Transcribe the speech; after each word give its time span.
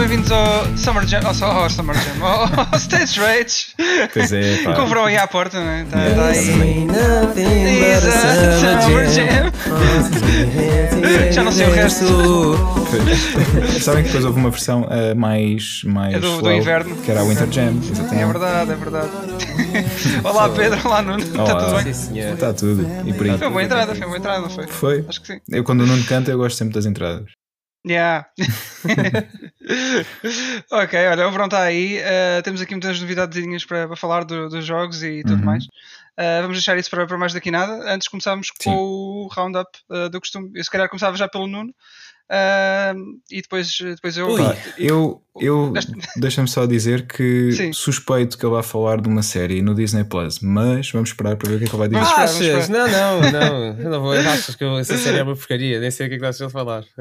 bem-vindos 0.00 0.32
ao 0.32 0.64
Summer 0.78 1.06
Jam, 1.06 1.20
ao, 1.24 1.50
ao 1.62 1.68
Summer 1.70 1.94
Jam, 1.94 2.24
ao, 2.24 2.44
ao 2.44 2.68
Stage 2.78 3.20
Rage. 3.20 3.66
Pois 4.12 4.32
é, 4.32 4.62
pá. 4.62 4.74
Com 4.74 4.82
o 4.82 4.86
verão 4.86 5.04
aí 5.04 5.16
à 5.16 5.26
porta, 5.26 5.60
não 5.60 5.68
é? 5.70 5.82
Está 5.82 5.98
Yeah. 6.00 6.22
tá 6.22 6.28
aí. 6.28 6.86
Exato, 7.92 8.82
Summer 8.82 9.08
Jam. 9.10 9.52
Já 11.32 11.42
não 11.44 11.52
sei 11.52 11.66
o 11.66 11.72
resto. 11.72 12.04
Sabem 13.80 14.02
que 14.02 14.08
depois 14.08 14.24
houve 14.24 14.38
uma 14.40 14.50
versão 14.50 14.82
uh, 14.82 15.14
mais, 15.16 15.82
mais 15.84 16.14
É 16.14 16.18
do- 16.20 16.40
do 16.40 16.50
inverno. 16.52 16.96
que 16.96 17.10
era 17.10 17.20
a 17.20 17.24
Winter 17.24 17.50
Jam, 17.50 17.62
É 17.64 17.92
exatamente. 17.92 18.26
verdade, 18.26 18.70
é 18.72 18.74
verdade. 18.76 19.10
Olá 20.24 20.48
Pedro, 20.48 20.80
olá 20.86 21.02
Nuno, 21.02 21.18
está 21.22 21.54
tudo 21.56 21.78
Sim, 21.78 21.84
bem? 21.84 21.94
senhor. 21.94 22.34
Está 22.34 22.52
tudo. 22.54 22.86
E 23.06 23.12
por 23.12 23.26
aí. 23.26 23.36
Foi 23.38 23.46
uma 23.46 23.50
boa 23.52 23.62
entrada, 23.62 23.94
foi 23.94 23.98
uma 24.00 24.06
boa 24.08 24.18
entrada, 24.18 24.40
não 24.40 24.50
foi? 24.50 24.66
Foi. 24.66 25.04
Acho 25.08 25.20
que 25.20 25.26
sim. 25.34 25.40
Eu 25.50 25.62
quando 25.62 25.82
o 25.82 25.86
Nuno 25.86 26.02
canta, 26.04 26.30
eu 26.30 26.38
gosto 26.38 26.56
sempre 26.56 26.74
das 26.74 26.86
entradas. 26.86 27.26
Yeah. 27.86 28.26
ok, 30.70 31.06
olha, 31.08 31.28
o 31.28 31.30
verão 31.30 31.44
está 31.46 31.62
aí. 31.62 31.98
uh, 32.00 32.42
temos 32.42 32.60
aqui 32.60 32.72
muitas 32.74 33.00
novidadezinhas 33.00 33.64
para, 33.64 33.86
para 33.86 33.96
falar 33.96 34.24
do- 34.24 34.48
dos 34.48 34.64
jogos 34.64 35.02
e 35.02 35.22
tudo 35.22 35.38
Uhum. 35.40 35.44
mais. 35.44 35.64
Uh, 35.64 36.42
vamos 36.42 36.56
deixar 36.58 36.76
isso 36.78 36.90
para, 36.90 37.06
para 37.06 37.16
mais 37.18 37.32
daqui 37.32 37.50
nada. 37.50 37.72
Antes 37.92 38.08
começámos 38.08 38.50
com 38.50 38.62
Sim. 38.62 38.76
o 38.76 39.28
roundup 39.32 39.70
uh, 39.88 40.08
do 40.10 40.20
costume. 40.20 40.50
Eu 40.54 40.62
se 40.64 40.70
calhar 40.70 40.88
começava 40.88 41.16
já 41.16 41.28
pelo 41.28 41.46
Nuno. 41.46 41.74
Uh, 42.30 42.98
e 43.30 43.42
depois, 43.42 43.76
depois 43.78 44.16
eu. 44.16 44.28
Ui. 44.28 44.40
Eu, 44.78 45.22
eu 45.40 45.72
deixa-me 46.16 46.48
só 46.48 46.66
dizer 46.66 47.06
que 47.06 47.52
Sim. 47.52 47.72
suspeito 47.72 48.38
que 48.38 48.44
ele 48.44 48.54
vai 48.54 48.62
falar 48.62 49.00
de 49.00 49.08
uma 49.08 49.22
série 49.22 49.60
no 49.62 49.74
Disney 49.74 50.04
Plus, 50.04 50.40
mas 50.40 50.90
vamos 50.90 51.10
esperar 51.10 51.36
para 51.36 51.50
ver 51.50 51.56
o 51.56 51.58
que 51.58 51.64
é 51.64 51.68
que 51.68 51.74
ele 51.74 51.78
vai 51.78 51.88
dizer. 51.88 52.02
Esperar, 52.02 52.24
Achas? 52.24 52.68
Não, 52.68 52.88
não, 52.88 53.32
não. 53.32 53.78
Eu 53.78 53.90
não 53.90 54.00
vou. 54.00 54.12
Achas 54.12 54.54
que 54.54 54.64
essa 54.64 54.96
série 54.96 55.18
é 55.18 55.22
uma 55.22 55.34
porcaria? 55.34 55.80
Nem 55.80 55.90
sei 55.90 56.06
o 56.06 56.08
que 56.08 56.16
é 56.16 56.18
que 56.18 56.24
estás 56.24 56.42
a 56.42 56.50
falar. 56.50 56.84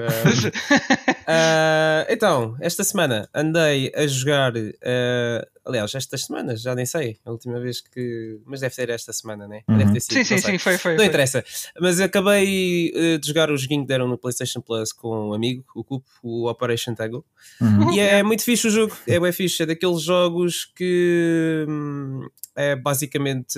Ah, 1.31 2.05
ah, 2.07 2.07
então, 2.09 2.55
esta 2.59 2.83
semana 2.83 3.29
andei 3.35 3.91
a 3.95 4.07
jogar. 4.07 4.53
ah, 4.83 5.47
aliás, 5.69 5.93
estas 5.93 6.25
semanas, 6.25 6.61
já 6.61 6.75
nem 6.75 6.85
sei. 6.85 7.17
A 7.23 7.31
última 7.31 7.59
vez 7.59 7.79
que. 7.79 8.39
Mas 8.45 8.59
deve 8.59 8.73
ser 8.73 8.89
esta 8.89 9.13
semana, 9.13 9.47
né? 9.47 9.61
Uhum. 9.67 9.77
Deve 9.77 9.93
ter 9.93 9.99
sido. 10.01 10.13
sim, 10.13 10.23
sim, 10.23 10.37
sei. 10.39 10.51
sim, 10.53 10.57
foi. 10.57 10.77
foi, 10.77 10.91
Não 10.93 10.99
foi. 10.99 11.07
interessa. 11.07 11.45
Mas 11.79 11.99
acabei 12.01 12.91
eh, 12.93 13.17
de 13.17 13.27
jogar 13.27 13.51
o 13.51 13.57
joguinho 13.57 13.83
que 13.83 13.87
deram 13.87 14.07
no 14.07 14.17
PlayStation 14.17 14.61
Plus 14.61 14.91
com 14.91 15.29
um 15.29 15.33
amigo, 15.33 15.63
o 15.75 15.83
Cup, 15.83 16.03
o 16.23 16.49
Operation 16.49 16.95
Tango. 16.95 17.23
Uhum. 17.61 17.93
E 17.93 17.99
é 17.99 18.21
muito 18.23 18.43
fixe 18.43 18.67
o 18.67 18.71
jogo, 18.71 18.95
é 19.07 19.19
bem 19.19 19.31
fixe, 19.31 19.63
é 19.63 19.65
daqueles 19.65 20.01
jogos 20.01 20.65
que 20.75 21.65
hum, 21.69 22.27
é 22.61 22.75
basicamente 22.75 23.57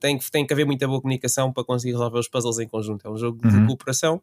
tem 0.00 0.18
que, 0.18 0.30
tem 0.30 0.46
que 0.46 0.52
haver 0.52 0.66
muita 0.66 0.86
boa 0.86 1.00
comunicação 1.00 1.50
para 1.50 1.64
conseguir 1.64 1.92
resolver 1.92 2.18
os 2.18 2.28
puzzles 2.28 2.58
em 2.58 2.68
conjunto. 2.68 3.06
É 3.06 3.10
um 3.10 3.16
jogo 3.16 3.40
de 3.48 3.56
Uhum. 3.56 3.66
cooperação 3.66 4.20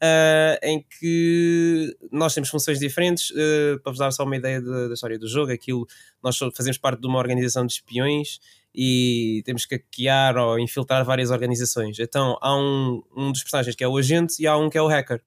ah, 0.00 0.58
em 0.62 0.82
que 0.98 1.94
nós 2.10 2.32
temos 2.32 2.48
funções 2.48 2.78
diferentes. 2.78 3.30
ah, 3.36 3.78
para 3.82 3.92
vos 3.92 3.98
dar 3.98 4.10
só 4.10 4.24
uma 4.24 4.36
ideia 4.36 4.62
da, 4.62 4.88
da 4.88 4.94
história 4.94 5.18
do 5.18 5.28
jogo, 5.28 5.52
aquilo 5.52 5.86
nós 6.22 6.38
fazemos 6.56 6.78
parte 6.78 7.00
de 7.00 7.06
uma 7.06 7.18
organização 7.18 7.66
de 7.66 7.74
espiões 7.74 8.38
e 8.74 9.42
temos 9.44 9.66
que 9.66 9.74
hackear 9.76 10.36
ou 10.38 10.58
infiltrar 10.58 11.04
várias 11.04 11.30
organizações. 11.30 11.98
Então 11.98 12.38
há 12.40 12.56
um, 12.56 13.02
um 13.16 13.30
dos 13.32 13.42
personagens 13.42 13.76
que 13.76 13.84
é 13.84 13.88
o 13.88 13.96
agente 13.98 14.40
e 14.42 14.46
há 14.46 14.56
um 14.56 14.70
que 14.70 14.78
é 14.78 14.82
o 14.82 14.86
hacker. 14.86 15.20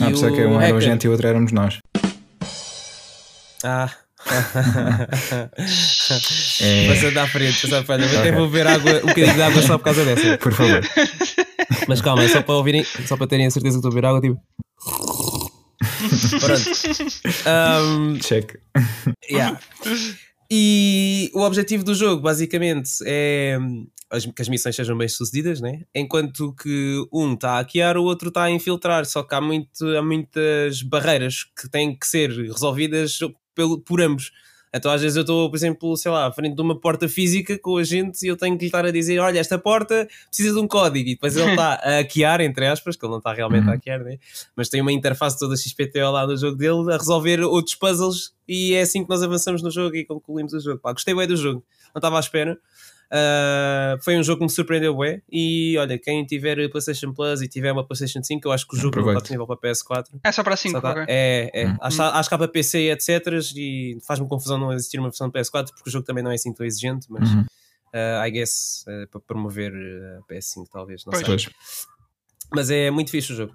Ah, 0.00 0.06
E 0.08 0.12
pensava 0.12 0.32
que 0.34 0.40
um 0.44 0.60
era 0.60 0.74
o 0.74 0.76
hacker- 0.76 0.80
gente 0.80 1.04
e 1.04 1.08
o 1.08 1.12
outro 1.12 1.26
éramos 1.28 1.52
nós. 1.52 1.78
Ah. 3.62 3.90
É. 6.60 6.88
Passando 6.88 7.18
à 7.18 7.26
frente, 7.26 7.62
passando 7.62 7.74
à 7.74 7.84
frente. 7.84 8.14
Eu 8.14 8.20
até 8.20 8.32
vou 8.32 8.48
beber 8.48 8.66
água, 8.66 8.92
um 8.98 9.06
bocadinho 9.06 9.34
de 9.34 9.42
água 9.42 9.62
só 9.62 9.78
por 9.78 9.84
causa 9.84 10.04
dessa. 10.04 10.38
Por 10.38 10.52
favor. 10.52 10.80
Mas 11.88 12.00
calma, 12.00 12.24
é 12.24 12.28
só 12.28 12.42
para 12.42 12.54
ouvirem, 12.54 12.84
só 12.84 13.16
para 13.16 13.26
terem 13.26 13.46
a 13.46 13.50
certeza 13.50 13.80
que 13.80 13.86
estou 13.86 13.90
a 13.90 13.94
beber 13.94 14.08
água, 14.08 14.20
tipo. 14.20 14.40
Pronto. 16.40 16.70
Ahm, 17.46 18.18
Check. 18.18 18.54
yeah. 19.30 19.58
E 20.50 21.30
o 21.34 21.40
objetivo 21.40 21.82
do 21.84 21.94
jogo, 21.94 22.22
basicamente, 22.22 22.90
é 23.04 23.58
que 24.34 24.42
as 24.42 24.48
missões 24.48 24.76
sejam 24.76 24.96
bem 24.96 25.08
sucedidas, 25.08 25.60
né? 25.60 25.82
enquanto 25.94 26.54
que 26.54 27.04
um 27.12 27.34
está 27.34 27.54
a 27.54 27.56
hackear, 27.58 27.96
o 27.96 28.04
outro 28.04 28.28
está 28.28 28.44
a 28.44 28.50
infiltrar. 28.50 29.04
Só 29.04 29.22
que 29.22 29.34
há, 29.34 29.40
muito, 29.40 29.84
há 29.96 30.02
muitas 30.02 30.82
barreiras 30.82 31.44
que 31.44 31.68
têm 31.68 31.96
que 31.96 32.06
ser 32.06 32.30
resolvidas 32.30 33.18
pelo, 33.54 33.80
por 33.80 34.00
ambos. 34.00 34.30
Então, 34.76 34.90
às 34.90 35.00
vezes, 35.02 35.16
eu 35.16 35.22
estou, 35.22 35.48
por 35.50 35.56
exemplo, 35.56 35.96
sei 35.96 36.10
lá, 36.10 36.26
à 36.26 36.32
frente 36.32 36.54
de 36.54 36.60
uma 36.62 36.78
porta 36.78 37.08
física 37.08 37.58
com 37.58 37.76
a 37.76 37.84
gente 37.84 38.22
e 38.24 38.28
eu 38.28 38.36
tenho 38.36 38.56
que 38.56 38.64
lhe 38.64 38.68
estar 38.68 38.84
a 38.84 38.90
dizer: 38.90 39.18
Olha, 39.18 39.38
esta 39.38 39.58
porta 39.58 40.08
precisa 40.28 40.54
de 40.54 40.60
um 40.60 40.68
código. 40.68 41.08
E 41.08 41.14
depois 41.14 41.36
ele 41.36 41.50
está 41.50 41.74
a 41.82 41.90
hackear, 41.98 42.40
entre 42.40 42.66
aspas, 42.66 42.96
que 42.96 43.04
ele 43.04 43.10
não 43.12 43.18
está 43.18 43.32
realmente 43.32 43.64
a 43.64 43.66
Uhum. 43.66 43.72
hackear, 43.72 44.02
né? 44.04 44.18
mas 44.54 44.68
tem 44.68 44.80
uma 44.80 44.92
interface 44.92 45.38
toda 45.38 45.56
XPTO 45.56 46.10
lá 46.10 46.26
no 46.26 46.36
jogo 46.36 46.56
dele 46.56 46.92
a 46.92 46.96
resolver 46.96 47.40
outros 47.42 47.74
puzzles. 47.74 48.32
E 48.48 48.74
é 48.74 48.82
assim 48.82 49.02
que 49.02 49.08
nós 49.10 49.22
avançamos 49.22 49.62
no 49.62 49.70
jogo 49.70 49.96
e 49.96 50.04
concluímos 50.04 50.52
o 50.52 50.60
jogo. 50.60 50.78
Pá, 50.80 50.92
gostei 50.92 51.14
bem 51.14 51.26
do 51.26 51.36
jogo, 51.36 51.64
não 51.94 51.98
estava 51.98 52.16
à 52.16 52.20
espera. 52.20 52.56
Ah, 53.10 53.96
foi 54.02 54.16
um 54.16 54.22
jogo 54.22 54.38
que 54.40 54.44
me 54.44 54.50
surpreendeu 54.50 54.96
bem. 54.96 55.22
E 55.30 55.76
olha, 55.78 55.98
quem 55.98 56.24
tiver 56.24 56.56
PlayStation 56.70 57.12
Plus 57.12 57.40
e 57.42 57.48
tiver 57.48 57.72
uma 57.72 57.86
PlayStation 57.86 58.22
5, 58.22 58.46
eu 58.48 58.52
acho 58.52 58.66
que 58.66 58.74
o 58.76 58.78
jogo 58.78 58.96
não 58.96 59.02
está 59.02 59.18
Aproveite. 59.18 59.22
disponível 59.22 59.46
para 59.46 59.56
PS4. 60.02 60.20
É 60.24 60.32
só 60.32 60.42
para 60.42 60.56
Só 60.56 60.62
5, 60.68 60.80
tá- 60.80 60.90
ok. 60.90 61.04
É, 61.08 61.50
é. 61.54 61.68
Hum. 61.68 61.76
Acho, 61.80 62.02
acho 62.02 62.28
que 62.28 62.34
há 62.34 62.38
para 62.38 62.48
PC 62.48 62.78
e 62.80 62.90
etc. 62.90 63.26
E 63.54 63.98
faz-me 64.06 64.28
confusão 64.28 64.58
não 64.58 64.72
existir 64.72 64.98
uma 64.98 65.08
versão 65.08 65.28
de 65.28 65.32
PS4 65.38 65.68
porque 65.74 65.88
o 65.88 65.92
jogo 65.92 66.04
também 66.04 66.22
não 66.24 66.30
é 66.30 66.34
assim 66.34 66.52
tão 66.52 66.66
exigente. 66.66 67.06
Mas 67.10 67.28
Uhum. 67.30 67.44
ah, 67.92 68.26
I 68.28 68.30
guess 68.30 68.84
ah, 68.88 69.06
para 69.10 69.20
promover 69.20 69.72
a 69.72 70.32
PS5, 70.32 70.66
talvez. 70.70 71.04
Não 71.04 71.12
Pois. 71.12 71.24
sei. 71.26 71.36
Pois. 71.36 71.86
Mas 72.54 72.70
é 72.70 72.90
muito 72.90 73.10
fixe 73.10 73.32
o 73.32 73.36
jogo. 73.36 73.54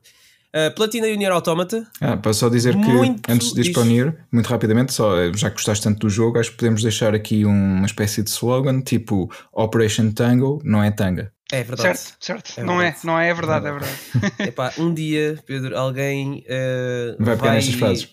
Ah, 0.54 0.70
Platina 0.76 1.08
e 1.08 1.16
Nier 1.16 1.32
Automata. 1.32 1.88
Ah, 2.02 2.18
para 2.18 2.34
só 2.34 2.50
dizer 2.50 2.74
que 2.74 2.80
Muito 2.92 3.32
antes 3.32 3.54
de 3.54 3.62
ir 3.70 3.74
para 3.74 3.82
o. 3.84 3.86
Nier, 3.86 4.16
muito 4.32 4.48
rapidamente, 4.48 4.94
só, 4.94 5.18
eh, 5.18 5.32
já 5.34 5.50
que 5.50 5.56
gostaste 5.56 5.84
tanto 5.84 6.00
do 6.00 6.10
jogo, 6.10 6.38
acho 6.40 6.52
que 6.52 6.58
podemos 6.58 6.82
deixar 6.84 7.16
aqui 7.16 7.46
um- 7.46 7.76
uma 7.78 7.86
espécie 7.86 8.22
de 8.22 8.30
slogan 8.30 8.82
tipo 8.82 9.32
Operation 9.54 10.12
Tango 10.12 10.62
não 10.66 10.84
é 10.84 10.92
tanga. 10.92 11.32
É 11.52 11.64
verdade. 11.64 11.98
Certo, 12.00 12.18
certo. 12.20 12.54
É 12.60 12.64
não 12.64 12.78
verdade. 12.78 12.98
é, 13.04 13.08
não 13.08 13.20
é, 13.20 13.30
é 13.30 13.34
verdade, 13.34 13.68
é 13.68 13.72
verdade. 13.72 13.98
Epá, 14.40 14.74
um 14.78 14.94
dia, 14.94 15.38
Pedro, 15.46 15.78
alguém 15.78 16.44
ah, 16.50 17.16
Vai 17.20 17.38
pegar 17.38 17.54
nestas 17.54 17.76
frases. 17.76 18.10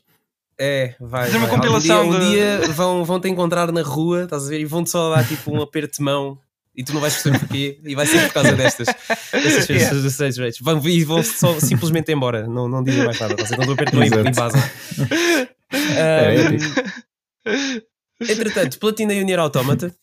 É, 0.60 0.94
vai. 1.00 1.26
Fazer 1.26 1.38
uma 1.38 1.46
vai. 1.46 1.56
compilação 1.56 2.08
Um 2.08 2.10
dia, 2.10 2.18
um 2.18 2.20
de- 2.20 2.30
dia 2.30 2.72
vão, 2.72 3.04
vão 3.04 3.20
te 3.20 3.28
encontrar 3.28 3.70
na 3.70 3.82
rua, 3.82 4.24
estás 4.24 4.46
a 4.46 4.48
ver? 4.48 4.60
E 4.60 4.64
vão-te 4.64 4.90
só 4.90 5.14
dar 5.14 5.24
tipo 5.26 5.52
um 5.52 5.60
aperto 5.62 5.98
de 5.98 6.02
mão 6.04 6.36
e 6.78 6.84
tu 6.84 6.94
não 6.94 7.00
vais 7.00 7.12
perceber 7.14 7.38
porquê. 7.40 7.80
E 7.84 7.94
vai 7.94 8.06
ser 8.06 8.22
por 8.28 8.32
causa 8.34 8.52
destas. 8.52 8.86
Destas 9.32 9.68
Yeah. 9.68 10.08
Stage 10.08 10.40
Rage. 10.40 10.58
Vão, 10.62 10.80
e 10.86 11.04
vão 11.04 11.22
só 11.22 11.58
simplesmente 11.60 12.12
embora. 12.12 12.46
Não, 12.46 12.68
não 12.68 12.82
dizem 12.82 13.04
mais 13.04 13.18
nada. 13.18 13.34
Estás 13.34 13.52
a 13.52 13.56
ver? 13.56 13.66
Quando 13.66 13.68
o 13.70 13.72
aperto 13.72 13.96
e- 14.02 14.28
e 14.28 14.32
vazam. 14.32 14.62
É 15.96 16.46
Ahm, 16.46 16.54
épico. 16.54 17.82
entretanto, 18.20 18.78
Platina 18.78 19.12
e 19.12 19.24
Nier 19.24 19.38
Automata. 19.40 19.94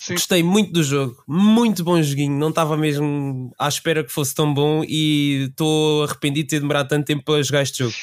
Sim. 0.00 0.14
Gostei 0.14 0.42
muito 0.42 0.72
do 0.72 0.82
jogo, 0.82 1.22
muito 1.28 1.84
bom 1.84 2.00
joguinho. 2.02 2.38
Não 2.38 2.48
estava 2.48 2.74
mesmo 2.76 3.52
à 3.58 3.68
espera 3.68 4.02
que 4.02 4.10
fosse 4.10 4.34
tão 4.34 4.52
bom 4.52 4.82
e 4.86 5.48
estou 5.50 6.04
arrependido 6.04 6.44
de 6.46 6.50
ter 6.50 6.60
demorado 6.60 6.88
tanto 6.88 7.04
tempo 7.06 7.22
para 7.24 7.42
jogar 7.42 7.62
este 7.62 7.80
jogo. 7.80 7.94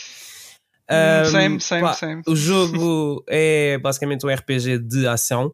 Ahm, 0.89 1.25
same, 1.31 1.59
same, 1.59 1.81
pá, 1.81 1.93
same. 1.93 2.21
O 2.27 2.35
jogo 2.35 3.23
é 3.27 3.77
basicamente 3.79 4.25
um 4.25 4.29
RPG 4.29 4.77
de 4.79 5.07
ação, 5.07 5.51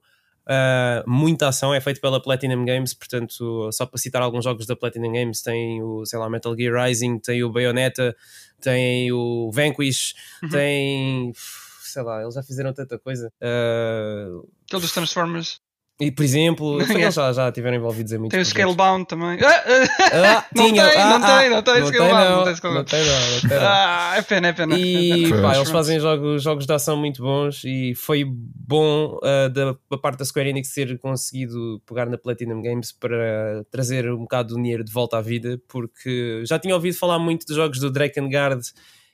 ah, 0.47 1.03
muita 1.07 1.47
ação, 1.47 1.73
é 1.73 1.79
feito 1.81 1.99
pela 2.01 2.21
Platinum 2.21 2.65
Games, 2.65 2.93
portanto, 2.93 3.69
só 3.71 3.85
para 3.85 3.97
citar 3.97 4.21
alguns 4.21 4.43
jogos 4.43 4.65
da 4.65 4.75
Platinum 4.75 5.11
Games, 5.13 5.41
tem 5.41 5.81
o, 5.81 6.05
sei 6.05 6.19
lá, 6.19 6.29
Metal 6.29 6.55
Gear 6.55 6.85
Rising, 6.85 7.19
tem 7.19 7.43
o 7.43 7.51
Bayonetta, 7.51 8.15
tem 8.61 9.11
o 9.11 9.49
Vanquish, 9.51 10.13
Uhum. 10.43 10.49
tem, 10.49 11.31
sei 11.35 12.01
lá, 12.03 12.21
eles 12.21 12.33
já 12.35 12.43
fizeram 12.43 12.73
tanta 12.73 12.97
coisa. 12.99 13.31
Ah, 13.41 14.27
Aquele 14.65 14.81
dos 14.81 14.91
Transformers. 14.93 15.59
E, 15.99 16.11
por 16.11 16.23
exemplo, 16.23 16.81
eles 16.81 17.13
já, 17.13 17.31
já 17.31 17.51
tiveram 17.51 17.77
envolvidos 17.77 18.11
em 18.11 18.17
muitos 18.17 18.33
Tem 18.33 18.41
o. 18.41 18.45
Scalebound 18.45 19.05
também. 19.05 19.37
Ah, 19.41 19.63
ah, 19.65 20.39
Ah, 20.39 20.45
Não 20.55 20.65
tinha, 20.65 20.89
tem, 20.89 20.99
ah, 20.99 21.19
não 21.19 21.25
ah, 21.25 21.39
tem, 21.39 21.49
não 21.49 21.61
tem 21.61 21.79
não 21.79 21.87
Scalebound, 21.87 22.29
não, 22.29 22.35
não 22.37 22.43
tem 22.43 22.51
não 22.51 22.55
Scalebound. 22.55 22.89
tem 22.89 23.05
não, 23.05 23.31
não 23.31 23.41
tem 23.41 23.49
não. 23.49 23.67
ah, 23.67 24.13
é 24.17 24.21
pena, 24.23 24.47
é 24.47 24.53
pena. 24.53 24.77
E 24.77 25.29
Pois. 25.29 25.41
pá, 25.41 25.55
eles 25.55 25.69
fazem 25.69 25.99
jogos, 25.99 26.41
jogos 26.43 26.65
de 26.65 26.73
ação 26.73 26.97
muito 26.97 27.21
bons 27.21 27.63
e 27.63 27.93
foi 27.95 28.25
bom 28.27 29.19
ah, 29.23 29.47
da, 29.49 29.75
da 29.89 29.97
parte 29.97 30.17
da 30.19 30.25
Square 30.25 30.49
Enix 30.49 30.73
ter 30.73 30.97
conseguido 30.97 31.81
pegar 31.85 32.07
na 32.07 32.17
Platinum 32.17 32.61
Games 32.61 32.91
para 32.91 33.63
trazer 33.71 34.11
um 34.11 34.21
bocado 34.21 34.55
do 34.55 34.61
dinheiro 34.61 34.83
de 34.83 34.91
volta 34.91 35.17
à 35.17 35.21
vida, 35.21 35.61
porque 35.67 36.43
já 36.45 36.57
tinha 36.57 36.73
ouvido 36.73 36.97
falar 36.97 37.19
muito 37.19 37.45
de 37.45 37.53
jogos 37.53 37.79
do 37.79 37.91
Drakengard 37.91 38.61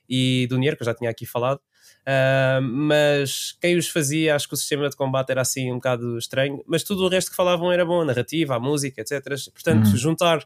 e 0.09 0.47
do 0.49 0.57
Nier, 0.57 0.75
que 0.75 0.81
eu 0.81 0.85
já 0.85 0.93
tinha 0.93 1.09
aqui 1.09 1.25
falado. 1.25 1.59
Ah, 2.05 2.59
mas 2.61 3.55
quem 3.61 3.77
os 3.77 3.87
fazia, 3.89 4.35
acho 4.35 4.47
que 4.47 4.53
o 4.53 4.57
sistema 4.57 4.89
de 4.89 4.95
combate 4.95 5.31
era 5.31 5.41
assim 5.41 5.71
um 5.71 5.75
bocado 5.75 6.17
estranho, 6.17 6.63
mas 6.67 6.83
tudo 6.83 7.03
o 7.05 7.09
resto 7.09 7.31
que 7.31 7.37
falavam 7.37 7.71
era 7.71 7.85
bom, 7.85 8.01
a 8.01 8.05
narrativa, 8.05 8.55
a 8.55 8.59
música, 8.59 9.01
etc. 9.01 9.23
Portanto, 9.53 9.85
Uhum. 9.87 9.97
juntar 9.97 10.45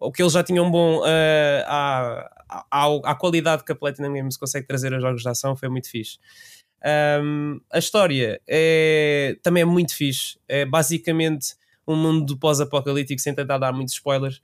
o 0.00 0.12
que 0.12 0.22
eles 0.22 0.32
já 0.32 0.42
tinham 0.44 0.70
bom 0.70 1.02
ah, 1.04 2.28
à, 2.48 2.64
à, 2.70 3.12
à 3.12 3.14
qualidade 3.14 3.64
que 3.64 3.72
a 3.72 3.74
Platinum 3.74 4.12
Games 4.12 4.36
consegue 4.36 4.66
trazer 4.66 4.94
a 4.94 5.00
jogos 5.00 5.22
de 5.22 5.28
ação 5.28 5.56
foi 5.56 5.68
muito 5.68 5.90
fixe. 5.90 6.18
Um, 7.22 7.60
a 7.72 7.78
história 7.78 8.40
é, 8.46 9.36
também 9.42 9.62
é 9.62 9.66
muito 9.66 9.94
fixe. 9.94 10.38
É 10.48 10.64
basicamente 10.64 11.54
um 11.86 11.96
mundo 11.96 12.36
pós-apocalíptico, 12.38 13.20
sem 13.20 13.34
tentar 13.34 13.58
dar 13.58 13.72
muitos 13.72 13.94
spoilers, 13.94 14.40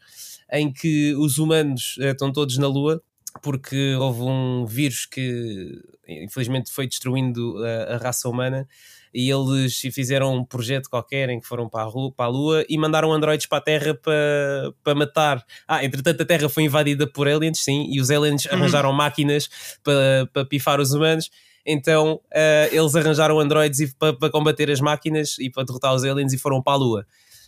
em 0.50 0.72
que 0.72 1.14
os 1.14 1.38
humanos 1.38 1.96
eh, 2.00 2.10
estão 2.10 2.32
todos 2.32 2.56
na 2.58 2.66
Lua 2.66 3.02
porque 3.42 3.94
houve 3.96 4.22
um 4.22 4.64
vírus 4.66 5.06
que 5.06 5.80
infelizmente 6.06 6.70
foi 6.72 6.86
destruindo 6.86 7.56
a, 7.64 7.94
a 7.94 7.96
raça 7.98 8.28
humana 8.28 8.66
e 9.12 9.30
eles 9.30 9.76
fizeram 9.92 10.34
um 10.34 10.44
projeto 10.44 10.90
qualquer 10.90 11.30
em 11.30 11.38
que 11.40 11.46
foram 11.46 11.68
para 11.68 11.82
a, 11.82 11.86
rua, 11.86 12.10
para 12.12 12.26
a 12.26 12.28
Lua 12.28 12.64
e 12.68 12.76
mandaram 12.76 13.12
androides 13.12 13.46
para 13.46 13.58
a 13.58 13.60
Terra 13.60 13.94
para, 13.94 14.72
para 14.82 14.94
matar. 14.94 15.44
Ah, 15.68 15.84
entretanto 15.84 16.22
a 16.22 16.26
Terra 16.26 16.48
foi 16.48 16.64
invadida 16.64 17.06
por 17.06 17.28
aliens, 17.28 17.60
sim, 17.60 17.86
e 17.90 18.00
os 18.00 18.10
aliens 18.10 18.44
Uhum. 18.46 18.52
arranjaram 18.54 18.92
máquinas 18.92 19.48
para, 19.84 20.28
para 20.32 20.44
pifar 20.44 20.80
os 20.80 20.92
humanos. 20.92 21.30
Então 21.64 22.20
eh, 22.32 22.68
eles 22.72 22.94
arranjaram 22.96 23.38
androides 23.38 23.80
e- 23.80 23.94
para, 23.94 24.12
para 24.14 24.30
combater 24.30 24.68
as 24.70 24.80
máquinas 24.80 25.38
e 25.38 25.48
para 25.48 25.64
derrotar 25.64 25.94
os 25.94 26.02
aliens 26.04 26.32
e 26.32 26.38
foram 26.38 26.60
para 26.60 26.72
a 26.74 26.76
Lua. 26.76 27.06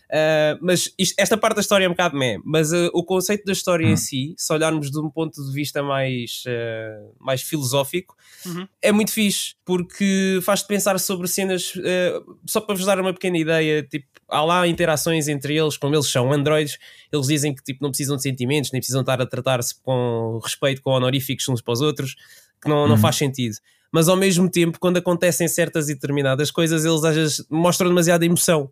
Uh, 0.08 0.56
mas 0.60 0.92
isto- 0.96 1.14
esta 1.18 1.36
parte 1.36 1.56
da 1.56 1.60
história 1.60 1.84
é 1.84 1.88
um 1.88 1.90
bocado 1.92 2.16
meh, 2.16 2.38
mas 2.44 2.72
uh, 2.72 2.90
o 2.94 3.02
conceito 3.02 3.44
da 3.44 3.52
história 3.52 3.84
em 3.84 3.96
si, 3.96 4.34
se 4.36 4.52
olharmos 4.52 4.88
de 4.90 4.98
um 5.00 5.10
ponto 5.10 5.44
de 5.44 5.52
vista 5.52 5.82
mais, 5.82 6.44
uh, 6.46 7.12
mais 7.18 7.42
filosófico, 7.42 8.14
Uhum. 8.46 8.68
é 8.80 8.92
muito 8.92 9.10
fixe, 9.10 9.54
porque 9.64 10.38
faz-te 10.42 10.68
pensar 10.68 10.98
sobre 11.00 11.26
cenas, 11.26 11.72
só 12.46 12.60
para 12.60 12.76
vos 12.76 12.84
dar 12.86 13.00
uma 13.00 13.12
pequena 13.12 13.36
ideia, 13.36 13.82
tipo, 13.82 14.06
há 14.28 14.42
lá 14.44 14.68
interações 14.68 15.26
entre 15.26 15.56
eles, 15.56 15.76
como 15.76 15.94
eles 15.96 16.06
são 16.06 16.32
androides, 16.32 16.78
eles 17.12 17.26
dizem 17.26 17.52
que 17.52 17.62
tipo, 17.64 17.82
não 17.82 17.90
precisam 17.90 18.14
de 18.16 18.22
sentimentos, 18.22 18.70
nem 18.70 18.80
precisam 18.80 19.00
estar 19.00 19.20
a 19.20 19.26
tratar-se 19.26 19.74
com 19.82 20.38
respeito, 20.42 20.80
com 20.82 20.90
honoríficos 20.92 21.48
uns 21.48 21.60
para 21.60 21.72
os 21.72 21.80
outros, 21.80 22.14
que 22.62 22.68
não, 22.68 22.86
não 22.86 22.94
Uhum. 22.94 23.00
faz 23.00 23.16
sentido. 23.16 23.56
Mas 23.92 24.08
ao 24.08 24.16
mesmo 24.16 24.48
tempo, 24.50 24.78
quando 24.78 24.98
acontecem 24.98 25.48
certas 25.48 25.88
e 25.88 25.94
determinadas 25.94 26.50
coisas, 26.50 26.84
eles 26.84 27.02
às 27.04 27.14
vezes 27.16 27.46
mostram 27.50 27.88
demasiada 27.88 28.24
emoção. 28.24 28.70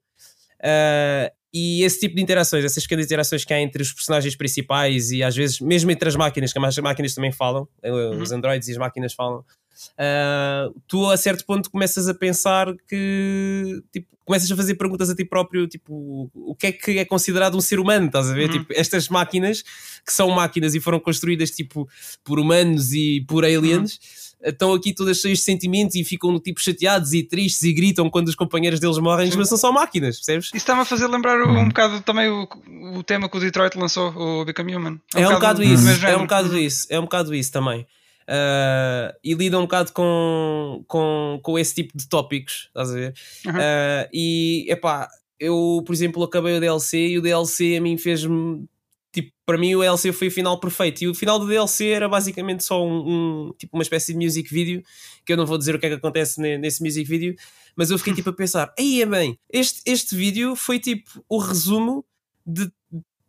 Uh, 0.64 1.30
e 1.52 1.84
esse 1.84 2.00
tipo 2.00 2.16
de 2.16 2.22
interações, 2.22 2.64
essas 2.64 2.82
pequenas 2.82 3.04
interações 3.06 3.44
que 3.44 3.54
há 3.54 3.60
entre 3.60 3.80
os 3.80 3.92
personagens 3.92 4.34
principais 4.34 5.12
e 5.12 5.22
às 5.22 5.36
vezes 5.36 5.60
mesmo 5.60 5.90
entre 5.90 6.08
as 6.08 6.16
máquinas, 6.16 6.52
que 6.52 6.58
as 6.58 6.78
máquinas 6.78 7.14
também 7.14 7.30
falam, 7.30 7.68
uh, 7.84 8.20
os 8.20 8.32
androides 8.32 8.66
e 8.66 8.72
as 8.72 8.78
máquinas 8.78 9.12
falam, 9.12 9.38
uh, 9.38 10.80
tu 10.88 11.08
a 11.08 11.16
certo 11.16 11.46
ponto 11.46 11.70
começas 11.70 12.08
a 12.08 12.14
pensar 12.14 12.74
que 12.88 13.80
tipo, 13.92 14.08
começas 14.24 14.50
a 14.50 14.56
fazer 14.56 14.74
perguntas 14.74 15.10
a 15.10 15.14
ti 15.14 15.24
próprio, 15.24 15.68
tipo, 15.68 16.28
o 16.34 16.56
que 16.56 16.66
é 16.66 16.72
que 16.72 16.98
é 16.98 17.04
considerado 17.04 17.56
um 17.56 17.60
ser 17.60 17.78
humano, 17.78 18.06
estás 18.06 18.30
a 18.30 18.34
ver? 18.34 18.50
Uhum. 18.50 18.58
Tipo, 18.58 18.72
estas 18.74 19.08
máquinas 19.08 19.62
que 19.62 20.12
são 20.12 20.30
máquinas 20.30 20.74
e 20.74 20.80
foram 20.80 20.98
construídas 20.98 21.50
tipo 21.50 21.88
por 22.24 22.40
humanos 22.40 22.92
e 22.92 23.24
por 23.28 23.44
aliens. 23.44 24.00
Estão 24.42 24.72
aqui 24.72 24.94
todas 24.94 25.18
cheias 25.18 25.38
de 25.38 25.44
sentimentos 25.44 25.96
e 25.96 26.04
ficam 26.04 26.38
tipo 26.38 26.60
chateados 26.60 27.12
e 27.12 27.22
tristes 27.22 27.62
e 27.62 27.72
gritam 27.72 28.10
quando 28.10 28.28
os 28.28 28.34
companheiros 28.34 28.78
deles 28.78 28.98
morrem, 28.98 29.30
mas 29.36 29.48
são 29.48 29.58
só 29.58 29.72
máquinas, 29.72 30.16
percebes? 30.16 30.46
Isso 30.46 30.56
está-me 30.56 30.82
a 30.82 30.84
fazer 30.84 31.06
lembrar 31.06 31.42
um 31.42 31.68
bocado 31.68 32.00
também 32.02 32.28
o, 32.28 32.48
o 32.96 33.02
tema 33.02 33.28
que 33.28 33.36
o 33.36 33.40
Detroit 33.40 33.76
lançou, 33.76 34.10
o 34.10 34.44
Become 34.44 34.76
Human. 34.76 35.00
É 35.14 35.28
um 35.28 35.32
bocado 35.32 35.60
do 35.60 35.64
isso, 35.64 36.06
é 36.06 36.16
um 36.16 36.22
bocado 36.22 36.58
isso, 36.58 36.86
é 36.90 36.98
um 36.98 37.02
bocado 37.02 37.34
isso 37.34 37.52
também. 37.52 37.86
Ah, 38.26 39.14
e 39.22 39.34
lida 39.34 39.58
um 39.58 39.62
bocado 39.62 39.92
com, 39.92 40.84
com, 40.86 41.38
com 41.42 41.58
esse 41.58 41.74
tipo 41.74 41.96
de 41.96 42.08
tópicos, 42.08 42.68
estás 42.68 42.90
a 42.90 42.94
ver? 42.94 43.14
Uhum. 43.46 43.52
Ah, 43.56 44.08
e 44.12 44.66
epá, 44.68 45.08
eu, 45.38 45.82
por 45.86 45.92
exemplo, 45.92 46.22
acabei 46.22 46.56
o 46.56 46.60
DLC 46.60 47.08
e 47.08 47.18
o 47.18 47.22
DLC 47.22 47.76
a 47.76 47.80
mim 47.80 47.98
fez-me. 47.98 48.64
Tipo, 49.14 49.30
para 49.46 49.56
mim 49.56 49.74
o 49.76 49.80
DLC 49.80 50.12
foi 50.12 50.26
o 50.26 50.30
final 50.30 50.58
perfeito 50.58 51.02
e 51.04 51.08
o 51.08 51.14
final 51.14 51.38
do 51.38 51.46
DLC 51.46 51.86
era 51.90 52.08
basicamente 52.08 52.64
só 52.64 52.84
um, 52.84 53.46
um- 53.48 53.52
tipo 53.56 53.76
uma 53.76 53.82
espécie 53.84 54.12
de 54.12 54.18
music 54.18 54.52
video 54.52 54.82
que 55.24 55.32
eu 55.32 55.36
não 55.36 55.46
vou 55.46 55.56
dizer 55.56 55.72
o 55.74 55.78
que 55.78 55.86
é 55.86 55.88
que 55.90 55.94
acontece 55.94 56.40
ne- 56.40 56.58
nesse 56.58 56.82
music 56.82 57.08
video, 57.08 57.34
mas 57.76 57.90
eu 57.90 57.98
fiquei 57.98 58.12
tipo 58.12 58.30
a 58.30 58.32
pensar, 58.32 58.74
aí 58.76 59.00
é 59.00 59.06
bem, 59.06 59.38
este, 59.52 59.80
este 59.86 60.16
vídeo 60.16 60.56
foi 60.56 60.80
tipo 60.80 61.24
o 61.28 61.38
resumo 61.38 62.04
de, 62.44 62.68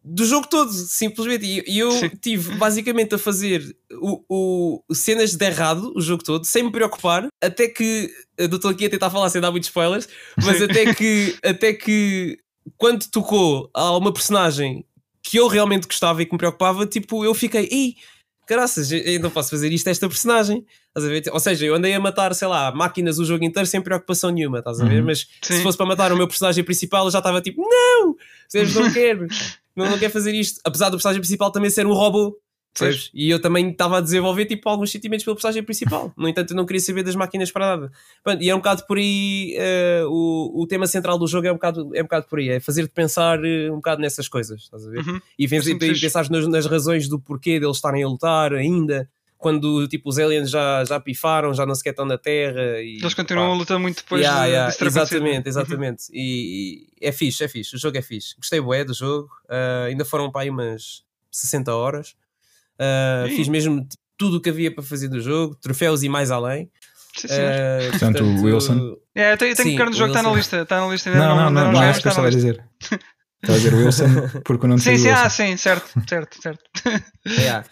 do 0.03 0.25
jogo 0.25 0.47
todo, 0.47 0.71
simplesmente. 0.73 1.45
E, 1.45 1.63
e 1.67 1.79
eu 1.79 1.91
Sim. 1.91 2.09
tive 2.21 2.55
basicamente 2.57 3.13
a 3.15 3.17
fazer 3.19 3.75
o, 3.93 4.23
o- 4.89 4.93
cenas 4.95 5.35
de 5.35 5.45
errado 5.45 5.93
o 5.95 6.01
jogo 6.01 6.23
todo, 6.23 6.45
sem 6.45 6.63
me 6.63 6.71
preocupar, 6.71 7.27
até 7.41 7.67
que 7.67 8.09
eu 8.37 8.47
estou 8.47 8.71
aqui 8.71 8.85
a 8.85 8.89
tentar 8.89 9.09
falar 9.11 9.29
sem 9.29 9.39
dar 9.41 9.51
muitos 9.51 9.69
spoilers, 9.69 10.07
mas 10.43 10.57
Sim. 10.57 10.63
até 10.65 10.93
que, 10.95 11.37
até 11.43 11.73
que 11.73 12.39
quando 12.77 13.05
tocou 13.07 13.69
a 13.73 13.95
uma 13.97 14.11
personagem 14.11 14.83
que 15.35 15.39
eu 15.39 15.47
realmente 15.49 15.85
gostava 15.85 16.21
e 16.21 16.25
que 16.25 16.31
me 16.31 16.37
preocupava, 16.37 16.85
tipo, 16.85 17.25
eu 17.25 17.33
fiquei, 17.33 17.67
ei, 17.69 17.95
caraças, 18.47 18.89
eu 18.89 19.19
não 19.19 19.29
posso 19.29 19.49
fazer 19.49 19.69
isto 19.73 19.85
a 19.87 19.91
esta 19.91 20.07
personagem. 20.07 20.65
Estás 20.87 21.05
a 21.05 21.09
ver? 21.09 21.23
Ou 21.29 21.39
seja, 21.41 21.65
eu 21.65 21.75
andei 21.75 21.93
a 21.93 21.99
matar, 21.99 22.33
sei 22.33 22.47
lá, 22.47 22.71
máquinas 22.71 23.19
o 23.19 23.25
jogo 23.25 23.43
inteiro 23.43 23.67
sem 23.67 23.81
preocupação 23.81 24.29
nenhuma, 24.29 24.59
estás 24.59 24.79
a 24.79 24.85
ver? 24.85 25.01
Uhum. 25.01 25.07
Mas 25.07 25.27
Sim. 25.41 25.57
se 25.57 25.61
fosse 25.61 25.77
para 25.77 25.87
matar 25.87 26.13
o 26.13 26.15
meu 26.15 26.25
personagem 26.25 26.63
principal, 26.63 27.03
eu 27.03 27.11
já 27.11 27.17
estava 27.17 27.41
tipo, 27.41 27.61
não, 27.61 28.15
percebes? 28.49 28.75
Não 28.75 28.93
quero, 28.93 29.27
não, 29.75 29.89
não 29.89 29.99
quero 29.99 30.13
fazer 30.13 30.33
isto. 30.33 30.61
Apesar 30.63 30.87
do 30.87 30.95
personagem 30.95 31.19
principal 31.19 31.51
também 31.51 31.69
ser 31.69 31.85
um 31.85 31.93
robô, 31.93 32.39
E 33.13 33.30
eu 33.30 33.39
também 33.42 33.69
estava 33.69 33.98
a 33.98 34.01
desenvolver 34.01 34.45
tipo 34.45 34.68
alguns 34.68 34.92
sentimentos 34.92 35.24
pelo 35.24 35.36
personagem 35.36 35.63
principal. 35.63 36.12
No 36.18 36.27
entanto, 36.27 36.51
eu 36.51 36.57
não 36.57 36.66
queria 36.66 36.80
saber 36.81 37.04
das 37.04 37.16
máquinas 37.16 37.51
para 37.51 37.77
nada. 37.77 37.92
E 38.42 38.50
é 38.50 38.54
um 38.56 38.57
bocado 38.60 38.86
por 38.86 38.98
aí, 38.98 39.56
eh, 39.57 40.04
o, 40.07 40.62
o 40.62 40.68
tema 40.68 40.86
central 40.88 41.18
do 41.18 41.27
jogo 41.27 41.48
é 41.48 41.51
um 41.51 41.56
bocado, 41.56 41.89
é 41.95 42.01
um 42.01 42.04
bocado 42.06 42.25
por 42.27 42.39
aí, 42.39 42.50
é 42.50 42.60
fazer-te 42.60 42.89
pensar 42.94 43.44
eh, 43.44 43.72
um 43.72 43.75
bocado 43.77 44.01
nessas 44.01 44.27
coisas, 44.27 44.63
estás 44.63 44.86
a 44.86 44.89
ver? 44.89 45.00
Uhum. 45.00 45.22
E, 45.39 45.45
e 45.45 45.48
fixe. 45.48 46.01
pensar 46.01 46.30
nas, 46.30 46.48
nas 46.48 46.66
razões 46.66 47.07
do 47.07 47.19
porquê 47.19 47.60
deles 47.60 47.77
estarem 47.77 48.04
a 48.04 48.07
lutar 48.07 48.54
ainda. 48.54 49.10
Quando 49.38 49.88
tipo, 49.88 50.10
os 50.10 50.18
aliens 50.18 50.50
já, 50.50 50.83
já 50.86 51.00
pifaram, 51.00 51.54
já 51.54 51.66
não 51.66 51.75
sequer 51.75 51.92
estão 51.92 52.06
na 52.06 52.18
Terra. 52.18 52.81
E, 52.81 52.98
Eles 53.00 53.13
continuam 53.13 53.50
pá, 53.50 53.54
a 53.54 53.57
lutar 53.57 53.80
muito 53.80 53.98
depois 53.98 54.21
Yeah, 54.21 54.44
de, 54.44 54.50
yeah, 54.50 54.74
acontecido. 54.74 54.88
exatamente, 54.88 55.50
exatamente. 55.50 56.04
E, 56.12 56.88
e 57.00 57.06
é 57.07 57.12
fixe, 57.12 57.44
é 57.44 57.48
fixe. 57.48 57.75
O 57.75 57.78
jogo 57.80 57.95
é 57.98 58.01
fixe. 58.01 58.33
Gostei 58.38 58.60
bué 58.60 58.83
do 58.83 58.94
jogo. 58.94 59.30
Ah, 59.48 59.83
ainda 59.88 60.04
foram 60.04 60.31
para 60.31 60.42
aí 60.44 60.50
umas 60.50 61.04
60 61.30 61.75
horas. 61.75 62.16
Ih. 62.80 63.36
fiz 63.36 63.48
mesmo 63.48 63.88
tudo 64.18 64.38
o 64.38 64.42
que 64.42 64.50
havia 64.50 64.74
para 64.74 64.83
fazer 64.83 65.07
do 65.10 65.19
jogo, 65.22 65.56
troféus 65.56 66.04
e 66.04 66.10
mais 66.10 66.31
além. 66.31 66.69
Sim. 67.18 67.27
Ah, 67.31 67.89
Portanto, 67.92 68.24
o 68.24 68.42
Wilson. 68.44 68.98
É, 69.16 69.31
eu 69.33 69.38
tenho, 69.38 69.51
eu 69.51 69.56
tenho 69.56 69.56
sim, 69.56 69.63
que 69.63 69.69
ficar 69.72 69.86
no 69.86 69.94
jogo, 69.94 70.06
o 70.06 70.12
está 70.12 70.22
na 70.22 70.30
Wilson. 70.30 70.38
lista. 70.38 70.62
Está 70.62 70.80
na 70.81 70.88
lista 70.92 71.10
ainda 71.10 71.22
Não, 71.27 71.36
não, 71.36 71.50
não, 71.50 71.72
não 71.72 71.83
é 71.83 71.88
eu 71.88 71.92
está 71.92 72.10
estava 72.10 72.27
a 72.27 72.30
na 72.31 72.36
lista. 72.36 72.51
dizer. 72.51 72.66
Estava 73.42 73.54
a 73.54 73.57
dizer 73.57 73.74
Wilson 73.74 74.06
porque 74.44 74.66
eu 74.66 74.69
não 74.69 74.77
Sim, 74.77 74.98
sim, 74.98 75.10
ah, 75.10 75.30
sim, 75.30 75.56
certo, 75.57 75.89
certo, 76.10 76.42
certo. 76.42 76.63
Yeah. 77.27 77.66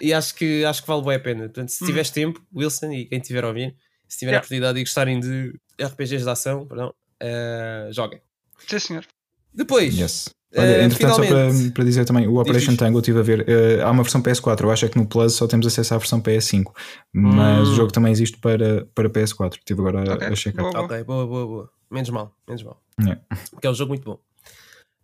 E 0.00 0.12
acho 0.12 0.34
que, 0.34 0.64
acho 0.64 0.82
que 0.82 0.88
vale 0.88 1.02
bem 1.04 1.14
a 1.14 1.20
pena. 1.20 1.40
Portanto, 1.44 1.70
se 1.70 1.82
Hum. 1.82 1.86
tiveres 1.86 2.10
tempo, 2.10 2.42
Wilson 2.54 2.92
e 2.92 3.06
quem 3.06 3.20
tiver 3.20 3.44
a 3.44 3.48
ouvir, 3.48 3.74
se 4.08 4.18
tiver 4.18 4.30
a 4.30 4.34
Yeah. 4.34 4.40
oportunidade 4.44 4.78
e 4.78 4.82
gostarem 4.82 5.18
de 5.20 5.54
RPGs 5.80 6.24
de 6.24 6.30
ação, 6.30 6.66
perdão, 6.66 6.92
ah, 7.22 7.88
joguem. 7.92 8.20
Sim, 8.66 8.78
senhor. 8.78 9.06
Depois, 9.54 9.96
Yes. 9.96 10.28
Eh, 10.54 10.60
Olha, 10.60 10.84
entretanto, 10.84 11.16
só 11.16 11.22
para, 11.26 11.48
para 11.74 11.84
dizer 11.84 12.04
também, 12.04 12.26
o 12.28 12.38
Operation. 12.38 12.76
Tango 12.76 12.98
eu 12.98 13.00
estive 13.00 13.18
a 13.18 13.22
ver, 13.22 13.48
eh, 13.48 13.80
há 13.82 13.90
uma 13.90 14.02
versão 14.02 14.20
PS4, 14.22 14.60
eu 14.64 14.70
acho 14.70 14.84
é 14.84 14.88
que 14.88 14.98
no 14.98 15.06
Plus 15.06 15.32
só 15.34 15.46
temos 15.46 15.66
acesso 15.66 15.94
à 15.94 15.98
versão 15.98 16.20
PS5, 16.20 16.72
mas 17.12 17.68
Hum. 17.68 17.72
o 17.72 17.74
jogo 17.76 17.92
também 17.92 18.12
existe 18.12 18.36
para, 18.38 18.86
para 18.94 19.08
PS4, 19.08 19.54
estive 19.58 19.80
agora 19.80 20.10
a- 20.10 20.14
Ok, 20.14 20.26
a 20.28 20.34
checar. 20.36 20.70
boa. 20.70 20.84
Ok, 20.84 21.04
boa, 21.04 21.26
boa, 21.26 21.46
boa. 21.46 21.70
Menos 21.90 22.10
mal, 22.10 22.34
menos 22.46 22.62
mal. 22.62 22.82
Yeah. 23.00 23.20
Porque 23.50 23.66
é 23.66 23.70
um 23.70 23.74
jogo 23.74 23.88
muito 23.90 24.04
bom. 24.04 24.18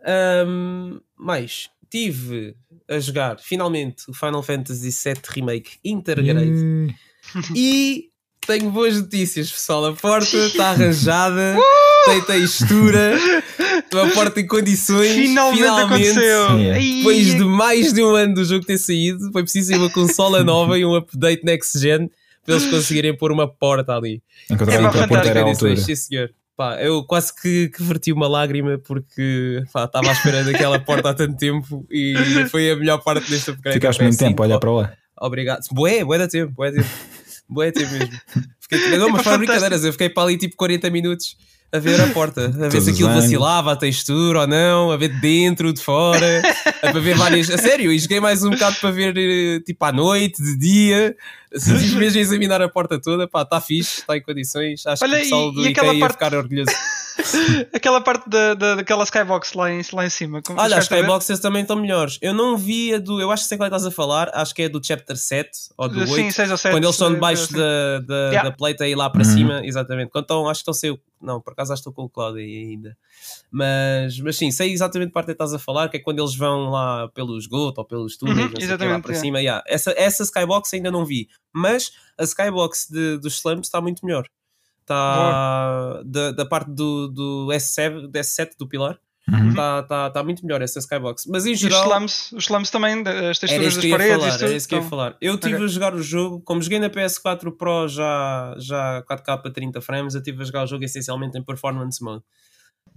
Ahm, 0.07 1.01
mais, 1.17 1.71
tive 1.91 2.55
a 2.89 2.99
jogar 3.01 3.39
finalmente 3.41 4.05
o 4.11 4.15
Final 4.15 4.43
Fantasy 4.43 4.91
VII 4.91 5.21
Remake 5.31 5.79
Intergrade 5.85 6.95
e 7.55 8.11
tenho 8.47 8.71
boas 8.71 9.01
notícias, 9.01 9.51
pessoal. 9.51 9.87
A 9.87 9.93
porta 9.95 10.37
está 10.47 10.71
arranjada, 10.71 11.57
tem 12.07 12.23
textura, 12.23 13.19
a 13.93 14.07
porta 14.15 14.41
em 14.41 14.47
condições. 14.47 15.13
Finalmente, 15.13 15.65
aconteceu. 15.65 16.59
Yeah. 16.59 16.75
Ai, 16.75 16.95
Depois 16.99 17.27
de 17.35 17.45
mais 17.45 17.93
de 17.93 18.03
um 18.03 18.15
ano 18.15 18.35
do 18.35 18.45
jogo 18.45 18.65
ter 18.65 18.79
saído, 18.79 19.31
foi 19.33 19.43
preciso 19.43 19.73
ir 19.73 19.77
uma 19.77 19.91
consola 19.91 20.43
nova 20.45 20.79
e 20.79 20.85
um 20.85 20.95
update 20.95 21.45
next 21.45 21.79
gen 21.79 22.11
para 22.45 22.55
eles 22.57 22.67
conseguirem 22.71 23.17
pôr 23.17 23.31
uma 23.31 23.47
porta 23.47 23.95
ali. 23.95 24.23
Encontraram 24.51 24.89
É, 24.89 24.91
que 24.91 24.99
a 24.99 25.01
pá, 25.03 25.09
porta 25.09 25.29
era 25.29 25.41
à 25.41 25.45
Condições, 25.45 25.79
altura. 25.79 25.87
Sim, 25.87 25.97
senhor. 25.97 26.31
Pá, 26.57 26.83
eu 26.83 27.05
quase 27.05 27.33
que, 27.41 27.69
que 27.69 27.83
verti 27.83 28.13
uma 28.13 28.27
lágrima 28.27 28.79
porque 28.79 29.63
pá, 29.73 29.85
estava 29.85 30.09
à 30.09 30.13
espera 30.13 30.43
daquela 30.43 30.79
porta 30.81 31.11
há 31.11 31.15
tanto 31.15 31.37
tempo 31.37 31.87
e 31.91 32.15
foi 32.51 32.71
a 32.71 32.77
melhor 32.77 32.99
parte 32.99 33.31
deste 33.31 33.51
upgrade. 33.51 33.75
Ficaste 33.75 34.03
muito 34.03 34.15
PS5. 34.17 34.19
tempo 34.19 34.43
a 34.43 34.47
olhar 34.47 34.59
para 34.59 34.73
lá. 34.73 34.93
Obrigado. 35.21 35.61
Bué, 35.73 36.05
bué 36.05 36.19
da 36.19 36.27
tempo, 36.27 36.53
bué 36.55 36.71
da 36.73 36.79
tempo. 36.83 36.95
Bué 37.49 37.71
da 37.71 37.81
tempo 37.81 37.93
mesmo. 37.93 38.21
Fiquei, 38.61 38.79
não, 38.99 39.09
mas 39.09 39.23
fantástico. 39.23 39.39
brincadeiras, 39.39 39.85
eu 39.85 39.93
fiquei 39.93 40.09
para 40.09 40.25
ali 40.25 40.37
tipo 40.37 40.57
40 40.57 40.91
minutos 40.91 41.37
a 41.71 41.79
ver 41.79 42.01
a 42.01 42.07
porta, 42.09 42.47
a 42.47 42.49
ver 42.49 42.71
Todos 42.71 42.85
se 42.85 42.91
aquilo 42.91 43.09
vacilava, 43.13 43.73
a 43.73 43.77
textura 43.77 44.41
ou 44.41 44.47
não, 44.47 44.91
a 44.91 44.97
ver 44.97 45.09
de 45.09 45.21
dentro, 45.21 45.73
de 45.73 45.81
fora, 45.83 46.43
a 46.83 46.91
para 46.91 47.01
ver 47.01 47.15
várias. 47.17 47.51
A 47.51 47.59
sério, 47.59 47.93
e 47.93 47.99
joguei 47.99 48.21
mais 48.21 48.43
um 48.43 48.51
bocado 48.51 48.77
para 48.81 48.91
ver 48.91 49.15
eh, 49.17 49.61
tipo 49.61 49.85
à 49.85 49.93
noite, 49.93 50.43
de 50.43 50.57
dia, 50.59 51.17
assim, 51.55 51.73
mesmo 51.97 52.19
a 52.19 52.23
examinar 52.23 52.63
a 52.63 52.69
porta 52.69 52.99
toda, 53.01 53.29
pá, 53.29 53.43
está 53.43 53.61
fixe, 53.61 54.01
está 54.01 54.17
em 54.17 54.23
condições, 54.23 54.87
acho 54.87 55.05
Olha, 55.05 55.15
que 55.17 55.21
o 55.21 55.25
pessoal 55.25 55.49
e- 55.51 55.55
do 55.55 55.67
e 55.67 55.71
IKEA 55.71 55.93
ia 55.95 56.01
parte- 56.01 56.13
ficar 56.15 56.35
orgulhoso. 56.35 56.71
aquela 57.73 58.01
parte 58.01 58.29
da, 58.29 58.55
da, 58.55 58.75
daquela 58.77 59.05
skybox 59.05 59.53
lá 59.55 59.71
em, 59.71 59.81
lá 59.93 60.07
em 60.07 60.11
cima. 60.11 60.41
Como- 60.43 60.61
Olha, 60.61 60.77
as 60.79 60.85
skyboxes 60.85 61.41
também 61.41 61.63
estão 61.63 61.77
melhores. 61.77 62.19
Eu 62.23 62.33
não 62.35 62.57
vi 62.57 62.95
a 62.95 62.99
do. 62.99 63.21
Eu 63.21 63.31
acho 63.31 63.43
que 63.45 63.49
sei 63.49 63.59
qual 63.59 63.67
é 63.67 63.71
que 63.71 63.77
estás 63.77 63.93
a 63.93 63.95
falar. 63.95 64.31
Acho 64.35 64.55
que 64.55 64.63
é 64.63 64.69
do 64.69 64.81
chapter 64.85 65.17
7 65.17 65.51
ou 65.77 65.89
do 65.89 66.01
8. 66.01 66.15
Sim, 66.15 66.31
6 66.31 66.51
ou 66.51 66.57
7. 66.57 66.73
quando 66.73 66.85
eles 66.85 66.95
estão 66.95 67.13
debaixo 67.13 67.53
da, 67.53 68.01
da, 68.01 68.29
Yeah. 68.29 68.51
da 68.51 68.57
pleita 68.57 68.87
e 68.87 68.95
lá 68.95 69.09
para 69.11 69.25
Uhum. 69.25 69.33
cima, 69.33 69.67
exatamente. 69.67 70.11
Quando 70.11 70.25
estão, 70.25 70.49
acho 70.49 70.59
que 70.59 70.63
estão 70.63 70.75
sem 70.75 70.91
o. 70.91 71.01
Não, 71.21 71.41
por 71.41 71.53
acaso 71.53 71.73
acho 71.73 71.83
que 71.83 71.89
estou 71.89 71.93
com 71.93 72.05
o 72.05 72.09
Cloud 72.09 72.39
aí 72.39 72.69
ainda. 72.71 72.97
Mas, 73.51 74.19
mas 74.21 74.37
sim, 74.37 74.51
sei 74.51 74.73
exatamente 74.73 75.11
a 75.11 75.13
parte 75.13 75.27
que 75.27 75.33
estás 75.33 75.53
a 75.53 75.59
falar, 75.59 75.89
que 75.89 75.97
é 75.97 76.01
quando 76.01 76.21
eles 76.21 76.35
vão 76.37 76.71
lá 76.71 77.09
pelos 77.09 77.47
GOAT 77.47 77.75
ou 77.79 77.85
pelos 77.85 78.17
túneis, 78.17 78.39
Uhum, 78.39 78.45
não 78.45 78.51
sei 78.51 78.57
o 78.57 78.59
quê, 78.61 78.67
lá 78.67 78.75
exatamente, 78.75 79.03
para 79.03 79.13
yeah. 79.13 79.21
cima. 79.27 79.41
yeah. 79.41 79.65
Essa, 79.67 79.93
essa 79.97 80.23
Skybox 80.23 80.73
ainda 80.75 80.91
não 80.91 81.05
vi, 81.05 81.29
mas 81.53 81.91
a 82.17 82.23
Skybox 82.25 82.87
de, 82.91 83.19
dos 83.19 83.37
Slums 83.39 83.67
está 83.67 83.81
muito 83.81 84.05
melhor. 84.05 84.25
Está 84.89 86.03
da, 86.05 86.33
da 86.33 86.47
parte 86.47 86.71
do, 86.71 87.09
do 87.09 87.49
S7, 87.53 88.09
do 88.09 88.19
S7 88.19 88.51
do 88.59 88.67
Pilar. 88.69 88.99
Uhum. 89.31 89.51
Está 89.51 89.83
tá, 89.83 90.09
tá 90.11 90.25
muito 90.25 90.43
melhor 90.43 90.63
essa 90.63 90.79
Skybox. 90.79 91.27
Mas 91.27 91.45
em 91.45 91.51
E 91.51 91.53
os 91.53 91.59
geral. 91.61 91.85
slums, 91.87 92.33
os 92.33 92.45
slums 92.45 92.71
também, 92.71 92.95
as 93.31 93.39
texturas 93.39 93.67
isso 93.75 93.77
das 93.77 93.85
que 93.85 93.87
eu 93.87 93.91
ia 93.91 93.97
paredes. 93.99 94.17
falar, 94.17 94.29
isso 94.29 94.39
era 94.39 94.47
tudo, 94.49 94.57
isso 94.57 94.69
que 94.69 94.75
eu 94.75 94.79
ia 94.79 94.81
então- 94.81 94.91
falar. 94.91 95.17
Eu 95.21 95.35
estive 95.35 95.55
Ok. 95.57 95.65
a 95.67 95.69
jogar 95.69 95.95
o 95.95 96.03
jogo, 96.03 96.41
como 96.41 96.63
joguei 96.63 96.79
na 96.79 96.89
PS4 96.89 97.53
Pro 97.53 97.87
já, 97.89 98.55
já 98.59 99.03
4K 99.03 99.33
a 99.47 99.51
30 99.51 99.81
frames, 99.83 100.15
eu 100.15 100.21
estive 100.21 100.41
a 100.43 100.45
jogar 100.47 100.65
o 100.65 100.67
jogo 100.67 100.83
essencialmente 100.85 101.37
em 101.37 101.43
performance 101.45 102.03
mode. 102.03 102.23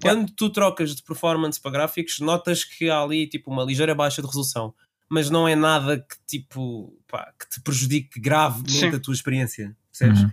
Quando 0.01 0.31
tu 0.31 0.49
trocas 0.49 0.95
de 0.95 1.03
performance 1.03 1.59
para 1.61 1.71
gráficos, 1.71 2.19
notas 2.21 2.63
que 2.63 2.89
há 2.89 3.01
ali 3.01 3.27
tipo 3.27 3.51
uma 3.51 3.63
ligeira 3.65 3.93
baixa 3.93 4.21
de 4.21 4.27
resolução, 4.27 4.73
mas 5.09 5.29
não 5.29 5.45
é 5.45 5.53
nada 5.55 5.97
que 5.99 6.15
tipo 6.25 6.97
pá, 7.09 7.29
que 7.37 7.49
te 7.49 7.61
prejudique 7.61 8.21
gravemente 8.21 8.71
Sim. 8.71 8.87
a 8.95 8.99
tua 9.01 9.13
experiência, 9.13 9.75
percebes? 9.91 10.21
Uhum. 10.23 10.31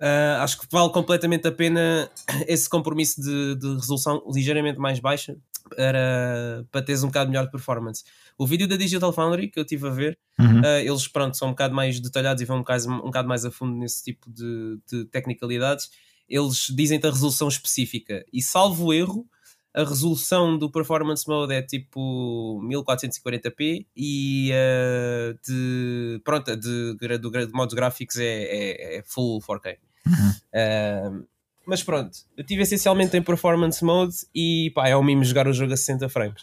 Uh, 0.00 0.42
acho 0.42 0.60
que 0.60 0.66
vale 0.70 0.90
completamente 0.90 1.46
a 1.46 1.52
pena 1.52 2.10
esse 2.46 2.68
compromisso 2.68 3.20
de, 3.20 3.54
de 3.56 3.74
resolução 3.74 4.22
ligeiramente 4.32 4.78
mais 4.78 4.98
baixa 4.98 5.36
para, 5.70 6.64
para 6.70 6.82
teres 6.82 7.02
um 7.02 7.06
bocado 7.06 7.30
melhor 7.30 7.44
de 7.46 7.50
performance. 7.50 8.04
O 8.36 8.46
vídeo 8.46 8.66
da 8.66 8.76
Digital 8.76 9.12
Foundry 9.12 9.48
que 9.48 9.58
eu 9.58 9.62
estive 9.62 9.86
a 9.86 9.90
ver, 9.90 10.18
Uhum. 10.38 10.60
uh, 10.60 10.80
eles 10.80 11.06
pronto, 11.06 11.36
são 11.36 11.48
um 11.48 11.50
bocado 11.52 11.72
mais 11.74 12.00
detalhados 12.00 12.42
e 12.42 12.44
vão 12.44 12.56
um 12.56 12.60
bocado, 12.60 12.88
um 12.88 13.02
bocado 13.02 13.28
mais 13.28 13.44
a 13.44 13.50
fundo 13.52 13.76
nesse 13.76 14.02
tipo 14.02 14.28
de, 14.28 14.80
de 14.90 15.04
tecnicalidades. 15.04 15.90
Eles 16.28 16.66
dizem-te 16.74 17.06
a 17.06 17.10
resolução 17.10 17.46
específica 17.46 18.24
e, 18.32 18.42
salvo 18.42 18.92
erro, 18.92 19.26
a 19.74 19.82
resolução 19.82 20.56
do 20.56 20.70
performance 20.70 21.28
mode 21.28 21.52
é 21.52 21.60
tipo 21.60 22.60
1440p 22.64 23.84
e 23.96 24.52
uh, 24.52 25.38
de, 25.44 26.20
pronto, 26.22 26.56
de, 26.56 26.96
de, 26.96 27.18
do, 27.18 27.30
de 27.30 27.52
modos 27.52 27.74
gráficos 27.74 28.16
é, 28.16 28.24
é, 28.24 28.98
é 28.98 29.02
full 29.02 29.40
4K. 29.40 29.76
Uh, 30.06 31.26
mas 31.66 31.82
pronto, 31.82 32.16
eu 32.36 32.42
estive 32.42 32.62
essencialmente 32.62 33.16
em 33.16 33.22
performance 33.22 33.84
mode 33.84 34.14
e 34.32 34.70
pá, 34.74 34.88
é 34.88 34.94
o 34.94 35.02
mimo 35.02 35.24
jogar 35.24 35.48
o 35.48 35.52
jogo 35.52 35.72
a 35.72 35.76
60 35.76 36.08
frames. 36.08 36.42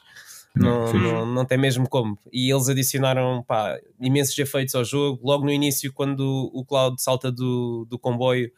Não, 0.53 0.91
não, 0.91 1.25
não 1.25 1.45
tem 1.45 1.57
mesmo 1.57 1.87
como. 1.87 2.19
E 2.33 2.51
eles 2.51 2.67
adicionaram 2.67 3.41
pá, 3.47 3.79
imensos 4.01 4.37
efeitos 4.37 4.75
ao 4.75 4.83
jogo. 4.83 5.21
Logo 5.23 5.45
no 5.45 5.51
início, 5.51 5.93
quando 5.93 6.51
o 6.53 6.65
Cloud 6.65 7.01
salta 7.01 7.31
do, 7.31 7.87
do 7.89 7.97
comboio, 7.97 8.51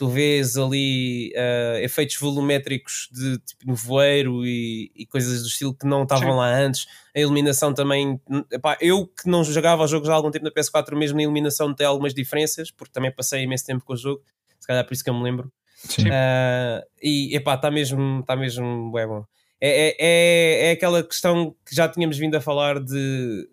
tu 0.00 0.08
vês 0.08 0.56
ali 0.56 1.30
uh, 1.36 1.76
efeitos 1.80 2.16
volumétricos 2.16 3.10
de 3.12 3.36
tipo 3.40 3.66
nevoeiro 3.66 4.46
e, 4.46 4.90
e 4.96 5.04
coisas 5.04 5.42
do 5.42 5.46
estilo 5.46 5.74
que 5.74 5.86
não 5.86 6.04
estavam 6.04 6.36
lá 6.36 6.48
antes. 6.56 6.86
A 7.14 7.20
iluminação 7.20 7.74
também. 7.74 8.18
Epá, 8.50 8.78
eu 8.80 9.06
que 9.06 9.28
não 9.28 9.44
jogava 9.44 9.84
os 9.84 9.90
jogos 9.90 10.08
há 10.08 10.14
algum 10.14 10.30
tempo 10.30 10.46
na 10.46 10.50
PS4, 10.50 10.96
mesmo 10.96 11.18
na 11.18 11.24
iluminação 11.24 11.74
tem 11.74 11.86
algumas 11.86 12.14
diferenças, 12.14 12.70
porque 12.70 12.90
também 12.94 13.12
passei 13.12 13.42
imenso 13.42 13.66
tempo 13.66 13.84
com 13.84 13.92
o 13.92 13.96
jogo. 13.96 14.22
Se 14.58 14.66
calhar 14.66 14.86
por 14.86 14.94
isso 14.94 15.04
que 15.04 15.10
eu 15.10 15.14
me 15.14 15.22
lembro. 15.22 15.52
Sim. 15.76 16.08
Uh, 16.08 16.82
e 17.02 17.36
epá, 17.36 17.52
está 17.52 17.70
mesmo, 17.70 18.22
tá 18.22 18.34
mesmo 18.34 18.90
bué 18.90 19.06
bom. 19.06 19.22
É, 19.62 19.88
é, 19.88 19.96
é, 19.98 20.68
é 20.68 20.72
aquela 20.72 21.02
questão 21.02 21.54
que 21.68 21.74
já 21.76 21.86
tínhamos 21.88 22.16
vindo 22.16 22.34
a 22.34 22.40
falar 22.40 22.80
de 22.80 23.46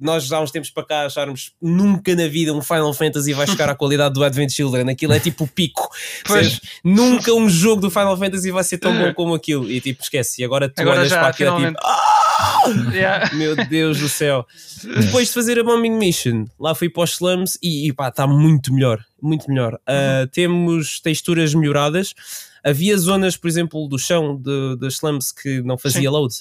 nós 0.00 0.30
há 0.32 0.40
uns 0.40 0.50
tempos 0.50 0.70
para 0.70 0.86
cá 0.86 1.06
acharmos 1.06 1.52
nunca 1.60 2.16
na 2.16 2.26
vida 2.28 2.54
um 2.54 2.62
Final 2.62 2.94
Fantasy 2.94 3.34
vai 3.34 3.46
chegar 3.46 3.68
à 3.68 3.74
qualidade 3.76 4.14
do 4.14 4.24
Advent 4.24 4.50
Children, 4.50 4.90
aquilo 4.90 5.12
é 5.12 5.20
tipo 5.20 5.44
o 5.44 5.46
pico. 5.48 5.88
Pois. 6.26 6.40
percebes? 6.48 6.60
Nunca 6.82 7.32
um 7.34 7.48
jogo 7.48 7.82
do 7.82 7.90
Final 7.90 8.16
Fantasy 8.16 8.50
vai 8.50 8.64
ser 8.64 8.78
tão 8.78 8.96
bom 8.96 9.12
como 9.12 9.34
aquilo. 9.34 9.70
E 9.70 9.80
tipo, 9.80 10.02
esquece. 10.02 10.40
E 10.40 10.44
agora 10.44 10.68
tu 10.68 10.80
Agora 10.80 11.00
olhas 11.00 11.10
já, 11.10 11.18
para 11.20 11.28
aquilo 11.28 11.50
é 11.50 11.52
finalmente. 11.56 11.76
tipo, 11.76 11.86
"Ah, 11.86 12.90
Yeah. 12.94 13.34
meu 13.34 13.54
Deus 13.56 13.98
do 13.98 14.08
céu. 14.08 14.46
Depois 15.00 15.28
de 15.28 15.34
fazer 15.34 15.58
a 15.58 15.64
Bombing 15.64 15.96
Mission, 15.96 16.44
lá 16.58 16.74
fui 16.74 16.88
para 16.88 17.02
os 17.02 17.12
slums 17.12 17.58
e, 17.62 17.88
e 17.88 17.92
pá, 17.92 18.08
está 18.08 18.26
muito 18.26 18.72
melhor. 18.72 18.98
Muito 19.22 19.48
melhor. 19.48 19.74
Uh, 19.74 20.26
temos 20.32 21.00
texturas 21.00 21.54
melhoradas. 21.54 22.14
Havia 22.64 22.96
zonas, 22.96 23.36
por 23.36 23.48
exemplo, 23.48 23.88
do 23.88 23.98
chão 23.98 24.40
das 24.78 24.94
slums 24.94 25.32
que 25.32 25.62
não 25.62 25.78
fazia 25.78 26.02
Sim. 26.02 26.08
load. 26.08 26.34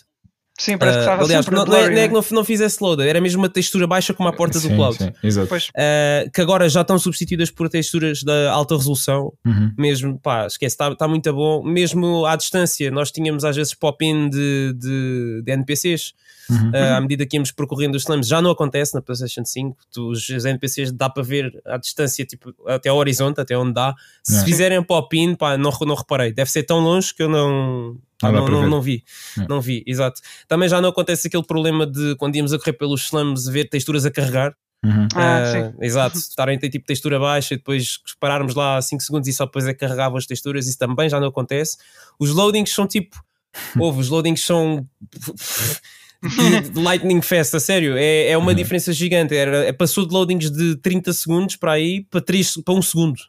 Sim, 0.60 0.78
parece 0.78 0.98
que 0.98 1.00
Uh, 1.00 1.06
estava 1.06 1.24
aliás, 1.24 1.46
sempre 1.46 1.58
não, 1.58 1.66
não 1.66 1.74
é, 1.74 1.78
blurry, 1.78 1.94
não 1.96 2.02
é 2.02 2.02
né? 2.02 2.08
que 2.10 2.14
não, 2.14 2.38
não 2.40 2.44
fizesse 2.44 2.84
load, 2.84 3.02
era 3.02 3.22
mesmo 3.22 3.42
uma 3.42 3.48
textura 3.48 3.88
baixa 3.88 4.14
como 4.14 4.28
a 4.28 4.34
porta 4.34 4.60
do 4.60 4.68
Sim, 4.68 4.76
cloud. 4.76 4.98
sim, 4.98 5.10
exato. 5.24 5.56
Uh, 5.56 6.30
que 6.34 6.42
agora 6.42 6.68
já 6.68 6.82
estão 6.82 7.00
substituídas 7.00 7.50
por 7.50 7.70
texturas 7.70 8.24
da 8.24 8.52
alta 8.52 8.76
resolução, 8.76 9.32
Uhum. 9.46 9.72
mesmo, 9.78 10.20
pá, 10.20 10.46
esquece, 10.48 10.74
está 10.74 10.94
tá 10.94 11.08
muito 11.08 11.32
bom. 11.32 11.64
Mesmo 11.64 12.26
à 12.26 12.36
distância, 12.36 12.92
nós 12.92 13.10
tínhamos 13.10 13.46
às 13.46 13.56
vezes 13.56 13.74
pop-in 13.74 14.30
de, 14.30 14.74
de, 14.78 15.42
de 15.46 15.52
NPCs. 15.54 16.14
Uhum. 16.50 16.70
Uh, 16.72 16.94
à 16.98 17.02
medida 17.02 17.26
que 17.26 17.38
íamos 17.38 17.52
percorrendo 17.52 17.96
os 17.96 18.04
slams, 18.04 18.28
já 18.28 18.42
não 18.42 18.50
acontece 18.52 18.94
na 18.96 19.02
PlayStation 19.02 19.46
5. 19.46 19.78
Tu, 19.92 20.10
os 20.10 20.30
NPCs 20.30 20.92
dá 20.92 21.10
para 21.10 21.22
ver 21.24 21.62
à 21.66 21.78
distância, 21.78 22.26
tipo, 22.26 22.54
até 22.68 22.90
ao 22.90 22.98
horizonte, 22.98 23.40
até 23.40 23.58
onde 23.58 23.74
dá. 23.74 23.94
Se 24.24 24.34
Yeah. 24.34 24.50
fizerem 24.52 24.84
pop-in, 24.84 25.36
pá, 25.36 25.58
não, 25.58 25.72
não 25.82 25.96
reparei. 25.96 26.34
Deve 26.34 26.50
ser 26.50 26.64
tão 26.64 26.80
longe 26.80 27.14
que 27.14 27.22
eu 27.24 27.30
não. 27.30 27.98
Não 28.22 28.32
dá 28.34 28.40
não, 28.42 28.48
não, 28.48 28.68
não 28.70 28.82
vi, 28.82 29.04
Yeah. 29.38 29.54
não 29.54 29.62
vi, 29.62 29.84
exato. 29.88 30.20
Também 30.48 30.68
já 30.68 30.82
não 30.82 30.90
acontece 30.90 31.28
aquele 31.28 31.44
problema 31.44 31.86
de 31.88 32.16
quando 32.18 32.36
íamos 32.36 32.52
a 32.52 32.58
correr 32.60 32.74
pelos 32.74 33.06
slums 33.06 33.46
ver 33.48 33.70
texturas 33.70 34.06
a 34.06 34.12
carregar. 34.12 34.54
Uhum. 34.84 35.08
Ah, 35.16 35.38
Ah, 35.42 35.46
sim. 35.52 35.74
Exato, 35.82 36.18
estarem 36.18 36.56
a 36.58 36.60
ter 36.60 36.70
tipo 36.70 36.86
textura 36.86 37.20
baixa 37.20 37.54
e 37.54 37.58
depois 37.58 38.00
pararmos 38.20 38.56
lá 38.56 38.82
5 38.82 39.04
segundos 39.04 39.28
e 39.28 39.34
só 39.34 39.46
depois 39.46 39.68
é 39.68 39.74
que 39.74 39.80
carregavam 39.82 40.18
as 40.18 40.26
texturas, 40.26 40.68
isso 40.68 40.78
também 40.78 41.10
já 41.10 41.20
não 41.20 41.28
acontece. 41.28 41.78
Os 42.20 42.32
loadings 42.32 42.74
são 42.74 42.88
tipo. 42.88 43.22
Houve, 43.80 44.00
os 44.00 44.10
loadings 44.10 44.42
são. 44.44 44.88
De- 46.22 46.80
lightning 46.82 47.22
fast, 47.22 47.56
a 47.56 47.60
sério, 47.60 47.96
é, 47.98 48.30
é 48.32 48.38
uma 48.38 48.54
diferença 48.54 48.92
gigante. 48.94 49.36
Era, 49.36 49.66
é, 49.66 49.72
passou 49.72 50.06
de 50.06 50.14
loadings 50.14 50.52
de 50.52 50.76
30 50.78 51.14
segundos 51.14 51.56
para 51.56 51.74
aí 51.74 52.04
para, 52.10 52.22
3, 52.22 52.56
para 52.64 52.74
1 52.74 52.82
segundo. 52.82 53.20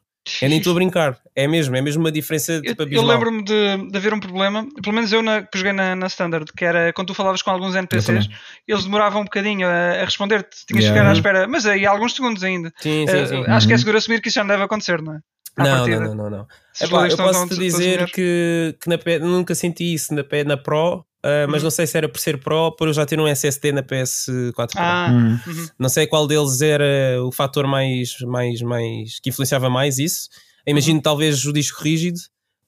Eu 0.42 0.50
nem 0.50 0.58
estou 0.58 0.72
a 0.72 0.74
brincar, 0.74 1.18
é 1.34 1.48
mesmo, 1.48 1.74
é 1.74 1.80
mesmo 1.80 2.02
uma 2.02 2.12
diferença 2.12 2.52
Eu, 2.52 2.60
tipo, 2.62 2.82
eu 2.82 3.02
lembro-me 3.02 3.42
de, 3.42 3.88
de 3.90 3.96
haver 3.96 4.12
um 4.12 4.20
problema, 4.20 4.68
pelo 4.82 4.94
menos 4.94 5.10
eu 5.12 5.22
na, 5.22 5.42
que 5.42 5.56
joguei 5.56 5.72
na, 5.72 5.96
na 5.96 6.06
Standard, 6.08 6.52
que 6.54 6.62
era 6.62 6.92
quando 6.92 7.08
tu 7.08 7.14
falavas 7.14 7.40
com 7.40 7.50
alguns 7.50 7.74
NPCs, 7.74 8.28
eles 8.68 8.84
demoravam 8.84 9.22
um 9.22 9.24
bocadinho 9.24 9.66
a, 9.66 10.02
a 10.02 10.04
responder-te, 10.04 10.66
tinhas 10.66 10.84
que 10.84 10.90
Yeah. 10.90 10.94
ficar 11.00 11.08
à 11.08 11.12
espera, 11.14 11.48
mas 11.48 11.64
aí 11.64 11.86
há 11.86 11.90
alguns 11.90 12.14
segundos 12.14 12.44
ainda. 12.44 12.70
Sim, 12.80 13.06
sim, 13.08 13.16
Eh, 13.16 13.26
sim. 13.26 13.44
acho 13.46 13.66
que 13.66 13.72
é 13.72 13.76
Uhum. 13.76 13.78
seguro 13.78 13.96
assumir 13.98 14.20
que 14.20 14.28
isso 14.28 14.34
já 14.34 14.42
não 14.44 14.48
deve 14.48 14.62
acontecer, 14.62 15.00
não 15.00 15.14
é? 15.14 15.20
Não, 15.56 15.86
não, 15.86 16.00
não, 16.00 16.14
não, 16.14 16.30
não. 16.30 16.46
Epá, 16.80 16.96
loadings 16.96 17.00
eu 17.00 17.06
estão- 17.08 17.26
posso 17.26 17.42
estão- 17.44 17.58
te 17.58 17.66
estão 17.66 17.80
dizer 17.80 18.06
que, 18.12 18.76
que 18.80 18.88
na 18.90 18.98
nunca 19.26 19.54
senti 19.54 19.94
isso 19.94 20.14
na, 20.14 20.22
na 20.46 20.56
Pro, 20.58 21.04
ah, 21.22 21.46
mas 21.48 21.56
Uhum. 21.62 21.64
não 21.64 21.70
sei 21.70 21.86
se 21.86 21.96
era 21.96 22.08
por 22.08 22.18
ser 22.20 22.38
Pro 22.38 22.72
por 22.72 22.88
eu 22.88 22.92
já 22.94 23.04
ter 23.06 23.18
um 23.20 23.26
SSD 23.26 23.72
na 23.72 23.82
PS4 23.82 24.52
Pro. 24.54 24.66
Ah, 24.76 25.08
Uhum. 25.10 25.38
uhum. 25.46 25.68
Não 25.78 25.88
sei 25.88 26.06
qual 26.06 26.26
deles 26.26 26.60
era 26.62 27.22
o 27.22 27.30
fator 27.32 27.66
mais, 27.66 28.16
mais, 28.20 28.60
mais 28.62 29.18
que 29.20 29.30
influenciava 29.30 29.68
mais 29.70 29.98
isso. 29.98 30.28
Imagino 30.66 30.96
Uhum. 30.98 31.02
talvez 31.02 31.44
o 31.46 31.52
disco 31.52 31.82
rígido, 31.82 32.18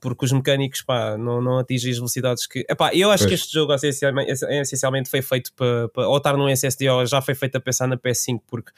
porque 0.00 0.25
os 0.25 0.32
mecânicos 0.32 0.82
pá, 0.82 1.16
não, 1.16 1.40
não 1.40 1.59
atingem 1.59 1.90
as 1.92 1.97
velocidades 1.99 2.47
que. 2.47 2.64
Epá, 2.68 2.90
eu 2.94 3.11
acho 3.11 3.25
que 3.25 3.30
Pois. 3.30 3.40
este 3.42 3.52
jogo 3.52 3.73
essencialmente, 3.75 4.32
essencialmente 4.32 5.09
foi 5.09 5.23
feito 5.23 5.52
para, 5.54 5.88
para 5.90 6.09
ou 6.09 6.16
estar 6.16 6.37
num 6.37 6.49
SSD 6.49 6.88
ou 6.88 7.06
já 7.06 7.21
foi 7.23 7.35
feito 7.35 7.56
a 7.56 7.61
pensar 7.61 7.87
na 7.87 7.97
PS5, 7.97 8.40
porque 8.49 8.73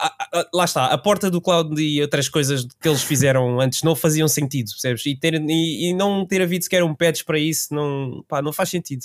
Ah, 0.00 0.14
ah, 0.32 0.48
lá 0.52 0.64
está, 0.64 0.86
a 0.86 0.98
porta 0.98 1.30
do 1.30 1.40
cloud 1.40 1.80
e 1.80 2.00
outras 2.02 2.28
coisas 2.28 2.66
que 2.80 2.88
eles 2.88 3.02
fizeram 3.02 3.60
antes 3.60 3.82
não 3.82 3.96
faziam 3.96 4.28
sentido, 4.28 4.70
percebes? 4.70 5.06
E, 5.06 5.16
ter, 5.16 5.34
e, 5.34 5.90
e 5.90 5.94
não 5.94 6.26
ter 6.26 6.42
havido 6.42 6.64
sequer 6.64 6.82
um 6.82 6.94
patch 6.94 7.24
para 7.24 7.38
isso 7.38 7.74
não, 7.74 8.24
pá, 8.28 8.42
não 8.42 8.52
faz 8.52 8.68
sentido. 8.68 9.04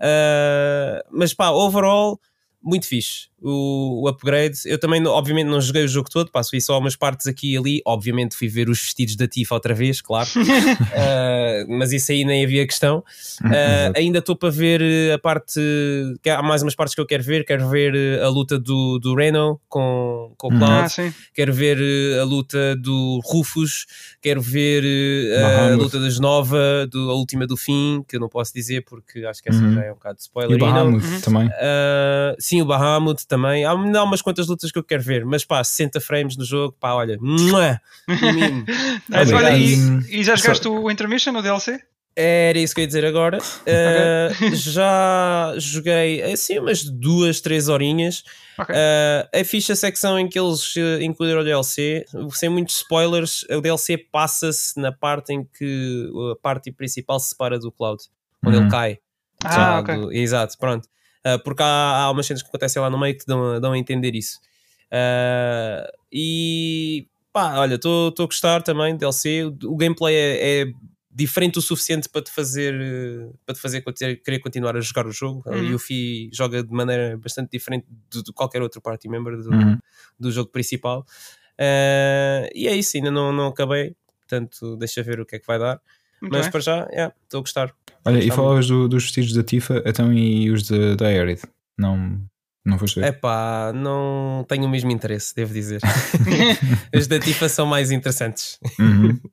Ah, 0.00 1.04
mas 1.10 1.32
pá, 1.32 1.50
overall, 1.50 2.20
muito 2.62 2.86
fixe 2.86 3.29
o, 3.42 4.02
o 4.04 4.08
upgrade. 4.08 4.58
Eu 4.66 4.78
também, 4.78 5.04
obviamente, 5.06 5.46
não 5.48 5.60
joguei 5.60 5.84
o 5.84 5.88
jogo 5.88 6.08
todo, 6.10 6.30
passo 6.30 6.50
só 6.60 6.78
umas 6.78 6.96
partes 6.96 7.26
aqui 7.26 7.54
e 7.54 7.56
ali. 7.56 7.82
Obviamente, 7.86 8.36
fui 8.36 8.48
ver 8.48 8.68
os 8.68 8.80
vestidos 8.80 9.16
da 9.16 9.26
Tifa 9.26 9.54
outra 9.54 9.74
vez, 9.74 10.00
claro, 10.00 10.28
Ah, 10.94 11.64
mas 11.68 11.92
isso 11.92 12.12
aí 12.12 12.24
nem 12.24 12.44
havia 12.44 12.66
questão. 12.66 13.02
Ah, 13.44 13.92
ainda 13.96 14.18
estou 14.18 14.36
para 14.36 14.50
ver 14.50 14.80
eh, 14.82 15.12
a 15.12 15.18
parte. 15.18 15.60
que 16.22 16.28
Há 16.30 16.42
mais 16.42 16.62
umas 16.62 16.74
partes 16.74 16.94
que 16.94 17.00
eu 17.00 17.06
quero 17.06 17.22
ver. 17.22 17.44
Quero 17.44 17.68
ver 17.68 17.94
eh, 17.94 18.22
a 18.22 18.28
luta 18.28 18.58
do, 18.58 18.98
do 18.98 19.14
Reno 19.14 19.60
com, 19.68 20.32
com 20.36 20.48
o 20.48 20.52
Uhum. 20.52 20.58
Cloud. 20.58 20.94
Ah. 20.98 21.12
Quero 21.34 21.52
ver 21.52 21.78
eh, 21.80 22.20
a 22.20 22.24
luta 22.24 22.76
do 22.76 23.20
Rufus. 23.24 23.86
Quero 24.20 24.40
ver 24.42 24.82
a 25.38 25.40
Bahamut. 25.42 25.82
luta 25.84 26.00
das 26.00 26.18
Nova, 26.18 26.86
do, 26.90 27.10
a 27.10 27.14
última 27.14 27.46
do 27.46 27.56
fim, 27.56 28.04
que 28.08 28.16
eu 28.16 28.20
não 28.20 28.28
posso 28.28 28.52
dizer 28.52 28.84
porque 28.84 29.24
acho 29.24 29.42
que 29.42 29.48
essa 29.48 29.60
Uhum. 29.62 29.74
já 29.74 29.84
é 29.84 29.90
um 29.90 29.94
bocado 29.94 30.16
de 30.16 30.22
spoiler. 30.22 30.52
o 30.52 30.56
E 30.56 30.60
não- 30.60 30.72
Bahamut 30.72 31.06
Uhum. 31.06 31.20
também. 31.20 31.46
Uh, 31.48 32.36
sim, 32.38 32.62
o 32.62 32.64
Bahamut 32.64 33.26
também. 33.30 33.64
Há, 33.64 33.70
há 33.70 34.04
umas 34.04 34.20
quantas 34.20 34.46
lutas 34.48 34.70
que 34.70 34.78
eu 34.78 34.84
quero 34.84 35.02
ver, 35.02 35.24
mas 35.24 35.44
pá, 35.44 35.64
60 35.64 35.98
frames 36.00 36.36
no 36.36 36.44
jogo, 36.44 36.76
pá, 36.78 36.92
olha. 36.92 37.16
Mas 39.08 39.32
olha, 39.32 39.56
e, 39.56 39.74
E- 39.74 40.20
e 40.20 40.24
já 40.24 40.36
só- 40.36 40.42
jogaste 40.44 40.68
o 40.68 40.90
Intermission, 40.90 41.32
o 41.36 41.42
DLC? 41.42 41.80
Era 42.16 42.58
isso 42.58 42.74
que 42.74 42.80
eu 42.80 42.82
ia 42.82 42.86
dizer 42.88 43.04
agora. 43.04 43.38
Uh, 43.70 44.54
já 44.56 45.54
joguei 45.58 46.22
assim 46.22 46.58
umas 46.58 46.82
duas, 46.82 47.40
três 47.40 47.68
horinhas. 47.68 48.24
Ok. 48.58 48.74
Uh, 48.74 49.28
a 49.72 49.76
secção 49.76 50.18
em 50.18 50.28
que 50.28 50.38
eles 50.38 50.74
uh, 50.76 51.00
incluíram 51.00 51.40
o 51.40 51.44
DLC. 51.44 52.04
Sem 52.32 52.48
muitos 52.48 52.76
spoilers, 52.78 53.44
o 53.50 53.60
DLC 53.60 53.96
passa-se 53.96 54.78
na 54.80 54.90
parte 54.92 55.32
em 55.32 55.44
que 55.44 56.10
a 56.32 56.36
parte 56.42 56.70
principal 56.72 57.18
se 57.20 57.30
separa 57.30 57.58
do 57.58 57.70
Cloud, 57.70 58.02
onde 58.44 58.56
Uhum. 58.56 58.62
ele 58.64 58.70
cai. 58.70 58.98
Ah, 59.44 59.52
Já 59.54 59.80
ok. 59.80 59.94
do- 59.96 60.12
exato, 60.12 60.58
pronto. 60.58 60.88
Uh, 61.26 61.38
porque 61.44 61.62
há, 61.62 61.66
há 62.04 62.10
umas 62.10 62.26
cenas 62.26 62.42
que 62.42 62.48
acontecem 62.48 62.80
lá 62.80 62.88
no 62.88 62.98
meio 62.98 63.16
que 63.16 63.26
dão, 63.26 63.52
a- 63.54 63.58
dão 63.58 63.72
a 63.72 63.78
entender 63.78 64.14
isso. 64.14 64.38
Uh, 64.86 65.90
e 66.12 67.06
pá, 67.32 67.58
olha, 67.58 67.74
estou 67.76 68.12
a 68.18 68.24
gostar 68.24 68.62
também 68.62 68.94
do 68.94 68.98
DLC. 69.00 69.44
O, 69.44 69.72
o 69.72 69.76
gameplay 69.76 70.14
é, 70.14 70.60
é 70.62 70.72
diferente 71.10 71.58
o 71.58 71.62
suficiente 71.62 72.08
para 72.08 72.22
te 72.22 72.30
fazer 72.30 72.74
para 73.44 73.54
te 73.54 73.60
fazer 73.60 73.82
querer 74.24 74.38
continuar 74.40 74.76
a 74.76 74.80
jogar 74.80 75.06
o 75.06 75.12
jogo. 75.12 75.42
Uhum. 75.46 75.64
E 75.64 75.74
o 75.74 75.78
Fi 75.78 76.30
joga 76.32 76.62
de 76.62 76.72
maneira 76.72 77.16
bastante 77.18 77.50
diferente 77.50 77.86
de, 78.10 78.22
de 78.22 78.32
qualquer 78.32 78.62
outro 78.62 78.80
party 78.80 79.08
member 79.08 79.36
do, 79.36 79.50
Uhum. 79.50 79.78
do 80.18 80.30
jogo 80.32 80.50
principal. 80.50 81.04
Uh, 81.58 82.48
e 82.54 82.66
é 82.66 82.74
isso, 82.74 82.96
ainda 82.96 83.10
não, 83.10 83.32
não 83.32 83.48
acabei. 83.48 83.94
Portanto, 84.20 84.76
deixa 84.76 85.02
ver 85.02 85.20
o 85.20 85.26
que 85.26 85.36
é 85.36 85.38
que 85.38 85.46
vai 85.46 85.58
dar. 85.58 85.80
Muito 86.20 86.32
Mas 86.32 86.42
bem. 86.42 86.50
para 86.50 86.60
já, 86.60 86.86
yeah, 86.90 87.14
estou 87.24 87.38
a 87.38 87.40
gostar. 87.42 87.72
Olha, 88.04 88.16
e 88.18 88.22
Está 88.24 88.34
falavas 88.36 88.66
do- 88.66 88.88
dos 88.88 89.04
vestidos 89.04 89.32
da 89.32 89.42
Tifa, 89.42 89.82
então 89.86 90.12
e 90.12 90.50
os 90.50 90.68
da 90.68 90.94
da 90.96 91.06
Aerith? 91.06 91.44
Não, 91.78 92.20
não 92.64 92.78
foste 92.78 93.00
ver? 93.00 93.06
É 93.06 93.12
pá, 93.12 93.72
não 93.74 94.44
tenho 94.48 94.64
o 94.64 94.68
mesmo 94.68 94.90
interesse, 94.90 95.34
devo 95.34 95.52
dizer. 95.52 95.80
Os 96.94 97.06
da 97.06 97.18
Tifa 97.18 97.48
são 97.48 97.66
mais 97.66 97.90
interessantes. 97.90 98.58
Uhum. 98.78 99.18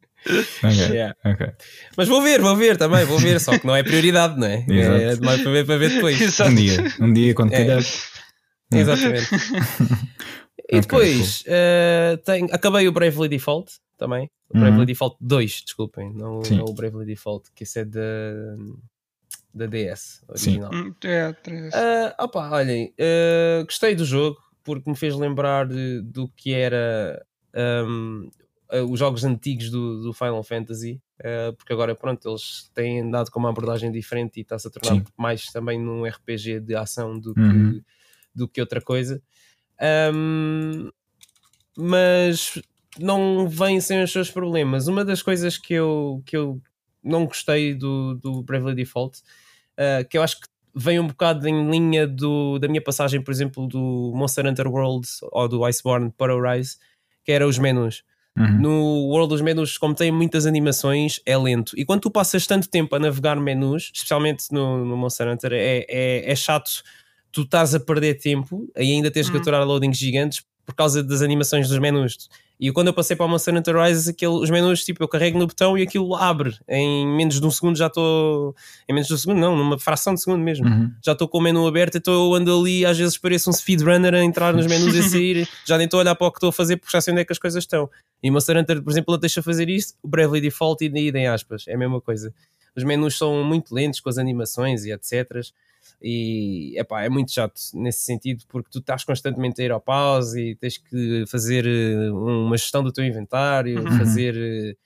Ok, 0.61 0.75
Yeah. 0.93 1.15
ok. 1.23 1.47
Mas 1.95 2.07
vou 2.09 2.21
ver, 2.21 2.41
vou 2.41 2.53
ver 2.55 2.75
também, 2.75 3.05
vou 3.05 3.17
ver, 3.17 3.39
só 3.39 3.57
que 3.57 3.65
não 3.65 3.73
é 3.73 3.81
prioridade, 3.81 4.37
não 4.37 4.47
é? 4.47 4.65
Exato. 4.67 4.95
É 5.01 5.15
demais 5.15 5.41
para 5.41 5.51
ver, 5.51 5.65
para 5.65 5.77
ver 5.77 5.89
depois. 5.91 6.19
Exato. 6.19 6.51
Um 6.51 6.55
dia, 6.55 6.93
um 6.99 7.13
dia 7.13 7.33
quando 7.33 7.53
É. 7.53 7.57
calhar. 7.59 7.83
Exatamente. 8.73 9.27
e 10.69 10.81
depois 10.81 11.43
eh, 11.47 12.19
tenho- 12.25 12.49
acabei 12.51 12.87
o 12.87 12.91
Bravely 12.91 13.29
Default 13.29 13.71
também. 13.97 14.29
O 14.49 14.55
Uhum. 14.57 14.61
Bravely 14.63 14.85
Default 14.85 15.17
2, 15.19 15.61
desculpem, 15.63 16.13
não, 16.13 16.41
Sim. 16.43 16.57
não 16.57 16.65
o 16.65 16.73
Bravely 16.73 17.05
Default, 17.05 17.51
que 17.53 17.63
esse 17.63 17.79
é 17.81 17.85
da, 17.85 17.99
da 19.53 19.65
DS 19.65 20.21
Sim. 20.35 20.61
original. 20.61 20.71
Hum, 20.73 20.93
é, 21.03 21.33
três. 21.33 21.73
Ah, 21.73 22.15
opa, 22.19 22.49
olhem, 22.51 22.93
ah, 22.99 23.63
gostei 23.63 23.95
do 23.95 24.05
jogo 24.05 24.37
porque 24.63 24.89
me 24.89 24.95
fez 24.95 25.15
lembrar 25.15 25.67
de- 25.67 26.01
do 26.01 26.27
que 26.29 26.53
era 26.53 27.25
ahm, 27.53 28.29
ah, 28.69 28.83
os 28.83 28.99
jogos 28.99 29.23
antigos 29.23 29.69
do, 29.69 30.01
do 30.03 30.13
Final 30.13 30.43
Fantasy, 30.43 31.01
ah, 31.23 31.53
porque 31.57 31.73
agora 31.73 31.95
pronto, 31.95 32.29
eles 32.29 32.69
têm 32.73 33.01
andado 33.01 33.31
com 33.31 33.39
uma 33.39 33.49
abordagem 33.49 33.91
diferente 33.91 34.37
e 34.37 34.41
está-se 34.41 34.67
a 34.67 34.71
tornar 34.71 34.95
Sim. 34.95 35.03
mais 35.17 35.45
também 35.47 35.79
num 35.79 36.05
RPG 36.05 36.59
de 36.59 36.75
ação 36.75 37.19
do 37.19 37.33
que, 37.33 37.39
Uhum. 37.41 37.81
do 38.35 38.47
que 38.47 38.61
outra 38.61 38.79
coisa. 38.81 39.21
Ahm, 39.79 40.89
mas 41.77 42.59
não 42.99 43.47
vem 43.47 43.79
sem 43.79 44.01
os 44.01 44.11
seus 44.11 44.29
problemas. 44.29 44.87
Uma 44.87 45.03
das 45.05 45.21
coisas 45.21 45.57
que 45.57 45.73
eu, 45.73 46.21
que 46.25 46.35
eu 46.35 46.61
não 47.03 47.25
gostei 47.25 47.73
do, 47.73 48.15
do 48.15 48.43
Bravely 48.43 48.75
Default, 48.75 49.19
uh, 49.77 50.07
que 50.09 50.17
eu 50.17 50.23
acho 50.23 50.39
que 50.39 50.47
vem 50.75 50.99
um 50.99 51.07
bocado 51.07 51.47
em 51.47 51.69
linha 51.69 52.05
do, 52.07 52.59
da 52.59 52.67
minha 52.67 52.81
passagem, 52.81 53.21
por 53.21 53.31
exemplo, 53.31 53.67
do 53.67 54.11
Monster 54.15 54.45
Hunter 54.45 54.67
World 54.67 55.07
ou 55.31 55.47
do 55.47 55.65
Iceborne 55.65 56.11
para 56.15 56.35
o 56.35 56.41
Rise, 56.41 56.77
que 57.23 57.31
era 57.31 57.47
os 57.47 57.57
menus. 57.57 58.03
Uhum. 58.37 58.61
No 58.61 59.07
World 59.07 59.29
dos 59.29 59.41
menus, 59.41 59.77
como 59.79 59.95
tem 59.95 60.11
muitas 60.11 60.45
animações, 60.45 61.19
é 61.25 61.35
lento. 61.35 61.73
E 61.75 61.83
quando 61.83 62.01
tu 62.01 62.11
passas 62.11 62.45
tanto 62.45 62.69
tempo 62.69 62.95
a 62.95 62.99
navegar 62.99 63.35
menus, 63.37 63.91
especialmente 63.91 64.45
no, 64.51 64.85
no 64.85 64.95
Monster 64.95 65.27
Hunter, 65.27 65.53
é, 65.53 65.85
é, 65.89 66.31
é 66.31 66.35
chato. 66.35 66.69
Tu 67.31 67.41
estás 67.41 67.73
a 67.73 67.79
perder 67.79 68.15
tempo 68.15 68.71
e 68.77 68.93
ainda 68.93 69.09
tens 69.09 69.27
que 69.27 69.35
Uhum. 69.35 69.41
aturar 69.41 69.65
loadings 69.65 69.97
gigantes 69.97 70.45
por 70.67 70.75
causa 70.75 71.01
das 71.01 71.21
animações 71.21 71.69
dos 71.69 71.79
menus. 71.79 72.29
E 72.59 72.71
quando 72.73 72.87
eu 72.87 72.93
passei 72.93 73.15
para 73.15 73.25
o 73.25 73.29
Monster 73.29 73.55
Hunter 73.55 73.77
Rise, 73.77 74.09
aquele, 74.09 74.33
os 74.33 74.49
menus, 74.49 74.83
tipo, 74.83 75.01
eu 75.01 75.07
carrego 75.07 75.39
no 75.39 75.47
botão 75.47 75.77
e 75.77 75.83
aquilo 75.83 76.13
abre. 76.13 76.57
Em 76.67 77.07
menos 77.07 77.39
de 77.39 77.45
um 77.45 77.51
segundo 77.51 77.77
já 77.77 77.87
estou. 77.87 78.53
Em 78.89 78.93
menos 78.93 79.07
de 79.07 79.13
um 79.13 79.17
segundo, 79.17 79.39
não, 79.39 79.55
numa 79.55 79.79
fração 79.79 80.13
de 80.13 80.21
segundo 80.21 80.43
mesmo 80.43 80.67
Uhum. 80.67 80.91
já 81.05 81.13
estou 81.13 81.27
com 81.27 81.37
o 81.37 81.41
menu 81.41 81.65
aberto, 81.65 81.97
então 81.97 82.13
eu 82.13 82.33
ando 82.33 82.59
ali, 82.59 82.85
às 82.85 82.97
vezes 82.97 83.17
pareço 83.17 83.49
um 83.49 83.53
speedrunner 83.53 84.13
a 84.13 84.23
entrar 84.23 84.53
nos 84.53 84.67
menus 84.67 84.93
e 84.95 84.99
a 84.99 85.03
sair, 85.07 85.47
já 85.65 85.77
nem 85.77 85.85
estou 85.85 85.99
a 85.99 86.01
olhar 86.01 86.15
para 86.15 86.27
o 86.27 86.31
que 86.31 86.37
estou 86.37 86.49
a 86.49 86.53
fazer 86.53 86.75
porque 86.77 86.91
já 86.91 86.99
sei 86.99 87.13
onde 87.13 87.21
é 87.21 87.25
que 87.25 87.31
as 87.31 87.39
coisas 87.39 87.63
estão. 87.63 87.89
E 88.21 88.29
o 88.29 88.33
Monster 88.33 88.57
Hunter, 88.57 88.81
por 88.83 88.91
exemplo, 88.91 89.17
deixa 89.17 89.41
fazer 89.41 89.69
isto, 89.69 89.93
o 90.03 90.07
Bravely 90.07 90.41
Default 90.41 90.83
e 90.83 90.89
daí 90.89 91.09
em 91.09 91.27
aspas, 91.27 91.63
é 91.67 91.75
a 91.75 91.77
mesma 91.77 92.01
coisa. 92.01 92.33
Os 92.75 92.83
menus 92.83 93.17
são 93.17 93.43
muito 93.43 93.73
lentos 93.73 93.99
com 93.99 94.09
as 94.09 94.17
animações 94.17 94.83
e 94.83 94.91
etc. 94.91 95.45
E 96.01 96.73
epá, 96.77 97.03
é 97.03 97.09
muito 97.09 97.31
chato 97.31 97.59
nesse 97.73 98.01
sentido 98.01 98.43
porque 98.47 98.69
tu 98.71 98.79
estás 98.79 99.03
constantemente 99.03 99.61
a 99.61 99.65
ir 99.65 99.71
ao 99.71 99.81
pause 99.81 100.51
e 100.51 100.55
tens 100.55 100.77
que 100.77 101.25
fazer 101.27 101.65
eh, 101.65 102.11
uma 102.11 102.55
gestão 102.55 102.83
do 102.83 102.91
teu 102.91 103.03
inventário, 103.03 103.79
Uhum. 103.79 103.97
fazer 103.97 104.77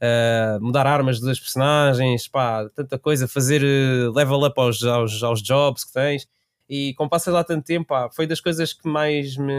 Uh, 0.00 0.60
mudar 0.64 0.86
armas 0.86 1.18
das 1.18 1.40
personagens, 1.40 2.28
pá, 2.28 2.68
tanta 2.72 2.96
coisa, 3.00 3.26
fazer 3.26 3.64
uh, 3.64 4.12
level 4.12 4.44
up 4.44 4.54
aos, 4.60 4.80
aos, 4.84 5.20
aos 5.24 5.42
jobs 5.42 5.82
que 5.82 5.92
tens. 5.92 6.28
E 6.68 6.94
como 6.94 7.10
passa 7.10 7.32
lá 7.32 7.42
tanto 7.42 7.64
tempo, 7.64 7.88
pá, 7.88 8.08
foi 8.08 8.24
das 8.24 8.40
coisas 8.40 8.72
que 8.72 8.88
mais 8.88 9.36
me, 9.36 9.52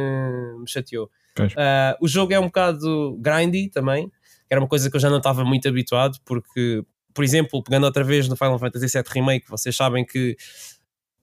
me 0.57 0.65
chateou. 0.65 1.09
Uh, 1.51 1.97
o 1.99 2.07
jogo 2.07 2.31
é 2.31 2.39
um 2.39 2.45
bocado 2.45 3.17
grindy 3.19 3.67
também, 3.67 4.07
que 4.07 4.13
era 4.49 4.61
uma 4.61 4.67
coisa 4.69 4.89
que 4.89 4.95
eu 4.95 4.99
já 5.01 5.09
não 5.09 5.17
estava 5.17 5.43
muito 5.43 5.67
habituado, 5.67 6.17
porque, 6.23 6.85
por 7.13 7.25
exemplo, 7.25 7.61
pegando 7.61 7.83
outra 7.83 8.05
vez 8.05 8.29
no 8.29 8.37
Final 8.37 8.57
Fantasy 8.59 8.87
VII 8.87 9.03
Remake, 9.13 9.45
vocês 9.49 9.75
sabem 9.75 10.05
que 10.05 10.37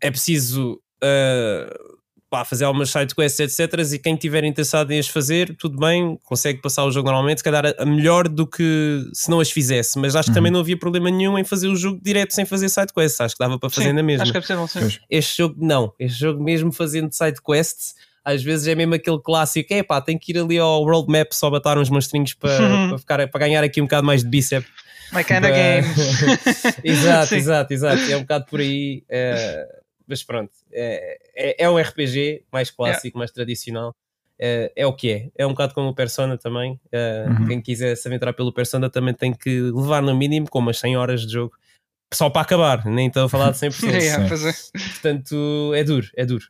é 0.01 0.11
preciso 0.11 0.81
uh, 1.03 1.97
pá, 2.29 2.45
fazer 2.45 2.65
algumas 2.65 2.91
sidequests, 2.91 3.39
etc. 3.61 3.79
E 3.95 3.99
quem 3.99 4.15
estiver 4.15 4.45
interessado 4.45 4.91
em 4.91 4.99
as 4.99 5.09
fazer, 5.09 5.55
tudo 5.57 5.79
bem, 5.79 6.19
consegue 6.25 6.61
passar 6.61 6.85
o 6.85 6.91
jogo 6.91 7.07
normalmente, 7.09 7.39
se 7.39 7.45
calhar 7.45 7.65
a- 7.79 7.85
melhor 7.87 8.29
do 8.29 8.47
que 8.47 9.03
se 9.13 9.31
não 9.31 9.41
as 9.41 9.51
fizesse. 9.51 9.99
Mas 9.99 10.15
acho 10.17 10.25
que 10.27 10.31
Uhum. 10.31 10.35
também 10.35 10.53
não 10.53 10.61
havia 10.61 10.77
problema 10.79 11.11
nenhum 11.11 11.39
em 11.39 11.45
fazer 11.45 11.69
o 11.69 11.77
jogo 11.77 12.01
direto 12.03 12.33
sem 12.35 12.45
fazer 12.45 12.69
sidequests. 12.69 13.21
Acho 13.21 13.35
que 13.37 13.39
dava 13.45 13.59
para 13.59 13.71
fazer 13.71 13.89
Sim, 13.89 13.93
na 13.95 14.03
mesma. 14.03 14.25
Acho 14.25 14.33
que 14.33 14.39
é 14.39 14.41
possível, 14.41 14.67
sim. 14.69 14.99
Este 15.09 15.37
jogo 15.39 15.55
não. 15.59 15.93
Este 15.99 16.19
jogo, 16.21 16.43
mesmo 16.43 16.73
fazendo 16.73 17.13
sidequests, 17.13 17.95
às 18.25 18.43
vezes 18.43 18.67
é 18.67 18.75
mesmo 18.75 18.95
aquele 18.95 19.21
clássico: 19.23 19.73
é 19.73 19.83
pá, 19.85 20.01
tem 20.01 20.19
que 20.19 20.33
ir 20.33 20.39
ali 20.39 20.59
ao 20.59 20.83
world 20.83 21.11
map 21.11 21.29
só 21.33 21.49
batar 21.49 21.79
uns 21.79 21.89
monstrinhos 21.89 22.35
para, 22.35 22.59
para, 22.91 22.99
ficar, 22.99 23.29
para 23.29 23.41
ganhar 23.41 23.63
aqui 23.63 23.81
um 23.81 23.85
bocado 23.85 24.05
mais 24.07 24.23
de 24.25 24.29
bíceps. 24.29 24.69
My 25.13 25.23
kind 25.23 25.45
of 25.45 25.53
game. 25.53 25.87
exato, 26.83 27.35
exato, 27.39 27.73
exato. 27.73 28.03
É 28.11 28.17
um 28.17 28.23
bocado 28.23 28.47
por 28.47 28.59
aí. 28.61 29.05
é, 29.09 29.65
mas 30.07 30.23
pronto, 30.23 30.53
é, 30.73 31.19
é, 31.35 31.65
é 31.65 31.71
um 31.71 31.77
RPG 31.79 32.45
mais 32.53 32.71
clássico, 32.71 33.19
mais 33.19 33.31
tradicional. 33.31 33.95
É, 34.39 34.71
é 34.77 34.87
o 34.87 34.93
que 34.93 35.11
é. 35.11 35.31
É 35.37 35.47
um 35.47 35.51
bocado 35.51 35.73
como 35.75 35.89
o 35.89 35.95
Persona 35.95 36.37
também. 36.37 36.79
É, 36.93 37.25
Uhum. 37.29 37.47
Quem 37.47 37.61
quiser 37.63 37.97
se 37.97 38.07
aventurar 38.07 38.33
pelo 38.35 38.53
Persona 38.53 38.91
também 38.91 39.15
tem 39.15 39.33
que 39.33 39.61
levar 39.71 40.03
no 40.03 40.15
mínimo 40.15 40.49
com 40.51 40.59
umas 40.59 40.79
100 40.79 40.97
horas 40.97 41.27
de 41.27 41.33
jogo. 41.33 41.55
Só 42.13 42.31
para 42.31 42.43
acabar, 42.43 42.85
nem 42.87 43.09
estou 43.09 43.25
a 43.25 43.29
falar 43.29 43.51
de 43.51 43.59
100%. 43.59 43.71
Yeah, 44.03 44.29
pois 44.29 44.45
é. 44.45 44.53
Portanto, 44.93 45.73
é 45.75 45.83
duro, 45.83 46.07
é 46.15 46.25
duro. 46.27 46.45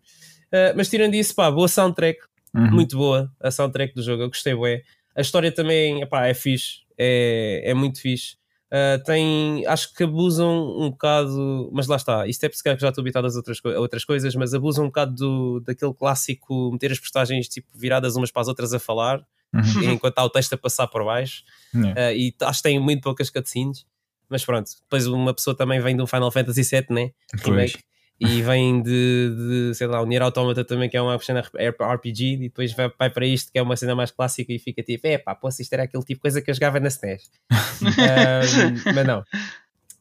Uh, 0.52 0.74
mas 0.76 0.88
tirando 0.90 1.14
isso, 1.14 1.34
pá, 1.34 1.50
boa 1.50 1.68
soundtrack, 1.68 2.20
Uhum. 2.54 2.70
muito 2.70 2.96
boa 2.96 3.30
a 3.40 3.50
soundtrack 3.50 3.94
do 3.94 4.02
jogo, 4.02 4.22
eu 4.22 4.28
gostei 4.28 4.54
bué. 4.54 4.82
A 5.14 5.20
história 5.20 5.52
também, 5.52 6.00
epá, 6.02 6.26
é 6.26 6.34
fixe, 6.34 6.80
é, 6.98 7.62
é 7.64 7.74
muito 7.74 8.00
fixe. 8.00 8.36
Uh, 8.66 9.02
tem, 9.04 9.64
acho 9.66 9.94
que 9.94 10.02
abusam 10.02 10.76
um 10.80 10.90
bocado, 10.90 11.70
mas 11.72 11.86
lá 11.86 11.94
está, 11.96 12.26
isto 12.26 12.42
é 12.44 12.48
porque 12.48 12.76
já 12.78 12.88
estou 12.88 13.00
habituado 13.02 13.24
às 13.26 13.36
outras, 13.36 13.60
a 13.64 13.78
outras 13.78 14.04
coisas, 14.04 14.34
mas 14.34 14.52
abusam 14.54 14.84
um 14.84 14.88
bocado 14.88 15.14
do, 15.14 15.60
daquele 15.60 15.94
clássico 15.94 16.72
meter 16.72 16.90
as 16.90 16.98
personagens 16.98 17.48
tipo, 17.48 17.68
viradas 17.72 18.16
umas 18.16 18.30
para 18.32 18.42
as 18.42 18.48
outras 18.48 18.72
a 18.74 18.78
falar, 18.78 19.24
Uhum. 19.54 19.92
enquanto 19.92 20.18
há 20.18 20.24
o 20.24 20.28
texto 20.28 20.52
a 20.54 20.58
passar 20.58 20.86
por 20.88 21.04
baixo. 21.04 21.44
Uh, 21.74 22.12
e 22.14 22.34
acho 22.42 22.58
que 22.58 22.68
tem 22.68 22.80
muito 22.80 23.00
poucas 23.02 23.30
cutscenes, 23.30 23.86
mas 24.28 24.44
pronto, 24.44 24.68
depois 24.82 25.06
uma 25.06 25.32
pessoa 25.32 25.56
também 25.56 25.80
vem 25.80 25.96
do 25.96 26.06
Final 26.06 26.30
Fantasy 26.32 26.62
VII, 26.62 26.86
né? 26.90 27.10
Pois. 27.30 27.44
remake 27.44 27.78
e 28.18 28.40
vem 28.42 28.82
de, 28.82 29.34
de, 29.36 29.74
sei 29.74 29.86
lá, 29.86 30.00
o 30.00 30.06
Nier 30.06 30.22
Automata 30.22 30.64
também 30.64 30.88
que 30.88 30.96
é 30.96 31.02
uma 31.02 31.18
cena 31.18 31.40
RPG 31.40 32.24
e 32.24 32.36
depois 32.36 32.72
vai, 32.72 32.90
vai 32.98 33.10
para 33.10 33.26
isto 33.26 33.52
que 33.52 33.58
é 33.58 33.62
uma 33.62 33.76
cena 33.76 33.94
mais 33.94 34.10
clássica 34.10 34.52
e 34.52 34.58
fica 34.58 34.82
tipo, 34.82 35.06
é 35.06 35.18
pá, 35.18 35.34
posso 35.34 35.60
isto 35.60 35.72
era 35.72 35.82
aquele 35.82 36.02
tipo 36.02 36.18
de 36.18 36.22
coisa 36.22 36.40
que 36.40 36.50
eu 36.50 36.54
jogava 36.54 36.80
na 36.80 36.88
SNES 36.88 37.30
mas 38.94 39.06
não. 39.06 39.24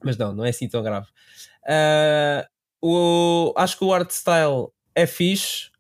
Mas 0.04 0.18
não, 0.18 0.34
não 0.34 0.46
é 0.46 0.50
assim 0.50 0.68
tão 0.70 0.84
grave. 0.84 1.08
Ah, 1.68 2.48
o, 2.82 3.54
acho 3.58 3.78
que 3.78 3.84
o 3.84 3.94
art 3.94 4.10
style 4.12 4.68
é 4.94 5.06
fixe 5.06 5.72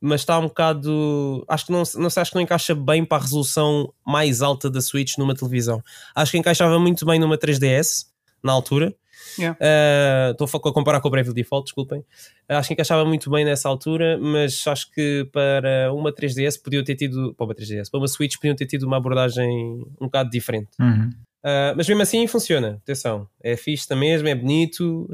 mas 0.00 0.22
está 0.22 0.38
um 0.38 0.48
bocado 0.48 1.44
acho 1.48 1.66
que 1.66 1.72
não, 1.72 1.82
não 1.96 2.10
sei, 2.10 2.20
acho 2.20 2.32
que 2.32 2.34
não 2.34 2.42
encaixa 2.42 2.74
bem 2.74 3.04
para 3.04 3.18
a 3.18 3.20
resolução 3.20 3.92
mais 4.04 4.42
alta 4.42 4.68
da 4.68 4.80
Switch 4.80 5.16
numa 5.18 5.34
televisão. 5.34 5.82
Acho 6.14 6.32
que 6.32 6.38
encaixava 6.38 6.78
muito 6.78 7.06
bem 7.06 7.18
numa 7.18 7.38
3DS 7.38 8.06
na 8.42 8.52
altura 8.52 8.92
Yeah. 9.38 9.58
Uh, 9.60 10.32
Estou 10.32 10.70
a 10.70 10.72
comparar 10.72 11.00
com 11.00 11.08
o 11.08 11.10
Bravely 11.10 11.34
Default, 11.34 11.66
desculpem. 11.66 12.00
Uh, 12.00 12.54
acho 12.54 12.68
que 12.68 12.74
encaixava 12.74 13.04
muito 13.04 13.30
bem 13.30 13.44
nessa 13.44 13.68
altura, 13.68 14.18
mas 14.18 14.66
acho 14.66 14.90
que 14.90 15.28
para 15.32 15.92
uma 15.92 16.12
3DS 16.12 16.62
podiam 16.62 16.84
ter 16.84 16.96
tido. 16.96 17.34
Para 17.34 17.46
uma 17.46 17.54
3DS, 17.54 17.90
para 17.90 17.98
uma 18.00 18.08
Switch 18.08 18.36
podiam 18.36 18.56
ter 18.56 18.66
tido 18.66 18.84
uma 18.84 18.96
abordagem 18.96 19.84
um 20.00 20.06
bocado 20.06 20.30
diferente. 20.30 20.70
Uhum. 20.80 21.10
Uh, 21.42 21.72
mas 21.74 21.88
mesmo 21.88 22.02
assim 22.02 22.26
funciona, 22.26 22.78
atenção, 22.82 23.26
é 23.42 23.56
fixe 23.56 23.94
mesmo, 23.94 24.28
é 24.28 24.34
bonito, 24.34 25.08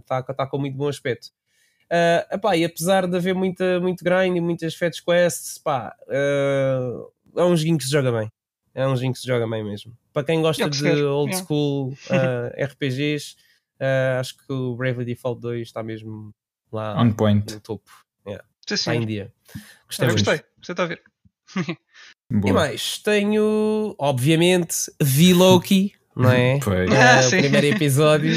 está 0.00 0.22
tá 0.22 0.46
com 0.46 0.58
muito 0.58 0.76
bom 0.76 0.88
aspecto. 0.88 1.28
Uh, 1.84 2.34
epá, 2.34 2.56
e 2.56 2.64
apesar 2.64 3.06
de 3.06 3.16
haver 3.16 3.34
muita, 3.34 3.78
muito 3.78 4.02
grind 4.02 4.36
e 4.36 4.40
muitas 4.40 4.74
fetch 4.74 5.00
quests, 5.04 5.58
pá, 5.58 5.94
uh, 6.08 7.40
é 7.40 7.44
um 7.44 7.56
joguinho 7.56 7.78
que 7.78 7.84
se 7.84 7.90
joga 7.90 8.10
bem. 8.10 8.30
É 8.74 8.86
um 8.86 8.94
joguinho 8.96 9.12
que 9.12 9.18
se 9.20 9.26
joga 9.26 9.48
bem 9.48 9.62
mesmo. 9.64 9.96
Para 10.12 10.24
quem 10.24 10.42
gosta 10.42 10.64
É 10.64 10.68
de 10.68 10.82
quer, 10.82 11.04
old 11.04 11.30
yeah. 11.30 11.46
school 11.46 11.88
uh, 12.10 12.64
RPGs, 12.64 13.36
uh, 13.80 14.18
acho 14.20 14.36
que 14.36 14.52
o 14.52 14.74
Bravely 14.74 15.04
Default 15.04 15.40
2 15.40 15.62
está 15.68 15.82
mesmo 15.82 16.34
lá 16.72 17.00
On 17.00 17.12
point. 17.12 17.52
no 17.54 17.60
topo. 17.60 17.90
Sim, 18.66 18.74
Está 18.74 18.94
em 18.96 19.00
sim. 19.00 19.06
dia. 19.06 19.32
Eu 19.54 20.06
muito. 20.06 20.24
gostei, 20.24 20.44
gostei 20.56 20.74
de 20.74 20.80
ouvir. 20.82 21.02
E 22.30 22.36
Boa. 22.40 22.54
mais, 22.54 22.98
tenho, 22.98 23.94
obviamente, 23.98 24.90
vi 25.00 25.34
Loki, 25.34 25.92
não 26.16 26.30
é? 26.30 26.58
Foi. 26.64 26.86
Ah, 26.88 27.16
Ah, 27.16 27.20
o 27.20 27.22
sim. 27.24 27.38
primeiro 27.42 27.66
episódio. 27.76 28.34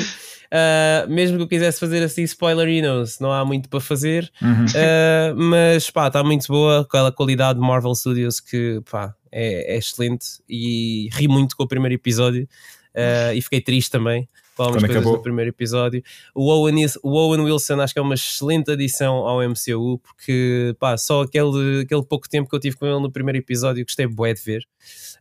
Ah, 0.52 1.06
mesmo 1.08 1.38
que 1.38 1.43
eu 1.43 1.47
quisesse 1.47 1.80
fazer 1.80 2.04
assim 2.04 2.23
spoilerinos, 2.23 3.19
não 3.19 3.32
há 3.32 3.43
muito 3.45 3.69
para 3.69 3.80
fazer. 3.80 4.30
Uhum. 4.41 4.65
Uh, 4.65 5.36
mas 5.36 5.89
pá, 5.89 6.08
está 6.08 6.21
muito 6.23 6.45
boa, 6.47 6.82
aquela 6.82 7.12
qualidade 7.12 7.60
de 7.60 7.65
Marvel 7.65 7.95
Studios 7.95 8.39
que 8.41 8.82
pá, 8.91 9.15
é, 9.38 9.76
é 9.76 9.78
excelente 9.78 10.41
e 10.50 11.10
ri 11.13 11.28
muito 11.28 11.56
com 11.56 11.63
o 11.63 11.67
primeiro 11.67 11.93
episódio 11.93 12.47
uh, 12.95 13.34
e 13.36 13.41
fiquei 13.41 13.62
triste 13.62 13.91
também 13.91 14.28
com 14.56 14.63
algumas 14.63 14.82
Quando 14.82 14.88
coisas 14.88 15.04
acabou. 15.04 15.17
do 15.19 15.23
primeiro 15.23 15.50
episódio. 15.50 16.02
O 16.34 16.50
Owen, 16.50 16.84
o 17.04 17.13
Owen 17.13 17.41
Wilson 17.41 17.80
acho 17.80 17.93
que 17.93 18.00
é 18.00 18.02
uma 18.02 18.15
excelente 18.15 18.71
adição 18.71 19.17
ao 19.17 19.47
MCU 19.47 20.00
porque 20.00 20.76
pá, 20.80 20.97
só 20.97 21.21
aquele, 21.21 21.82
aquele 21.82 22.04
pouco 22.04 22.28
tempo 22.28 22.50
que 22.50 22.56
eu 22.56 22.60
tive 22.60 22.76
com 22.76 22.88
ele 22.88 23.00
no 23.00 23.12
primeiro 23.12 23.38
episódio 23.38 23.86
gostei 23.86 24.08
bué 24.08 24.34
de 24.34 24.41
ver 24.41 24.67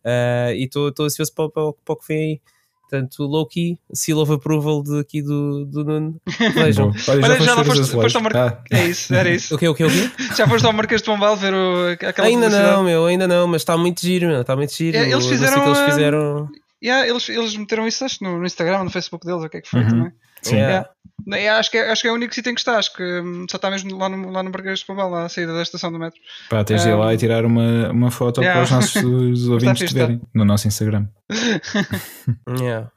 Uh, 0.06 0.54
e 0.54 0.64
estou 0.64 0.92
ansioso 1.00 1.34
para, 1.34 1.50
para, 1.50 1.72
para 1.72 1.92
o 1.92 1.96
que 1.96 2.06
vem 2.06 2.18
aí. 2.18 2.40
Portanto, 2.88 3.24
Loki, 3.24 3.76
seal 3.92 4.18
of 4.20 4.32
approval 4.32 4.80
de 4.82 5.00
aqui 5.00 5.20
do, 5.20 5.64
do 5.66 5.84
Nuno. 5.84 6.20
Vejam. 6.54 6.92
Olha, 7.08 7.24
Olha, 7.24 7.38
já 7.38 7.44
já 7.44 7.54
lá 7.56 7.64
foste 7.64 7.90
foste- 7.92 8.16
ao 8.16 8.22
mar- 8.22 8.36
Ah, 8.36 8.62
É 8.70 8.84
isso, 8.86 9.12
era 9.12 9.28
isso. 9.28 9.54
O 9.56 9.58
que, 9.58 9.66
o 9.68 9.74
que, 9.74 9.84
o 9.84 9.88
quê? 9.88 10.10
Já 10.36 10.46
foste 10.46 10.64
ao 10.66 10.72
Marquês 10.72 11.00
de 11.02 11.06
Pombal 11.06 11.36
ver 11.36 11.52
o, 11.52 11.88
aquela 11.90 12.28
Ainda 12.28 12.48
não, 12.48 12.84
meu, 12.84 13.06
ainda 13.06 13.26
não, 13.26 13.46
mas 13.48 13.62
está 13.62 13.76
muito 13.76 14.00
giro, 14.00 14.28
meu, 14.28 14.40
está 14.42 14.54
muito 14.54 14.72
giro. 14.72 14.96
É, 14.96 15.00
eles 15.00 15.12
O 15.14 15.16
anúncio 15.16 15.30
fizeram, 15.30 15.62
que 15.62 15.68
eles 15.68 15.80
fizeram. 15.80 16.48
Yeah, 16.84 17.08
eles, 17.08 17.28
eles 17.28 17.56
meteram 17.56 17.88
isso 17.88 18.04
acho, 18.04 18.22
no, 18.22 18.38
no 18.38 18.46
Instagram, 18.46 18.84
no 18.84 18.90
Facebook 18.90 19.26
deles, 19.26 19.42
o 19.42 19.48
que 19.48 19.56
é 19.56 19.60
que 19.62 19.68
foi 19.68 19.80
Uhum. 19.80 19.88
também. 19.88 20.12
Sim. 20.42 20.56
Yeah. 20.56 20.88
Não, 21.26 21.36
é, 21.36 21.48
acho, 21.48 21.70
que 21.70 21.78
é, 21.78 21.90
acho 21.90 22.02
que 22.02 22.08
é 22.08 22.12
o 22.12 22.14
único 22.14 22.32
sítio 22.32 22.50
em 22.50 22.54
que 22.54 22.60
está, 22.60 22.78
acho 22.78 22.94
que 22.94 23.02
hum, 23.02 23.46
só 23.50 23.56
está 23.56 23.68
mesmo 23.70 23.96
lá 23.96 24.08
no, 24.08 24.30
lá 24.30 24.42
no 24.42 24.50
Marquês 24.50 24.80
de 24.80 24.86
Pombal, 24.86 25.10
lá 25.10 25.24
à 25.24 25.28
saída 25.28 25.52
da 25.54 25.62
estação 25.62 25.90
do 25.90 25.98
metro. 25.98 26.20
Pá, 26.48 26.62
tens 26.62 26.82
de 26.82 26.88
ir 26.88 26.94
lá 26.94 27.12
e 27.12 27.16
tirar 27.16 27.44
uma, 27.44 27.90
uma 27.90 28.10
foto 28.10 28.40
yeah. 28.40 28.60
para 28.60 28.64
os 28.64 28.70
nossos 28.70 29.02
os 29.42 29.48
ouvintes 29.48 29.88
te 29.88 29.94
verem 29.94 30.20
no 30.34 30.44
nosso 30.44 30.68
Instagram. 30.68 31.06
Yeah. 32.48 32.90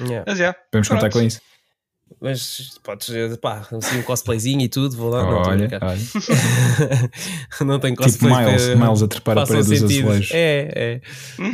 Yeah. 0.00 0.24
Mas 0.26 0.38
yeah, 0.38 0.58
Podemos 0.70 0.88
contar 0.88 1.00
Pronto. 1.00 1.12
com 1.12 1.22
isso. 1.22 1.40
Mas 2.20 2.78
podes, 2.82 3.36
pá, 3.36 3.66
assim 3.70 3.98
um 3.98 4.02
cosplayzinho 4.02 4.60
e 4.62 4.68
tudo, 4.68 4.96
vou 4.96 5.10
lá. 5.10 5.22
não, 5.22 5.42
olha, 5.42 5.68
não 7.64 7.78
tem 7.78 7.92
Tipo 7.92 8.04
cosplays 8.04 8.46
Miles, 8.46 8.66
que 8.66 8.74
Miles 8.74 9.02
a 9.02 9.08
trepar 9.08 9.38
a 9.38 9.46
parede 9.46 9.68
dos 9.68 9.82
azulejos. 9.82 10.30
É, 10.32 10.70
é. 10.74 11.00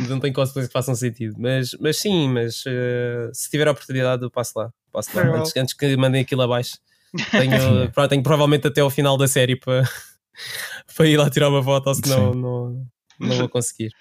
Não 0.07 0.19
tem 0.19 0.33
cosplays 0.33 0.67
que 0.67 0.73
façam 0.73 0.95
sentido. 0.95 1.35
Mas, 1.37 1.71
mas 1.79 1.99
sim, 1.99 2.29
mas 2.29 2.63
eh, 2.65 3.29
se 3.33 3.49
tiver 3.49 3.67
a 3.67 3.71
oportunidade, 3.71 4.23
eu 4.23 4.31
passo 4.31 4.53
lá. 4.55 4.71
Passo 4.91 5.15
lá 5.15 5.23
Very 5.23 5.37
antes, 5.37 5.55
antes 5.55 5.73
que 5.73 5.95
mandem 5.95 6.21
aquilo 6.21 6.41
abaixo. 6.41 6.77
Tenho, 7.31 7.89
tenho 8.09 8.21
provavelmente 8.21 8.67
até 8.67 8.81
ao 8.81 8.89
final 8.89 9.17
da 9.17 9.27
série 9.27 9.55
para, 9.55 9.83
para 10.95 11.07
ir 11.07 11.17
lá 11.17 11.29
tirar 11.29 11.49
uma 11.49 11.63
foto, 11.63 11.87
ou 11.87 11.95
senão 11.95 12.33
Sim. 12.33 12.39
não, 12.41 12.87
não 13.19 13.37
vou 13.37 13.49
conseguir. 13.49 13.91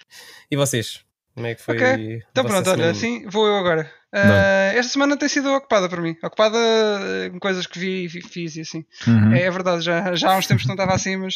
E 0.51 0.57
vocês? 0.57 1.06
Como 1.37 1.47
é 1.47 1.55
que 1.55 1.63
foi? 1.63 1.77
Ok. 1.77 1.87
a 1.87 2.29
Então 2.33 2.45
pronto, 2.45 2.69
olha, 2.71 2.91
assim 2.91 3.25
vou 3.29 3.47
eu 3.47 3.57
agora. 3.57 3.89
Ah, 4.13 4.73
esta 4.75 4.91
semana 4.93 5.17
tem 5.17 5.29
sido 5.29 5.53
ocupada 5.53 5.89
para 5.89 6.01
mim. 6.01 6.17
Ocupada 6.23 6.57
eh, 6.59 7.29
com 7.31 7.39
coisas 7.39 7.67
que 7.67 7.79
vi 7.79 8.07
e 8.07 8.09
fi- 8.09 8.23
fiz 8.23 8.57
e 8.57 8.63
assim. 8.63 8.85
Uhum. 9.07 9.35
É, 9.35 9.43
é 9.43 9.51
verdade, 9.51 9.83
já, 9.83 10.15
já 10.15 10.33
há 10.33 10.37
uns 10.39 10.47
tempos 10.47 10.63
que 10.63 10.69
não 10.69 10.75
estava 10.75 10.95
assim, 10.95 11.17
mas 11.17 11.35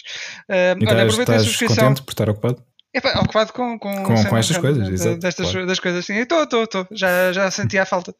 E 0.49 0.53
olha, 0.55 0.73
estás, 0.81 1.03
aproveitei 1.03 1.35
a 1.37 1.39
subscrição. 1.41 1.77
contente 1.89 2.03
por 2.03 2.13
estar 2.13 2.29
ocupado? 2.31 2.65
Epá, 2.93 3.21
ocupado 3.21 3.53
com, 3.53 3.79
com, 3.79 4.03
Com- 4.03 4.25
com 4.25 4.37
estas 4.37 4.57
já, 4.57 4.61
coisas, 4.61 4.89
exato, 4.89 5.19
destas, 5.19 5.51
claro. 5.53 5.67
das 5.67 5.79
coisas 5.79 6.01
assim. 6.03 6.15
Estou, 6.15 6.43
estou, 6.43 6.65
estou. 6.65 6.89
Já, 6.91 7.31
já 7.33 7.49
senti 7.51 7.79
a 7.79 7.85
falta. 7.87 8.13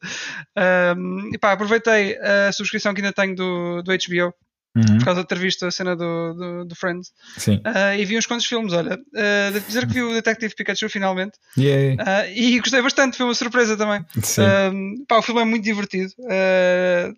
Um, 0.95 1.29
epá, 1.33 1.51
aproveitei 1.53 2.17
a 2.19 2.51
subscrição 2.53 2.93
que 2.93 3.01
ainda 3.01 3.11
tenho 3.11 3.35
do, 3.35 3.81
do 3.81 3.91
HBO 3.91 4.33
Uhum. 4.73 4.99
por 4.99 5.03
causa 5.05 5.21
de 5.21 5.27
ter 5.27 5.37
visto 5.37 5.65
a 5.65 5.71
cena 5.71 5.97
do, 5.97 6.33
do, 6.33 6.65
do 6.65 6.75
Friends 6.77 7.11
Sim. 7.37 7.59
Ah, 7.65 7.93
e 7.97 8.05
vi 8.05 8.17
uns 8.17 8.25
quantos 8.25 8.45
filmes. 8.45 8.71
Olha, 8.71 8.95
uh, 8.95 9.51
devo 9.51 9.67
dizer 9.67 9.85
que 9.85 9.93
vi 9.93 10.01
o 10.01 10.13
Detective 10.13 10.55
Pikachu 10.55 10.87
finalmente 10.89 11.33
Yay. 11.57 11.97
Ah, 11.99 12.25
e 12.27 12.57
gostei 12.59 12.81
bastante. 12.81 13.17
Foi 13.17 13.25
uma 13.25 13.35
surpresa 13.35 13.75
também. 13.75 14.05
Sim. 14.23 14.43
Um, 14.73 15.05
pá, 15.05 15.17
o 15.17 15.21
filme 15.21 15.41
é 15.41 15.45
muito 15.45 15.63
divertido. 15.65 16.13
Uh, 16.19 17.13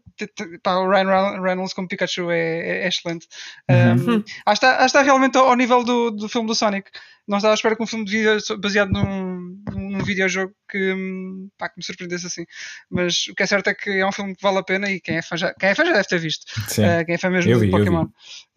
pá, 0.63 0.77
o 0.77 0.89
Ryan 0.89 1.39
Reynolds- 1.41 1.73
como 1.75 1.87
Pikachu 1.87 2.31
é, 2.31 2.85
é- 2.85 2.87
excelente. 2.87 3.27
Um, 3.69 4.13
Uhum. 4.13 4.23
acho, 4.47 4.59
que 4.59 4.65
está, 4.65 4.69
acho 4.71 4.77
que 4.79 4.85
está 4.85 5.01
realmente 5.03 5.37
ao, 5.37 5.47
ao 5.49 5.55
nível 5.55 5.83
do, 5.83 6.09
do 6.09 6.27
filme 6.27 6.47
do 6.47 6.55
Sonic. 6.55 6.89
Não 7.27 7.37
estava 7.37 7.53
à 7.53 7.55
espera 7.55 7.75
que 7.75 7.83
um 7.83 7.87
filme 7.87 8.03
de 8.03 8.11
vídeo 8.11 8.37
baseado 8.59 8.89
num, 8.91 9.55
num 9.71 9.92
videojogo 10.03 10.53
que, 10.69 10.93
hum, 10.93 11.49
pá, 11.57 11.69
que 11.69 11.75
me 11.77 11.83
surpreendesse 11.83 12.25
assim. 12.27 12.45
Mas 12.89 13.27
o 13.27 13.35
que 13.35 13.43
é 13.43 13.45
certo 13.45 13.67
é 13.67 13.73
que 13.73 13.89
é 13.89 14.05
um 14.05 14.11
filme 14.11 14.35
que 14.35 14.41
vale 14.41 14.57
a 14.57 14.63
pena 14.63 14.89
e 14.89 14.99
quem 14.99 15.17
é 15.17 15.21
fã 15.21 15.37
já, 15.37 15.53
quem 15.53 15.69
é 15.69 15.75
fã 15.75 15.85
já 15.85 15.93
deve 15.93 16.07
ter 16.07 16.19
visto. 16.19 16.45
Sim. 16.67 16.83
Uh, 16.83 17.05
quem 17.05 17.15
é 17.15 17.17
fã 17.17 17.29
mesmo 17.29 17.51
Eu 17.51 17.57
do 17.57 17.61
vi, 17.61 17.71
eu 17.71 17.77
vi. 17.77 17.85
Pokémon. 17.85 18.07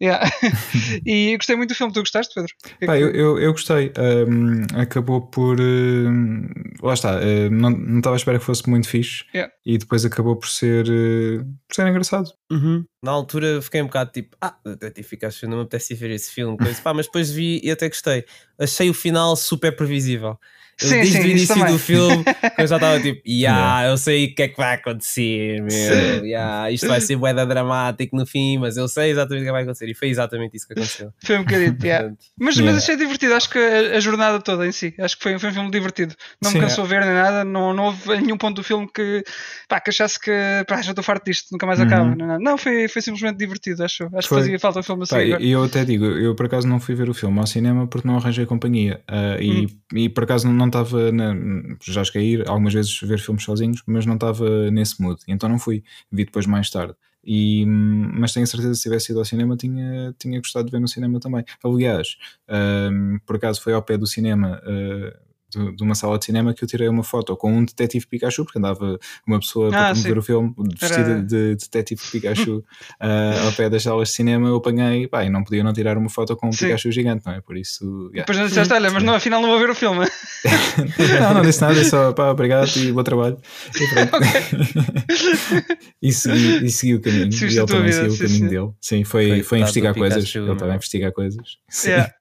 Yeah. 0.01 0.29
e 1.05 1.35
gostei 1.37 1.55
muito 1.55 1.69
do 1.69 1.75
filme. 1.75 1.93
Tu 1.93 1.99
gostaste, 1.99 2.33
Pedro? 2.33 2.51
É 2.81 2.85
Pá, 2.85 2.97
eu, 2.97 3.09
eu, 3.11 3.39
eu 3.39 3.51
gostei. 3.51 3.91
Ahm, 3.97 4.65
acabou 4.79 5.21
por. 5.21 5.59
ahm, 5.59 6.47
lá 6.81 6.93
está. 6.93 7.17
ahm, 7.19 7.49
não, 7.51 7.69
não 7.69 7.97
estava 7.97 8.15
à 8.15 8.17
espera 8.17 8.39
que 8.39 8.45
fosse 8.45 8.69
muito 8.69 8.87
fixe. 8.87 9.23
Yeah. 9.33 9.53
E 9.65 9.77
depois 9.77 10.05
acabou 10.05 10.35
por 10.35 10.49
ser. 10.49 10.85
eh, 10.87 11.43
por 11.67 11.75
ser 11.75 11.87
engraçado. 11.87 12.31
Uhum. 12.51 12.85
Na 13.03 13.11
altura 13.11 13.61
fiquei 13.61 13.81
um 13.81 13.85
bocado 13.85 14.11
tipo, 14.11 14.35
ah, 14.41 14.57
Detetive 14.65 15.07
Pikachu, 15.09 15.47
não 15.47 15.57
me 15.57 15.63
apetece 15.63 15.93
ver 15.93 16.11
esse 16.11 16.31
filme, 16.31 16.57
coisa. 16.57 16.81
Pá, 16.81 16.93
mas 16.93 17.05
depois 17.05 17.31
vi 17.31 17.59
e 17.63 17.71
até 17.71 17.87
gostei. 17.87 18.25
Achei 18.59 18.89
o 18.89 18.93
final 18.93 19.35
super 19.35 19.75
previsível. 19.75 20.37
Sim, 20.79 20.89
desde 20.95 21.11
sim, 21.13 21.19
o 21.19 21.27
início 21.27 21.65
do 21.65 21.79
filme 21.79 22.23
eu 22.57 22.67
já 22.67 22.75
estava 22.75 22.99
tipo, 22.99 23.21
yeah, 23.27 23.87
eu 23.87 23.97
sei 23.97 24.25
o 24.25 24.35
que 24.35 24.43
é 24.43 24.47
que 24.47 24.57
vai 24.57 24.75
acontecer, 24.75 25.61
meu. 25.61 26.25
Yeah, 26.25 26.71
isto 26.71 26.87
vai 26.87 27.01
ser 27.01 27.15
boeda 27.15 27.45
dramático 27.45 28.15
no 28.15 28.25
fim, 28.25 28.57
mas 28.59 28.77
eu 28.77 28.87
sei 28.87 29.09
exatamente 29.11 29.43
o 29.43 29.45
que 29.45 29.51
vai 29.51 29.63
acontecer. 29.63 29.89
E 29.89 29.93
foi 29.95 30.09
exatamente 30.09 30.55
isso 30.57 30.67
que 30.67 30.73
aconteceu. 30.73 31.11
Foi 31.23 31.37
um 31.37 31.43
bocadinho. 31.43 31.77
yeah. 31.83 32.13
Mas, 32.39 32.57
Yeah. 32.57 32.73
mas 32.75 32.83
achei 32.83 32.95
divertido, 32.97 33.33
acho 33.33 33.49
que 33.49 33.57
a, 33.59 33.97
a 33.97 33.99
jornada 33.99 34.39
toda 34.41 34.65
em 34.67 34.71
si, 34.71 34.93
acho 34.99 35.17
que 35.17 35.23
foi, 35.23 35.37
foi 35.39 35.49
um 35.49 35.53
filme 35.53 35.71
divertido. 35.71 36.15
Não 36.41 36.51
Sim. 36.51 36.57
me 36.59 36.63
cansou 36.65 36.85
ver 36.85 37.01
nem 37.01 37.13
nada, 37.13 37.43
não, 37.43 37.73
não 37.73 37.85
houve 37.85 38.17
nenhum 38.19 38.37
ponto 38.37 38.55
do 38.57 38.63
filme 38.63 38.87
que, 38.93 39.23
pá, 39.69 39.79
que 39.79 39.89
achasse 39.89 40.19
que 40.19 40.31
pá, 40.67 40.81
já 40.81 40.91
estou 40.91 41.03
farto 41.03 41.25
disto, 41.25 41.47
nunca 41.51 41.65
mais 41.65 41.79
Uhum. 41.79 41.85
acaba. 41.85 42.15
Não, 42.15 42.39
não. 42.39 42.57
Foi, 42.57 42.87
foi 42.87 43.01
simplesmente 43.01 43.37
divertido, 43.37 43.83
acho. 43.83 44.05
Acho 44.13 44.27
Foi. 44.27 44.37
que 44.39 44.43
fazia 44.43 44.59
falta 44.59 44.79
um 44.79 44.83
filme 44.83 45.03
assim. 45.03 45.15
Pá, 45.15 45.21
agora. 45.21 45.41
e 45.43 45.51
eu 45.51 45.63
até 45.63 45.85
digo, 45.85 46.05
eu 46.05 46.35
por 46.35 46.45
acaso 46.47 46.67
não 46.67 46.79
fui 46.79 46.95
ver 46.95 47.09
o 47.09 47.13
filme 47.13 47.39
ao 47.39 47.47
cinema 47.47 47.85
porque 47.87 48.07
não 48.07 48.17
arranjei 48.17 48.45
companhia. 48.45 49.01
Ah, 49.07 49.37
e, 49.39 49.65
Hum. 49.65 49.67
e 49.93 50.09
por 50.09 50.23
acaso 50.23 50.47
não 50.51 50.66
estava. 50.67 51.11
na- 51.11 51.35
Já 51.83 52.03
cheguei 52.03 52.21
a 52.21 52.25
ir 52.41 52.49
algumas 52.49 52.73
vezes 52.73 52.99
ver 53.01 53.19
filmes 53.19 53.43
sozinhos, 53.43 53.81
mas 53.85 54.05
não 54.05 54.15
estava 54.15 54.71
nesse 54.71 55.01
mood. 55.01 55.19
Então 55.27 55.49
não 55.49 55.59
fui. 55.59 55.83
Vi 56.11 56.25
depois 56.25 56.45
mais 56.45 56.69
tarde. 56.69 56.95
E, 57.29 57.65
mas 57.65 58.31
tenho 58.33 58.43
a 58.45 58.47
certeza 58.47 58.71
que 58.71 58.77
se 58.77 58.83
tivesse 58.83 59.11
ido 59.11 59.19
ao 59.19 59.25
cinema 59.25 59.57
tinha, 59.57 60.15
tinha 60.17 60.39
gostado 60.39 60.65
de 60.65 60.71
ver 60.71 60.79
no 60.79 60.87
cinema 60.87 61.19
também. 61.19 61.43
Aliás, 61.63 62.15
hum, 62.49 63.19
por 63.25 63.35
acaso 63.35 63.61
foi 63.61 63.73
ao 63.73 63.83
pé 63.83 63.97
do 63.97 64.07
cinema. 64.07 64.61
ah, 64.63 65.26
de, 65.49 65.75
de 65.75 65.83
uma 65.83 65.95
sala 65.95 66.17
de 66.19 66.25
cinema 66.25 66.53
que 66.53 66.63
eu 66.63 66.67
tirei 66.67 66.87
uma 66.87 67.03
foto 67.03 67.35
com 67.37 67.51
um 67.53 67.63
detetive 67.65 68.05
Pikachu, 68.07 68.43
porque 68.43 68.59
andava 68.59 68.99
uma 69.25 69.39
pessoa 69.39 69.69
para 69.69 69.89
Ah, 69.89 69.95
sim. 69.95 70.01
promover 70.03 70.17
o 70.17 70.21
filme 70.21 70.53
vestida 70.79 71.09
Era- 71.11 71.21
de 71.21 71.55
detetive 71.55 72.01
Pikachu 72.11 72.63
ah, 72.99 73.41
ao 73.45 73.51
pé 73.53 73.69
das 73.69 73.83
salas 73.83 74.09
de 74.09 74.15
cinema. 74.15 74.47
Eu 74.49 74.57
apanhei, 74.57 75.07
pá, 75.07 75.23
e 75.23 75.29
não 75.29 75.43
podia 75.43 75.63
não 75.63 75.73
tirar 75.73 75.97
uma 75.97 76.09
foto 76.09 76.35
com 76.35 76.49
um 76.49 76.51
Sim. 76.51 76.65
Pikachu 76.65 76.91
gigante, 76.91 77.25
não 77.25 77.33
é? 77.33 77.41
Por 77.41 77.55
isso, 77.57 77.83
yeah. 78.13 78.21
Depois 78.21 78.37
não 78.37 78.45
disseste, 78.47 78.73
olha, 78.73 78.91
mas 78.91 79.03
não, 79.03 79.13
afinal 79.13 79.41
não 79.41 79.49
vou 79.49 79.59
ver 79.59 79.69
o 79.69 79.75
filme. 79.75 80.05
não, 81.21 81.33
não 81.35 81.41
disse 81.41 81.61
nada, 81.61 81.83
só 81.83 82.11
pá, 82.13 82.29
obrigado 82.29 82.69
e 82.77 82.91
bom 82.91 83.03
trabalho. 83.03 83.37
E, 83.75 83.87
pronto. 83.87 84.11
e, 86.01 86.11
segui, 86.11 86.65
e 86.65 86.69
segui 86.69 86.95
o 86.95 87.01
caminho. 87.01 87.31
Seguiste 87.31 87.57
e 87.57 87.59
ele 87.61 87.67
também 87.67 87.91
vida, 87.91 88.09
seguiu 88.09 88.13
o 88.13 88.17
caminho 88.17 88.37
sim. 88.37 88.47
dele. 88.47 88.69
Sim, 88.81 89.03
foi, 89.03 89.27
Foi 89.27 89.43
foi 89.43 89.59
investigar 89.59 89.93
coisas. 89.93 90.17
Pikachu, 90.25 90.39
ele 90.39 90.51
estava 90.53 90.71
é? 90.71 90.73
a 90.73 90.75
investigar 90.75 91.11
coisas. 91.13 91.57
Sim. 91.69 91.89
Yeah. 91.89 92.13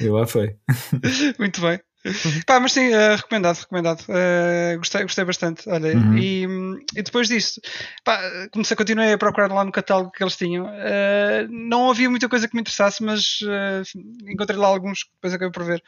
E 0.00 0.08
lá 0.08 0.26
foi. 0.26 0.56
Muito 1.38 1.60
bem. 1.60 1.78
Pá, 2.46 2.60
mas 2.60 2.72
sim, 2.72 2.92
eh, 2.92 3.16
recomendado, 3.16 3.56
recomendado. 3.58 4.04
Eh, 4.08 4.74
gostei, 4.76 5.02
gostei 5.02 5.24
bastante. 5.24 5.68
Olha, 5.68 5.96
Uhum. 5.96 6.18
e, 6.18 6.42
e 6.96 7.02
depois 7.02 7.28
disso, 7.28 7.60
pá, 8.04 8.20
comecei, 8.52 8.76
continuei 8.76 9.12
a 9.12 9.18
procurar 9.18 9.50
lá 9.50 9.64
no 9.64 9.72
catálogo 9.72 10.10
que 10.10 10.22
eles 10.22 10.36
tinham. 10.36 10.68
Eh, 10.70 11.46
não 11.50 11.90
havia 11.90 12.10
muita 12.10 12.28
coisa 12.28 12.46
que 12.46 12.54
me 12.54 12.60
interessasse, 12.60 13.02
mas 13.02 13.38
encontrei 14.26 14.58
lá 14.58 14.66
alguns 14.68 15.04
que 15.04 15.10
depois 15.14 15.32
acabei 15.34 15.52
por 15.52 15.64
ver. 15.64 15.82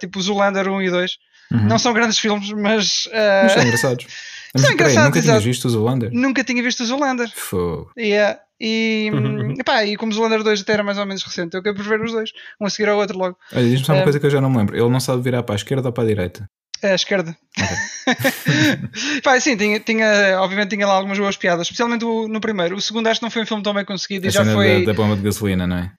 Tipo 0.00 0.18
o 0.18 0.22
Zoolander 0.22 0.68
1 0.68 0.82
e 0.82 0.90
2. 0.90 1.18
Uhum. 1.52 1.64
Não 1.68 1.78
são 1.78 1.92
grandes 1.92 2.18
filmes, 2.20 2.50
mas, 2.52 3.08
Mas 3.12 3.52
são 3.52 3.62
engraçados. 3.62 4.06
Mas 4.54 4.66
São 4.66 4.76
peraí, 4.76 4.90
engraçados, 4.92 5.04
nunca 5.08 5.20
tinhas 5.22 5.34
exato. 5.36 5.44
visto 5.46 5.64
o 5.64 5.70
Zoolander? 5.70 6.10
nunca 6.12 6.44
tinha 6.44 6.62
visto 6.62 6.80
o 6.82 6.84
Zoolander. 6.86 7.30
Fogo. 7.34 7.90
Yeah. 7.96 8.38
E, 8.64 9.10
epá, 9.58 9.84
e 9.84 9.96
como 9.96 10.12
o 10.12 10.14
Zoolander 10.14 10.44
2 10.44 10.60
até 10.60 10.74
era 10.74 10.84
mais 10.84 10.96
ou 10.96 11.04
menos 11.04 11.24
recente, 11.24 11.54
eu 11.54 11.60
acabei 11.60 11.82
por 11.82 11.88
ver 11.88 12.00
os 12.00 12.12
dois, 12.12 12.30
um 12.60 12.66
a 12.66 12.70
seguir 12.70 12.88
ao 12.88 12.96
outro 12.98 13.18
logo. 13.18 13.36
Olha, 13.52 13.64
diz-me 13.64 13.84
só 13.84 13.92
uma 13.92 14.00
É. 14.00 14.04
coisa 14.04 14.20
que 14.20 14.26
eu 14.26 14.30
já 14.30 14.40
não 14.40 14.48
me 14.50 14.58
lembro. 14.58 14.76
Ele 14.76 14.88
não 14.88 15.00
sabe 15.00 15.20
virar 15.20 15.42
para 15.42 15.54
a 15.54 15.56
esquerda 15.56 15.88
ou 15.88 15.92
para 15.92 16.04
a 16.04 16.06
direita? 16.06 16.46
À 16.82 16.94
esquerda. 16.94 17.36
Pá, 19.22 19.38
sim, 19.40 19.56
tinha, 19.56 19.78
tinha, 19.80 20.40
obviamente 20.40 20.70
tinha 20.70 20.86
lá 20.86 20.94
algumas 20.94 21.18
boas 21.18 21.36
piadas, 21.36 21.66
especialmente 21.66 22.04
o- 22.04 22.26
no 22.28 22.40
primeiro. 22.40 22.76
O 22.76 22.80
segundo 22.80 23.06
acho 23.06 23.20
que 23.20 23.24
não 23.24 23.30
foi 23.30 23.42
um 23.42 23.46
filme 23.46 23.62
tão 23.62 23.74
bem 23.74 23.84
conseguido 23.84 24.26
e 24.26 24.28
A 24.28 24.30
já 24.32 24.40
cena 24.44 24.54
foi. 24.54 24.80
da, 24.84 24.92
da 24.92 24.94
bomba 24.96 25.16
de 25.16 25.22
gasolina, 25.22 25.66
não 25.66 25.76
é? 25.76 25.92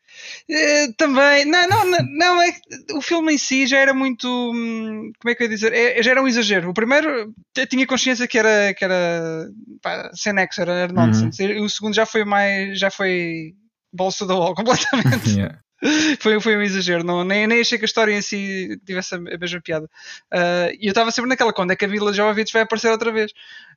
Eh, 0.49 0.87
também, 0.97 1.45
não, 1.45 1.67
não, 1.67 1.85
não, 1.89 1.99
não, 2.17 2.41
é 2.41 2.51
que 2.51 2.93
o 2.93 3.01
filme 3.01 3.33
em 3.33 3.37
si 3.37 3.65
já 3.65 3.77
era 3.79 3.93
muito. 3.93 4.27
hum, 4.27 5.11
Como 5.19 5.31
é 5.31 5.35
que 5.35 5.43
eu 5.43 5.45
ia 5.45 5.53
dizer? 5.53 5.73
É, 5.73 6.03
já 6.03 6.11
era 6.11 6.21
um 6.21 6.27
exagero. 6.27 6.69
O 6.69 6.73
primeiro 6.73 7.33
eu 7.55 7.67
tinha 7.67 7.87
consciência 7.87 8.27
que 8.27 8.37
era, 8.37 8.73
que 8.73 8.83
era 8.83 9.47
pá, 9.81 10.11
sem 10.13 10.33
nexo, 10.33 10.61
era, 10.61 10.73
era 10.73 10.93
nonsense. 10.93 11.41
E 11.43 11.59
O 11.61 11.69
segundo 11.69 11.93
já 11.95 12.05
foi 12.05 12.25
mais. 12.25 12.77
já 12.77 12.91
foi. 12.91 13.53
To 13.97 14.27
the 14.27 14.33
wall 14.33 14.55
completamente. 14.55 15.29
Yeah. 15.37 15.59
foi, 16.19 16.39
foi 16.39 16.57
um 16.57 16.61
exagero. 16.61 17.03
Não, 17.03 17.23
nem, 17.23 17.45
nem 17.47 17.61
achei 17.61 17.77
que 17.77 17.83
a 17.83 17.87
história 17.87 18.13
em 18.13 18.21
si 18.21 18.79
tivesse 18.85 19.15
a, 19.15 19.17
a 19.17 19.37
mesma 19.37 19.61
piada. 19.61 19.89
Ah, 20.31 20.69
E 20.79 20.87
eu 20.87 20.89
estava 20.89 21.11
sempre 21.11 21.29
naquela 21.29 21.53
quando 21.53 21.71
é 21.71 21.75
que 21.75 21.85
a 21.85 21.87
Vila 21.87 22.13
Jovovich 22.13 22.51
vai 22.53 22.61
aparecer 22.63 22.89
outra 22.89 23.11
vez. 23.11 23.31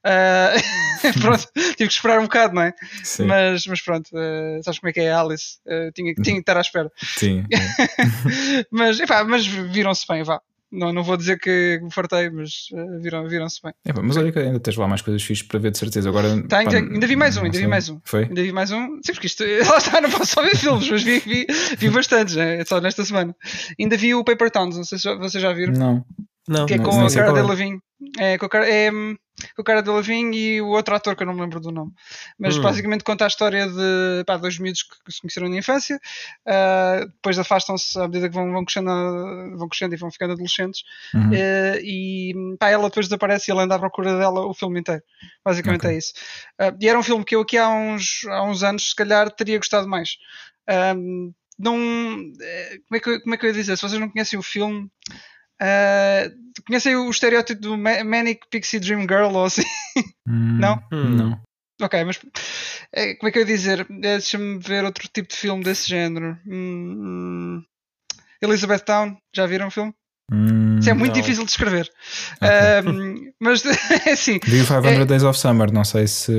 Ah, 0.04 0.52
pronto, 1.20 1.48
tive 1.54 1.88
que 1.88 1.92
esperar 1.94 2.18
um 2.20 2.24
bocado, 2.24 2.54
não 2.54 2.62
é? 2.62 2.72
Sim, 3.02 3.26
Mas, 3.26 3.66
mas 3.66 3.80
pronto, 3.80 4.10
ah, 4.14 4.60
sabes 4.62 4.78
como 4.78 4.90
é 4.90 4.92
que 4.92 5.00
é 5.00 5.10
a 5.12 5.20
Alice? 5.20 5.58
Tinha, 5.94 6.14
tinha 6.14 6.34
que 6.36 6.40
estar 6.40 6.56
à 6.56 6.60
espera. 6.60 6.90
sim. 7.02 7.44
mas, 8.70 9.00
epá, 9.00 9.24
mas 9.24 9.46
viram-se 9.46 10.06
bem, 10.08 10.22
vá. 10.22 10.40
Não, 10.72 10.92
não 10.92 11.02
vou 11.04 11.16
dizer 11.16 11.38
que 11.38 11.78
me 11.82 11.92
fartei, 11.92 12.28
mas 12.28 12.66
viram, 13.00 13.26
viram-se 13.28 13.60
bem. 13.62 13.72
É, 13.84 13.92
pá, 13.92 14.02
mas 14.02 14.16
olha 14.16 14.32
que 14.32 14.38
ainda 14.38 14.58
tens 14.58 14.76
lá 14.76 14.88
mais 14.88 15.00
coisas 15.00 15.22
fixes 15.22 15.46
para 15.46 15.60
ver 15.60 15.70
de 15.70 15.78
certeza. 15.78 16.08
Agora, 16.08 16.28
Tenho, 16.30 16.46
pá, 16.48 16.64
tenho. 16.64 16.92
Ainda 16.92 17.06
vi 17.06 17.14
mais 17.16 17.36
um, 17.36 17.40
não 17.40 17.46
ainda 17.46 17.58
vi 17.58 17.66
mais 17.66 17.88
um. 17.88 18.00
Foi? 18.04 18.24
Ainda 18.24 18.42
vi 18.42 18.52
mais 18.52 18.70
um. 18.72 18.98
Sim, 19.04 19.12
porque 19.12 19.26
isto. 19.28 19.44
Lá 19.70 19.78
está, 19.78 20.00
não 20.00 20.10
posso 20.10 20.26
só 20.26 20.42
ver 20.42 20.56
filmes, 20.56 20.90
mas 20.90 21.02
vi, 21.02 21.20
vi, 21.20 21.46
vi 21.78 21.88
bastantes, 21.90 22.34
né? 22.36 22.64
só 22.64 22.80
nesta 22.80 23.04
semana. 23.04 23.34
Ainda 23.78 23.96
vi 23.96 24.14
o 24.14 24.24
Paper 24.24 24.50
Towns, 24.50 24.76
não 24.76 24.84
sei 24.84 24.98
se 24.98 25.04
já- 25.04 25.14
vocês 25.14 25.40
já 25.42 25.52
viram. 25.52 25.72
Não. 25.72 26.04
Não. 26.48 26.66
que 26.66 26.74
é 26.74 26.76
não- 26.78 26.84
com 26.84 26.96
nem 26.98 27.06
a 27.06 27.10
cara 27.12 27.30
é. 27.38 27.42
de 27.42 27.48
Lavigne. 27.48 27.78
É, 28.18 28.36
com 28.36 28.46
a 28.46 28.48
cara, 28.48 28.68
é, 28.70 28.90
com 28.90 29.62
a 29.62 29.64
cara 29.64 29.82
de 29.82 29.88
Lavigne 29.88 30.36
e 30.36 30.60
o 30.60 30.68
outro 30.68 30.94
ator 30.94 31.16
que 31.16 31.22
eu 31.22 31.26
não 31.26 31.34
me 31.34 31.40
lembro 31.40 31.60
do 31.60 31.70
nome. 31.72 31.92
Mas 32.38 32.56
Hum. 32.56 32.62
basicamente 32.62 33.04
conta 33.04 33.24
a 33.24 33.28
história 33.28 33.66
de 33.66 34.24
pá, 34.26 34.36
dois 34.36 34.58
miúdos 34.58 34.82
que 34.82 35.12
se 35.12 35.20
conheceram 35.20 35.48
na 35.48 35.56
infância, 35.56 35.98
ah, 36.46 37.00
depois 37.06 37.38
afastam-se 37.38 37.98
à 37.98 38.02
medida 38.06 38.28
que 38.28 38.34
vão, 38.34 38.52
vão, 38.52 38.64
crescendo, 38.64 38.90
vão 39.56 39.68
crescendo 39.68 39.94
e 39.94 39.98
vão 39.98 40.10
ficando 40.10 40.32
adolescentes. 40.34 40.82
Uhum. 41.14 41.30
Eh, 41.32 41.80
e 41.82 42.34
pá, 42.58 42.68
ela 42.68 42.88
depois 42.88 43.06
desaparece 43.06 43.50
e 43.50 43.54
ele 43.54 43.62
anda 43.62 43.74
à 43.74 43.78
procura 43.78 44.16
dela 44.18 44.46
o 44.46 44.52
filme 44.54 44.80
inteiro. 44.80 45.02
Basicamente 45.44 45.86
Ok. 45.86 45.90
é 45.90 45.98
isso. 45.98 46.12
Ah, 46.58 46.74
e 46.78 46.88
era 46.88 46.98
um 46.98 47.02
filme 47.02 47.24
que 47.24 47.34
eu 47.34 47.40
aqui 47.40 47.56
há 47.56 47.68
uns, 47.68 48.24
há 48.28 48.42
uns 48.42 48.62
anos, 48.62 48.90
se 48.90 48.94
calhar, 48.94 49.30
teria 49.30 49.56
gostado 49.58 49.88
mais. 49.88 50.16
Ahm, 50.68 51.32
não, 51.58 51.76
eh, 52.42 52.78
como, 52.86 52.96
é 52.96 53.00
que, 53.00 53.20
como 53.20 53.34
é 53.34 53.38
que 53.38 53.46
eu 53.46 53.48
ia 53.48 53.54
dizer? 53.54 53.76
Se 53.76 53.82
vocês 53.82 53.98
não 54.00 54.10
conhecem 54.10 54.38
o 54.38 54.42
filme, 54.42 54.90
ah, 55.60 56.30
conhecem 56.66 56.96
o 56.96 57.10
estereótipo 57.10 57.60
do 57.60 57.76
Ma- 57.78 58.04
Manic 58.04 58.46
Pixie 58.50 58.80
Dream 58.80 59.02
Girl 59.02 59.34
ou 59.34 59.44
assim? 59.44 59.62
Hum, 60.28 60.58
Não? 60.58 60.82
Não. 60.92 61.40
ok, 61.80 62.04
mas 62.04 62.18
eh, 62.92 63.14
como 63.14 63.28
é 63.28 63.32
que 63.32 63.38
eu 63.38 63.42
ia 63.42 63.46
dizer? 63.46 63.80
Eh, 63.80 64.00
Deixa-me 64.00 64.58
ver 64.58 64.84
outro 64.84 65.08
tipo 65.12 65.28
de 65.28 65.36
filme 65.36 65.62
desse 65.62 65.88
género. 65.88 66.38
Hum, 66.46 67.60
hum. 67.60 67.62
Elizabeth 68.42 68.80
Town, 68.80 69.16
já 69.34 69.46
viram 69.46 69.68
o 69.68 69.70
filme? 69.70 69.94
Hum, 70.32 70.78
Isso 70.78 70.90
é 70.90 70.94
muito 70.94 71.14
não. 71.14 71.20
difícil 71.20 71.44
de 71.44 71.50
escrever. 71.50 71.90
Ok. 72.42 72.48
Ahm, 72.50 73.14
mas 73.40 73.62
é 74.06 74.10
assim, 74.12 74.38
Vi 74.44 74.60
o 74.60 74.66
500 74.66 74.84
É- 74.86 75.04
Days 75.04 75.22
of 75.22 75.38
Summer, 75.38 75.72
não 75.72 75.84
sei 75.84 76.06
se. 76.06 76.32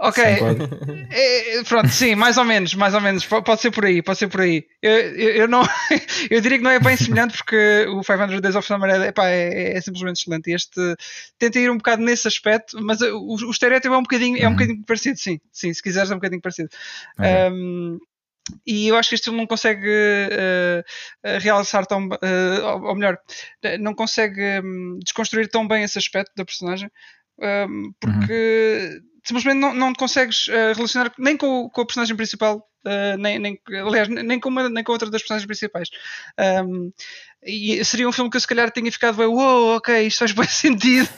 Ok. 0.00 0.24
enquadra. 0.36 0.68
É, 1.10 1.62
pronto, 1.64 1.88
sim, 1.88 2.14
mais 2.14 2.36
ou 2.36 2.44
menos, 2.44 2.74
mais 2.74 2.94
ou 2.94 3.00
menos. 3.00 3.24
Po- 3.24 3.42
Pode 3.42 3.60
ser 3.60 3.70
por 3.70 3.84
aí, 3.84 4.02
pode 4.02 4.18
ser 4.18 4.28
por 4.28 4.40
aí. 4.42 4.66
Eu, 4.82 4.92
eu, 4.92 5.30
eu 5.36 5.48
não, 5.48 5.62
eu 6.30 6.40
diria 6.40 6.58
que 6.58 6.64
não 6.64 6.70
é 6.70 6.78
bem 6.78 6.96
semelhante 6.96 7.36
porque 7.36 7.86
o 7.88 8.02
500 8.02 8.40
Days 8.40 8.56
of 8.56 8.66
Summer 8.66 8.90
é, 8.90 9.08
epá, 9.08 9.28
é, 9.28 9.76
é 9.76 9.80
simplesmente 9.80 10.20
excelente. 10.20 10.50
E 10.50 10.54
Este 10.54 10.94
tenta 11.38 11.58
ir 11.58 11.70
um 11.70 11.76
bocado 11.78 12.02
nesse 12.02 12.28
aspecto, 12.28 12.76
mas 12.82 13.00
o, 13.00 13.18
o 13.46 13.50
estereótipo 13.50 13.94
é 13.94 13.98
um 13.98 14.02
bocadinho, 14.02 14.36
é 14.38 14.46
um 14.46 14.50
Uhum. 14.50 14.56
bocadinho 14.56 14.84
parecido, 14.84 15.18
sim. 15.18 15.40
Sim, 15.52 15.72
se 15.72 15.82
quiseres 15.82 16.10
é 16.10 16.14
um 16.14 16.18
bocadinho 16.18 16.42
parecido. 16.42 16.68
Ok. 17.18 17.52
Um, 17.52 17.98
e 18.66 18.88
eu 18.88 18.96
acho 18.96 19.10
que 19.10 19.14
este 19.14 19.24
filme 19.24 19.38
não 19.38 19.46
consegue 19.46 19.86
eh, 19.90 20.84
realçar 21.38 21.84
tão 21.86 22.08
eh, 22.22 22.60
ou, 22.62 22.94
melhor, 22.94 23.18
não 23.78 23.94
consegue 23.94 24.40
hum, 24.64 24.98
desconstruir 25.02 25.48
tão 25.48 25.68
bem 25.68 25.82
esse 25.84 25.98
aspecto 25.98 26.32
da 26.34 26.44
personagem 26.46 26.90
hum, 27.68 27.92
porque 28.00 29.00
simplesmente 29.28 29.58
não, 29.58 29.74
não 29.74 29.92
te 29.92 29.98
consegues 29.98 30.48
eh, 30.48 30.72
relacionar 30.72 31.12
nem 31.18 31.36
com, 31.36 31.68
com 31.68 31.80
a 31.82 31.86
personagem 31.86 32.16
principal 32.16 32.66
eh, 32.84 33.16
nem, 33.16 33.38
nem, 33.38 33.60
aliás, 33.68 34.08
nem 34.08 34.40
com, 34.40 34.48
uma, 34.48 34.68
nem 34.68 34.82
com 34.82 34.92
outra 34.92 35.10
das 35.10 35.20
personagens 35.20 35.46
principais. 35.46 35.90
Um, 36.64 36.92
e 37.42 37.82
seria 37.84 38.08
um 38.08 38.12
filme 38.12 38.30
que 38.30 38.36
eu 38.36 38.40
se 38.40 38.46
calhar 38.46 38.70
tinha 38.70 38.90
ficado 38.90 39.16
bem, 39.16 39.26
uou, 39.26 39.76
ok, 39.76 40.06
isto 40.06 40.18
faz 40.18 40.32
bem 40.32 40.46
sentido 40.48 41.08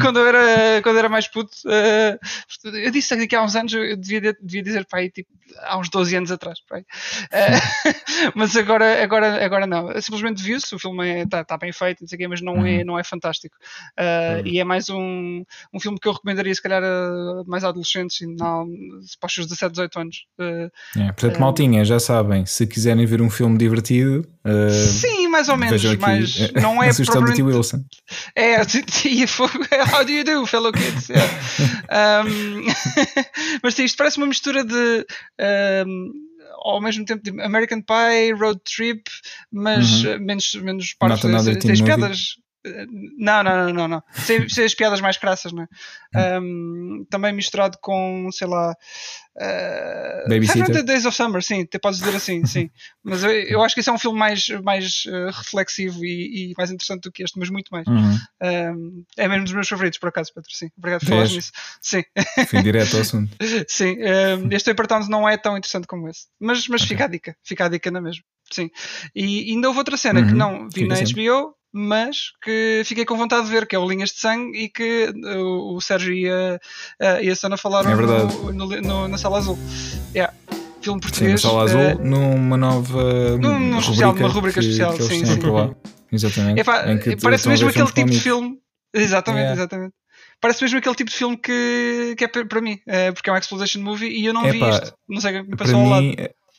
quando 0.00 0.18
eu 0.18 0.26
era, 0.26 0.82
quando 0.82 0.96
eu 0.96 1.00
era 1.00 1.08
mais 1.08 1.26
puto. 1.28 1.56
Eh, 1.66 2.18
eu 2.64 2.90
disse 2.90 3.14
aqui 3.14 3.34
há 3.34 3.42
uns 3.42 3.56
anos, 3.56 3.72
eu 3.72 3.96
devia, 3.96 4.34
devia 4.40 4.62
dizer 4.62 4.84
para 4.86 5.00
aí, 5.00 5.10
tipo, 5.10 5.30
há 5.60 5.78
uns 5.78 5.88
12 5.88 6.14
anos 6.16 6.30
atrás. 6.30 6.58
pá 6.68 6.76
aí. 6.76 6.84
Eh, 7.32 7.50
mas 8.34 8.56
agora, 8.56 9.02
agora, 9.02 9.44
agora 9.44 9.66
não. 9.66 9.88
Simplesmente 10.00 10.42
viu-se, 10.42 10.74
o 10.74 10.78
filme 10.78 11.22
está 11.22 11.42
tá 11.44 11.56
bem 11.56 11.72
feito, 11.72 12.02
não 12.02 12.08
sei 12.08 12.18
quê, 12.18 12.28
mas 12.28 12.40
não, 12.40 12.64
é, 12.66 12.78
Uhum. 12.78 12.84
não 12.84 12.98
é 12.98 13.04
fantástico. 13.04 13.56
Uhum. 13.98 14.46
E 14.46 14.60
é 14.60 14.64
mais 14.64 14.88
um, 14.90 15.42
um 15.72 15.80
filme 15.80 15.98
que 15.98 16.06
eu 16.06 16.12
recomendaria, 16.12 16.54
se 16.54 16.62
calhar, 16.62 16.82
a 16.82 17.42
mais 17.46 17.64
adolescentes, 17.64 18.20
não, 18.38 18.68
para 19.18 19.26
os 19.26 19.34
seus 19.34 19.46
17, 19.46 19.72
18 19.72 19.98
anos. 20.00 20.26
É, 20.38 21.06
portanto, 21.12 21.40
maltinha, 21.40 21.84
já 21.84 21.98
sabem, 21.98 22.44
se 22.46 22.66
quiserem 22.66 23.04
ver 23.06 23.20
um 23.22 23.30
filme 23.30 23.56
divertido, 23.58 24.28
uh, 24.44 24.70
sim, 24.70 25.28
mais 25.28 25.48
ou 25.48 25.56
menos, 25.56 25.84
aqui 25.84 25.96
mas 26.00 26.50
eh, 26.54 26.60
não 26.60 26.82
é 26.82 26.88
a 26.90 26.92
sugestão 26.92 27.22
do 27.22 27.32
T. 27.32 27.42
Wilson. 27.42 27.84
É, 28.36 28.56
e 29.06 29.26
fogo, 29.26 29.58
how 29.94 30.04
do 30.04 30.10
you 30.10 30.24
do, 30.24 30.46
fellow 30.46 30.72
kids? 30.72 31.08
Yeah. 31.08 31.32
Um, 32.26 32.64
mas 33.62 33.74
sim, 33.74 33.84
isto 33.84 33.96
parece 33.96 34.18
uma 34.18 34.26
mistura 34.26 34.64
de. 34.64 35.06
um, 35.86 36.12
ao 36.64 36.80
mesmo 36.80 37.04
tempo 37.04 37.22
de 37.24 37.42
American 37.42 37.80
Pie, 37.82 38.32
Road 38.38 38.60
Trip, 38.64 39.02
mas 39.50 40.04
Uhum. 40.04 40.12
eh, 40.12 40.18
menos, 40.18 40.54
menos 40.54 40.94
partes. 40.94 41.24
Not 41.24 41.34
another 41.34 41.52
Tem 41.54 41.60
teen 41.60 41.72
as 41.72 41.80
movie? 41.80 41.96
piadas. 41.96 42.36
Não, 43.18 43.42
não, 43.42 43.56
não, 43.66 43.72
não, 43.72 43.88
não. 43.88 44.02
Sem, 44.12 44.48
sem 44.48 44.64
as 44.64 44.72
piadas 44.74 45.00
mais 45.00 45.16
crassas, 45.16 45.52
não 45.52 45.66
é? 46.14 46.38
Um, 46.38 47.04
também 47.10 47.32
misturado 47.32 47.76
com, 47.82 48.28
sei 48.30 48.46
lá. 48.46 48.76
Uh, 49.34 50.28
Babysitter? 50.28 50.66
500 50.66 50.84
Days 50.84 51.06
of 51.06 51.16
Summer, 51.16 51.42
sim, 51.42 51.64
te 51.64 51.78
podes 51.78 51.98
dizer 52.00 52.14
assim, 52.14 52.44
sim. 52.44 52.70
Mas 53.02 53.22
eu, 53.24 53.30
eu 53.30 53.62
acho 53.62 53.74
que 53.74 53.80
esse 53.80 53.88
é 53.88 53.92
um 53.92 53.98
filme 53.98 54.18
mais, 54.18 54.46
mais 54.62 55.04
eh, 55.06 55.30
reflexivo 55.32 56.04
e, 56.04 56.50
e 56.50 56.54
mais 56.56 56.70
interessante 56.70 57.02
do 57.04 57.12
que 57.12 57.22
este, 57.22 57.38
mas 57.38 57.48
muito 57.50 57.68
mais. 57.70 57.86
Uhum. 57.86 58.18
Um, 58.42 59.04
é 59.16 59.26
mesmo 59.28 59.44
dos 59.44 59.52
meus 59.52 59.68
favoritos, 59.68 59.98
por 59.98 60.08
acaso, 60.10 60.32
Pedro. 60.34 60.50
Sim, 60.52 60.68
obrigado 60.76 61.00
por 61.00 61.08
falar 61.08 61.28
nisso. 61.28 61.50
Sim, 61.80 62.04
Fui 62.48 62.62
direto 62.62 62.94
ao 62.94 63.00
assunto. 63.02 63.36
sim. 63.68 63.96
Um, 63.98 64.48
este 64.52 64.70
Paper 64.72 64.86
Towns 64.86 65.08
não 65.08 65.28
é 65.28 65.36
tão 65.36 65.56
interessante 65.56 65.86
como 65.86 66.08
esse, 66.08 66.26
mas, 66.38 66.68
mas 66.68 66.82
Ok. 66.82 66.88
fica 66.88 67.04
a 67.04 67.08
dica, 67.08 67.36
fica 67.42 67.64
a 67.64 67.68
dica 67.68 67.90
na 67.90 68.00
mesma. 68.00 68.22
Sim. 68.52 68.70
E 69.14 69.50
ainda 69.50 69.68
houve 69.68 69.78
outra 69.78 69.96
cena 69.96 70.22
que 70.24 70.32
Uhum, 70.32 70.36
não 70.38 70.68
vi 70.68 70.82
fica 70.82 70.94
na. 70.94 71.00
HBO, 71.00 71.54
mas 71.72 72.32
que 72.42 72.82
fiquei 72.84 73.04
com 73.04 73.16
vontade 73.16 73.46
de 73.46 73.50
ver, 73.50 73.66
que 73.66 73.74
é 73.74 73.78
o 73.78 73.88
Linhas 73.88 74.10
de 74.10 74.18
Sangue 74.18 74.58
e 74.58 74.68
que 74.68 75.10
uh, 75.24 75.38
o, 75.38 75.76
o 75.76 75.80
Sérgio 75.80 76.12
e 76.12 76.28
a, 76.28 76.60
a, 77.00 77.22
e 77.22 77.30
a 77.30 77.36
Sana 77.36 77.56
falaram 77.56 77.90
É 77.90 77.94
no, 77.94 78.52
no- 78.52 78.80
no- 78.80 79.08
na 79.08 79.18
Sala 79.18 79.38
Azul. 79.38 79.58
Yeah. 80.14 80.32
Filme 80.82 81.00
Sim, 81.00 81.08
português. 81.08 81.42
na 81.44 81.50
Sala 81.50 81.62
Azul, 81.64 81.80
eh, 81.80 81.94
numa 81.94 82.56
nova 82.56 83.38
num- 83.38 83.58
num 83.58 83.78
rubrica, 83.78 83.80
especial, 83.80 84.14
numa 84.14 84.28
rubrica 84.28 84.60
que, 84.60 84.66
especial, 84.66 84.92
que 84.94 85.02
sim, 85.04 85.24
sim. 85.24 85.74
Exatamente. 86.10 86.60
Epá, 86.60 86.84
parece 87.22 87.48
mesmo 87.48 87.68
aquele 87.68 87.92
tipo 87.92 88.10
de 88.10 88.20
filme. 88.20 88.58
Exatamente, 88.92 89.40
Yeah. 89.42 89.60
exatamente. 89.62 89.94
Parece 90.40 90.62
mesmo 90.64 90.78
aquele 90.78 90.94
tipo 90.96 91.08
de 91.10 91.16
filme 91.16 91.36
que, 91.36 92.14
que 92.18 92.24
é 92.24 92.28
para 92.28 92.60
mim, 92.60 92.80
é, 92.86 93.12
porque 93.12 93.30
é 93.30 93.32
um 93.32 93.36
exploitation 93.36 93.80
movie 93.80 94.08
e 94.10 94.26
eu 94.26 94.34
não 94.34 94.42
vi 94.50 94.58
isto. 94.68 94.92
Não 95.08 95.20
sei 95.20 95.30
o 95.30 95.34
que 95.44 95.50
me 95.50 95.56
Para 95.56 95.66
passou 95.66 95.80
ao 95.80 95.88
lado. 95.88 96.04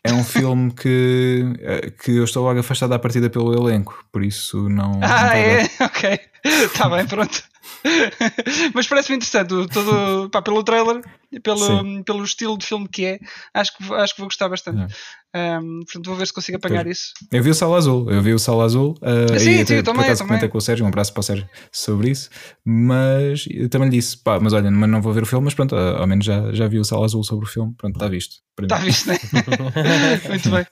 É 0.04 0.14
um 0.14 0.24
filme 0.24 0.72
que, 0.74 1.44
eh, 1.62 1.92
que 1.92 2.12
eu 2.18 2.24
estou 2.24 2.44
logo 2.44 2.60
afastado 2.60 2.94
à 2.94 3.00
partida 3.00 3.30
pelo 3.30 3.54
elenco, 3.54 4.04
por 4.12 4.24
isso 4.24 4.68
não. 4.70 5.00
não 5.00 5.04
Ah, 5.04 5.28
vai 5.28 5.62
é? 5.62 5.64
Ok. 5.80 6.20
Está 6.44 6.90
bem, 6.90 7.06
pronto. 7.08 7.44
Mas 8.74 8.88
parece-me 8.88 9.18
interessante, 9.18 9.50
todo, 9.70 10.30
pá, 10.30 10.42
pelo 10.42 10.64
trailer 10.64 11.02
pelo, 11.42 12.04
pelo 12.04 12.24
estilo 12.24 12.58
de 12.58 12.66
filme 12.66 12.88
que 12.88 13.06
é, 13.06 13.20
acho 13.54 13.76
que, 13.78 13.94
acho 13.94 14.14
que 14.14 14.20
vou 14.22 14.28
gostar 14.28 14.50
bastante. 14.50 14.94
Um, 15.36 15.80
portanto, 15.80 16.06
vou 16.06 16.16
ver 16.16 16.28
se 16.28 16.34
consigo 16.34 16.58
apanhar 16.58 16.86
isso. 16.86 17.12
Eu 17.32 17.42
vi 17.42 17.50
o 17.50 17.56
Sala 17.56 17.78
Azul, 17.78 18.12
eu 18.12 18.22
vi 18.22 18.34
o 18.34 18.38
Sala 18.40 18.66
Azul 18.66 18.96
eh, 19.02 19.40
Sim, 19.40 19.50
e 19.62 19.66
sim, 19.66 19.74
eu 19.74 19.84
por 19.84 19.86
também, 19.86 20.04
acaso 20.04 20.22
eu 20.22 20.28
comentei 20.28 20.48
também. 20.48 20.52
com 20.52 20.58
o 20.60 20.62
Sérgio, 20.62 20.86
um 20.86 20.90
abraço 20.90 21.12
para 21.12 21.22
o 21.22 21.24
Sérgio 21.24 21.50
sobre 21.72 22.12
isso, 22.12 22.30
mas 22.64 23.46
eu 23.50 23.68
também 23.68 23.90
lhe 23.90 23.96
disse, 23.98 24.16
pá, 24.18 24.40
mas 24.40 24.54
olha, 24.54 24.70
mas 24.70 24.90
não 24.90 25.02
vou 25.02 25.12
ver 25.12 25.24
o 25.24 25.26
filme, 25.26 25.46
mas 25.46 25.56
pronto, 25.56 25.76
eh, 25.76 25.98
ao 26.00 26.06
menos 26.06 26.24
já, 26.24 26.52
já 26.54 26.68
vi 26.68 26.78
o 26.78 26.84
Sala 26.86 27.06
Azul 27.06 27.24
sobre 27.24 27.46
o 27.46 27.50
filme, 27.50 27.74
pronto, 27.76 27.96
está 27.96 28.08
visto. 28.08 28.36
Está 28.62 28.78
visto, 28.78 29.08
né? 29.08 29.18
Muito 30.30 30.50
bem. 30.52 30.66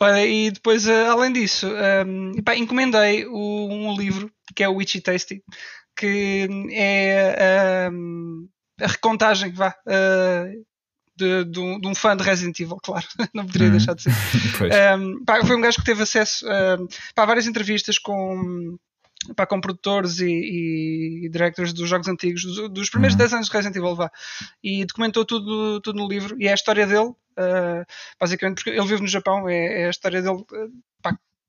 Olha, 0.00 0.26
e 0.26 0.50
depois, 0.50 0.86
eh, 0.86 1.06
além 1.08 1.32
disso, 1.32 1.66
um, 2.06 2.32
pá, 2.44 2.54
encomendei 2.56 3.26
o- 3.26 3.68
um 3.70 3.96
livro 3.96 4.30
que 4.54 4.62
é 4.62 4.68
o 4.68 4.74
Witchy 4.74 5.00
Tasty, 5.00 5.42
que 5.96 6.46
é 6.72 7.88
um, 7.90 8.46
a 8.80 8.86
recontagem, 8.86 9.50
vá. 9.52 9.74
eh, 9.88 10.52
de, 11.16 11.44
de 11.44 11.58
um, 11.60 11.80
de 11.80 11.88
um 11.88 11.94
fã 11.94 12.16
de 12.16 12.22
Resident 12.22 12.58
Evil, 12.60 12.78
claro, 12.84 13.06
não 13.34 13.46
poderia 13.46 13.68
Uhum. 13.68 13.76
deixar 13.76 13.94
de 13.94 14.02
ser. 14.02 14.12
Um, 14.98 15.24
pá, 15.24 15.44
foi 15.44 15.56
um 15.56 15.60
gajo 15.60 15.78
que 15.78 15.84
teve 15.84 16.02
acesso 16.02 16.46
um, 16.46 16.86
pá, 17.14 17.22
a 17.22 17.26
várias 17.26 17.46
entrevistas 17.46 17.98
com, 17.98 18.76
pá, 19.34 19.46
com 19.46 19.60
produtores 19.60 20.20
e, 20.20 21.24
e 21.24 21.28
directors 21.28 21.72
dos 21.72 21.88
jogos 21.88 22.08
antigos, 22.08 22.42
dos, 22.42 22.70
dos 22.70 22.90
primeiros 22.90 23.14
Uhum. 23.14 23.18
10 23.18 23.32
anos 23.34 23.46
de 23.48 23.52
Resident 23.52 23.76
Evil, 23.76 23.94
vá, 23.96 24.10
e 24.62 24.84
documentou 24.84 25.24
tudo, 25.24 25.80
tudo 25.80 25.98
no 25.98 26.08
livro. 26.08 26.36
E 26.40 26.46
é 26.48 26.52
a 26.52 26.54
história 26.54 26.86
dele, 26.86 27.08
uh, 27.08 27.84
basicamente, 28.20 28.56
porque 28.56 28.70
ele 28.70 28.86
vive 28.86 29.02
no 29.02 29.08
Japão, 29.08 29.48
é, 29.48 29.82
é 29.82 29.86
a 29.86 29.90
história 29.90 30.22
dele, 30.22 30.44
pá, 30.48 30.66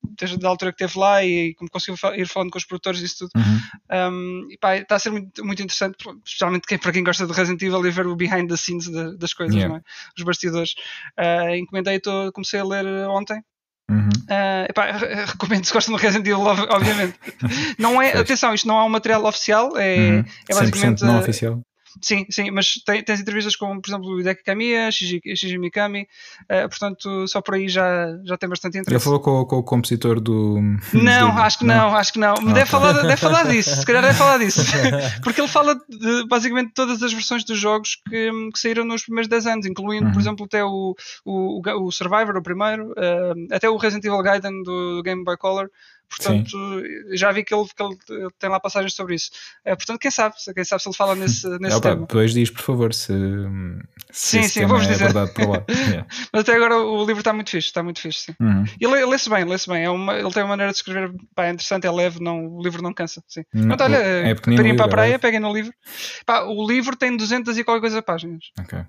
desde 0.03 0.43
a 0.45 0.49
altura 0.49 0.71
que 0.71 0.83
esteve 0.83 0.99
lá 0.99 1.23
e 1.23 1.53
como 1.55 1.69
conseguiu 1.69 1.97
ir 2.15 2.27
falando 2.27 2.49
com 2.51 2.57
os 2.57 2.65
produtores 2.65 3.01
e 3.01 3.05
isso 3.05 3.27
tudo. 3.27 3.31
Uhum. 3.35 4.11
Um, 4.11 4.47
e 4.51 4.57
pá, 4.57 4.75
está 4.77 4.95
a 4.95 4.99
ser 4.99 5.09
muito, 5.11 5.43
muito 5.45 5.61
interessante, 5.61 5.95
especialmente 6.25 6.65
quem, 6.67 6.77
para 6.77 6.91
quem 6.91 7.03
gosta 7.03 7.25
de 7.27 7.33
Resident 7.33 7.61
Evil 7.61 7.85
e 7.85 7.91
ver 7.91 8.07
o 8.07 8.15
behind 8.15 8.49
the 8.49 8.57
scenes 8.57 8.87
da- 8.89 9.11
das 9.11 9.33
coisas, 9.33 9.55
Yeah. 9.55 9.77
é? 9.77 9.81
os 10.17 10.23
bastidores. 10.23 10.75
Uh, 11.19 11.55
encomendei, 11.55 11.99
tô, 11.99 12.31
comecei 12.31 12.59
a 12.59 12.63
ler 12.63 12.85
uh, 12.85 13.09
ontem. 13.11 13.41
Uhum. 13.89 14.09
Uh, 14.09 14.65
epá, 14.69 14.91
re- 14.91 15.25
recomendo 15.25 15.63
se 15.65 15.71
gostam 15.73 15.95
de 15.95 16.01
Resident 16.01 16.27
Evil, 16.27 16.41
ob- 16.41 16.67
obviamente. 16.69 17.17
não 17.79 18.01
é, 18.01 18.17
atenção, 18.17 18.53
isto 18.53 18.67
não 18.67 18.77
é 18.79 18.83
um 18.83 18.89
material 18.89 19.23
oficial, 19.25 19.77
é, 19.77 19.97
Uhum. 19.97 20.19
é 20.49 20.53
100% 20.53 20.59
basicamente. 20.59 21.03
não 21.03 21.15
uh, 21.15 21.19
oficial. 21.19 21.61
Sim, 22.01 22.25
sim, 22.29 22.51
mas 22.51 22.75
tem, 22.85 23.01
tens 23.03 23.19
entrevistas 23.19 23.55
com, 23.55 23.79
por 23.81 23.89
exemplo, 23.89 24.07
o 24.09 24.19
Hideki 24.19 24.43
Kamiya, 24.43 24.91
Shiji, 24.91 25.21
Shiji 25.35 25.57
Mikami, 25.57 26.07
uh, 26.43 26.69
portanto, 26.69 27.27
só 27.27 27.41
por 27.41 27.55
aí 27.55 27.67
já, 27.67 28.07
já 28.25 28.37
tem 28.37 28.47
bastante 28.47 28.75
Já 28.75 28.81
interesse. 28.81 29.03
falou 29.03 29.19
com, 29.19 29.45
com 29.45 29.57
o 29.57 29.63
compositor 29.63 30.19
do. 30.19 30.59
Não, 30.93 31.31
do- 31.33 31.39
acho 31.39 31.59
que 31.59 31.65
não, 31.65 31.95
acho 31.95 32.13
que 32.13 32.19
não. 32.19 32.33
Ah, 32.33 32.53
deve, 32.53 32.59
ok. 32.61 32.65
falar, 32.67 32.93
deve 33.01 33.17
falar 33.17 33.43
disso, 33.47 33.75
se 33.75 33.85
calhar 33.85 34.01
deve 34.01 34.13
falar 34.17 34.37
disso. 34.37 34.61
Porque 35.23 35.41
ele 35.41 35.47
fala 35.47 35.75
de 35.75 36.27
basicamente 36.27 36.71
todas 36.73 37.01
as 37.01 37.11
versões 37.13 37.43
dos 37.43 37.57
jogos 37.59 37.95
que, 38.09 38.31
que 38.53 38.59
saíram 38.59 38.85
nos 38.85 39.03
primeiros 39.03 39.27
10 39.29 39.47
anos, 39.47 39.65
incluindo, 39.65 40.05
por 40.07 40.15
Uhum. 40.15 40.19
exemplo, 40.21 40.45
até 40.45 40.63
o, 40.63 40.95
o, 41.25 41.61
o- 41.87 41.91
Survivor, 41.91 42.35
o 42.37 42.43
primeiro, 42.43 42.93
eh, 42.97 43.33
até 43.55 43.69
o 43.69 43.77
Resident 43.77 44.05
Evil 44.05 44.21
Gaiden 44.21 44.63
do, 44.63 44.97
do 44.97 45.03
Game 45.03 45.23
Boy 45.23 45.37
Color. 45.37 45.69
Portanto, 46.09 46.57
já 47.13 47.31
vi 47.31 47.43
que 47.43 47.53
ele, 47.53 47.65
que 47.75 47.83
ele 47.83 48.29
tem 48.39 48.49
lá 48.49 48.59
passagens 48.59 48.93
sobre 48.93 49.15
isso. 49.15 49.29
Eh, 49.65 49.75
portanto, 49.75 49.99
quem 49.99 50.09
sabe, 50.09 50.35
quem 50.55 50.63
sabe 50.63 50.81
se 50.81 50.87
ele 50.89 50.95
fala 50.95 51.15
nesse, 51.15 51.47
nesse 51.59 51.75
pá, 51.81 51.89
tema. 51.89 52.01
depois 52.01 52.33
diz, 52.33 52.49
por 52.49 52.61
favor, 52.61 52.93
se, 52.93 53.13
se 54.11 54.41
Sim, 54.41 54.43
sim, 54.47 54.65
vou-vos 54.65 54.87
é 54.87 54.91
dizer. 54.91 55.03
verdade 55.05 55.33
para 55.33 55.47
lá. 55.47 55.63
Yeah. 55.87 56.07
Mas 56.33 56.41
até 56.41 56.55
agora 56.55 56.77
o 56.77 56.99
livro 57.05 57.19
está 57.19 57.31
muito 57.33 57.49
fixe, 57.49 57.67
está 57.67 57.83
muito 57.83 57.99
fixe, 57.99 58.19
sim. 58.23 58.35
Uhum. 58.41 58.63
E 58.79 58.87
lê- 58.87 59.05
lê-se 59.05 59.29
bem, 59.29 59.43
lê-se 59.45 59.69
bem. 59.69 59.83
É 59.83 59.89
uma, 59.89 60.15
ele 60.15 60.31
tem 60.31 60.43
uma 60.43 60.49
maneira 60.49 60.71
de 60.71 60.77
escrever 60.77 61.13
pá, 61.35 61.45
é 61.45 61.51
interessante, 61.51 61.85
é 61.85 61.91
leve, 61.91 62.21
não, 62.21 62.45
o 62.47 62.61
livro 62.61 62.81
não 62.81 62.93
cansa. 62.93 63.21
Sim. 63.27 63.43
Não, 63.53 63.67
Pronto, 63.67 63.83
olha, 63.83 63.95
é 63.97 64.33
pequenino 64.35 64.75
para 64.75 64.85
a 64.85 64.87
é 64.87 64.91
praia, 64.91 65.09
leve. 65.11 65.19
peguem 65.21 65.39
no 65.39 65.53
livro. 65.53 65.73
Pá, 66.25 66.43
o 66.43 66.67
livro 66.67 66.95
tem 66.95 67.15
200 67.15 67.57
e 67.57 67.63
qualquer 67.63 67.81
coisa 67.81 68.01
páginas. 68.01 68.45
Ok. 68.59 68.79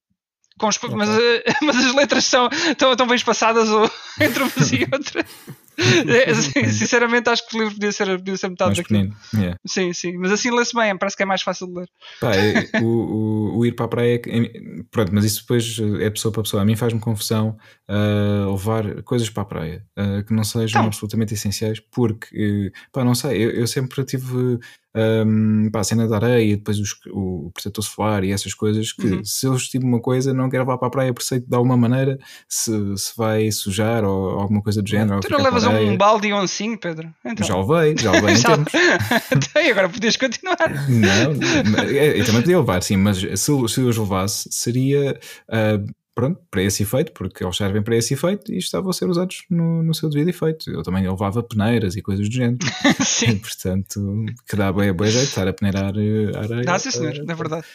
Com 0.59 0.69
os- 0.69 0.79
mas, 0.95 1.09
eh, 1.09 1.45
mas 1.63 1.77
as 1.77 1.95
letras 1.95 2.25
são 2.25 2.49
tão, 2.77 2.95
tão 2.97 3.07
bem 3.07 3.17
espaçadas 3.17 3.69
ou, 3.69 3.91
entre 4.21 4.43
umas 4.43 4.73
e 4.73 4.87
outras. 4.93 5.25
É, 6.09 6.33
assim, 6.33 6.69
sinceramente, 6.73 7.31
acho 7.31 7.47
que 7.47 7.57
o 7.57 7.61
livro 7.61 7.75
podia 7.75 7.93
ser, 7.93 8.07
podia 8.19 8.37
ser 8.37 8.49
metade 8.49 8.71
Mais 8.71 8.79
daquilo. 8.79 9.15
Yeah. 9.33 9.57
Sim, 9.65 9.93
sim. 9.93 10.17
Mas 10.19 10.33
assim 10.33 10.51
lê-se 10.51 10.75
bem, 10.75 10.99
parece 10.99 11.17
que 11.17 11.23
é 11.23 11.27
mais 11.27 11.41
fácil 11.41 11.69
de 11.69 11.75
ler. 11.75 11.89
Pá, 12.21 12.35
é- 12.35 12.83
o, 12.83 12.85
o, 12.85 13.59
o 13.59 13.65
ir 13.65 13.77
para 13.77 13.85
a 13.85 13.89
praia, 13.89 14.21
é 14.27 14.51
pronto, 14.91 15.15
mas 15.15 15.25
isso 15.25 15.43
depois 15.43 15.77
é 16.01 16.11
pessoa 16.11 16.33
para 16.33 16.43
pessoa. 16.43 16.63
A 16.65 16.67
mim 16.67 16.75
faz-me 16.75 16.99
confusão 16.99 17.57
ah, 17.87 18.47
levar 18.51 19.05
coisas 19.05 19.31
para 19.31 19.45
a 19.45 19.47
praia 19.47 19.87
ah, 19.97 20.25
que 20.27 20.35
não 20.35 20.43
sejam 20.43 20.81
Então. 20.81 20.87
absolutamente 20.89 21.35
essenciais, 21.35 21.79
porque, 21.79 22.27
eh, 22.35 22.79
pá, 22.93 23.05
não 23.05 23.15
sei, 23.15 23.41
eu, 23.45 23.51
eu 23.53 23.67
sempre 23.69 24.05
tive 24.05 24.59
ahm, 24.99 25.71
pá, 25.71 25.81
a 25.81 25.85
cena 25.85 26.09
da 26.09 26.17
areia, 26.17 26.57
depois 26.57 26.79
os- 26.79 26.97
o 27.13 27.51
protetor 27.55 27.85
solar 27.85 28.25
e 28.25 28.33
essas 28.33 28.53
coisas, 28.55 28.93
que 28.93 29.07
Uhum. 29.07 29.25
se 29.25 29.47
eu 29.47 29.55
estivo 29.55 29.87
uma 29.87 30.01
coisa, 30.01 30.33
não 30.35 30.49
quero 30.51 30.65
levar 30.65 30.79
para 30.79 30.89
a 30.89 30.91
praia, 30.91 31.15
por 31.15 31.23
sei 31.23 31.41
de 31.41 31.55
alguma 31.55 31.77
maneira 31.77 32.19
se, 32.49 32.73
se 32.97 33.13
vai 33.17 33.51
sujar 33.53 34.05
ou 34.05 34.39
alguma 34.41 34.63
coisa 34.63 34.83
do 34.83 34.89
género. 34.89 35.21
Tu 35.21 35.31
não 35.31 35.43
levas 35.43 35.65
um 35.65 35.97
balde 35.97 36.29
e 36.29 36.33
um 36.33 36.39
oncinho, 36.39 36.79
Pedro? 36.79 37.09
Então. 37.25 37.47
Já 37.47 37.57
levei, 37.57 37.97
já 37.97 38.11
levei 38.13 38.35
em 38.35 38.37
Já-. 38.37 38.59
Então, 39.33 39.63
e 39.63 39.71
agora 39.71 39.89
podias 39.89 40.17
continuar. 40.17 40.57
Não, 40.89 41.71
mas- 41.71 41.93
é, 41.93 42.21
eu 42.21 42.25
também 42.25 42.43
podia 42.43 42.59
levar, 42.59 42.83
sim, 42.83 42.97
mas 42.97 43.19
se, 43.19 43.37
se 43.37 43.51
eu 43.51 43.59
os 43.89 43.97
levasse, 43.97 44.49
seria 44.51 45.19
ah, 45.49 45.79
pronto, 46.19 46.41
para 46.51 46.65
esse 46.65 46.83
efeito, 46.83 47.13
porque 47.13 47.45
eles 47.45 47.57
servem 47.57 47.81
para 47.81 47.95
esse 47.95 48.13
efeito 48.13 48.53
e 48.53 48.59
estavam 48.59 48.91
a 48.91 48.93
ser 48.93 49.09
usados 49.09 49.45
no, 49.49 49.85
no 49.85 49.95
seu 49.95 50.11
devido 50.11 50.31
efeito. 50.31 50.69
Eu 50.69 50.83
também 50.83 51.09
levava 51.09 51.45
peneiras 51.45 51.95
e 51.95 52.03
coisas 52.03 52.29
do 52.29 52.35
género. 52.35 52.59
E, 52.61 53.05
Sim. 53.07 53.39
portanto, 53.39 54.27
que 54.45 54.57
dá 54.57 54.73
bem, 54.73 54.93
bem 54.93 55.11
jeito 55.13 55.29
estar 55.29 55.47
a 55.47 55.53
peneirar 55.53 55.95
eh, 55.97 56.33
a 56.35 56.41
areia. 56.41 56.65
Dá, 56.65 56.77
sim, 56.77 56.91
senhor, 56.91 57.15
ah, 57.21 57.33
é 57.33 57.35
verdade. 57.37 57.67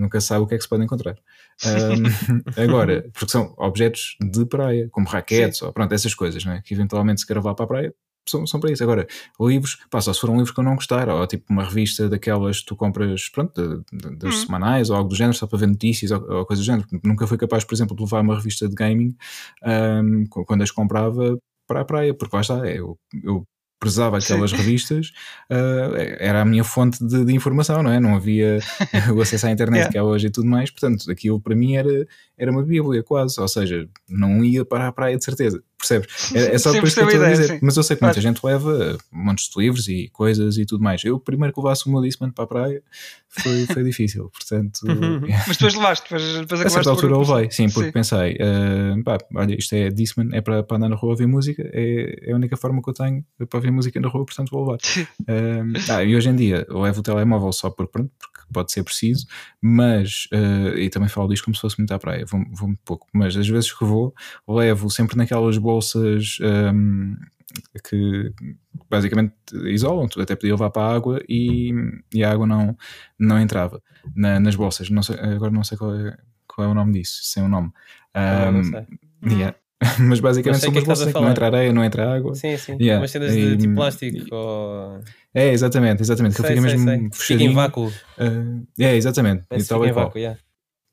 Nunca 0.00 0.20
sabe 0.20 0.40
o 0.42 0.48
que 0.48 0.54
é 0.54 0.56
que 0.56 0.64
se 0.64 0.68
pode 0.68 0.82
encontrar. 0.82 1.16
Ahm, 1.64 2.42
agora, 2.60 3.08
porque 3.12 3.30
são 3.30 3.54
objetos 3.56 4.16
de 4.20 4.44
praia, 4.46 4.88
como 4.90 5.06
raquetes, 5.06 5.62
ou 5.62 5.72
pronto, 5.72 5.92
essas 5.94 6.12
coisas, 6.12 6.44
não 6.44 6.54
é? 6.54 6.62
que 6.62 6.74
eventualmente 6.74 7.20
se 7.20 7.26
quer 7.26 7.36
levar 7.36 7.54
para 7.54 7.66
a 7.66 7.68
praia, 7.68 7.94
são, 8.28 8.46
são 8.46 8.60
para 8.60 8.72
isso. 8.72 8.82
Agora, 8.82 9.06
livros, 9.40 9.78
pá, 9.90 10.00
só 10.00 10.12
se 10.12 10.20
for 10.20 10.30
um 10.30 10.38
livro 10.38 10.52
que 10.54 10.60
eu 10.60 10.64
não 10.64 10.74
gostar, 10.74 11.08
ou 11.08 11.26
tipo 11.26 11.44
uma 11.52 11.64
revista 11.64 12.08
daquelas 12.08 12.60
que 12.60 12.66
tu 12.66 12.76
compras, 12.76 13.28
pronto, 13.28 13.84
de- 13.92 13.98
de- 14.10 14.16
das 14.16 14.34
Hum. 14.36 14.46
semanais, 14.46 14.90
ou 14.90 14.96
algo 14.96 15.08
do 15.08 15.14
género, 15.16 15.36
só 15.36 15.46
para 15.46 15.58
ver 15.58 15.66
notícias, 15.68 16.10
ou, 16.10 16.20
ou 16.30 16.46
coisas 16.46 16.64
do 16.64 16.66
género. 16.66 16.86
Nunca 17.04 17.26
fui 17.26 17.38
capaz, 17.38 17.64
por 17.64 17.74
exemplo, 17.74 17.96
de 17.96 18.02
levar 18.02 18.20
uma 18.22 18.34
revista 18.36 18.68
de 18.68 18.74
gaming 18.74 19.14
qu- 20.30 20.44
quando 20.44 20.62
as 20.62 20.70
comprava 20.70 21.38
para 21.66 21.80
a 21.80 21.84
praia, 21.84 22.14
porque 22.14 22.34
lá 22.36 22.42
está, 22.42 22.66
eu, 22.70 22.98
eu 23.24 23.44
prezava 23.78 24.18
Sim. 24.20 24.32
aquelas 24.34 24.52
revistas, 24.52 25.12
ah, 25.50 25.90
era 26.18 26.40
a 26.42 26.44
minha 26.44 26.64
fonte 26.64 27.04
de, 27.04 27.24
de 27.24 27.34
informação, 27.34 27.82
não 27.82 27.90
é? 27.90 28.00
Não 28.00 28.14
havia 28.16 28.58
o 29.14 29.20
acesso 29.20 29.46
à 29.46 29.50
internet 29.50 29.76
Yeah. 29.80 29.92
que 29.92 29.98
há 29.98 30.04
hoje 30.04 30.28
e 30.28 30.30
tudo 30.30 30.46
mais, 30.48 30.70
portanto, 30.70 31.10
aquilo 31.10 31.40
para 31.40 31.54
mim 31.54 31.76
era, 31.76 32.06
era 32.38 32.50
uma 32.50 32.62
bíblia 32.62 33.02
quase, 33.02 33.40
ou 33.40 33.48
seja, 33.48 33.88
não 34.08 34.44
ia 34.44 34.64
para 34.64 34.88
a 34.88 34.92
praia 34.92 35.16
de 35.16 35.24
certeza, 35.24 35.62
percebes? 35.78 36.34
É, 36.34 36.54
é 36.54 36.58
só 36.58 36.70
por 36.72 36.86
isso 36.86 36.96
que 36.96 37.02
eu 37.02 37.08
estou 37.08 37.24
a 37.24 37.30
dizer, 37.30 37.48
sim. 37.48 37.58
mas 37.62 37.76
eu 37.76 37.82
sei 37.82 37.96
que 37.96 38.02
muita 38.02 38.20
Claro. 38.20 38.28
gente 38.34 38.44
leva 38.44 38.98
montes 39.10 39.48
de 39.48 39.60
livros 39.60 39.88
e 39.88 40.08
coisas 40.12 40.58
e 40.58 40.66
tudo 40.66 40.82
mais. 40.84 41.02
Eu, 41.04 41.18
primeiro 41.18 41.54
que 41.54 41.60
levasse 41.60 41.86
o 41.88 41.92
meu 41.92 42.02
Discman 42.02 42.30
para 42.30 42.44
a 42.44 42.46
praia, 42.46 42.82
foi, 43.28 43.66
foi 43.66 43.82
difícil, 43.84 44.30
portanto... 44.36 44.80
Mas 45.46 45.56
depois 45.56 45.74
levaste, 45.74 46.04
depois, 46.04 46.32
depois 46.40 46.60
A 46.60 46.68
certa 46.70 46.82
por- 46.90 46.96
altura 46.96 47.12
eu 47.14 47.20
levei, 47.20 47.50
sim, 47.50 47.68
porque 47.70 47.86
Sim. 47.88 47.92
pensei, 47.92 48.38
ah, 48.40 48.94
pá, 49.04 49.18
olha, 49.34 49.54
isto 49.58 49.74
é 49.74 49.88
Discman, 49.88 50.28
é 50.32 50.40
para, 50.40 50.62
para 50.62 50.76
andar 50.76 50.88
na 50.88 50.96
rua 50.96 51.12
ouvir 51.12 51.26
música, 51.26 51.62
é, 51.72 52.28
é 52.30 52.32
a 52.32 52.36
única 52.36 52.56
forma 52.56 52.82
que 52.82 52.90
eu 52.90 52.94
tenho 52.94 53.24
para 53.48 53.56
ouvir 53.58 53.70
música 53.70 53.98
na 54.00 54.08
rua, 54.08 54.24
portanto 54.26 54.50
vou 54.50 54.64
levar. 54.66 54.78
Um, 55.28 55.72
ah, 55.90 56.04
e 56.04 56.14
hoje 56.16 56.28
em 56.28 56.36
dia 56.36 56.66
eu 56.68 56.80
levo 56.80 57.00
o 57.00 57.02
telemóvel 57.02 57.52
só 57.52 57.70
por 57.70 57.86
pronto, 57.88 58.10
porque 58.18 58.35
pode 58.52 58.72
ser 58.72 58.82
preciso, 58.82 59.26
mas 59.60 60.28
uh, 60.32 60.76
e 60.78 60.88
também 60.90 61.08
falo 61.08 61.28
disto 61.28 61.44
como 61.44 61.54
se 61.54 61.60
fosse 61.60 61.78
muito 61.78 61.92
à 61.92 61.98
praia, 61.98 62.24
vou, 62.26 62.40
vou 62.52 62.68
muito 62.68 62.80
pouco, 62.84 63.06
mas 63.12 63.36
às 63.36 63.48
vezes 63.48 63.72
que 63.72 63.84
vou, 63.84 64.14
levo 64.48 64.88
sempre 64.90 65.16
naquelas 65.16 65.58
bolsas 65.58 66.38
um, 66.72 67.16
que 67.88 68.32
basicamente 68.90 69.32
isolam, 69.66 70.08
tu 70.08 70.20
até 70.20 70.34
podia 70.36 70.52
levar 70.54 70.70
para 70.70 70.82
a 70.82 70.94
água 70.94 71.22
e, 71.28 71.72
e 72.12 72.22
a 72.24 72.30
água 72.30 72.46
não, 72.46 72.76
não 73.18 73.40
entrava 73.40 73.82
na- 74.14 74.40
nas 74.40 74.54
bolsas. 74.56 74.90
Não 74.90 75.02
sei, 75.02 75.16
agora 75.18 75.50
não 75.50 75.64
sei 75.64 75.78
qual 75.78 75.94
é, 75.94 76.16
qual 76.46 76.68
é 76.68 76.70
o 76.70 76.74
nome 76.74 76.92
disso, 76.92 77.20
sem 77.24 77.42
o 77.42 77.48
nome. 77.48 77.70
Ah, 78.12 78.50
não 78.50 78.60
Um, 78.60 78.64
sei. 78.64 78.86
yeah. 79.38 79.56
Mas 80.00 80.20
basicamente 80.20 80.60
são 80.62 80.72
que 80.72 80.78
é 80.78 80.80
umas 80.80 80.84
que 80.84 80.88
bolsas 80.88 81.12
que 81.12 81.20
não 81.20 81.30
entra 81.30 81.46
areia, 81.46 81.72
não 81.72 81.84
entra 81.84 82.14
água. 82.16 82.34
Sim, 82.34 82.56
sim. 82.56 82.76
Yeah. 82.80 82.98
Umas 83.00 83.10
cenas 83.10 83.32
de 83.32 83.38
E- 83.38 83.56
tipo 83.58 83.74
plástico. 83.74 84.34
Ou... 84.34 85.00
É, 85.36 85.52
exatamente, 85.52 86.00
exatamente. 86.00 86.34
Que 86.34 86.40
Sei, 86.40 86.56
fica 86.56 86.62
sei, 86.62 86.70
mesmo 86.70 86.88
sei. 86.88 86.98
Fica 86.98 87.16
fechadinho. 87.16 87.50
em 87.50 87.54
vácuo. 87.54 87.88
Uh, 87.88 88.66
é, 88.80 88.96
exatamente. 88.96 89.44
E, 89.52 89.62
tal 89.64 89.80
fica 89.80 89.90
em 89.90 89.92
vácuo, 89.92 90.18
yeah. 90.18 90.40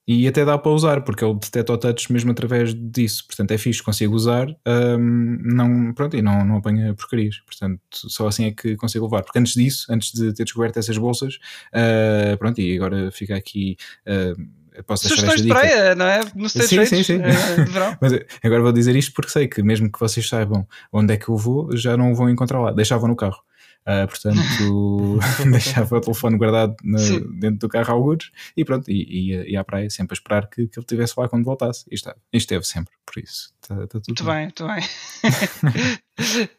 e 0.06 0.28
até 0.28 0.44
dá 0.44 0.58
para 0.58 0.70
usar, 0.70 1.02
porque 1.02 1.24
ele 1.24 1.36
detecta 1.36 1.72
o 1.72 1.78
touch 1.78 2.12
mesmo 2.12 2.32
através 2.32 2.74
disso. 2.76 3.26
Portanto, 3.26 3.52
é 3.52 3.58
fixe, 3.58 3.82
consigo 3.82 4.14
usar, 4.14 4.50
um, 4.68 5.38
não, 5.46 5.94
pronto, 5.94 6.18
e 6.18 6.22
não, 6.22 6.44
não 6.44 6.58
apanha 6.58 6.94
porcarias. 6.94 7.40
Portanto, 7.46 7.80
só 7.94 8.28
assim 8.28 8.48
é 8.48 8.52
que 8.52 8.76
consigo 8.76 9.06
levar. 9.06 9.24
Porque 9.24 9.40
antes 9.40 9.54
disso, 9.54 9.88
antes 9.90 10.12
de 10.12 10.34
ter 10.34 10.44
descoberto 10.44 10.78
essas 10.78 10.98
bolsas, 10.98 11.36
uh, 11.74 12.38
pronto, 12.38 12.60
e 12.60 12.76
agora 12.76 13.12
fica 13.12 13.38
aqui. 13.38 13.78
Uh, 14.06 14.84
posso 14.86 15.08
Sugestões 15.08 15.42
de 15.42 15.48
praia, 15.48 15.96
não 15.96 16.06
é? 16.06 16.20
Sim, 16.50 16.86
sim, 16.86 17.02
sim. 17.02 17.18
de 17.20 17.72
verão. 17.72 17.96
Mas 18.02 18.12
agora 18.44 18.62
vou 18.62 18.74
dizer 18.74 18.94
isto 18.94 19.14
porque 19.14 19.32
sei 19.32 19.48
que 19.48 19.64
mesmo 19.64 19.90
que 19.90 20.00
vocês 20.02 20.28
saibam 20.28 20.68
onde 20.92 21.14
é 21.14 21.18
que 21.18 21.30
eu 21.30 21.38
vou, 21.38 21.78
já 21.78 21.96
não 21.96 22.12
o 22.12 22.16
vão 22.16 22.30
encontrar 22.30 22.60
lá. 22.60 22.74
Deixavam 22.74 23.08
no 23.08 23.16
carro. 23.16 23.42
Ah, 23.86 24.08
portanto, 24.08 25.20
deixava 25.52 25.98
o 25.98 26.02
telefone 26.02 26.38
guardado 26.38 26.76
na- 26.84 26.98
dentro 27.40 27.60
do 27.60 27.70
carro 27.70 27.94
algures 27.94 28.32
e 28.56 28.64
pronto, 28.64 28.90
e 28.90 29.30
ia, 29.32 29.50
ia 29.50 29.60
à 29.60 29.64
praia 29.64 29.90
sempre 29.90 30.14
a 30.14 30.18
esperar 30.18 30.48
que, 30.50 30.68
que 30.68 30.80
ele 30.80 30.84
estivesse 30.86 31.14
lá 31.18 31.28
quando 31.28 31.44
voltasse. 31.44 31.84
E 31.92 31.96
estava. 31.96 32.16
E 32.32 32.38
esteve 32.38 32.64
sempre, 32.66 32.94
por 33.06 33.22
isso. 33.22 33.52
Está, 33.62 33.76
está 33.84 34.00
tudo 34.00 34.04
Muito 34.08 34.24
bem, 34.24 34.44
muito 34.44 34.66
bem. 34.68 34.84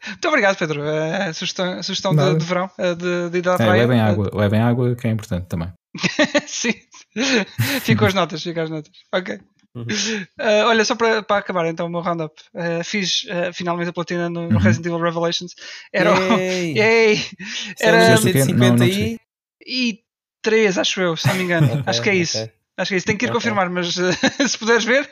muito 0.07 0.27
obrigado, 0.27 0.57
Pedro. 0.57 0.83
Eh, 0.83 1.33
sugestão 1.33 1.81
sugestão 1.83 2.15
de, 2.15 2.37
de 2.37 2.45
verão, 2.45 2.69
de, 2.97 3.29
de 3.31 3.37
ir 3.39 3.49
à 3.49 3.53
É, 3.53 3.57
praia. 3.57 3.81
levem 3.81 3.99
água, 3.99 4.29
levem 4.33 4.59
água 4.61 4.95
que 4.95 5.07
é 5.07 5.11
importante 5.11 5.47
também. 5.47 5.71
Sim. 6.47 6.73
Fico 7.81 8.05
as 8.05 8.13
notas, 8.13 8.43
fico 8.43 8.59
as 8.59 8.69
notas. 8.69 8.91
Ok. 9.13 9.39
Uhum. 9.75 9.85
Eh, 10.39 10.63
olha, 10.65 10.85
só 10.85 10.95
para, 10.95 11.21
para 11.21 11.37
acabar 11.37 11.65
então 11.67 11.85
o 11.85 11.89
meu 11.89 12.01
roundup. 12.01 12.33
eh, 12.55 12.83
fiz 12.83 13.25
eh, 13.27 13.51
finalmente 13.53 13.89
a 13.89 13.93
platina 13.93 14.29
no, 14.29 14.43
no 14.49 14.55
Uhum. 14.55 14.57
Resident 14.59 14.85
Evil 14.87 15.01
Revelations. 15.03 15.53
Era 15.91 16.13
o- 16.13 16.17
Yay! 16.17 16.73
Yay! 16.77 17.25
Era 17.79 17.97
Era 17.97 18.17
Fizeste 18.17 18.29
o 18.29 18.31
quê? 18.31 18.53
Não, 18.53 18.77
150 18.77 18.77
não 18.77 18.87
e... 18.87 19.19
e 19.67 19.99
3, 20.41 20.77
acho 20.77 21.01
eu, 21.01 21.17
se 21.17 21.27
não 21.27 21.35
me 21.35 21.43
engano. 21.43 21.67
Ok, 21.73 21.83
acho 21.87 22.01
que 22.01 22.09
é 22.09 22.15
isso. 22.15 22.49
Acho 22.77 22.89
que 22.89 22.95
é 22.95 22.97
isso. 22.97 23.05
Tenho 23.07 23.17
que 23.17 23.25
ir 23.25 23.29
Ok. 23.29 23.35
confirmar, 23.35 23.69
mas 23.69 23.93
se 23.95 24.57
puderes 24.57 24.83
ver. 24.83 25.09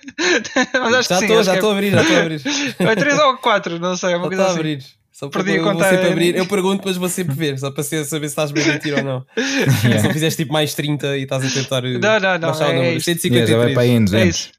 mas 0.74 0.94
acho 0.96 1.10
Já 1.10 1.20
estou, 1.22 1.40
estou 1.42 1.70
a 1.70 1.74
abrir, 1.74 1.92
já 1.92 2.02
estou 2.02 2.18
a 2.18 2.22
abrir. 2.22 2.42
é, 2.80 2.84
é 2.92 2.96
3 2.96 3.20
ou 3.20 3.38
4, 3.38 3.80
não 3.80 3.96
sei. 3.98 4.14
É 4.14 4.18
uma 4.18 4.28
coisa 4.28 4.44
estou 4.44 4.46
a 4.46 4.50
assim. 4.52 4.60
abrir. 4.60 4.84
Só 5.24 5.28
Só 5.28 5.30
para 5.30 5.44
Perdi 5.44 5.52
a 5.52 5.62
eu 5.62 5.64
vou 5.64 5.74
conta. 5.74 5.90
sempre 5.90 6.08
abrir. 6.12 6.36
Eu 6.36 6.46
pergunto, 6.46 6.82
mas 6.86 6.98
vou 6.98 7.08
sempre 7.08 7.36
ver, 7.36 7.58
só 7.58 7.72
para 7.72 7.84
ser- 7.84 8.04
saber 8.06 8.28
se 8.28 8.32
estás 8.34 8.52
bem 8.52 8.64
a 8.64 8.74
mentir 8.74 8.94
ou 8.98 9.04
não. 9.04 9.26
Se 10.00 10.04
não 10.04 10.12
fizeste 10.12 10.44
tipo 10.44 10.52
mais 10.54 10.74
30 10.74 11.18
e 11.18 11.24
estás 11.24 11.46
a 11.46 11.50
tentar 11.50 11.82
Não, 11.82 12.00
não, 12.00 12.20
não, 12.20 12.40
baixar 12.40 12.68
o 12.68 12.72
é 12.72 12.76
número. 12.76 12.98
isto. 12.98 13.10
Yeah, 13.28 13.46
já 13.52 13.58
vai 13.58 13.74
para 13.74 13.84
aí 13.84 13.90
153. 13.90 14.14
É 14.14 14.26
200. 14.26 14.36
isso. 14.36 14.52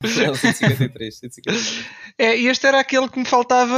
Não, 0.26 0.34
153, 0.34 1.18
153. 1.18 1.84
É, 2.18 2.36
e 2.38 2.46
este 2.46 2.66
era 2.66 2.78
aquele 2.78 3.08
que 3.08 3.18
me 3.18 3.24
faltava. 3.24 3.74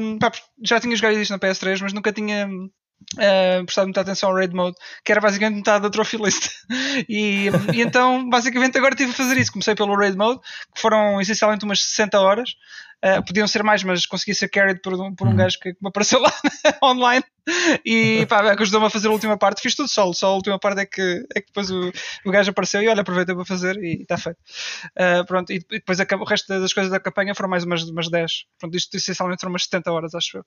hum, 0.00 0.18
pá, 0.18 0.30
já 0.62 0.78
tinha 0.80 0.94
jogado 0.94 1.18
isto 1.18 1.30
na 1.30 1.38
PS3, 1.38 1.80
mas 1.80 1.92
nunca 1.94 2.12
tinha 2.12 2.46
ah, 3.18 3.62
prestado 3.64 3.86
muita 3.86 4.02
atenção 4.02 4.28
ao 4.30 4.34
Raid 4.36 4.54
Mode, 4.54 4.76
que 5.04 5.10
era 5.12 5.20
basicamente 5.20 5.56
metade 5.56 5.82
da 5.82 5.90
trophy 5.90 6.18
list. 6.18 6.48
e, 7.08 7.48
hum, 7.50 7.72
e 7.74 7.80
então, 7.82 8.28
basicamente, 8.28 8.76
agora 8.76 8.94
tive 8.94 9.12
a 9.12 9.14
fazer 9.14 9.38
isso. 9.38 9.50
Comecei 9.52 9.74
pelo 9.74 9.96
Raid 9.96 10.16
Mode, 10.16 10.40
que 10.74 10.80
foram 10.80 11.20
essencialmente 11.20 11.64
umas 11.64 11.80
60 11.80 12.20
horas. 12.20 12.50
Ah, 13.02 13.20
podiam 13.20 13.48
ser 13.48 13.62
mais, 13.64 13.82
mas 13.82 14.06
consegui 14.06 14.34
ser 14.34 14.48
carried 14.48 14.80
por 14.80 14.94
um, 14.94 15.12
por 15.14 15.26
um 15.26 15.30
Uhum. 15.30 15.36
gajo 15.36 15.58
que 15.58 15.70
me 15.80 15.88
apareceu 15.88 16.20
lá 16.20 16.32
online 16.82 17.24
e 17.84 18.24
pá, 18.30 18.54
ajudou-me 18.56 18.86
a 18.86 18.90
fazer 18.90 19.08
a 19.08 19.10
última 19.10 19.36
parte. 19.36 19.60
Fiz 19.60 19.74
tudo 19.74 19.88
solo, 19.88 20.14
só 20.14 20.28
a 20.28 20.34
última 20.34 20.58
parte 20.58 20.82
é 20.82 20.86
que, 20.86 21.26
é 21.34 21.40
que 21.40 21.46
depois 21.48 21.68
o, 21.70 21.90
o 22.24 22.30
gajo 22.30 22.50
apareceu 22.50 22.80
e 22.80 22.88
olha, 22.88 23.00
aproveita 23.00 23.34
para 23.34 23.44
fazer 23.44 23.76
e 23.82 24.02
está 24.02 24.16
feito. 24.16 24.38
Uh, 24.96 25.24
pronto, 25.26 25.52
e, 25.52 25.58
depois 25.68 25.98
o 25.98 26.24
resto 26.24 26.60
das 26.60 26.72
coisas 26.72 26.92
da 26.92 27.00
campanha 27.00 27.34
foram 27.34 27.48
mais 27.48 27.64
umas, 27.64 27.82
umas 27.82 28.08
10. 28.08 28.44
Pronto, 28.58 28.76
isto 28.76 28.96
essencialmente 28.96 29.40
foram 29.40 29.52
umas 29.52 29.64
70 29.64 29.90
horas, 29.90 30.14
acho 30.14 30.38
eu, 30.38 30.44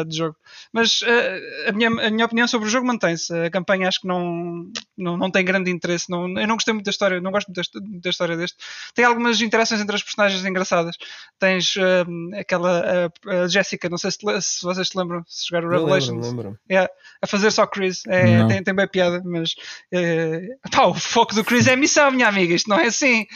uh, 0.00 0.04
de 0.06 0.16
jogo. 0.16 0.36
Mas 0.72 1.02
uh, 1.02 1.68
a, 1.68 1.72
minha, 1.72 1.88
a 1.88 2.10
minha 2.10 2.24
opinião 2.24 2.48
sobre 2.48 2.68
o 2.68 2.70
jogo 2.70 2.86
mantém-se. 2.86 3.34
A 3.34 3.50
campanha 3.50 3.88
acho 3.88 4.00
que 4.00 4.08
não, 4.08 4.70
não, 4.96 5.16
não 5.18 5.30
tem 5.30 5.44
grande 5.44 5.70
interesse. 5.70 6.08
Não, 6.08 6.26
eu 6.38 6.46
não 6.46 6.54
gostei 6.54 6.72
muito 6.72 6.86
da 6.86 6.90
história, 6.90 7.20
não 7.20 7.30
gosto 7.30 7.48
muito 7.48 7.70
da, 7.70 8.00
da 8.00 8.10
história 8.10 8.36
deste. 8.36 8.56
Tem 8.94 9.04
algumas 9.04 9.40
interações 9.42 9.80
entre 9.80 9.94
as 9.94 10.02
personagens 10.02 10.42
engraçadas. 10.44 10.96
Tens 11.38 11.65
um, 11.76 12.30
aquela 12.38 13.10
a, 13.26 13.42
a 13.44 13.48
Jessica, 13.48 13.88
não 13.88 13.98
sei 13.98 14.10
se, 14.10 14.18
te 14.18 14.42
se 14.42 14.62
vocês 14.62 14.88
te 14.88 14.96
lembram, 14.98 15.22
se 15.26 15.46
jogaram 15.48 15.68
Não 15.70 15.78
Revelations 15.78 16.26
lembro, 16.26 16.48
lembro. 16.50 16.58
é, 16.70 16.88
a 17.22 17.26
fazer 17.26 17.50
só 17.50 17.66
Chris. 17.66 18.02
É, 18.06 18.38
Não. 18.38 18.48
tem, 18.48 18.62
tem 18.62 18.74
bem 18.74 18.86
piada, 18.88 19.22
mas 19.24 19.54
é, 19.92 20.40
pá, 20.70 20.84
o 20.86 20.94
foco 20.94 21.34
do 21.34 21.42
Chris 21.44 21.66
é 21.66 21.72
a 21.72 21.76
missão, 21.76 22.10
minha 22.10 22.28
amiga. 22.28 22.54
Isto 22.54 22.68
não 22.70 22.78
é 22.78 22.86
assim. 22.86 23.26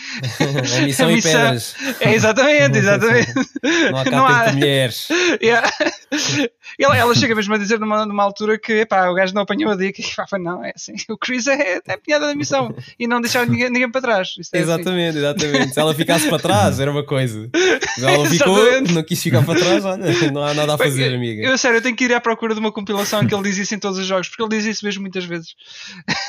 A 0.79 0.81
missão 0.85 1.09
A 1.09 1.13
e 1.13 1.15
missão- 1.17 1.33
pedras. 1.33 1.75
É 2.01 2.15
exatamente, 2.15 2.79
exatamente. 2.79 3.33
Não 3.91 3.99
há 3.99 4.05
cá 4.05 4.11
tempo 4.45 4.51
de 4.51 4.57
mulheres. 4.57 5.09
Yeah. 5.43 5.71
Ela, 6.79 6.97
ela 6.97 7.15
chega 7.15 7.35
mesmo 7.35 7.53
a 7.55 7.59
dizer 7.59 7.79
numa, 7.79 8.07
numa 8.07 8.23
altura 8.23 8.59
que 8.59 8.73
epá, 8.73 9.09
o 9.11 9.15
gajo 9.15 9.35
não 9.35 9.43
apanhou 9.43 9.71
a 9.73 9.77
dica. 9.77 10.01
E, 10.01 10.05
pá, 10.15 10.39
não, 10.39 10.65
é 10.65 10.73
assim. 10.75 10.95
O 11.11 11.17
Chris 11.19 11.47
é, 11.47 11.81
é 11.87 11.93
a 11.93 11.99
piada 11.99 12.27
da 12.27 12.35
missão 12.35 12.75
e 12.99 13.07
não 13.07 13.21
deixar 13.21 13.47
ninguém, 13.47 13.69
ninguém 13.71 13.91
para 13.91 14.01
trás. 14.01 14.29
É 14.39 14.41
assim. 14.41 14.51
Exatamente, 14.55 15.19
exatamente. 15.19 15.75
Se 15.75 15.81
ela 15.81 15.95
ficasse 15.95 16.29
para 16.29 16.39
trás, 16.39 16.81
era 16.81 16.91
uma 16.91 17.05
coisa. 17.05 17.49
Mas 17.53 18.03
ela 18.03 18.25
ficou, 18.31 18.59
Exatamente. 18.59 18.93
não 18.95 19.03
quis 19.03 19.23
ficar 19.23 19.45
para 19.45 19.59
trás, 19.59 19.85
olha, 19.85 20.31
não 20.33 20.43
há 20.43 20.55
nada 20.55 20.75
a 20.75 20.77
Bem, 20.77 20.89
fazer, 20.89 21.11
eu- 21.11 21.17
amiga. 21.17 21.43
Eu, 21.43 21.59
sério, 21.59 21.79
eu 21.79 21.83
tenho 21.83 21.97
que 21.97 22.05
ir 22.05 22.15
à 22.15 22.21
procura 22.21 22.55
de 22.55 22.61
uma 22.61 22.73
compilação 22.73 23.27
que 23.27 23.35
ele 23.35 23.43
diz 23.43 23.59
isso 23.59 23.75
em 23.75 23.79
todos 23.79 23.99
os 23.99 24.07
jogos, 24.07 24.29
porque 24.29 24.43
ele 24.43 24.51
diz 24.51 24.65
isso 24.65 24.85
mesmo 24.85 25.03
muitas 25.03 25.25
vezes. 25.25 25.55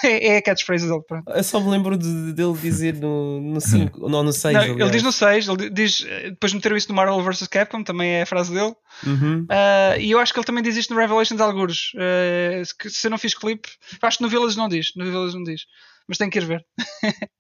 É, 0.04 0.28
é 0.34 0.38
a 0.38 0.42
catchphrase 0.42 0.88
dele, 0.88 1.02
pronto. 1.08 1.32
Eu 1.32 1.44
só 1.44 1.60
me 1.60 1.70
lembro 1.70 1.98
de- 1.98 2.34
dele 2.34 2.54
dizer 2.62 2.96
no 2.96 3.60
5, 3.62 4.10
não, 4.10 4.24
no 4.24 4.34
6. 4.34 4.54
Não, 4.54 4.64
ele 4.64 4.90
diz 4.90 5.04
no 5.04 5.12
6, 5.12 5.48
ele 5.48 5.70
diz, 5.70 6.06
depois 6.26 6.54
meteram 6.54 6.76
isso 6.76 6.90
no 6.90 6.96
Marvel 6.96 7.22
vs 7.22 7.48
Capcom, 7.48 7.84
também 7.84 8.10
é 8.12 8.22
a 8.24 8.26
frase 8.26 8.54
dele. 8.54 8.74
Uhum. 9.06 9.46
Ah, 9.50 9.98
e 9.98 10.12
eu 10.12 10.20
acho 10.20 10.34
que 10.34 10.40
ele 10.40 10.46
também 10.46 10.64
diz 10.64 10.76
isto 10.78 10.94
no 10.94 11.00
Revelations 11.00 11.42
algures. 11.42 11.92
Se- 12.66 12.76
que 12.78 12.90
se 12.90 13.08
eu 13.08 13.12
não 13.12 13.18
fiz 13.18 13.34
clipe, 13.34 13.70
acho 14.02 14.18
que 14.18 14.24
no 14.24 14.30
Village 14.30 14.58
não 14.58 14.70
diz. 14.70 14.92
No 14.96 15.06
Village 15.06 15.36
não 15.36 15.44
diz. 15.44 15.66
Mas 16.12 16.18
tem 16.18 16.30
que 16.30 16.40
ir 16.40 16.46
ver. 16.46 16.66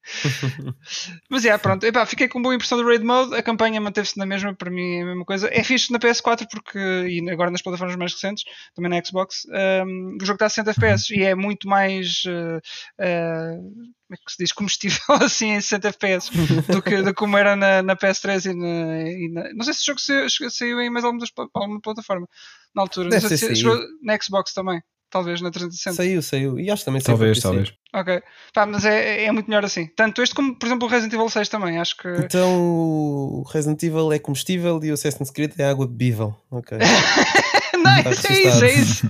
Mas 1.30 1.44
é, 1.44 1.58
pronto. 1.58 1.84
Epá, 1.86 2.06
fiquei 2.06 2.30
com 2.30 2.42
boa 2.42 2.56
impressão 2.56 2.78
do 2.78 2.86
Raid 2.88 3.04
Mode. 3.04 3.36
A 3.36 3.44
campanha 3.44 3.82
manteve-se 3.82 4.18
na 4.18 4.26
mesma, 4.26 4.56
para 4.56 4.72
mim 4.72 5.00
é 5.00 5.02
a 5.02 5.06
mesma 5.08 5.26
coisa. 5.26 5.50
É 5.52 5.62
fixe 5.62 5.92
na 5.92 6.00
PS4 6.00 6.48
porque, 6.50 6.80
e 6.80 7.30
agora 7.30 7.52
nas 7.52 7.62
plataformas 7.62 7.98
mais 7.98 8.14
recentes, 8.14 8.46
também 8.74 8.90
na 8.90 9.04
Xbox, 9.04 9.46
ahm, 9.52 10.16
o 10.22 10.26
jogo 10.26 10.36
está 10.36 10.46
a 10.46 10.50
60 10.50 10.72
FPS 10.72 11.14
e 11.14 11.22
é 11.24 11.36
muito 11.36 11.68
mais. 11.68 12.24
ah, 12.28 12.62
ah, 13.02 13.56
como 13.58 14.14
é 14.14 14.16
que 14.26 14.32
se 14.32 14.38
diz? 14.40 14.52
Comestível 14.54 15.00
assim 15.22 15.52
em 15.52 15.60
60 15.62 15.90
FPS 15.90 16.30
do 16.72 16.82
que, 16.82 17.02
do 17.02 17.14
como 17.14 17.38
era 17.38 17.58
na, 17.58 17.82
na 17.82 17.96
PS3 17.98 18.46
e 18.46 18.54
na, 18.54 19.02
e 19.10 19.30
na- 19.34 19.54
Não 19.54 19.66
sei 19.66 19.74
se 19.74 19.82
o 19.82 19.86
jogo 19.88 20.00
saiu, 20.00 20.50
saiu 20.50 20.80
em 20.80 20.90
mais 20.90 21.04
alguma, 21.04 21.26
alguma 21.54 21.82
plataforma 21.82 22.26
na 22.74 22.84
altura. 22.84 23.10
Deve 23.10 23.24
não 23.24 23.28
sei 23.30 23.38
se 23.38 23.56
chegou 23.56 23.78
na 24.02 24.18
Xbox 24.18 24.54
também. 24.54 24.82
Talvez 25.12 25.42
na 25.42 25.52
360. 25.52 25.96
Saiu, 25.96 26.22
saiu. 26.22 26.60
E 26.60 26.72
acho 26.72 26.82
que 26.82 26.86
também 26.86 27.02
saiu 27.02 27.18
Talvez, 27.18 27.40
para 27.40 27.52
PC. 27.52 27.68
talvez. 27.68 27.74
Ok. 27.94 28.24
Pá, 28.54 28.66
mas 28.66 28.86
é, 28.86 29.26
é 29.26 29.32
muito 29.32 29.48
melhor 29.48 29.66
assim. 29.66 29.88
Tanto 29.88 30.22
este 30.24 30.34
como, 30.34 30.58
por 30.58 30.66
exemplo, 30.66 30.88
o 30.88 30.90
Resident 30.90 31.14
Evil 31.14 31.30
6 31.30 31.50
também. 31.50 31.78
Acho 31.78 31.98
que. 31.98 32.08
Então 32.08 32.50
o 32.60 33.44
Resident 33.52 33.84
Evil 33.84 34.14
é 34.14 34.20
combustível 34.20 34.80
e 34.82 34.90
o 34.90 34.94
Assassin's 34.94 35.30
Creed 35.30 35.52
é 35.58 35.66
água 35.66 35.86
bebível. 35.86 36.34
Ok. 36.50 36.78
Não, 37.78 37.92
é 37.92 38.12
isso, 38.12 38.28
é 38.64 38.74
isso. 38.74 39.10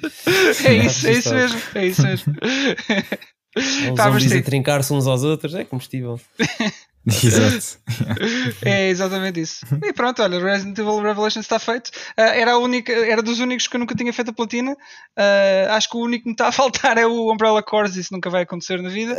É 0.66 0.74
isso, 0.74 1.08
é 1.08 1.12
isso 1.12 1.34
mesmo. 1.34 1.62
É 1.76 1.86
isso 1.86 2.02
mesmo. 2.04 2.34
Os 3.56 3.98
mas 3.98 4.14
zombies 4.14 4.32
a 4.32 4.42
trincar-se 4.42 4.94
uns 4.94 5.08
aos 5.08 5.24
outros 5.24 5.54
é 5.54 5.66
combustível. 5.66 6.20
Exato. 7.08 7.80
É 8.64 8.90
exatamente 8.90 9.40
isso. 9.42 9.66
E 9.84 9.92
pronto, 9.92 10.22
olha, 10.22 10.40
Resident 10.40 10.78
Evil 10.78 11.02
Revelations 11.02 11.46
está 11.46 11.58
feito. 11.58 11.90
Ah, 12.16 12.36
era, 12.36 12.52
a 12.54 12.58
única, 12.58 12.92
era 12.92 13.22
dos 13.24 13.40
únicos 13.40 13.68
que 13.68 13.76
eu 13.76 13.80
nunca 13.80 13.96
tinha 13.96 14.14
feito 14.14 14.30
a 14.30 14.34
platina. 14.34 14.76
Ah, 15.18 15.76
acho 15.76 15.90
que 15.90 15.98
o 15.98 16.02
único 16.02 16.24
que 16.24 16.30
me 16.30 16.34
está 16.34 16.48
a 16.50 16.52
faltar 16.54 16.98
é 16.98 17.06
o 17.08 17.32
Umbrella 17.34 17.64
Corps. 17.64 17.96
Isso 17.96 18.14
nunca 18.14 18.30
vai 18.30 18.44
acontecer 18.44 18.82
na 18.82 18.90
vida. 18.90 19.18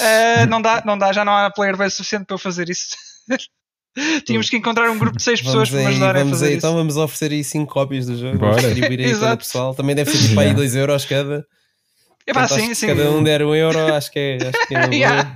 Ah, 0.00 0.46
não 0.46 0.60
dá, 0.60 0.82
não 0.84 0.98
dá, 0.98 1.12
já 1.12 1.24
não 1.24 1.32
há 1.34 1.50
player 1.50 1.76
base 1.76 1.96
suficiente 1.96 2.26
para 2.26 2.34
eu 2.34 2.38
fazer 2.38 2.68
isso. 2.68 2.96
Tínhamos 4.26 4.50
que 4.50 4.58
encontrar 4.58 4.90
um 4.90 4.98
grupo 4.98 5.16
de 5.16 5.22
seis 5.22 5.40
pessoas 5.40 5.70
Vamos 5.70 5.70
para 5.70 5.78
me 5.80 5.86
aí, 5.86 5.92
ajudarem 5.92 6.22
a 6.22 6.26
fazer 6.26 6.44
aí. 6.46 6.50
isso. 6.50 6.58
Então 6.58 6.74
vamos 6.74 6.96
oferecer 6.98 7.32
aí 7.32 7.42
5 7.42 7.72
cópias 7.72 8.04
do 8.04 8.18
jogo. 8.18 8.38
Distribuir 8.56 8.90
aí 8.90 8.96
para 8.98 9.06
o 9.06 9.10
Exato. 9.10 9.36
pessoal. 9.38 9.74
Também 9.74 9.96
deve 9.96 10.10
ser 10.10 10.28
tipo 10.28 10.38
aí 10.38 10.52
2 10.52 10.76
euros 10.76 11.04
cada. 11.06 11.46
Epá, 12.26 12.40
Portanto, 12.40 12.58
acho 12.58 12.66
sim, 12.66 12.74
sim. 12.74 12.86
cada 12.88 13.10
um 13.12 13.22
der 13.22 13.42
um 13.42 13.54
euro, 13.54 13.78
acho 13.94 14.10
que 14.10 14.18
é, 14.18 14.38
acho 14.48 14.66
que 14.66 14.74
é. 14.74 14.94
Yeah. 14.94 15.34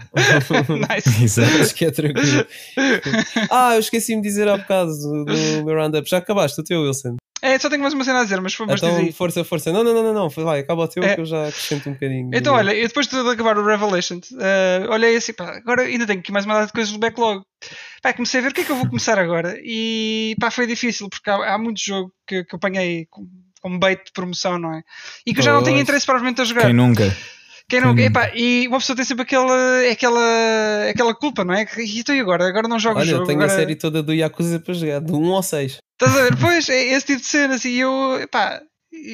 nice. 0.91 1.41
Acho 1.61 1.75
que 1.75 1.85
é 1.85 1.91
tranquilo. 1.91 2.47
Ah, 3.51 3.75
eu 3.75 3.81
esqueci-me 3.81 4.21
de 4.21 4.29
dizer 4.29 4.49
há 4.49 4.57
bocado 4.57 4.91
do, 4.91 5.25
do 5.25 5.65
meu 5.65 5.77
roundup. 5.77 6.09
Já 6.09 6.19
acabaste 6.19 6.61
o 6.61 6.65
teu, 6.65 6.83
Wilson? 6.83 7.17
É, 7.43 7.59
só 7.59 7.71
tenho 7.71 7.81
mais 7.81 7.95
uma 7.95 8.05
cena 8.05 8.21
a 8.21 8.25
dizer, 8.25 8.39
mas, 8.41 8.53
diz 8.53 8.61
então, 8.61 8.97
aí. 8.97 9.13
força, 9.13 9.43
força. 9.45 9.73
Não, 9.73 9.83
não, 9.83 9.95
não, 9.95 10.03
não, 10.03 10.13
não. 10.15 10.29
Vai, 10.29 10.61
acaba 10.61 10.83
o 10.83 10.89
teu 10.89 11.03
É. 11.03 11.15
que 11.15 11.23
eu 11.23 11.25
já 11.25 11.49
acrescento 11.49 11.89
um 11.89 11.93
bocadinho. 11.95 12.31
Então, 12.35 12.55
olha, 12.55 12.75
eu 12.75 12.87
depois 12.87 13.07
de 13.07 13.17
acabar 13.17 13.57
o 13.57 13.65
Revelation, 13.65 14.21
eh, 14.39 14.87
olhei 14.91 15.17
assim, 15.17 15.33
pá, 15.33 15.57
agora 15.57 15.83
ainda 15.83 16.07
tenho 16.07 16.21
aqui 16.21 16.31
mais 16.31 16.45
uma 16.45 16.55
data 16.55 16.67
de 16.67 16.73
coisas 16.73 16.93
do 16.93 16.99
backlog. 16.99 17.43
Pá, 18.03 18.13
comecei 18.13 18.41
a 18.41 18.43
ver 18.43 18.51
o 18.51 18.55
que 18.55 18.61
é 18.61 18.65
que 18.65 18.73
eu 18.73 18.77
vou 18.77 18.87
começar 18.89 19.19
agora. 19.19 19.59
E 19.65 20.37
pá, 20.39 20.51
foi 20.51 20.67
difícil, 20.67 21.09
porque 21.09 21.31
há, 21.31 21.55
há 21.55 21.59
muito 21.59 21.81
jogo 21.83 22.13
que, 22.27 22.45
que 22.45 22.55
eu 22.55 22.59
apanhei 22.59 23.07
com, 23.09 23.27
com 23.61 23.79
bait 23.79 24.03
de 24.05 24.13
promoção, 24.13 24.59
não 24.59 24.75
é? 24.75 24.83
E 25.27 25.33
que 25.33 25.41
eu 25.41 25.45
já 25.45 25.53
não 25.53 25.63
tenho 25.63 25.79
interesse 25.79 26.07
provavelmente 26.07 26.41
a 26.41 26.45
jogar. 26.45 26.63
Quem 26.63 26.73
nunca? 26.73 27.15
Quem 27.69 27.81
não, 27.81 27.97
epá, 27.97 28.33
e 28.35 28.67
uma 28.67 28.79
pessoa 28.79 28.97
tem 28.97 29.05
sempre 29.05 29.23
aquela, 29.23 29.55
aquela, 29.93 30.21
aquela 30.91 31.15
culpa, 31.15 31.45
não 31.45 31.55
é? 31.55 31.65
Que- 31.65 31.83
E 31.83 32.01
então 32.01 32.13
e 32.13 32.19
agora? 32.21 32.49
Agora 32.49 32.67
não 32.67 32.81
jogo 32.81 32.99
Olha, 32.99 33.07
o 33.07 33.11
eu 33.11 33.15
jogo. 33.19 33.27
tenho 33.29 33.39
agora... 33.39 33.53
a 33.53 33.57
série 33.57 33.77
toda 33.77 34.03
do 34.03 34.13
Yakuza 34.13 34.59
para 34.59 34.75
jogar, 34.75 34.99
do 35.01 35.17
1 35.21 35.33
ao 35.33 35.43
6. 35.43 35.79
Estás 35.93 36.17
a 36.19 36.23
ver? 36.25 36.37
Pois, 36.37 36.69
é 36.69 36.83
esse 36.95 37.07
tipo 37.07 37.21
de 37.21 37.27
cenas. 37.27 37.65
E 37.65 37.79
eu, 37.79 38.19
epá. 38.21 38.61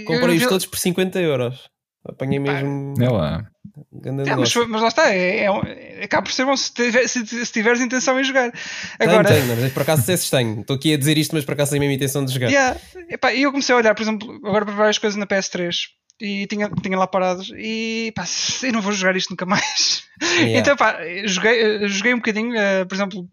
Comprei-os 0.06 0.42
eu, 0.42 0.48
todos 0.48 0.64
por 0.64 0.78
50 0.78 1.20
euros. 1.20 1.68
Apanhei 2.08 2.38
mesmo 2.38 2.94
É 2.98 3.10
lá. 3.10 3.44
É, 4.04 4.36
mas, 4.36 4.54
mas 4.54 4.82
lá 4.82 4.88
está, 4.88 5.12
é, 5.12 5.44
é, 5.44 5.50
um- 5.50 5.60
acaba 6.02 6.22
por 6.22 6.32
ser 6.32 6.44
bom 6.46 6.56
se, 6.56 6.72
tiver- 6.72 7.06
se- 7.08 7.26
se 7.26 7.52
tiveres 7.52 7.80
intenção 7.80 8.18
em 8.18 8.24
jogar. 8.24 8.50
Tenho, 8.98 9.10
Agora, 9.10 9.28
tenho, 9.28 9.46
mas 9.60 9.72
por 9.72 9.82
acaso 9.82 10.06
desses 10.06 10.30
tenho. 10.30 10.60
Estou 10.60 10.76
aqui 10.76 10.94
a 10.94 10.96
dizer 10.98 11.18
isto, 11.18 11.34
mas 11.34 11.44
por 11.44 11.52
acaso 11.52 11.72
tenho 11.72 11.82
a 11.82 11.84
mesma 11.86 11.94
intenção 11.96 12.24
de 12.24 12.32
jogar. 12.32 12.48
yeah, 12.50 12.78
e 13.34 13.42
eu 13.42 13.50
comecei 13.50 13.74
a 13.74 13.78
olhar, 13.78 13.94
por 13.94 14.02
exemplo, 14.02 14.32
agora 14.44 14.64
para 14.64 14.74
várias 14.74 14.98
coisas 14.98 15.16
na 15.18 15.26
PS3 15.26 15.76
e 16.20 16.46
tinha, 16.46 16.70
tinha 16.82 16.96
lá 16.98 17.06
parados 17.06 17.52
e 17.56 18.10
pá, 18.16 18.24
eu 18.62 18.72
não 18.72 18.80
vou 18.80 18.92
jogar 18.92 19.14
isto 19.16 19.30
nunca 19.30 19.44
mais. 19.44 20.04
Yeah. 20.22 20.56
Então, 20.60 20.76
pá, 20.76 20.98
joguei, 21.26 21.86
joguei 21.88 22.14
um 22.14 22.18
bocadinho, 22.18 22.56
eh, 22.56 22.84
por 22.86 22.94
exemplo. 22.94 23.28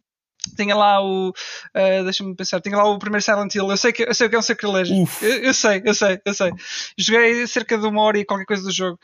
Tinha 0.58 0.76
lá 0.76 1.02
o. 1.04 1.34
eh, 1.74 2.04
Deixa-me 2.04 2.36
pensar. 2.36 2.60
Tinha 2.62 2.76
lá 2.78 2.84
o 2.86 3.00
primeiro 3.00 3.24
Silent 3.24 3.56
Hill. 3.56 3.70
Eu 3.72 3.78
sei 3.78 3.92
que, 3.94 4.04
eu 4.04 4.14
sei 4.14 4.28
que 4.30 4.36
é 4.36 4.40
um 4.40 4.42
sacrilégio. 4.42 4.96
Eu, 5.22 5.30
eu 5.46 5.54
sei, 5.54 5.82
eu 5.86 5.94
sei, 5.94 6.20
eu 6.26 6.34
sei. 6.34 6.52
Joguei 6.98 7.48
cerca 7.48 7.78
de 7.78 7.88
uma 7.88 8.02
hora 8.02 8.20
e 8.20 8.26
qualquer 8.26 8.46
coisa 8.46 8.62
do 8.64 8.72
jogo. 8.72 9.00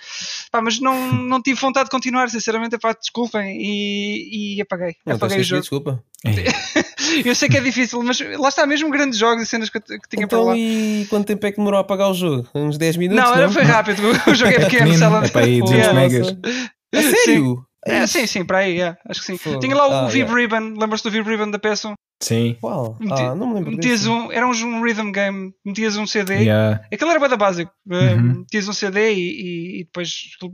Pá, 0.51 0.61
mas 0.61 0.79
não, 0.79 1.11
não 1.23 1.41
tive 1.41 1.59
vontade 1.59 1.85
de 1.85 1.91
continuar, 1.91 2.29
sinceramente. 2.29 2.77
Pá, 2.77 2.93
desculpem. 2.93 3.57
E, 3.59 4.57
e 4.57 4.61
apaguei. 4.61 4.95
Não, 5.05 5.15
estás 5.15 5.31
apaguei 5.31 5.41
o 5.41 5.43
jogo. 5.43 5.61
desculpa. 5.61 6.03
Eu 7.25 7.33
sei 7.33 7.49
que 7.49 7.57
é 7.57 7.61
difícil, 7.61 8.03
mas 8.03 8.19
lá 8.37 8.49
está 8.49 8.67
mesmo 8.67 8.89
grandes 8.91 9.17
jogos 9.17 9.41
e 9.43 9.45
cenas 9.45 9.69
que, 9.69 9.77
eu- 9.77 9.81
que 9.81 10.09
tinha 10.09 10.27
para 10.27 10.37
Então, 10.37 10.43
lá. 10.49 10.57
e 10.57 11.07
quanto 11.09 11.25
tempo 11.25 11.45
é 11.45 11.51
que 11.51 11.57
demorou 11.57 11.77
a 11.77 11.81
apagar 11.81 12.09
o 12.11 12.13
jogo? 12.13 12.47
Uns 12.53 12.77
10 12.77 12.97
minutos? 12.97 13.23
Não, 13.23 13.33
era, 13.35 13.49
foi 13.49 13.63
rápido. 13.63 14.01
O 14.27 14.33
jogo 14.35 14.51
é 14.51 14.59
pequeno, 14.59 14.69
pequenino, 14.69 14.97
Silent 14.97 15.25
é 15.25 15.29
para 15.29 15.45
aí 15.45 15.55
Hill. 15.55 15.65
200 15.65 15.85
Yeah. 15.87 15.99
megas. 15.99 16.37
A 16.93 17.01
sério? 17.01 17.65
É, 17.85 18.05
sim, 18.07 18.27
sim, 18.27 18.43
para 18.45 18.59
aí, 18.59 18.81
é, 18.81 18.97
acho 19.07 19.21
que 19.21 19.25
sim. 19.27 19.37
Fogo. 19.37 19.59
Tinha 19.59 19.75
lá 19.75 19.87
o 19.87 19.91
Ah, 19.93 20.07
Vib 20.07 20.27
yeah. 20.29 20.35
Ribbon, 20.35 20.77
lembras-te 20.79 21.03
do 21.05 21.11
Vib 21.11 21.25
Ribbon 21.27 21.49
da 21.49 21.57
PS1? 21.59 21.93
Sim. 22.21 22.57
Qual? 22.59 22.97
Meti- 22.99 23.13
Ah, 23.21 23.33
não 23.33 23.47
me 23.47 23.53
lembro 23.55 23.71
Metias 23.71 24.01
disso. 24.01 24.11
um, 24.11 24.31
era 24.31 24.45
um, 24.45 24.51
um 24.51 24.81
rhythm 24.83 25.11
game, 25.11 25.53
metias 25.65 25.95
um 25.95 26.05
CD, 26.05 26.43
Yeah. 26.43 26.81
aquilo 26.91 27.09
era 27.11 27.19
bada 27.19 27.37
básico. 27.37 27.71
Uh, 27.87 27.93
Uhum. 27.93 28.39
Metias 28.39 28.67
um 28.67 28.73
CD 28.73 29.13
e, 29.13 29.17
e- 29.19 29.81
e 29.81 29.83
depois. 29.85 30.09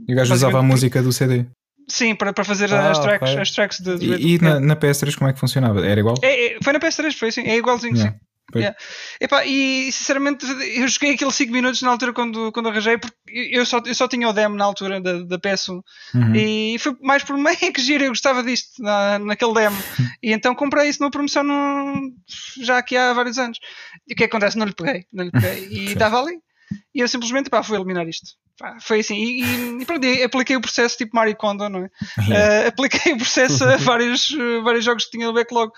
E 0.08 0.12
o 0.12 0.16
gajo 0.16 0.32
usava 0.34 0.60
a 0.60 0.62
música 0.62 1.02
do 1.02 1.12
CD. 1.12 1.44
Sim, 1.88 2.14
para, 2.16 2.32
para 2.32 2.44
fazer 2.44 2.72
Ah, 2.72 2.90
as 2.90 2.98
tracks, 3.00 3.30
ok. 3.30 3.42
as 3.42 3.50
tracks 3.50 3.80
de, 3.80 3.98
de 3.98 4.06
E, 4.06 4.34
e 4.34 4.38
na, 4.40 4.58
na 4.60 4.76
PS3 4.76 5.14
como 5.16 5.30
é 5.30 5.32
que 5.32 5.38
funcionava? 5.40 5.84
Era 5.86 6.00
igual? 6.00 6.16
É, 6.22 6.54
é, 6.56 6.58
foi 6.62 6.72
na 6.72 6.80
PS3, 6.80 7.14
foi 7.16 7.28
assim, 7.28 7.42
é 7.42 7.56
igualzinho, 7.56 7.94
Yeah. 7.96 8.12
sim. 8.12 8.25
Yeah. 8.54 8.76
Epá, 9.20 9.44
e 9.44 9.90
sinceramente 9.90 10.46
eu 10.76 10.86
joguei 10.86 11.14
aqueles 11.14 11.34
5 11.34 11.52
minutos 11.52 11.82
na 11.82 11.90
altura 11.90 12.12
quando, 12.12 12.52
quando 12.52 12.68
arranjei, 12.68 12.96
porque 12.96 13.16
eu 13.52 13.66
só, 13.66 13.80
eu 13.84 13.94
só 13.94 14.06
tinha 14.06 14.28
o 14.28 14.32
demo 14.32 14.54
na 14.54 14.64
altura 14.64 15.00
da, 15.00 15.20
da 15.22 15.38
PS1 15.38 15.80
Uhum. 16.14 16.34
e 16.36 16.76
foi 16.78 16.96
mais 17.02 17.24
por 17.24 17.36
meio 17.36 17.56
que 17.72 17.80
giro, 17.82 18.04
eu 18.04 18.10
gostava 18.10 18.42
disto 18.44 18.80
na, 18.80 19.18
naquele 19.18 19.52
demo. 19.52 19.76
e 20.22 20.32
então 20.32 20.54
comprei 20.54 20.88
isso 20.88 21.00
numa 21.02 21.10
promoção 21.10 21.42
num- 21.42 22.12
já 22.62 22.78
aqui 22.78 22.96
há 22.96 23.12
vários 23.12 23.36
anos. 23.38 23.58
E 24.08 24.12
o 24.12 24.16
que 24.16 24.24
acontece? 24.24 24.56
Não 24.56 24.66
lhe 24.66 24.74
peguei, 24.74 25.04
não 25.12 25.24
lhe 25.24 25.30
peguei. 25.32 25.66
E 25.68 25.92
estava 25.92 26.20
ali. 26.22 26.38
E 26.94 27.00
eu 27.00 27.08
simplesmente 27.08 27.50
pá, 27.50 27.62
fui 27.62 27.76
eliminar 27.76 28.08
isto. 28.08 28.32
Pá, 28.58 28.78
foi 28.80 29.00
assim. 29.00 29.16
E, 29.16 29.82
e, 29.82 29.84
pronto, 29.84 30.06
apliquei 30.24 30.56
o 30.56 30.60
processo 30.60 30.96
tipo 30.96 31.14
Mario 31.14 31.36
Kondo, 31.36 31.68
não 31.68 31.84
é? 31.84 31.90
Yeah. 32.26 32.64
Uh, 32.64 32.68
apliquei 32.68 33.12
o 33.12 33.18
processo 33.18 33.62
a 33.62 33.76
vários, 33.76 34.30
uh, 34.30 34.62
vários 34.64 34.84
jogos 34.84 35.04
que 35.04 35.10
tinha 35.12 35.26
no 35.26 35.32
backlog. 35.32 35.70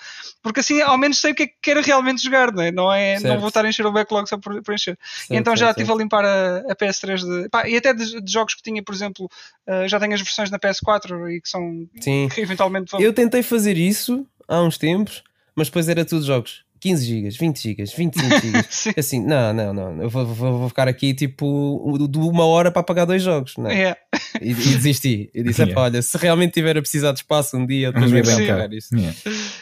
Porque 0.43 0.61
assim 0.61 0.81
ao 0.81 0.97
menos 0.97 1.19
sei 1.19 1.33
o 1.33 1.35
que 1.35 1.43
é 1.43 1.47
que 1.49 1.55
quero 1.61 1.83
realmente 1.83 2.23
jogar, 2.23 2.53
não 2.53 2.63
é? 2.63 2.71
Não, 2.71 2.93
é, 2.93 3.21
não 3.21 3.39
vou 3.39 3.49
estar 3.49 3.65
a 3.65 3.69
encher 3.69 3.85
o 3.85 3.93
backlog 3.93 4.29
só 4.29 4.39
por, 4.39 4.63
por 4.63 4.75
encher. 4.75 4.97
Certo, 5.03 5.33
então 5.33 5.57
já 5.57 5.71
estive 5.71 5.91
a 5.91 5.95
limpar 5.95 6.25
a, 6.25 6.59
a 6.71 6.77
PS3 6.77 7.19
de, 7.19 7.49
pá, 7.49 7.69
e 7.69 7.77
até 7.77 7.93
de, 7.93 8.21
de 8.21 8.33
jogos 8.33 8.55
que 8.55 8.63
tinha, 8.63 8.83
por 8.83 8.95
exemplo, 8.95 9.29
uh, 9.67 9.89
já 9.89 9.99
tenho 9.99 10.15
as 10.15 10.21
versões 10.21 10.51
na 10.51 10.59
PS4 10.59 11.31
e 11.31 11.41
que 11.41 11.49
são 11.49 11.87
Sim. 12.01 12.29
que 12.33 12.41
eventualmente 12.41 12.91
vão. 12.91 13.01
Eu 13.01 13.13
tentei 13.13 13.43
fazer 13.43 13.77
isso 13.77 14.27
há 14.47 14.63
uns 14.63 14.79
tempos, 14.79 15.23
mas 15.55 15.67
depois 15.69 15.89
era 15.89 16.05
tudo 16.05 16.25
jogos. 16.25 16.65
15 16.81 17.05
GB, 17.07 17.31
20 17.31 17.63
GB, 17.63 17.85
25 17.97 18.29
GB. 18.41 18.65
Sim. 18.71 18.93
Assim, 18.97 19.25
não, 19.25 19.53
não, 19.53 19.73
não. 19.75 20.03
Eu 20.03 20.09
vou, 20.11 20.27
vou- 20.27 20.59
vou 20.61 20.69
ficar 20.69 20.89
aqui 20.89 21.13
tipo 21.15 21.97
de 22.09 22.19
uma 22.19 22.45
hora 22.47 22.71
para 22.71 22.81
apagar 22.81 23.07
dois 23.07 23.23
jogos. 23.23 23.57
Não. 23.57 23.71
É. 23.71 23.97
E, 24.41 24.51
e 24.51 24.55
desisti. 24.55 25.31
E 25.35 25.43
disse: 25.43 25.61
Yeah. 25.63 25.73
"Epá, 25.73 25.83
olha, 25.83 26.03
se 26.03 26.17
realmente 26.19 26.53
tiver 26.53 26.77
a 26.77 26.81
precisar 26.81 27.13
de 27.13 27.19
espaço 27.21 27.57
um 27.57 27.67
dia, 27.67 27.93
depois 27.93 28.11
vou 28.11 28.23
bem 28.23 28.33
apagar 28.47 28.69
cá. 28.69 28.75
isto. 28.77 28.97
Yeah. 28.97 29.17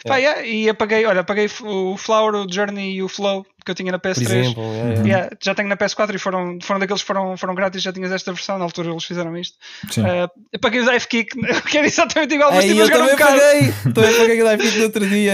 Pá, 0.05 0.17
yeah, 0.17 0.45
e 0.45 0.69
apaguei, 0.69 1.05
olha, 1.05 1.21
apaguei 1.21 1.47
o 1.63 1.97
Flower, 1.97 2.35
o 2.35 2.51
Journey 2.51 2.95
e 2.95 3.03
o 3.03 3.07
Flow 3.09 3.45
que 3.67 3.71
eu 3.71 3.75
tinha 3.75 3.91
na 3.91 3.99
Por 3.99 4.11
PS3. 4.11 4.21
exemplo, 4.21 4.63
yeah, 4.63 4.89
yeah. 4.89 5.07
Yeah, 5.07 5.29
já 5.43 5.53
tenho 5.53 5.67
na 5.67 5.75
PS4 5.77 6.15
e 6.15 6.17
foram, 6.17 6.57
foram 6.63 6.79
daqueles 6.79 7.01
que 7.01 7.07
foram, 7.07 7.35
foram 7.37 7.53
grátis, 7.53 7.81
já 7.83 7.91
tinhas 7.91 8.11
esta 8.11 8.31
versão, 8.31 8.57
na 8.57 8.63
altura 8.63 8.89
eles 8.89 9.03
fizeram 9.03 9.37
isto. 9.37 9.57
Sim. 9.91 10.01
Uh, 10.01 10.29
apaguei 10.55 10.79
o 10.81 10.85
Dive 10.89 11.07
Kick, 11.07 11.35
que 11.69 11.77
era 11.77 11.85
exatamente 11.85 12.33
igual, 12.33 12.51
mas 12.51 12.63
Ei, 12.63 12.71
estive 12.71 12.81
a 12.81 12.83
eu 12.83 12.87
jogar 12.87 13.03
um 13.03 13.15
também 13.17 13.17
bocado. 13.17 13.39
paguei! 13.39 13.93
Também 13.93 14.17
paguei 14.17 14.41
o 14.41 14.45
Live 14.45 14.77
no 14.77 14.83
outro 14.83 15.07
dia. 15.07 15.33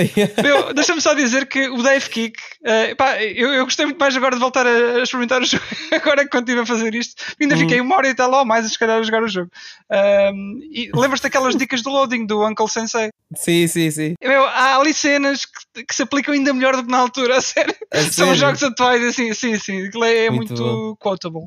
Deixa-me 0.75 1.01
só 1.01 1.13
dizer 1.13 1.45
que 1.47 1.69
o 1.69 1.77
Dive 1.83 2.09
Kick, 2.09 2.39
uh, 2.61 2.95
pá, 2.95 3.21
eu, 3.23 3.53
eu 3.53 3.63
gostei 3.65 3.85
muito 3.85 3.99
mais 3.99 4.15
agora 4.15 4.35
de 4.35 4.41
voltar 4.41 4.65
a, 4.65 4.69
a 4.69 5.03
experimentar 5.03 5.41
o 5.41 5.45
jogo, 5.45 5.63
agora 5.91 6.23
que 6.23 6.29
quando 6.29 6.47
estive 6.49 6.61
a 6.61 6.65
fazer 6.65 6.93
isto. 6.95 7.21
Ainda 7.39 7.53
Uhum. 7.55 7.59
fiquei 7.61 7.79
uma 7.81 7.95
hora 7.95 8.07
e 8.09 8.15
tal 8.15 8.31
ou 8.33 8.43
mais, 8.45 8.65
se 8.71 8.79
calhar, 8.79 8.99
a 8.99 9.03
jogar 9.03 9.21
o 9.23 9.27
jogo. 9.27 9.49
Um, 9.91 10.59
e 10.71 10.89
lembras-te 10.95 11.23
daquelas 11.23 11.55
dicas 11.55 11.81
do 11.81 11.89
loading 11.91 12.25
do 12.25 12.45
Uncle 12.45 12.67
Sensei? 12.67 13.09
sim, 13.35 13.67
sim, 13.67 13.91
sim. 13.91 14.13
Meu, 14.23 14.43
há 14.45 14.77
ali 14.77 14.93
cenas 14.93 15.45
que, 15.45 15.51
que 15.73 15.95
se 15.95 16.03
aplicam 16.03 16.33
ainda 16.33 16.53
melhor 16.53 16.75
do 16.75 16.83
que 16.85 16.91
na 16.91 16.99
altura, 16.99 17.37
a 17.37 17.41
sério. 17.41 17.75
A 17.91 17.97
São 18.01 18.11
sério? 18.27 18.35
jogos 18.35 18.63
atuais, 18.63 19.03
assim, 19.03 19.33
sim, 19.33 19.57
sim. 19.57 19.87
Aquilo 19.87 20.03
é 20.03 20.29
Muito 20.29 20.53
muito, 20.53 20.97
quotable. 20.99 21.39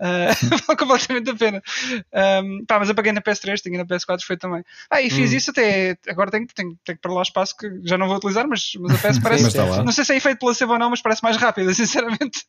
Uh, 0.00 0.32
vale 0.66 0.78
completamente 0.78 1.30
a 1.30 1.34
pena. 1.34 1.62
Um, 2.42 2.64
pá, 2.66 2.78
mas 2.78 2.90
apaguei 2.90 3.12
na 3.12 3.20
PS3, 3.20 3.60
tinha 3.60 3.78
na 3.78 3.84
PS4, 3.84 4.20
foi 4.22 4.36
também. 4.36 4.62
Ah, 4.90 5.00
e 5.02 5.10
fiz 5.10 5.32
Hum. 5.32 5.36
isso 5.36 5.50
até. 5.50 5.96
Agora 6.08 6.30
tenho, 6.30 6.46
tenho, 6.54 6.76
tenho 6.84 6.96
que 6.96 7.02
para 7.02 7.12
lá 7.12 7.22
espaço 7.22 7.56
que 7.56 7.68
já 7.84 7.96
não 7.98 8.06
vou 8.08 8.16
utilizar, 8.16 8.46
mas, 8.48 8.72
mas 8.78 8.92
a 8.92 9.08
PS 9.08 9.18
parece. 9.22 9.46
Está 9.48 9.64
lá. 9.64 9.82
Não 9.84 9.92
sei 9.92 10.04
se 10.04 10.14
é 10.14 10.20
feito 10.20 10.38
pela 10.38 10.54
sebo 10.54 10.72
ou 10.72 10.78
não, 10.78 10.90
mas 10.90 11.02
parece 11.02 11.22
mais 11.22 11.36
rápida, 11.36 11.72
sinceramente. 11.74 12.44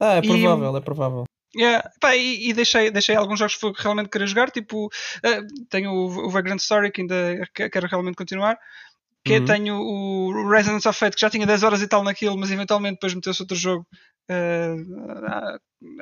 Ah, 0.00 0.14
é 0.14 0.18
E- 0.18 0.22
provável, 0.26 0.76
é 0.76 0.80
provável. 0.80 1.24
Yeah. 1.56 1.88
Pá, 2.00 2.16
e, 2.16 2.48
e 2.48 2.52
deixei, 2.52 2.90
deixei 2.90 3.14
alguns 3.14 3.38
jogos 3.38 3.54
que 3.54 3.72
realmente 3.82 4.08
queria 4.08 4.26
jogar, 4.26 4.50
tipo, 4.50 4.90
eh, 5.22 5.40
tenho 5.70 5.92
o, 5.92 6.26
o 6.26 6.28
Vagrant 6.30 6.58
Story 6.58 6.90
que 6.90 7.02
ainda 7.02 7.48
que- 7.54 7.70
quero 7.70 7.86
realmente 7.86 8.16
continuar. 8.16 8.58
Que 9.24 9.38
Uhum. 9.38 9.44
tenho 9.46 9.74
o 9.76 10.48
Resonance 10.50 10.86
of 10.86 10.98
Fate 10.98 11.14
que 11.14 11.20
já 11.22 11.30
tinha 11.30 11.46
10 11.46 11.62
horas 11.62 11.80
e 11.80 11.88
tal 11.88 12.02
naquilo, 12.04 12.36
mas 12.36 12.50
eventualmente 12.50 12.94
depois 12.96 13.14
meteu-se 13.14 13.40
outro 13.42 13.56
jogo. 13.56 13.86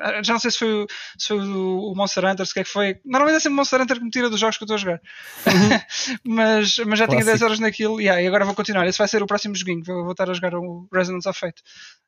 ah, 0.01 0.23
já 0.23 0.33
não 0.33 0.39
sei 0.39 0.51
se 0.51 0.57
foi, 0.59 0.73
o- 0.83 0.87
se 1.17 1.27
foi 1.27 1.37
o, 1.39 1.93
Monster 1.95 2.25
Hunter, 2.25 2.45
se 2.45 2.51
o 2.51 2.53
que 2.53 2.59
é 2.61 2.63
que 2.63 2.69
foi. 2.69 2.99
Normalmente 3.05 3.37
é 3.37 3.39
sempre 3.39 3.53
o 3.53 3.57
Monster 3.57 3.81
Hunter 3.81 3.97
que 3.97 4.03
me 4.03 4.09
tira 4.09 4.29
dos 4.29 4.39
jogos 4.39 4.57
que 4.57 4.63
eu 4.63 4.65
estou 4.65 4.75
a 4.75 4.77
jogar. 4.77 5.01
mas, 6.25 6.77
mas 6.79 6.99
já 6.99 7.07
tinha 7.07 7.17
10 7.19 7.25
Clássico. 7.25 7.45
horas 7.45 7.59
naquilo 7.59 7.99
yeah, 8.01 8.21
e 8.21 8.27
agora 8.27 8.45
vou 8.45 8.55
continuar. 8.55 8.87
Esse 8.87 8.97
vai 8.97 9.07
ser 9.07 9.21
o 9.23 9.27
próximo 9.27 9.55
joguinho. 9.55 9.83
Vou, 9.85 10.03
vou 10.03 10.11
estar 10.11 10.29
a 10.29 10.33
jogar 10.33 10.55
o 10.55 10.87
Resonance 10.93 11.27
of 11.27 11.39
Fate. 11.39 11.61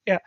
Yeah. 0.07 0.23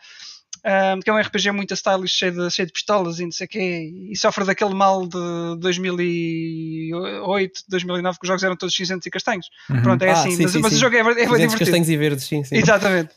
Um, 0.64 1.00
que 1.00 1.08
é 1.08 1.12
um 1.12 1.18
RPG 1.18 1.52
muito 1.52 1.72
stylish, 1.74 2.12
cheio 2.14 2.32
de, 2.32 2.50
cheio 2.50 2.66
de 2.66 2.72
pistolas 2.72 3.20
e 3.20 3.24
não 3.24 3.30
sei 3.32 3.46
o 3.46 3.48
quê, 3.48 3.92
e 4.10 4.16
sofre 4.16 4.44
daquele 4.44 4.74
mal 4.74 5.06
de 5.06 5.56
2008, 5.60 7.62
2009, 7.68 8.18
que 8.18 8.24
os 8.24 8.28
jogos 8.28 8.42
eram 8.42 8.56
todos 8.56 8.74
cinzentos 8.74 9.06
e 9.06 9.10
castanhos. 9.10 9.46
Uhum. 9.70 9.82
Pronto, 9.82 10.02
é 10.02 10.10
Ah, 10.10 10.20
assim, 10.20 10.32
sim, 10.32 10.42
mas, 10.42 10.52
sim, 10.52 10.60
mas 10.60 10.72
sim. 10.72 10.78
o 10.78 10.80
jogo 10.80 10.96
é, 10.96 11.00
é 11.00 11.04
bem 11.04 11.14
divertido. 11.26 11.58
castanhos 11.58 11.88
e 11.88 11.96
verdes, 11.96 12.24
sim, 12.24 12.42
sim. 12.44 12.56
Exatamente. 12.56 13.10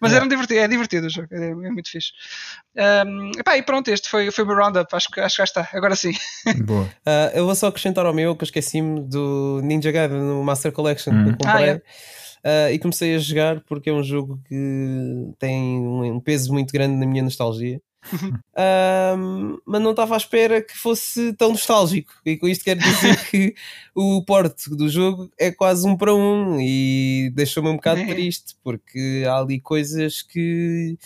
Mas 0.00 0.12
Yeah. 0.12 0.16
era 0.16 0.26
divertido, 0.28 0.60
é 0.60 0.68
divertido 0.68 1.06
o 1.08 1.10
jogo, 1.10 1.28
é, 1.30 1.50
é 1.50 1.54
muito 1.54 1.90
fixe. 1.90 2.12
Um, 3.06 3.32
epá, 3.38 3.58
e 3.58 3.62
pronto, 3.62 3.88
este 3.88 4.08
foi, 4.08 4.30
foi 4.30 4.44
o 4.44 4.46
meu 4.46 4.56
roundup, 4.56 4.88
acho 4.96 5.10
que, 5.10 5.20
acho 5.20 5.36
que 5.36 5.40
já 5.40 5.44
está, 5.44 5.68
agora 5.74 5.94
sim. 5.94 6.12
Boa. 6.64 6.88
Ah, 7.04 7.30
eu 7.34 7.44
vou 7.44 7.54
só 7.54 7.66
acrescentar 7.66 8.06
ao 8.06 8.14
meu 8.14 8.34
que 8.34 8.44
eu 8.44 8.46
esqueci-me 8.46 9.00
do 9.02 9.60
Ninja 9.62 9.92
Gaiden 9.92 10.18
no 10.20 10.42
Master 10.42 10.72
Collection 10.72 11.12
Hum. 11.12 11.24
que 11.24 11.30
eu 11.30 11.36
comprei. 11.36 11.70
Ah, 11.70 11.74
é. 11.74 11.82
Ah, 12.44 12.70
e 12.72 12.78
comecei 12.78 13.14
a 13.14 13.18
jogar 13.18 13.60
porque 13.62 13.90
é 13.90 13.92
um 13.92 14.02
jogo 14.02 14.40
que 14.48 15.32
tem 15.38 15.78
um, 15.80 16.14
um 16.16 16.20
peso 16.20 16.52
muito 16.52 16.72
grande 16.72 16.96
na 16.96 17.06
minha 17.06 17.22
nostalgia. 17.22 17.80
Ahm, 18.56 19.58
mas 19.66 19.82
não 19.82 19.90
estava 19.90 20.14
à 20.14 20.16
espera 20.16 20.62
que 20.62 20.76
fosse 20.76 21.32
tão 21.34 21.50
nostálgico. 21.50 22.12
E 22.24 22.36
com 22.36 22.48
isto 22.48 22.64
quero 22.64 22.80
dizer 22.80 23.16
que 23.30 23.54
o 23.94 24.24
porte 24.24 24.70
do 24.70 24.88
jogo 24.88 25.30
é 25.38 25.50
quase 25.50 25.86
um 25.86 25.96
para 25.96 26.14
um 26.14 26.58
e 26.60 27.30
deixou-me 27.34 27.68
um 27.68 27.74
bocado 27.76 28.00
É. 28.00 28.06
triste 28.06 28.56
porque 28.62 29.24
há 29.26 29.38
ali 29.38 29.60
coisas 29.60 30.22
que 30.22 30.96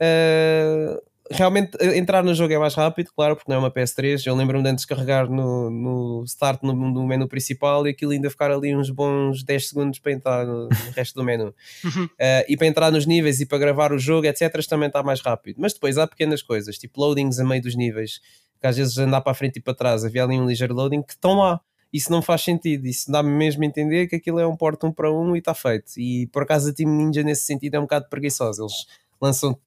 ah, 0.00 0.98
realmente 1.30 1.76
eh, 1.80 1.98
entrar 1.98 2.22
no 2.24 2.34
jogo 2.34 2.52
é 2.52 2.58
mais 2.58 2.74
rápido, 2.74 3.10
claro, 3.14 3.36
porque 3.36 3.50
não 3.50 3.56
é 3.56 3.60
uma 3.60 3.70
PS3. 3.70 4.26
Eu 4.26 4.34
lembro-me 4.34 4.62
de 4.62 4.70
antes 4.70 4.84
carregar 4.84 5.28
no, 5.28 5.70
no 5.70 6.24
start 6.24 6.62
no, 6.62 6.72
no 6.72 7.06
menu 7.06 7.28
principal 7.28 7.86
e 7.86 7.90
aquilo 7.90 8.12
ainda 8.12 8.30
ficar 8.30 8.50
ali 8.50 8.74
uns 8.74 8.90
bons 8.90 9.42
10 9.42 9.68
segundos 9.68 9.98
para 9.98 10.12
entrar 10.12 10.46
no, 10.46 10.68
no 10.68 10.90
resto 10.94 11.14
do 11.14 11.24
menu. 11.24 11.54
Eh, 12.20 12.46
e 12.48 12.56
para 12.56 12.66
entrar 12.66 12.90
nos 12.90 13.06
níveis 13.06 13.40
e 13.40 13.46
para 13.46 13.58
gravar 13.58 13.92
o 13.92 13.98
jogo, 13.98 14.26
etc., 14.26 14.64
também 14.66 14.88
está 14.88 15.02
mais 15.02 15.20
rápido. 15.20 15.56
Mas 15.58 15.72
depois 15.72 15.98
há 15.98 16.06
pequenas 16.06 16.42
coisas, 16.42 16.76
tipo 16.76 17.00
loadings 17.00 17.38
a 17.38 17.44
meio 17.44 17.62
dos 17.62 17.76
níveis, 17.76 18.20
que 18.60 18.66
às 18.66 18.76
vezes 18.76 18.98
andar 18.98 19.20
para 19.20 19.32
a 19.32 19.34
frente 19.34 19.56
e 19.58 19.60
para 19.60 19.74
trás 19.74 20.04
havia 20.04 20.24
ali 20.24 20.38
um 20.38 20.46
ligeiro 20.46 20.74
loading 20.74 21.02
que 21.02 21.12
estão 21.12 21.34
lá. 21.34 21.60
Isso 21.92 22.10
não 22.10 22.20
faz 22.20 22.42
sentido, 22.42 22.86
isso 22.86 23.10
dá-me 23.10 23.30
mesmo 23.30 23.62
a 23.62 23.66
entender 23.66 24.08
que 24.08 24.16
aquilo 24.16 24.38
é 24.38 24.46
um 24.46 24.56
porte 24.56 24.84
um 24.84 24.92
para 24.92 25.10
um 25.10 25.34
e 25.34 25.38
está 25.38 25.54
feito. 25.54 25.92
E 25.96 26.26
por 26.28 26.42
acaso 26.42 26.70
a 26.70 26.72
Team 26.72 26.90
Ninja 26.90 27.22
nesse 27.22 27.44
sentido 27.44 27.76
é 27.76 27.78
um 27.78 27.82
bocado 27.82 28.08
preguiçosa. 28.08 28.62
Eles 28.62 28.86
lançam. 29.20 29.58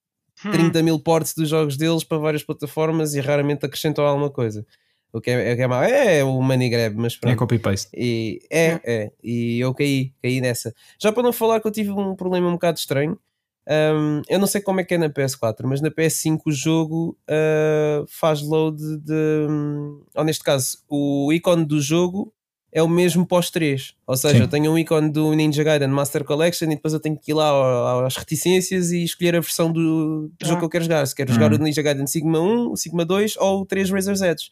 30 0.49 0.81
mil 0.83 0.99
ports 0.99 1.33
dos 1.33 1.49
jogos 1.49 1.77
deles 1.77 2.03
para 2.03 2.17
várias 2.17 2.43
plataformas 2.43 3.13
e 3.13 3.19
raramente 3.19 3.65
acrescentam 3.65 4.05
alguma 4.05 4.29
coisa. 4.29 4.65
O 5.13 5.19
que 5.19 5.29
é, 5.29 5.51
é, 5.51 5.55
que 5.57 5.61
é 5.61 5.67
mau. 5.67 5.83
É 5.83 6.23
o 6.23 6.41
money 6.41 6.69
grab, 6.69 6.95
mas 6.95 7.15
É 7.15 7.17
pronto. 7.19 7.37
copy-paste. 7.37 7.89
E, 7.93 8.39
é, 8.49 8.79
é, 8.85 9.11
e 9.21 9.59
eu 9.59 9.73
caí, 9.73 10.13
caí 10.23 10.39
nessa. 10.39 10.73
Já 10.97 11.11
para 11.11 11.23
não 11.23 11.33
falar 11.33 11.59
que 11.59 11.67
eu 11.67 11.71
tive 11.71 11.91
um 11.91 12.15
problema 12.15 12.47
um 12.47 12.53
bocado 12.53 12.77
estranho. 12.79 13.19
hum, 13.67 14.21
eu 14.29 14.39
não 14.39 14.47
sei 14.47 14.61
como 14.61 14.79
é 14.79 14.83
que 14.85 14.93
é 14.93 14.97
na 14.97 15.09
PS4, 15.09 15.63
mas 15.65 15.81
na 15.81 15.91
PS5 15.91 16.39
o 16.45 16.51
jogo 16.51 17.17
ah, 17.27 18.05
faz 18.07 18.41
load 18.41 18.77
de. 18.99 19.47
hum, 19.49 20.01
ou 20.15 20.23
neste 20.23 20.43
caso, 20.43 20.77
o 20.87 21.31
ícone 21.33 21.65
do 21.65 21.81
jogo 21.81 22.33
é 22.73 22.81
o 22.81 22.87
mesmo 22.87 23.25
pós 23.25 23.49
3. 23.49 23.93
Ou 24.07 24.15
seja, 24.15 24.35
Sim. 24.35 24.41
eu 24.41 24.47
tenho 24.47 24.71
um 24.71 24.77
ícone 24.77 25.09
do 25.11 25.33
Ninja 25.33 25.63
Gaiden 25.63 25.89
Master 25.89 26.23
Collection 26.23 26.67
e 26.67 26.75
depois 26.75 26.93
eu 26.93 26.99
tenho 26.99 27.17
que 27.17 27.31
ir 27.31 27.33
lá 27.33 28.05
às 28.05 28.15
reticências 28.15 28.91
e 28.91 29.03
escolher 29.03 29.35
a 29.35 29.39
versão 29.41 29.71
do, 29.71 30.31
Ah. 30.41 30.45
jogo 30.47 30.59
que 30.59 30.65
eu 30.65 30.69
quero 30.69 30.83
jogar. 30.85 31.05
Se 31.05 31.15
quero 31.15 31.33
jogar 31.33 31.51
Uhum. 31.51 31.59
o 31.59 31.63
Ninja 31.63 31.81
Gaiden 31.81 32.07
Sigma 32.07 32.39
1, 32.39 32.71
o 32.71 32.77
Sigma 32.77 33.03
2 33.05 33.35
ou 33.37 33.61
o 33.61 33.65
3 33.65 33.89
Razor's 33.89 34.21
Edge. 34.21 34.49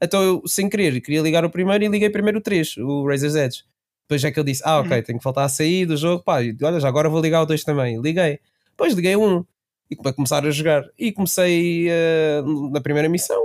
Então 0.00 0.22
eu, 0.22 0.42
sem 0.46 0.68
querer, 0.68 1.00
queria 1.00 1.20
ligar 1.20 1.44
o 1.44 1.50
primeiro 1.50 1.82
e 1.84 1.88
liguei 1.88 2.08
primeiro 2.10 2.38
o 2.38 2.40
3, 2.40 2.76
o 2.76 3.06
Razor's 3.08 3.34
Edge. 3.34 3.64
Depois 4.08 4.22
é 4.24 4.30
que 4.30 4.38
ele 4.38 4.52
disse: 4.52 4.62
Ah, 4.64 4.78
ok, 4.78 4.96
Uhum. 4.96 5.02
tenho 5.02 5.18
que 5.18 5.24
voltar 5.24 5.44
a 5.44 5.48
sair 5.48 5.84
do 5.86 5.96
jogo. 5.96 6.22
Pá, 6.22 6.36
olha, 6.62 6.80
já 6.80 6.88
agora 6.88 7.08
vou 7.08 7.20
ligar 7.20 7.42
o 7.42 7.46
2 7.46 7.64
também. 7.64 8.00
Liguei. 8.00 8.38
Depois 8.70 8.94
liguei 8.94 9.16
o 9.16 9.22
1 9.22 9.44
e 9.90 9.96
para 9.96 10.12
começar 10.12 10.46
a 10.46 10.50
jogar. 10.50 10.84
E 10.98 11.10
comecei 11.12 11.86
eh, 11.90 12.40
na 12.70 12.80
primeira 12.80 13.08
missão 13.08 13.42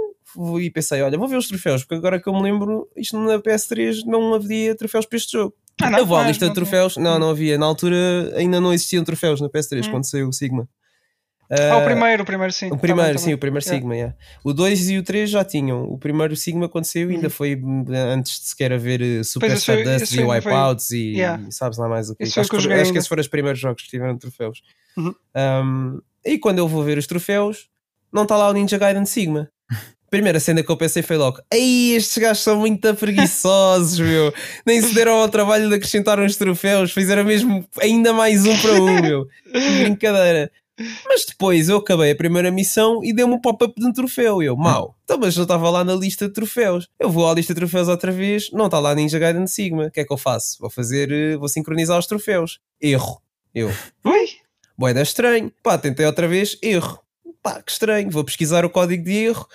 e 0.61 0.69
pensei: 0.69 1.01
Olha, 1.01 1.17
vou 1.17 1.27
ver 1.27 1.38
os 1.38 1.47
troféus, 1.47 1.84
porque 1.84 1.95
agora 1.95 2.19
que 2.21 2.27
eu 2.27 2.34
me 2.34 2.41
lembro, 2.41 2.88
isto 2.95 3.17
na 3.17 3.39
PS3 3.39 4.05
não 4.05 4.34
havia 4.34 4.75
troféus 4.75 5.05
para 5.05 5.17
este 5.17 5.31
jogo. 5.34 5.53
Ah, 5.81 5.89
não? 5.89 5.99
eu 5.99 6.05
vou 6.05 6.17
à 6.17 6.23
Ah, 6.23 6.27
lista 6.27 6.47
de 6.47 6.53
troféus. 6.53 6.97
Não, 6.97 7.17
não 7.17 7.29
havia. 7.31 7.57
Na 7.57 7.65
altura 7.65 7.97
ainda 8.36 8.61
não 8.61 8.73
existiam 8.73 9.03
troféus 9.03 9.41
na 9.41 9.49
PS3 9.49 9.88
Hum. 9.88 9.91
quando 9.91 10.09
saiu 10.09 10.27
o 10.27 10.34
Sigma. 10.34 10.67
Ah, 11.51 11.77
o 11.77 11.81
Eh, 11.81 11.86
primeiro, 11.86 12.23
o 12.23 12.25
primeiro 12.25 12.53
sim. 12.53 12.67
o 12.67 12.71
Tá 12.71 12.77
primeiro, 12.77 13.07
bem, 13.09 13.13
tá 13.15 13.19
sim, 13.19 13.25
bem. 13.27 13.36
o 13.36 13.38
primeiro 13.38 13.63
Yeah. 13.65 13.77
Sigma, 13.81 13.95
yeah. 13.95 14.15
O 14.43 14.53
2 14.53 14.89
e 14.89 14.97
o 14.97 15.03
3 15.03 15.29
já 15.29 15.43
tinham. 15.43 15.84
O 15.84 15.97
primeiro 15.99 16.36
Sigma 16.36 16.65
aconteceu 16.67 17.09
ainda 17.09 17.25
Uhum. 17.25 17.29
foi 17.29 17.55
hum, 17.55 17.86
antes 18.11 18.39
de 18.39 18.45
sequer 18.47 18.71
haver 18.73 19.01
eh, 19.01 19.23
Super 19.23 19.51
Stardust 19.53 20.13
e 20.13 20.15
foi- 20.15 20.25
foi- 20.25 20.36
Wipeouts 20.36 20.91
e, 20.91 21.11
Yeah. 21.15 21.43
e 21.47 21.51
sabes 21.51 21.77
lá 21.77 21.88
mais 21.89 22.09
o 22.09 22.15
que. 22.15 22.23
Acho, 22.23 22.49
que 22.49 22.59
joguei 22.59 22.79
acho 22.81 22.91
que 22.91 22.97
esses 22.97 23.07
foram 23.07 23.21
os 23.21 23.27
primeiros 23.27 23.59
jogos 23.59 23.84
que 23.84 23.89
tiveram 23.89 24.17
troféus. 24.17 24.61
Uhum. 24.97 25.13
Um, 25.36 26.01
e 26.25 26.38
quando 26.39 26.59
eu 26.59 26.67
vou 26.67 26.81
ver 26.84 26.97
os 26.97 27.05
troféus, 27.07 27.67
não 28.11 28.23
está 28.23 28.38
lá 28.38 28.49
o 28.49 28.53
Ninja 28.53 28.77
Gaiden 28.77 29.05
Sigma. 29.05 29.49
Primeira 30.14 30.39
cena 30.39 30.61
que 30.61 30.70
eu 30.70 30.78
pensei 30.78 31.01
foi 31.01 31.18
logo: 31.18 31.41
Ei, 31.51 31.95
estes 31.95 32.20
gajos 32.20 32.43
são 32.43 32.59
muito 32.59 32.93
preguiçosos, 32.93 33.97
meu. 33.97 34.32
Nem 34.64 34.80
se 34.80 34.93
deram 34.93 35.14
ao 35.14 35.28
trabalho 35.28 35.68
de 35.68 35.74
acrescentar 35.74 36.20
uns 36.20 36.36
troféus, 36.36 36.91
fizeram 36.91 37.24
mesmo 37.24 37.68
ainda 37.82 38.14
mais 38.14 38.45
um 38.45 38.55
para 38.61 38.74
um, 38.74 39.01
meu. 39.01 39.26
Que 39.26 39.72
brincadeira. 39.82 40.51
Mas 41.07 41.26
depois 41.26 41.68
eu 41.68 41.78
acabei 41.78 42.11
a 42.11 42.16
primeira 42.16 42.51
missão 42.51 43.03
e 43.03 43.11
deu-me 43.11 43.34
um 43.34 43.41
pop-up 43.41 43.74
de 43.76 43.88
um 43.88 43.91
troféu. 43.91 44.43
Eu, 44.43 44.55
mau. 44.55 44.95
Então, 45.03 45.18
mas 45.18 45.36
não 45.36 45.45
estava 45.45 45.68
lá 45.72 45.84
na 45.84 45.95
lista 45.95 46.28
de 46.28 46.34
troféus. 46.34 46.88
Eu 46.99 47.09
vou 47.09 47.28
à 47.28 47.34
lista 47.34 47.51
de 47.51 47.59
troféus 47.59 47.88
outra 47.88 48.11
vez, 48.11 48.51
não 48.53 48.68
está 48.68 48.78
lá 48.78 48.93
Ninja 48.93 49.18
Gaiden 49.18 49.47
Sigma. 49.47 49.88
O 49.88 49.91
que 49.91 50.01
é 50.01 50.05
que 50.05 50.14
eu 50.14 50.18
faço? 50.18 50.57
Vou 50.59 50.70
fazer, 50.70 51.11
eh, 51.11 51.38
vou 51.38 51.49
sincronizar 51.49 51.97
os 51.97 52.05
troféus. 52.05 52.59
Erro. 52.80 53.20
Eu, 53.51 53.72
Ui! 54.05 54.28
boeda 54.78 55.01
estranho. 55.01 55.51
Pá, 55.64 55.76
tentei 55.76 56.05
outra 56.05 56.28
vez, 56.28 56.55
erro. 56.61 56.99
Pá, 57.41 57.61
que 57.64 57.72
estranho. 57.72 58.11
Vou 58.11 58.24
pesquisar 58.24 58.64
o 58.64 58.70
código 58.70 59.03
de 59.03 59.11
erro. 59.11 59.47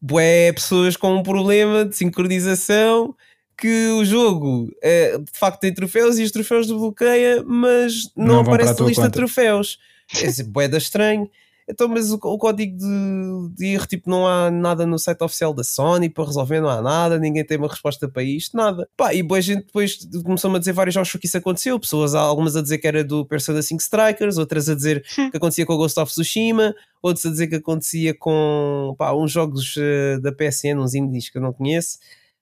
Bué, 0.00 0.52
pessoas 0.52 0.96
com 0.96 1.14
um 1.16 1.22
problema 1.22 1.84
de 1.84 1.94
sincronização 1.96 3.14
que 3.56 3.88
o 3.88 4.04
jogo 4.04 4.68
eh, 4.82 5.18
de 5.18 5.38
facto 5.38 5.60
tem 5.60 5.74
troféus 5.74 6.18
e 6.18 6.22
os 6.22 6.30
troféus 6.30 6.66
desbloqueia, 6.66 7.42
mas 7.46 8.10
não, 8.16 8.26
Não 8.26 8.40
aparece 8.40 8.80
na 8.80 8.86
lista 8.86 9.02
de 9.02 9.08
conta. 9.08 9.10
troféus. 9.10 9.78
É 10.22 10.26
assim, 10.26 10.44
bué 10.44 10.66
da 10.66 10.78
estranho. 10.78 11.30
Então, 11.68 11.88
mas 11.88 12.10
o, 12.10 12.16
o 12.16 12.38
código 12.38 12.76
de, 12.76 13.54
de 13.54 13.66
erro, 13.74 13.86
tipo, 13.86 14.10
não 14.10 14.26
há 14.26 14.50
nada 14.50 14.86
no 14.86 14.98
site 14.98 15.22
oficial 15.22 15.54
da 15.54 15.62
Sony 15.62 16.08
para 16.08 16.24
resolver, 16.24 16.60
não 16.60 16.68
há 16.68 16.82
nada, 16.82 17.18
ninguém 17.18 17.44
tem 17.44 17.58
uma 17.58 17.68
resposta 17.68 18.08
para 18.08 18.22
isto, 18.22 18.56
nada. 18.56 18.88
Pá, 18.96 19.14
e 19.14 19.22
boa 19.22 19.40
gente 19.40 19.66
depois 19.66 19.98
começou-me 20.24 20.56
a 20.56 20.58
dizer 20.58 20.72
vários 20.72 20.94
jogos 20.94 21.12
que 21.12 21.26
isso 21.26 21.38
aconteceu, 21.38 21.78
pessoas, 21.78 22.14
algumas 22.14 22.56
a 22.56 22.62
dizer 22.62 22.78
que 22.78 22.86
era 22.86 23.04
do 23.04 23.24
Persona 23.24 23.62
5 23.62 23.80
Strikers, 23.80 24.38
outras 24.38 24.68
a 24.68 24.74
dizer 24.74 25.02
que 25.02 25.36
acontecia 25.36 25.66
com 25.66 25.74
o 25.74 25.78
Ghost 25.78 25.98
of 26.00 26.10
Tsushima, 26.12 26.74
outros 27.02 27.24
a 27.26 27.30
dizer 27.30 27.46
que 27.46 27.56
acontecia 27.56 28.14
com 28.14 28.94
pá, 28.98 29.12
uns 29.12 29.30
jogos 29.30 29.74
eh, 29.78 30.18
da 30.20 30.32
PSN, 30.32 30.78
uns 30.78 30.94
indies 30.94 31.30
que 31.30 31.38
eu 31.38 31.42
não 31.42 31.52
conheço. 31.52 31.98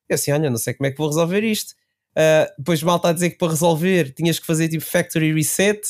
Eu 0.08 0.14
assim, 0.14 0.32
olha, 0.32 0.48
não 0.48 0.56
sei 0.56 0.74
como 0.74 0.86
é 0.86 0.90
que 0.90 0.98
vou 0.98 1.08
resolver 1.08 1.44
isto. 1.44 1.74
Ah, 2.20 2.52
depois 2.58 2.82
mal 2.82 2.96
está 2.96 3.10
a 3.10 3.12
dizer 3.12 3.30
que 3.30 3.38
para 3.38 3.52
resolver 3.52 4.12
tinhas 4.12 4.40
que 4.40 4.46
fazer 4.46 4.68
tipo 4.68 4.84
factory 4.84 5.32
reset. 5.32 5.80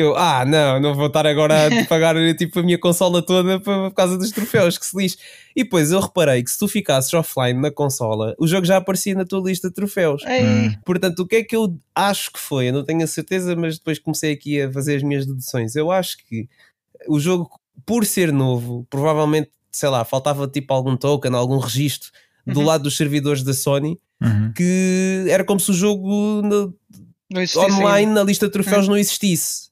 Eu, 0.00 0.16
ah, 0.16 0.44
não, 0.44 0.80
não 0.80 0.94
vou 0.94 1.06
estar 1.06 1.26
agora 1.26 1.66
a 1.66 1.70
pagar 1.86 2.14
tipo, 2.36 2.58
a 2.58 2.62
minha 2.62 2.78
consola 2.78 3.20
toda 3.24 3.60
por, 3.60 3.88
por 3.88 3.94
causa 3.94 4.16
dos 4.18 4.30
troféus, 4.30 4.76
que 4.78 4.86
se 4.86 4.96
lixe. 4.96 5.16
E 5.54 5.62
depois 5.64 5.90
eu 5.92 6.00
reparei 6.00 6.42
que 6.42 6.50
se 6.50 6.58
tu 6.58 6.66
ficasses 6.68 7.12
offline 7.14 7.60
na 7.60 7.70
consola, 7.70 8.34
o 8.38 8.46
jogo 8.46 8.64
já 8.66 8.76
aparecia 8.78 9.14
na 9.14 9.24
tua 9.24 9.40
lista 9.48 9.68
de 9.68 9.74
troféus. 9.74 10.22
Hum. 10.24 10.72
Portanto, 10.84 11.20
o 11.20 11.26
que 11.26 11.36
é 11.36 11.42
que 11.44 11.54
eu 11.56 11.76
acho 11.94 12.32
que 12.32 12.38
foi? 12.40 12.68
Eu 12.68 12.72
não 12.72 12.84
tenho 12.84 13.02
a 13.02 13.06
certeza, 13.06 13.54
mas 13.56 13.78
depois 13.78 13.98
comecei 13.98 14.32
aqui 14.32 14.60
a 14.62 14.72
fazer 14.72 14.96
as 14.96 15.02
minhas 15.02 15.26
deduções. 15.26 15.74
Eu 15.76 15.90
acho 15.90 16.16
que 16.26 16.48
o 17.08 17.18
jogo, 17.20 17.50
por 17.86 18.04
ser 18.06 18.32
novo, 18.32 18.86
provavelmente, 18.90 19.50
sei 19.72 19.88
lá, 19.88 20.04
faltava 20.04 20.46
tipo 20.48 20.72
algum 20.74 20.96
token, 20.96 21.34
algum 21.34 21.58
registro 21.58 22.10
do 22.46 22.60
Uhum. 22.60 22.66
lado 22.66 22.82
dos 22.84 22.96
servidores 22.96 23.42
da 23.42 23.52
Sony, 23.54 23.98
Uhum. 24.22 24.52
que 24.54 25.24
era 25.28 25.44
como 25.44 25.58
se 25.60 25.70
o 25.70 25.74
jogo 25.74 26.42
no- 26.42 26.74
online 27.56 28.12
na 28.12 28.22
lista 28.22 28.46
de 28.46 28.52
troféus 28.52 28.86
Hum. 28.86 28.90
não 28.90 28.96
existisse. 28.98 29.69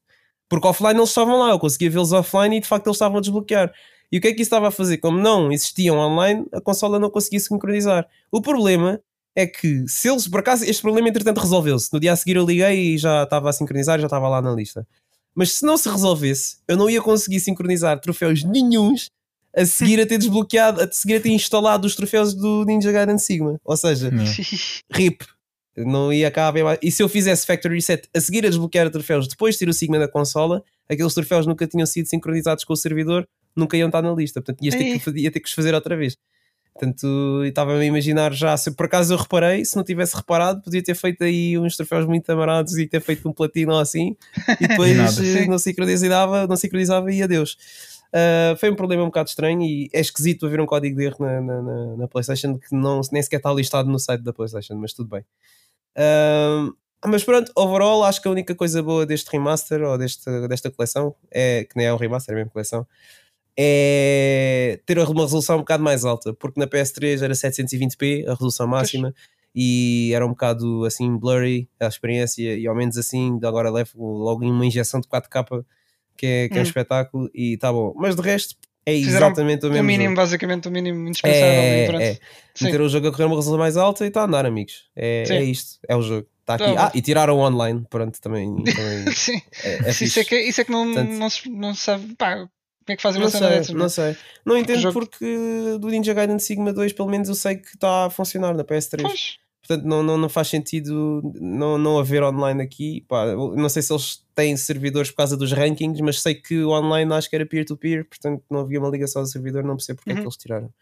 Porque 0.48 0.66
offline 0.66 0.98
eles 0.98 1.10
estavam 1.10 1.38
lá, 1.38 1.50
eu 1.50 1.58
conseguia 1.58 1.90
vê-los 1.90 2.12
offline 2.12 2.56
e 2.56 2.60
de 2.60 2.66
facto 2.66 2.86
eles 2.86 2.96
estavam 2.96 3.18
a 3.18 3.20
desbloquear. 3.20 3.72
E 4.10 4.18
o 4.18 4.20
que 4.20 4.28
é 4.28 4.30
que 4.32 4.40
isso 4.40 4.48
estava 4.48 4.68
a 4.68 4.70
fazer? 4.70 4.98
Como 4.98 5.18
não 5.18 5.52
existiam 5.52 5.98
online, 5.98 6.46
a 6.52 6.60
consola 6.60 6.98
não 6.98 7.10
conseguia 7.10 7.40
sincronizar. 7.40 8.06
O 8.32 8.40
problema 8.40 9.00
é 9.36 9.46
que 9.46 9.86
se 9.86 10.08
eles, 10.08 10.26
por 10.26 10.40
acaso, 10.40 10.64
este 10.64 10.80
problema 10.80 11.08
entretanto 11.08 11.38
resolveu-se. 11.38 11.92
No 11.92 12.00
dia 12.00 12.12
a 12.12 12.16
seguir 12.16 12.36
eu 12.36 12.46
liguei 12.46 12.94
e 12.94 12.98
já 12.98 13.24
estava 13.24 13.50
a 13.50 13.52
sincronizar, 13.52 13.98
já 14.00 14.06
estava 14.06 14.28
lá 14.28 14.40
na 14.40 14.52
lista. 14.52 14.86
Mas 15.34 15.52
se 15.52 15.64
não 15.64 15.76
se 15.76 15.88
resolvesse, 15.88 16.56
eu 16.66 16.76
não 16.76 16.88
ia 16.88 17.02
conseguir 17.02 17.38
sincronizar 17.38 18.00
troféus 18.00 18.42
nenhuns 18.42 19.10
a 19.56 19.64
seguir 19.64 20.00
a 20.00 20.06
ter 20.06 20.18
desbloqueado, 20.18 20.82
a 20.82 20.90
seguir 20.90 21.16
a 21.16 21.20
ter 21.20 21.30
instalado 21.30 21.86
os 21.86 21.94
troféus 21.94 22.34
do 22.34 22.64
Ninja 22.64 22.90
Gaiden 22.90 23.18
Sigma. 23.18 23.60
Ou 23.64 23.76
seja, 23.76 24.08
Yeah. 24.08 24.32
RIP. 24.90 25.24
Não 25.84 26.12
ia 26.12 26.30
cá 26.30 26.48
haver 26.48 26.64
mais. 26.64 26.78
E 26.82 26.90
se 26.90 27.02
eu 27.02 27.08
fizesse 27.08 27.46
Factory 27.46 27.74
Reset 27.76 28.08
a 28.14 28.20
seguir 28.20 28.44
a 28.44 28.48
desbloquear 28.48 28.90
troféus 28.90 29.28
depois 29.28 29.54
de 29.54 29.60
ter 29.60 29.68
o 29.68 29.72
Sigma 29.72 29.98
na 29.98 30.08
consola, 30.08 30.62
aqueles 30.88 31.14
troféus 31.14 31.46
nunca 31.46 31.66
tinham 31.66 31.86
sido 31.86 32.06
sincronizados 32.06 32.64
com 32.64 32.72
o 32.72 32.76
servidor, 32.76 33.26
nunca 33.56 33.76
iam 33.76 33.88
estar 33.88 34.02
na 34.02 34.12
lista. 34.12 34.40
Portanto, 34.40 34.64
ias 34.64 34.74
ter 34.74 35.12
que, 35.12 35.20
ia 35.20 35.30
ter 35.30 35.40
que 35.40 35.48
os 35.48 35.54
fazer 35.54 35.74
outra 35.74 35.96
vez. 35.96 36.16
Portanto, 36.74 37.42
estava-me 37.44 37.80
a 37.80 37.84
imaginar 37.84 38.32
já. 38.32 38.56
Se 38.56 38.70
por 38.70 38.86
acaso 38.86 39.12
eu 39.12 39.18
reparei, 39.18 39.64
se 39.64 39.74
não 39.76 39.82
tivesse 39.82 40.14
reparado, 40.16 40.62
podia 40.62 40.80
ter 40.82 40.94
feito 40.94 41.24
aí 41.24 41.58
uns 41.58 41.76
troféus 41.76 42.06
muito 42.06 42.30
amarados 42.30 42.78
e 42.78 42.86
ter 42.86 43.00
feito 43.00 43.28
um 43.28 43.32
platino 43.32 43.72
ou 43.72 43.80
assim, 43.80 44.16
e 44.60 44.66
depois 44.68 44.96
nada. 44.96 45.10
eh, 45.38 45.46
não 45.46 45.58
sincronizava, 45.58 46.46
não 46.46 46.56
sincronizava 46.56 47.12
e 47.12 47.20
adeus. 47.22 47.56
Uh, 48.08 48.56
foi 48.58 48.70
um 48.70 48.74
problema 48.76 49.02
um 49.02 49.06
bocado 49.06 49.28
estranho 49.28 49.60
e 49.60 49.90
é 49.92 50.00
esquisito 50.00 50.46
haver 50.46 50.60
um 50.60 50.66
código 50.66 50.96
de 50.96 51.04
erro 51.04 51.16
na, 51.20 51.40
na, 51.42 51.62
na- 51.62 51.96
na 51.96 52.08
PlayStation 52.08 52.56
que 52.58 52.74
não, 52.74 53.00
nem 53.12 53.22
sequer 53.22 53.36
está 53.36 53.52
listado 53.52 53.90
no 53.90 53.98
site 53.98 54.22
da 54.22 54.32
PlayStation, 54.32 54.76
mas 54.76 54.92
tudo 54.94 55.10
bem. 55.10 55.22
Um, 55.96 56.72
mas 57.06 57.22
pronto, 57.22 57.52
overall, 57.56 58.02
acho 58.04 58.20
que 58.20 58.26
a 58.28 58.30
única 58.30 58.54
coisa 58.54 58.82
boa 58.82 59.06
deste 59.06 59.30
remaster 59.30 59.82
ou 59.82 59.96
deste, 59.96 60.24
desta 60.48 60.70
coleção 60.70 61.14
é 61.30 61.64
que 61.64 61.76
nem 61.76 61.86
é 61.86 61.94
um 61.94 61.96
remaster, 61.96 62.32
é 62.32 62.34
a 62.34 62.38
mesma 62.38 62.50
coleção. 62.52 62.86
É 63.56 64.80
ter 64.86 64.98
uma 64.98 65.22
resolução 65.24 65.56
um 65.56 65.60
bocado 65.60 65.82
mais 65.82 66.04
alta, 66.04 66.32
porque 66.34 66.60
na 66.60 66.66
PS3 66.66 67.22
era 67.22 67.34
720p 67.34 68.26
a 68.26 68.32
resolução 68.34 68.66
máxima 68.68 69.12
e 69.54 70.12
era 70.14 70.24
um 70.24 70.30
bocado 70.30 70.84
assim 70.84 71.16
blurry 71.16 71.68
a 71.80 71.86
experiência, 71.86 72.56
e 72.56 72.66
ao 72.66 72.74
menos 72.74 72.96
assim 72.96 73.38
agora 73.42 73.70
levo 73.70 74.00
logo 74.18 74.44
em 74.44 74.50
uma 74.52 74.64
injeção 74.66 75.00
de 75.00 75.08
4K 75.08 75.64
que 76.16 76.26
é, 76.26 76.48
que 76.48 76.54
é 76.54 76.58
um 76.58 76.62
Hum. 76.62 76.66
espetáculo 76.66 77.30
e 77.34 77.56
tá 77.56 77.72
bom. 77.72 77.94
Mas 77.96 78.14
de 78.16 78.22
resto 78.22 78.56
é 78.90 78.94
exatamente 78.94 79.64
o 79.66 79.68
O 79.68 79.72
mesmo. 79.72 79.86
mínimo, 79.86 80.10
jogo. 80.10 80.16
basicamente, 80.16 80.68
o 80.68 80.70
mínimo 80.70 81.08
indispensável. 81.08 81.48
É, 81.48 82.02
é. 82.12 82.18
Meter 82.60 82.80
o 82.80 82.88
jogo 82.88 83.08
a 83.08 83.10
correr 83.12 83.24
uma 83.24 83.36
resolução 83.36 83.58
mais 83.58 83.76
alta 83.76 84.04
e 84.04 84.08
está 84.08 84.22
a 84.22 84.24
andar, 84.24 84.44
amigos. 84.46 84.84
É, 84.96 85.24
é 85.28 85.42
isto, 85.44 85.78
é 85.88 85.94
o 85.96 86.02
jogo. 86.02 86.26
Está 86.40 86.54
aqui. 86.54 86.74
Tá 86.74 86.86
ah, 86.86 86.92
e 86.94 87.02
tiraram 87.02 87.36
o 87.36 87.40
online, 87.46 87.84
pronto, 87.90 88.18
também, 88.20 88.54
também 88.64 89.12
Sim. 89.14 89.40
é, 89.62 89.88
é 89.88 89.90
isso, 89.90 90.18
é 90.20 90.24
que, 90.24 90.40
isso 90.40 90.60
é 90.60 90.64
que 90.64 90.70
não, 90.72 90.86
Portanto- 90.86 91.10
não, 91.12 91.30
se, 91.30 91.48
não 91.50 91.74
se 91.74 91.82
sabe. 91.82 92.14
Pá, 92.16 92.34
como 92.36 92.48
é 92.88 92.96
que 92.96 93.02
fazem 93.02 93.20
uma 93.22 93.28
cena 93.30 93.50
dessas? 93.50 93.74
não 93.74 93.88
sei. 93.88 94.16
Não 94.46 94.56
entendo 94.56 94.80
jogo- 94.80 94.98
porque 94.98 95.76
do 95.78 95.88
Ninja 95.88 96.14
Gaiden 96.14 96.38
Sigma 96.38 96.72
2, 96.72 96.94
pelo 96.94 97.10
menos 97.10 97.28
eu 97.28 97.34
sei 97.34 97.56
que 97.56 97.68
está 97.74 98.06
a 98.06 98.10
funcionar 98.10 98.54
na 98.54 98.64
PS3. 98.64 99.02
Pois, 99.02 99.36
Portanto, 99.68 99.84
não, 99.86 100.02
não, 100.02 100.16
não 100.16 100.28
faz 100.30 100.48
sentido 100.48 101.20
não, 101.38 101.76
não 101.76 101.98
haver 101.98 102.22
online 102.22 102.62
aqui. 102.62 103.04
Pá, 103.06 103.26
não 103.26 103.68
sei 103.68 103.82
se 103.82 103.92
eles 103.92 104.24
têm 104.34 104.56
servidores 104.56 105.10
por 105.10 105.18
causa 105.18 105.36
dos 105.36 105.52
rankings, 105.52 106.00
mas 106.02 106.22
sei 106.22 106.34
que 106.34 106.62
o 106.64 106.70
online 106.70 107.12
acho 107.12 107.28
que 107.28 107.36
era 107.36 107.44
peer-to-peer, 107.44 108.08
portanto 108.08 108.42
não 108.50 108.60
havia 108.60 108.78
uma 108.80 108.88
ligação 108.88 109.20
ao 109.20 109.26
servidor, 109.26 109.62
não 109.62 109.76
percebo 109.76 109.98
porque 109.98 110.10
é 110.10 110.14
que 110.14 110.20
Uhum. 110.20 110.24
eles 110.26 110.36
tiraram. 110.36 110.72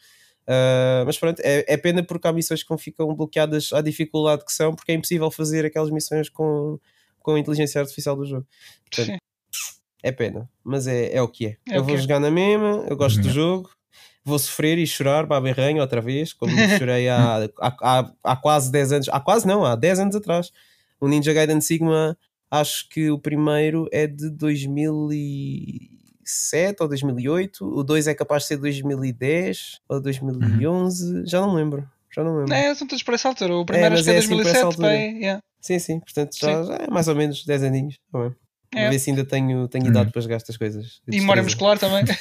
Ah, 0.46 1.02
mas 1.04 1.18
pronto, 1.18 1.40
é, 1.40 1.64
é 1.66 1.76
pena 1.76 2.02
porque 2.04 2.28
há 2.28 2.32
missões 2.32 2.62
que 2.62 2.78
ficam 2.78 3.12
bloqueadas 3.14 3.72
à 3.72 3.80
dificuldade 3.80 4.44
que 4.44 4.52
são, 4.52 4.72
porque 4.74 4.92
é 4.92 4.94
impossível 4.94 5.28
fazer 5.30 5.64
aquelas 5.64 5.90
missões 5.90 6.28
com, 6.28 6.78
com 7.18 7.34
a 7.34 7.38
inteligência 7.40 7.80
artificial 7.80 8.14
do 8.14 8.24
jogo. 8.24 8.46
Portanto, 8.88 9.06
sim. 9.14 9.18
é 10.02 10.12
pena, 10.12 10.48
mas 10.62 10.86
é, 10.86 11.12
é 11.12 11.20
o 11.20 11.26
que 11.28 11.46
é. 11.46 11.56
É 11.68 11.78
eu 11.78 11.82
vou 11.84 11.94
é. 11.96 11.98
jogar 11.98 12.20
na 12.20 12.30
mesma, 12.30 12.86
eu 12.88 12.96
gosto 12.96 13.20
do 13.20 13.26
Uhum. 13.26 13.34
jogo, 13.34 13.70
vou 14.26 14.38
sofrer 14.40 14.76
e 14.76 14.86
chorar, 14.86 15.24
baberranho 15.24 15.80
outra 15.80 16.00
vez, 16.00 16.32
como 16.32 16.52
chorei 16.76 17.08
há, 17.08 17.48
há, 17.60 17.76
há, 17.80 18.10
há 18.24 18.36
quase 18.36 18.72
10 18.72 18.92
anos, 18.92 19.08
há 19.08 19.20
quase 19.20 19.46
não, 19.46 19.64
há 19.64 19.76
10 19.76 20.00
anos 20.00 20.16
atrás. 20.16 20.50
O 21.00 21.06
Ninja 21.06 21.32
Gaiden 21.32 21.60
Sigma, 21.60 22.18
acho 22.50 22.88
que 22.88 23.08
o 23.08 23.20
primeiro 23.20 23.88
é 23.92 24.08
de 24.08 24.28
2007 24.30 26.82
ou 26.82 26.88
2008, 26.88 27.64
o 27.64 27.84
2 27.84 28.08
é 28.08 28.14
capaz 28.14 28.42
de 28.42 28.48
ser 28.48 28.56
2010 28.56 29.80
ou 29.88 30.00
2011, 30.00 31.24
já 31.26 31.40
não 31.40 31.54
lembro. 31.54 31.88
Já 32.12 32.24
não 32.24 32.38
lembro. 32.38 32.52
É, 32.52 32.74
são 32.74 32.88
todos 32.88 33.04
por 33.04 33.14
essa 33.14 33.28
altura. 33.28 33.54
O 33.54 33.64
primeiro 33.64 33.94
mas 33.94 34.00
acho 34.00 34.08
que 34.08 34.10
é 34.10 34.14
é 34.14 34.18
assim 34.18 34.36
por 34.36 34.46
essa 34.46 34.62
2007. 34.62 34.64
altura. 34.64 34.88
pá, 34.88 34.94
é, 34.94 35.06
yeah. 35.10 35.40
Sim, 35.60 35.78
sim, 35.78 36.00
portanto 36.00 36.36
já, 36.36 36.64
já 36.64 36.74
é 36.74 36.90
mais 36.90 37.06
ou 37.06 37.14
menos 37.14 37.44
10 37.44 37.62
aninhos. 37.62 37.96
Tá 38.10 38.18
bem. 38.20 38.34
É. 38.74 38.82
Vou 38.82 38.90
ver 38.90 38.98
se 38.98 39.10
ainda 39.10 39.24
tenho, 39.24 39.68
tenho 39.68 39.84
Uhum. 39.84 39.90
idade 39.90 40.10
para 40.12 40.20
jogar 40.22 40.36
estas 40.36 40.56
coisas. 40.56 41.00
E 41.08 41.20
memória 41.20 41.42
muscular 41.42 41.78
também. 41.78 42.04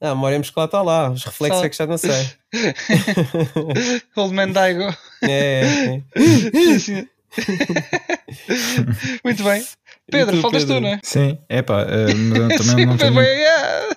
Ah, 0.00 0.10
a 0.10 0.14
memória 0.14 0.38
muscular 0.38 0.66
está 0.66 0.82
lá, 0.82 1.10
os 1.10 1.24
reflexos 1.24 1.60
Só- 1.60 1.64
é 1.64 1.68
que 1.70 1.76
já 1.76 1.86
não 1.86 1.96
sei. 1.96 2.10
Old 4.16 4.34
Man 4.34 4.50
Daigo. 4.50 4.94
é, 5.22 5.62
é. 5.64 6.02
Muito 9.24 9.42
bem. 9.42 9.64
Pedro, 10.10 10.36
tu, 10.36 10.42
faltas 10.42 10.64
Pedro? 10.64 10.76
tu, 10.76 10.82
não 10.82 10.88
é? 10.90 11.00
Sim, 11.02 11.38
é 11.48 11.62
pá, 11.62 11.86
mas 11.86 12.38
eu 12.38 12.48
também 12.66 12.86
não 12.86 12.96
tenho. 12.96 13.14
bem, 13.14 13.24
yeah. 13.24 13.96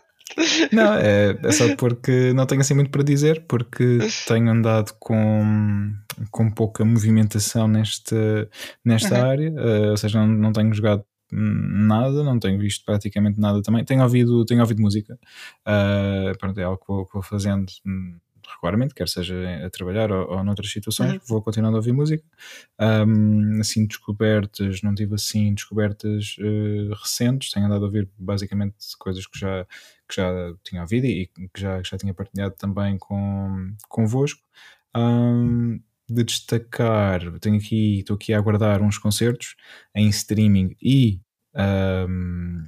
Não, 0.71 0.93
é, 0.93 1.37
é 1.43 1.51
só 1.51 1.75
porque 1.75 2.31
não 2.33 2.45
tenho 2.45 2.61
assim 2.61 2.73
muito 2.75 2.91
para 2.91 3.03
dizer, 3.03 3.43
porque 3.47 3.99
tenho 4.27 4.49
andado 4.49 4.93
com, 4.99 5.91
com 6.31 6.49
pouca 6.51 6.85
movimentação 6.85 7.67
neste, 7.67 8.15
nesta 8.85 9.15
Uhum. 9.19 9.29
área, 9.29 9.53
eh, 9.57 9.89
ou 9.91 9.97
seja, 9.97 10.19
não, 10.19 10.27
não 10.27 10.53
tenho 10.53 10.71
jogado 10.73 10.99
hum, 10.99 11.03
nada, 11.31 12.23
não 12.23 12.39
tenho 12.39 12.59
visto 12.59 12.85
praticamente 12.85 13.39
nada 13.39 13.61
também. 13.61 13.83
Tenho 13.85 14.03
ouvido, 14.03 14.45
tenho 14.45 14.61
ouvido 14.61 14.81
música, 14.81 15.19
eh, 15.65 16.33
pronto, 16.39 16.59
é 16.59 16.63
algo 16.63 16.77
que 16.77 16.87
vou, 16.87 17.05
que 17.05 17.13
vou 17.13 17.21
fazendo 17.23 17.65
hum, 17.85 18.17
regularmente, 18.55 18.93
quer 18.95 19.09
seja 19.09 19.35
a 19.65 19.69
trabalhar 19.69 20.11
ou, 20.11 20.29
ou 20.37 20.43
noutras 20.43 20.71
situações, 20.71 21.13
Uhum. 21.13 21.19
vou 21.27 21.41
continuando 21.41 21.75
a 21.77 21.79
ouvir 21.79 21.91
música. 21.93 22.23
Um, 22.79 23.59
assim, 23.59 23.85
descobertas, 23.85 24.81
não 24.81 24.93
tive 24.95 25.15
assim 25.15 25.53
descobertas 25.53 26.35
eh, 26.39 26.89
recentes, 27.01 27.51
tenho 27.51 27.65
andado 27.65 27.83
a 27.83 27.85
ouvir 27.87 28.09
basicamente 28.17 28.75
coisas 28.97 29.25
que 29.27 29.37
já, 29.39 29.65
que 30.07 30.15
já 30.15 30.53
tinha 30.63 30.81
ouvido 30.81 31.05
e 31.07 31.27
que 31.27 31.59
já, 31.61 31.81
que 31.81 31.89
já 31.89 31.97
tinha 31.97 32.13
partilhado 32.13 32.55
também 32.57 32.97
com, 32.97 33.73
convosco. 33.89 34.41
Um, 34.95 35.79
de 36.09 36.23
destacar, 36.23 37.21
tenho 37.39 37.57
aqui, 37.57 37.99
estou 37.99 38.15
aqui 38.15 38.33
a 38.33 38.37
aguardar 38.37 38.81
uns 38.81 38.97
concertos 38.97 39.55
em 39.95 40.07
streaming 40.09 40.75
e 40.81 41.19
um, 41.55 42.65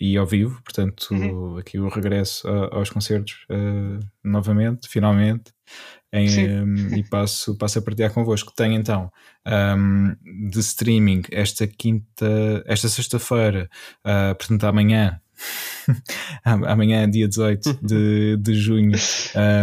e 0.00 0.16
ao 0.16 0.26
vivo, 0.26 0.60
portanto, 0.62 1.08
Uhum. 1.12 1.56
aqui 1.56 1.78
o 1.78 1.88
regresso 1.88 2.46
a- 2.48 2.74
aos 2.76 2.90
concertos 2.90 3.46
eh, 3.48 4.00
novamente, 4.24 4.88
finalmente, 4.88 5.52
em, 6.12 6.28
um, 6.62 6.74
e 6.96 7.02
passo, 7.10 7.56
passo 7.56 7.78
a 7.78 7.82
partilhar 7.82 8.12
convosco. 8.12 8.52
Tenho 8.56 8.74
então 8.74 9.10
um, 9.46 10.14
de 10.50 10.58
streaming 10.60 11.22
esta 11.30 11.66
quinta, 11.66 12.62
esta 12.66 12.88
sexta-feira, 12.88 13.68
uh, 14.04 14.34
portanto, 14.36 14.64
amanhã. 14.64 15.20
Amanhã, 16.44 17.08
dia 17.08 17.28
18 17.28 17.78
de, 17.82 18.36
de 18.38 18.54
junho, 18.54 18.92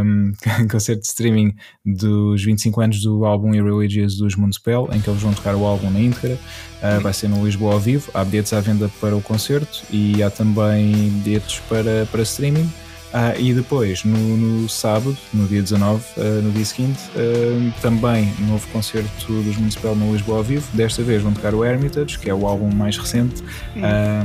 um, 0.03 0.33
concerto 0.69 1.01
de 1.01 1.07
streaming 1.07 1.55
dos 1.85 2.43
25 2.43 2.81
anos 2.81 3.01
do 3.01 3.25
álbum 3.25 3.53
Irreligious 3.53 4.17
dos 4.17 4.35
Municipal, 4.35 4.89
em 4.93 5.01
que 5.01 5.09
eles 5.09 5.21
vão 5.21 5.33
tocar 5.33 5.55
o 5.55 5.65
álbum 5.65 5.89
na 5.89 5.99
íntegra. 5.99 6.37
Uh, 6.81 6.99
vai 7.01 7.13
ser 7.13 7.27
no 7.27 7.45
Lisboa 7.45 7.73
ao 7.73 7.79
vivo. 7.79 8.09
Há 8.13 8.23
bilhetes 8.23 8.53
à 8.53 8.59
venda 8.59 8.89
para 8.99 9.15
o 9.15 9.21
concerto 9.21 9.83
e 9.89 10.21
há 10.23 10.29
também 10.29 11.09
bilhetes 11.23 11.59
para, 11.69 12.05
para 12.11 12.21
streaming. 12.23 12.69
Ah, 13.13 13.33
e 13.37 13.53
depois, 13.53 14.03
no, 14.03 14.17
no 14.17 14.69
sábado, 14.69 15.17
no 15.33 15.45
dia 15.47 15.61
19, 15.61 16.03
ah, 16.17 16.21
no 16.41 16.51
dia 16.51 16.65
seguinte, 16.65 16.99
ah, 17.15 17.81
também 17.81 18.33
novo 18.39 18.65
concerto 18.69 19.41
dos 19.41 19.57
Municipal 19.57 19.95
no 19.95 20.13
Lisboa 20.13 20.37
ao 20.37 20.43
vivo. 20.43 20.65
Desta 20.73 21.03
vez 21.03 21.21
vão 21.21 21.33
tocar 21.33 21.53
o 21.53 21.63
Hermitage, 21.63 22.17
que 22.17 22.29
é 22.29 22.33
o 22.33 22.47
álbum 22.47 22.73
mais 22.73 22.97
recente, 22.97 23.43
ah, 23.83 24.23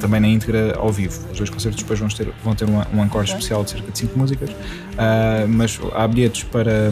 também 0.00 0.20
na 0.20 0.28
íntegra 0.28 0.76
ao 0.76 0.90
vivo. 0.90 1.20
Os 1.30 1.38
dois 1.38 1.50
concertos 1.50 1.82
depois 1.82 1.98
vão 1.98 2.08
ter, 2.08 2.32
vão 2.42 2.54
ter 2.54 2.64
um, 2.68 2.78
um 2.98 3.04
encore 3.04 3.24
especial 3.24 3.64
de 3.64 3.70
cerca 3.70 3.92
de 3.92 3.98
5 3.98 4.18
músicas, 4.18 4.50
Ah, 4.98 5.44
mas 5.48 5.78
há 5.94 6.08
bilhetes 6.08 6.42
para, 6.44 6.90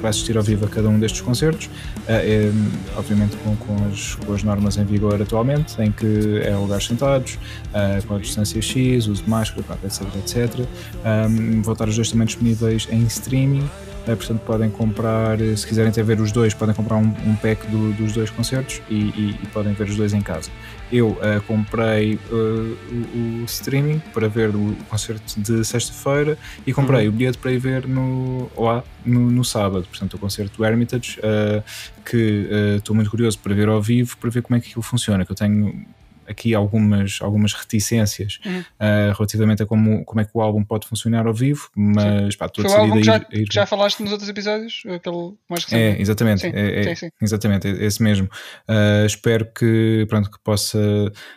para 0.00 0.10
assistir 0.10 0.36
ao 0.36 0.42
vivo 0.42 0.64
a 0.64 0.68
cada 0.68 0.88
um 0.88 0.98
destes 0.98 1.20
concertos, 1.20 1.70
ah, 2.08 2.12
é, 2.12 2.50
obviamente 2.96 3.36
com, 3.36 3.54
com, 3.56 3.76
as, 3.86 4.14
com 4.16 4.32
as 4.34 4.42
normas 4.42 4.76
em 4.76 4.84
vigor 4.84 5.20
atualmente, 5.22 5.80
em 5.80 5.92
que 5.92 6.40
é 6.42 6.54
lugares 6.56 6.86
sentados, 6.86 7.38
ah, 7.72 7.98
com 8.06 8.16
a 8.16 8.18
distância 8.18 8.60
X, 8.60 9.06
uso 9.06 9.22
de 9.22 9.30
máscara, 9.30 9.64
etc, 9.84 10.02
etc. 10.16 10.66
Um, 11.04 11.62
vão 11.62 11.72
estar 11.74 11.88
os 11.88 11.94
dois 11.96 12.10
também 12.10 12.26
disponíveis 12.26 12.88
em 12.90 13.04
streaming, 13.04 13.60
uh, 13.62 14.16
portanto 14.16 14.40
podem 14.40 14.68
comprar, 14.70 15.38
se 15.56 15.66
quiserem 15.66 15.92
ter 15.92 16.02
ver 16.02 16.20
os 16.20 16.32
dois, 16.32 16.54
podem 16.54 16.74
comprar 16.74 16.96
um, 16.96 17.12
um 17.26 17.36
pack 17.36 17.66
do- 17.68 17.92
dos 17.92 18.12
dois 18.12 18.30
concertos 18.30 18.80
e, 18.90 18.94
e- 18.94 19.38
e 19.42 19.46
podem 19.52 19.72
ver 19.74 19.84
os 19.88 19.96
dois 19.96 20.12
em 20.12 20.20
casa. 20.20 20.50
Eu 20.94 21.08
uh, 21.08 21.42
comprei 21.44 22.14
uh, 22.14 22.28
o, 22.30 23.42
o 23.42 23.44
streaming 23.46 23.98
para 24.12 24.28
ver 24.28 24.50
o 24.54 24.76
concerto 24.88 25.40
de 25.40 25.64
sexta-feira 25.64 26.38
e 26.64 26.72
comprei 26.72 27.08
o 27.08 27.12
bilhete 27.12 27.36
para 27.36 27.50
ir 27.50 27.58
ver 27.58 27.88
no, 27.88 28.48
lá 28.56 28.84
no, 29.04 29.28
no 29.28 29.44
sábado, 29.44 29.84
portanto 29.90 30.14
o 30.14 30.18
concerto 30.18 30.56
do 30.56 30.64
Hermitage, 30.64 31.18
uh, 31.18 31.64
que 32.08 32.48
estou 32.76 32.94
muito 32.94 33.10
curioso 33.10 33.36
para 33.40 33.52
ver 33.52 33.68
ao 33.68 33.82
vivo, 33.82 34.16
para 34.18 34.30
ver 34.30 34.42
como 34.42 34.56
é 34.56 34.60
que 34.60 34.68
aquilo 34.68 34.82
funciona, 34.82 35.24
que 35.24 35.32
eu 35.32 35.36
tenho 35.36 35.84
aqui 36.28 36.54
algumas, 36.54 37.18
algumas 37.20 37.52
reticências 37.52 38.38
Uhum. 38.44 38.60
uh, 38.60 39.12
relativamente 39.16 39.62
a 39.62 39.66
como, 39.66 40.04
como 40.04 40.20
é 40.20 40.24
que 40.24 40.30
o 40.34 40.40
álbum 40.40 40.64
pode 40.64 40.86
funcionar 40.86 41.26
ao 41.26 41.34
vivo, 41.34 41.68
mas 41.76 42.36
pá, 42.36 42.46
estou 42.46 42.64
decidido 42.64 42.98
a 42.98 43.02
já, 43.02 43.16
ir, 43.16 43.26
a 43.32 43.36
ir 43.36 43.48
que 43.48 43.54
já 43.54 43.66
falaste 43.66 44.00
nos 44.00 44.12
outros 44.12 44.28
episódios? 44.28 44.82
Aquele 44.86 45.34
mais 45.48 45.64
recente? 45.64 45.82
é, 45.98 46.00
exatamente, 46.00 46.40
Sim, 46.42 46.52
é, 46.54 46.90
é- 46.90 46.94
sim, 46.94 47.08
exatamente, 47.20 47.68
é 47.68 47.84
esse 47.84 48.02
mesmo. 48.02 48.28
Uh, 48.68 49.06
espero 49.06 49.46
que, 49.52 50.06
pronto, 50.08 50.30
que 50.30 50.38
possa 50.42 50.78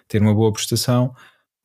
ter 0.08 0.22
uma 0.22 0.34
boa 0.34 0.52
prestação, 0.52 1.14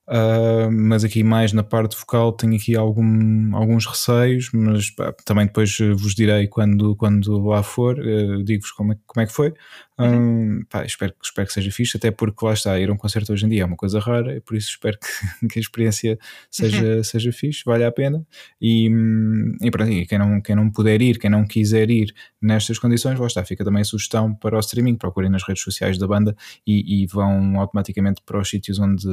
uh, 0.08 0.70
mas 0.70 1.04
aqui 1.04 1.22
mais 1.22 1.52
na 1.52 1.62
parte 1.62 1.96
vocal 1.96 2.32
tenho 2.32 2.54
aqui 2.56 2.76
algum, 2.76 3.54
alguns 3.56 3.86
receios, 3.86 4.50
mas 4.52 4.90
pá, 4.90 5.12
também 5.24 5.46
depois 5.46 5.76
vos 5.78 6.14
direi 6.14 6.46
quando, 6.48 6.96
quando 6.96 7.38
lá 7.46 7.62
for, 7.62 7.98
uh, 7.98 8.42
digo-vos 8.44 8.70
como 8.72 8.92
é, 8.92 8.96
como 9.06 9.22
é 9.22 9.26
que 9.26 9.32
foi. 9.32 9.52
Um, 9.98 10.64
pá, 10.70 10.84
espero, 10.84 11.12
que- 11.12 11.24
espero 11.24 11.46
que 11.46 11.52
seja 11.52 11.70
fixe, 11.70 11.96
até 11.96 12.10
porque 12.10 12.44
lá 12.44 12.52
está, 12.54 12.78
ir 12.78 12.88
a 12.88 12.92
um 12.92 12.96
concerto 12.96 13.32
hoje 13.32 13.44
em 13.44 13.48
dia 13.48 13.62
é 13.62 13.64
uma 13.64 13.76
coisa 13.76 14.00
rara, 14.00 14.34
e 14.34 14.40
por 14.40 14.56
isso 14.56 14.70
espero 14.70 14.98
que, 14.98 15.06
que 15.48 15.58
a 15.58 15.62
experiência 15.62 16.18
seja, 16.50 17.04
seja 17.04 17.32
fixe, 17.32 17.62
vale 17.64 17.84
a 17.84 17.92
pena. 17.92 18.24
E, 18.60 18.88
hum, 18.90 19.56
e 19.60 19.70
pronto, 19.70 19.90
e 19.92 20.06
quem 20.06 20.18
não, 20.18 20.40
quem 20.40 20.56
não 20.56 20.70
puder 20.70 21.00
ir, 21.02 21.18
quem 21.18 21.30
não 21.30 21.46
quiser 21.46 21.90
ir 21.90 22.14
nestas 22.40 22.78
condições, 22.78 23.18
lá 23.18 23.26
está, 23.26 23.44
fica 23.44 23.64
também 23.64 23.82
a 23.82 23.84
sugestão 23.84 24.34
para 24.34 24.56
o 24.56 24.60
streaming, 24.60 24.96
procurem 24.96 25.30
nas 25.30 25.42
redes 25.46 25.62
sociais 25.62 25.98
da 25.98 26.06
banda 26.08 26.34
e, 26.66 27.02
e 27.02 27.06
vão 27.06 27.60
automaticamente 27.60 28.22
para 28.24 28.38
os 28.40 28.48
sítios 28.48 28.78
onde, 28.78 29.06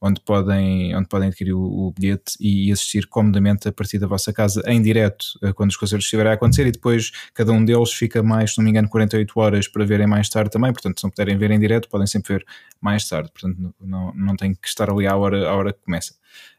onde, 0.00 0.20
podem, 0.20 0.94
onde 0.94 1.08
podem 1.08 1.28
adquirir 1.28 1.52
o, 1.54 1.60
o 1.60 1.92
bilhete 1.92 2.34
e 2.40 2.70
assistir 2.70 3.06
comodamente 3.06 3.68
a 3.68 3.72
partir 3.72 3.98
da 3.98 4.06
vossa 4.06 4.32
casa 4.32 4.62
em 4.66 4.80
direto 4.82 5.24
eh, 5.42 5.52
quando 5.52 5.70
os 5.70 5.76
concertos 5.76 6.04
estiverem 6.04 6.32
a 6.32 6.34
acontecer 6.34 6.66
e 6.66 6.70
depois 6.72 7.10
cada 7.34 7.52
um 7.52 7.64
deles 7.64 7.92
fica 7.92 8.22
mais, 8.22 8.52
se 8.52 8.58
não 8.58 8.64
me 8.64 8.70
engano, 8.70 8.88
48 8.88 9.32
horas 9.40 9.68
para 9.68 9.84
verem 9.84 10.06
mais 10.10 10.28
tarde 10.28 10.50
também, 10.50 10.72
portanto 10.72 10.98
se 10.98 11.04
não 11.04 11.10
puderem 11.10 11.38
ver 11.38 11.50
em 11.50 11.58
direto 11.58 11.88
podem 11.88 12.06
sempre 12.06 12.34
ver 12.34 12.46
mais 12.80 13.08
tarde, 13.08 13.30
portanto 13.32 13.74
não, 13.80 14.12
não 14.14 14.36
tem 14.36 14.54
que 14.54 14.68
estar 14.68 14.90
ali 14.90 15.06
à 15.06 15.16
hora, 15.16 15.48
à 15.48 15.54
hora 15.54 15.72
que 15.72 15.80
começa. 15.80 16.14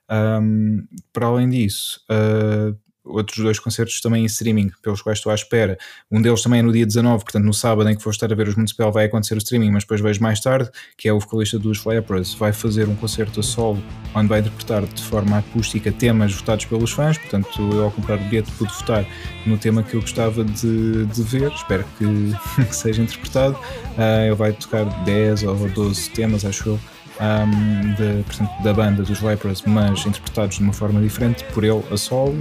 Um, 0.09 0.85
para 1.13 1.27
além 1.27 1.49
disso, 1.49 2.03
uh, 2.09 2.77
outros 3.03 3.37
dois 3.37 3.59
concertos 3.59 3.99
também 3.99 4.23
em 4.23 4.25
streaming, 4.25 4.71
pelos 4.81 5.01
quais 5.01 5.17
estou 5.17 5.31
à 5.31 5.35
espera. 5.35 5.77
Um 6.11 6.21
deles 6.21 6.41
também 6.41 6.59
é 6.59 6.63
no 6.63 6.71
dia 6.71 6.85
19, 6.85 7.23
portanto, 7.23 7.43
no 7.43 7.53
sábado 7.53 7.89
em 7.89 7.95
que 7.95 8.03
vou 8.03 8.11
estar 8.11 8.31
a 8.31 8.35
ver 8.35 8.47
os 8.47 8.55
Municipal, 8.55 8.91
vai 8.91 9.05
acontecer 9.05 9.33
o 9.35 9.37
streaming, 9.37 9.71
mas 9.71 9.83
depois 9.83 10.01
vejo 10.01 10.21
mais 10.21 10.39
tarde, 10.39 10.69
que 10.97 11.07
é 11.07 11.13
o 11.13 11.19
vocalista 11.19 11.57
dos 11.57 11.83
Lepers, 11.85 12.33
vai 12.35 12.53
fazer 12.53 12.87
um 12.87 12.95
concerto 12.95 13.39
a 13.39 13.43
solo, 13.43 13.81
onde 14.13 14.27
vai 14.27 14.39
interpretar 14.39 14.85
de 14.85 15.03
forma 15.03 15.39
acústica 15.39 15.91
temas 15.91 16.33
votados 16.33 16.65
pelos 16.65 16.91
fãs. 16.91 17.17
Portanto, 17.17 17.49
eu 17.73 17.83
ao 17.85 17.91
comprar 17.91 18.15
o 18.15 18.23
bilhete 18.25 18.51
pude 18.51 18.73
votar 18.73 19.05
no 19.45 19.57
tema 19.57 19.83
que 19.83 19.95
eu 19.95 20.01
gostava 20.01 20.43
de, 20.43 21.05
de 21.05 21.23
ver, 21.23 21.51
espero 21.51 21.85
que, 21.97 22.65
que 22.65 22.75
seja 22.75 23.01
interpretado. 23.01 23.55
Uh, 23.97 24.25
ele 24.27 24.35
vai 24.35 24.53
tocar 24.53 24.85
10 25.03 25.43
ou 25.43 25.69
12 25.69 26.09
temas, 26.11 26.45
acho 26.45 26.69
eu 26.69 26.79
um, 27.21 27.93
de, 27.93 28.23
portanto, 28.23 28.63
da 28.63 28.73
banda 28.73 29.03
dos 29.03 29.19
Vipers, 29.19 29.61
mas 29.63 30.05
interpretados 30.05 30.57
de 30.57 30.63
uma 30.63 30.73
forma 30.73 30.99
diferente 30.99 31.43
por 31.53 31.63
ele 31.63 31.83
a 31.91 31.97
solo. 31.97 32.39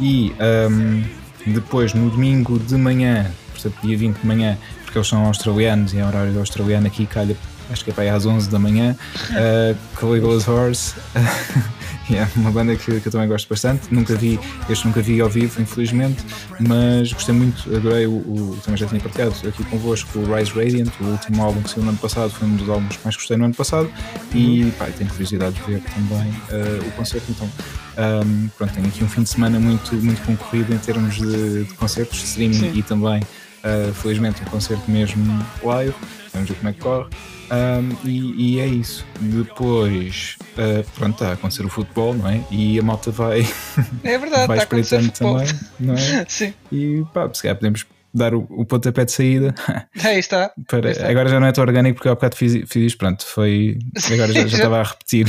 E 0.00 0.32
um, 0.70 1.04
depois, 1.52 1.92
no 1.92 2.10
domingo 2.10 2.58
de 2.58 2.74
manhã, 2.76 3.30
portanto, 3.52 3.74
dia 3.82 3.96
20 3.96 4.18
de 4.18 4.26
manhã, 4.26 4.58
porque 4.84 4.98
eles 4.98 5.08
são 5.08 5.26
australianos 5.26 5.92
e 5.92 5.98
é 5.98 6.06
horário 6.06 6.38
australiano 6.38 6.86
aqui, 6.86 7.06
calha, 7.06 7.36
acho 7.70 7.84
que 7.84 7.90
é 7.90 7.92
para 7.92 8.04
aí 8.04 8.10
às 8.10 8.26
11 8.26 8.50
da 8.50 8.58
manhã, 8.58 8.96
uh, 9.30 9.76
Caligula's 9.96 10.46
Horse. 10.46 10.94
é 12.10 12.26
uma 12.36 12.50
banda 12.50 12.74
que, 12.74 13.00
que, 13.00 13.06
eu 13.06 13.12
também 13.12 13.28
gosto 13.28 13.48
bastante. 13.48 13.92
Nunca 13.92 14.14
vi, 14.16 14.38
este 14.68 14.86
nunca 14.86 15.00
vi 15.00 15.20
ao 15.20 15.28
vivo, 15.28 15.60
infelizmente, 15.62 16.24
mas 16.58 17.12
gostei 17.12 17.34
muito, 17.34 17.74
adorei 17.74 18.06
o, 18.06 18.12
o 18.12 18.58
também 18.64 18.76
já 18.76 18.86
tinha 18.86 19.00
partilhado 19.00 19.34
aqui 19.46 19.64
convosco 19.64 20.18
o 20.18 20.34
Rise 20.34 20.50
Radiant, 20.52 20.90
o 21.00 21.04
último 21.04 21.42
álbum 21.42 21.62
que 21.62 21.70
saiu 21.70 21.84
no 21.84 21.90
ano 21.90 21.98
passado, 21.98 22.30
foi 22.30 22.48
um 22.48 22.56
dos 22.56 22.68
álbuns 22.68 22.96
que 22.96 23.04
mais 23.04 23.16
gostei 23.16 23.36
no 23.36 23.44
ano 23.44 23.54
passado 23.54 23.90
e 24.34 24.72
pá, 24.78 24.86
tenho 24.86 25.10
curiosidade 25.10 25.54
de 25.54 25.62
ver 25.62 25.82
também 25.82 26.28
uh, 26.30 26.88
o 26.88 26.90
concerto. 26.92 27.30
Então, 27.30 27.48
um, 28.26 28.48
pronto, 28.56 28.74
tenho 28.74 28.86
aqui 28.86 29.04
um 29.04 29.08
fim 29.08 29.22
de 29.22 29.28
semana 29.28 29.60
muito, 29.60 29.94
muito 29.96 30.22
concorrido 30.22 30.74
em 30.74 30.78
termos 30.78 31.16
de, 31.16 31.64
de 31.64 31.74
concertos, 31.74 32.22
streaming 32.22 32.54
Sim. 32.54 32.72
e 32.74 32.82
também, 32.82 33.22
uh, 33.22 33.92
felizmente, 33.94 34.42
um 34.42 34.46
concerto 34.46 34.90
mesmo 34.90 35.44
live. 35.62 35.94
Vamos 36.32 36.48
ver 36.48 36.56
como 36.56 36.68
é 36.68 36.72
que 36.72 36.80
corre. 36.80 37.08
Um, 37.50 38.08
e, 38.08 38.54
e, 38.54 38.60
é 38.60 38.66
isso. 38.66 39.04
Depois, 39.20 40.36
uh, 40.52 40.88
pronto, 40.94 41.14
está 41.14 41.30
a 41.30 41.32
acontecer 41.32 41.64
o 41.64 41.68
futebol, 41.68 42.14
não 42.14 42.28
é? 42.28 42.44
E 42.50 42.78
a 42.78 42.82
malta 42.82 43.10
vai. 43.10 43.40
É 44.04 44.18
verdade, 44.18 44.46
vai 44.48 44.60
futebol. 44.66 45.10
também, 45.10 45.48
não 45.78 45.94
é? 45.94 46.24
Sim. 46.28 46.54
E 46.70 47.04
pá, 47.12 47.28
se 47.32 47.42
calhar 47.42 47.56
podemos 47.56 47.84
dar 48.12 48.34
o, 48.34 48.46
o 48.50 48.64
pontapé 48.64 49.04
de 49.04 49.12
saída. 49.12 49.54
Aí 50.02 50.18
está. 50.18 50.52
Para, 50.68 50.88
Aí 50.88 50.92
está. 50.92 51.08
Agora 51.08 51.28
já 51.28 51.40
não 51.40 51.46
é 51.46 51.52
tão 51.52 51.62
orgânico 51.62 51.96
porque 51.96 52.08
há 52.08 52.14
bocado 52.14 52.36
fiz, 52.36 52.52
fiz 52.68 52.86
isto, 52.86 52.98
pronto, 52.98 53.24
foi. 53.24 53.78
Agora 54.12 54.32
já, 54.32 54.46
já 54.46 54.56
estava 54.56 54.80
a 54.80 54.82
repetir. 54.82 55.26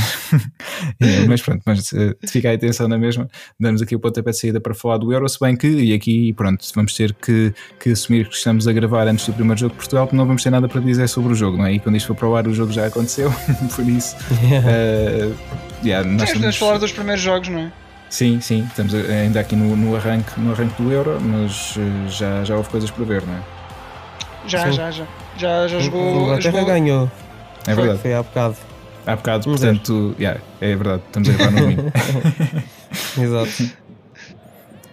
mas 1.27 1.41
pronto, 1.41 1.61
mas 1.65 1.91
uh, 1.91 2.15
fica 2.27 2.49
a 2.49 2.53
atenção 2.53 2.87
na 2.87 2.97
mesma. 2.97 3.27
Damos 3.59 3.81
aqui 3.81 3.95
o 3.95 3.99
pontapé 3.99 4.31
de 4.31 4.37
saída 4.37 4.59
para 4.59 4.73
falar 4.73 4.97
do 4.97 5.11
Euro, 5.13 5.27
se 5.29 5.39
bem 5.39 5.55
que, 5.55 5.67
e 5.67 5.93
aqui 5.93 6.33
pronto, 6.33 6.65
vamos 6.75 6.93
ter 6.95 7.13
que, 7.13 7.53
que 7.79 7.91
assumir 7.91 8.27
que 8.27 8.35
estamos 8.35 8.67
a 8.67 8.73
gravar 8.73 9.07
antes 9.07 9.25
do 9.25 9.33
primeiro 9.33 9.59
jogo 9.59 9.71
de 9.71 9.77
Portugal, 9.77 10.05
porque 10.05 10.17
não 10.17 10.25
vamos 10.25 10.43
ter 10.43 10.49
nada 10.49 10.67
para 10.67 10.81
dizer 10.81 11.07
sobre 11.07 11.33
o 11.33 11.35
jogo, 11.35 11.57
não 11.57 11.65
é? 11.65 11.73
E 11.73 11.79
quando 11.79 11.95
isto 11.95 12.07
for 12.07 12.15
para 12.15 12.27
o 12.27 12.35
ar, 12.35 12.47
o 12.47 12.53
jogo 12.53 12.71
já 12.71 12.87
aconteceu, 12.87 13.31
por 13.75 13.87
isso. 13.87 14.15
Uh, 14.31 15.35
yeah, 15.83 16.07
nós 16.07 16.29
Sim, 16.29 16.35
podemos 16.35 16.57
falar 16.57 16.77
dos 16.77 16.91
primeiros 16.91 17.21
jogos, 17.21 17.49
não 17.49 17.59
é? 17.59 17.80
Sim, 18.11 18.41
sim, 18.41 18.65
estamos 18.65 18.93
ainda 18.93 19.39
aqui 19.39 19.55
no, 19.55 19.73
no, 19.73 19.95
arranque, 19.95 20.37
no 20.37 20.51
arranque 20.51 20.83
do 20.83 20.91
Euro, 20.91 21.17
mas 21.21 21.77
uh, 21.77 22.09
já, 22.09 22.43
já 22.43 22.57
houve 22.57 22.69
coisas 22.69 22.91
para 22.91 23.05
ver, 23.05 23.23
não 23.25 23.33
é? 23.33 23.41
Já, 24.47 24.65
Sim. 24.65 24.73
já, 24.73 24.91
já. 24.91 25.07
Já, 25.37 25.67
já 25.69 25.77
A 25.77 25.79
jogou. 25.79 26.23
Inglaterra 26.23 26.51
jogou... 26.59 26.65
ganhou. 26.65 27.11
É 27.65 27.73
verdade. 27.73 27.99
Foi 27.99 28.13
há 28.13 28.21
bocado. 28.21 28.55
Há 29.07 29.15
bocado, 29.15 29.49
Um 29.49 29.53
portanto, 29.53 30.15
yeah, 30.19 30.41
é 30.59 30.75
verdade, 30.75 31.03
estamos 31.07 31.29
a 31.29 31.31
levar 31.31 31.51
no 31.51 31.59
domingo. 31.61 31.83
Exato. 33.17 33.81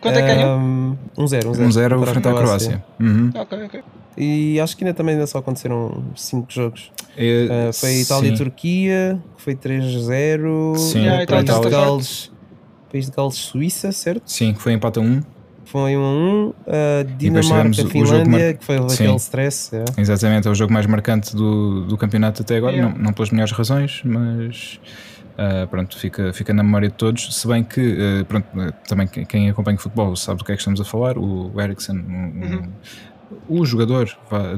Quanto 0.01 0.19
é 0.19 0.23
que 0.23 0.35
ganhou? 0.35 0.59
Um 0.59 0.97
1-0, 1.19 1.43
1-0. 1.43 1.57
1-0 1.57 2.07
frente 2.07 2.29
à 2.29 2.33
Croácia. 2.33 2.85
Uhum. 3.01 3.33
Ok, 3.35 3.65
ok. 3.65 3.83
E 4.17 4.61
acho 4.61 4.77
que 4.77 4.85
ainda 4.85 4.95
também 4.95 5.15
ainda 5.15 5.27
só 5.27 5.39
aconteceram 5.39 6.05
5 6.15 6.47
jogos. 6.53 6.93
É, 7.17 7.69
Uh, 7.69 7.73
foi 7.73 8.01
Itália 8.01 8.33
e. 8.33 8.37
Turquia, 8.37 9.19
que 9.37 9.43
foi 9.43 9.57
3-0. 9.57 10.77
Sim, 10.77 11.01
Yeah, 11.01 11.19
a 11.19 11.23
Itália 11.25 11.43
País 12.91 13.07
de 13.11 13.17
Gales, 13.17 13.35
Suíça, 13.35 13.93
certo? 13.93 14.23
Sim, 14.27 14.53
que 14.55 14.61
foi 14.63 14.73
empate 14.73 14.99
a 14.99 15.03
1. 15.03 15.23
Foi 15.65 15.97
1 15.97 16.01
a 16.03 16.11
1. 16.13 16.49
Uh, 16.49 16.55
depois 17.19 17.47
Dinamarca, 17.47 17.83
o 17.83 17.89
Finlândia, 17.89 18.25
mar- 18.47 18.55
que 18.55 18.65
foi 18.65 18.77
aquele 18.79 19.17
stress. 19.17 19.71
é. 19.77 19.85
Exatamente, 20.01 20.49
é 20.49 20.51
o 20.51 20.55
jogo 20.55 20.73
mais 20.73 20.87
marcante 20.87 21.37
do, 21.37 21.85
do 21.85 21.97
campeonato 21.99 22.41
até 22.43 22.57
agora, 22.57 22.73
Yeah. 22.75 22.95
não, 22.97 23.05
não 23.05 23.13
pelas 23.13 23.31
melhores 23.31 23.53
razões, 23.53 24.01
mas 24.05 24.81
Uh, 25.41 25.69
pronto, 25.69 25.97
fica, 25.97 26.33
fica 26.33 26.53
na 26.53 26.65
memória 26.65 26.89
de 26.89 26.95
todos, 26.97 27.33
se 27.37 27.47
bem 27.47 27.63
que 27.63 27.81
uh, 27.81 28.25
pronto, 28.25 28.45
uh, 28.59 28.73
também 28.89 29.07
quem- 29.07 29.49
acompanha 29.49 29.79
futebol 29.79 30.17
sabe 30.17 30.39
do 30.39 30.45
que 30.45 30.51
é 30.51 30.57
que 30.57 30.61
estamos 30.61 30.81
a 30.81 30.85
falar, 30.85 31.17
o 31.17 31.53
Eriksen, 31.61 31.97
um- 31.97 32.01
um- 32.03 32.43
Uhum. 32.57 32.69
O 33.49 33.65
jogador 33.65 34.09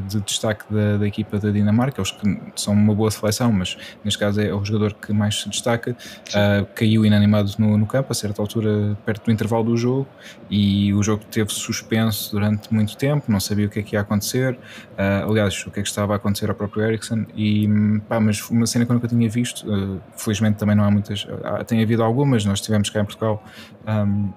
de 0.08 0.20
destaque 0.20 0.64
da, 0.72 0.96
da 0.98 1.06
equipa 1.06 1.38
da 1.38 1.50
Dinamarca, 1.50 2.00
eles 2.00 2.10
que 2.12 2.40
são 2.56 2.72
uma 2.72 2.94
boa 2.94 3.10
seleção, 3.10 3.50
mas 3.52 3.76
neste 4.04 4.18
caso 4.18 4.40
é 4.40 4.52
o 4.54 4.64
jogador 4.64 4.94
que 4.94 5.12
mais 5.12 5.40
se 5.40 5.48
destaca, 5.48 5.92
uh, 5.92 6.66
caiu 6.74 7.04
inanimado 7.04 7.52
no, 7.58 7.76
no 7.76 7.86
campo 7.86 8.12
a 8.12 8.14
certa 8.14 8.40
altura, 8.40 8.96
perto 9.04 9.24
do 9.24 9.32
intervalo 9.32 9.64
do 9.64 9.76
jogo, 9.76 10.06
e 10.48 10.92
o 10.94 11.02
jogo 11.02 11.24
teve 11.30 11.52
suspenso 11.52 12.30
durante 12.32 12.72
muito 12.72 12.96
tempo, 12.96 13.30
não 13.30 13.40
sabia 13.40 13.66
o 13.66 13.70
que 13.70 13.80
é 13.80 13.82
que 13.82 13.96
ia 13.96 14.00
acontecer, 14.00 14.54
uh, 14.54 15.28
aliás, 15.30 15.64
o 15.66 15.70
que 15.70 15.80
é 15.80 15.82
que 15.82 15.88
estava 15.88 16.12
a 16.12 16.16
acontecer 16.16 16.48
ao 16.48 16.54
próprio 16.54 16.84
Eriksen, 16.84 17.26
e 17.36 17.68
pá, 18.08 18.20
mas 18.20 18.48
uma 18.50 18.66
cena 18.66 18.84
que 18.84 18.90
eu 18.90 18.94
nunca 18.94 19.08
tinha 19.08 19.28
visto, 19.28 19.66
uh, 19.68 20.00
felizmente 20.16 20.58
também 20.58 20.76
não 20.76 20.84
há 20.84 20.90
muitas, 20.90 21.26
há- 21.44 21.64
tem 21.64 21.82
havido 21.82 22.02
algumas, 22.02 22.44
nós 22.44 22.60
tivemos 22.60 22.88
cá 22.90 23.00
em 23.00 23.04
Portugal. 23.04 23.42
um, 23.86 24.30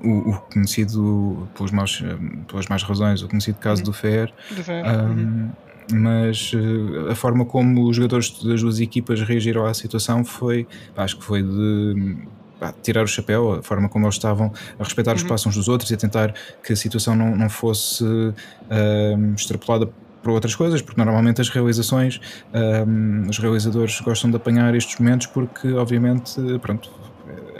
o, 0.00 0.30
o 0.30 0.40
conhecido, 0.52 1.50
pelos 1.54 1.70
maus, 1.72 2.02
pelas 2.48 2.66
más 2.68 2.82
razões, 2.82 3.22
o 3.22 3.28
conhecido 3.28 3.58
caso 3.58 3.82
do 3.82 3.92
Fer, 3.92 4.32
De 4.50 4.62
ver. 4.62 4.84
um, 4.86 5.52
mas 5.92 6.52
eh, 6.54 7.10
a 7.12 7.14
forma 7.14 7.44
como 7.44 7.88
os 7.88 7.96
jogadores 7.96 8.42
das 8.42 8.60
duas 8.62 8.78
equipas 8.80 9.20
reagiram 9.22 9.66
à 9.66 9.74
situação 9.74 10.24
foi, 10.24 10.68
acho 10.96 11.18
que 11.18 11.24
foi 11.24 11.42
de 11.42 12.28
pá, 12.58 12.72
tirar 12.82 13.02
o 13.02 13.06
chapéu, 13.06 13.54
a 13.54 13.62
forma 13.62 13.88
como 13.88 14.06
eles 14.06 14.14
estavam 14.14 14.52
a 14.78 14.84
respeitar 14.84 15.14
os 15.16 15.20
Uhum. 15.20 15.26
espaços 15.26 15.46
uns 15.48 15.56
dos 15.56 15.68
outros 15.68 15.90
e 15.90 15.94
a 15.94 15.96
tentar 15.98 16.32
que 16.64 16.72
a 16.72 16.76
situação 16.76 17.16
não, 17.16 17.36
não 17.36 17.50
fosse 17.50 18.04
um, 18.70 19.34
extrapolada 19.34 19.92
para 20.22 20.32
outras 20.32 20.54
coisas, 20.54 20.80
porque 20.82 21.00
normalmente 21.02 21.40
as 21.40 21.48
realizações, 21.48 22.20
um, 22.86 23.28
os 23.28 23.38
realizadores 23.38 24.00
gostam 24.00 24.30
de 24.30 24.36
apanhar 24.36 24.72
estes 24.74 24.96
momentos 24.98 25.26
porque, 25.26 25.72
obviamente, 25.72 26.32
pronto, 26.60 26.88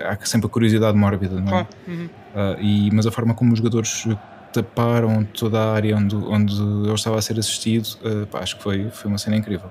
há 0.04 0.24
sempre 0.24 0.46
a 0.46 0.50
curiosidade 0.50 0.96
mórbida, 0.96 1.36
não 1.36 1.46
é? 1.46 1.50
Claro. 1.50 1.68
Uhum. 1.86 2.08
Uh, 2.34 2.60
e, 2.60 2.90
mas 2.92 3.06
a 3.06 3.10
forma 3.10 3.34
como 3.34 3.52
os 3.52 3.58
jogadores 3.58 4.06
taparam 4.52 5.24
toda 5.24 5.58
a 5.58 5.72
área 5.72 5.96
onde, 5.96 6.14
onde 6.14 6.54
ele 6.60 6.94
estava 6.94 7.18
a 7.18 7.22
ser 7.22 7.38
assistido, 7.38 7.86
uh, 8.04 8.26
pá, 8.26 8.40
acho 8.40 8.56
que 8.56 8.62
foi, 8.62 8.90
foi 8.90 9.08
uma 9.10 9.18
cena 9.18 9.36
incrível. 9.36 9.70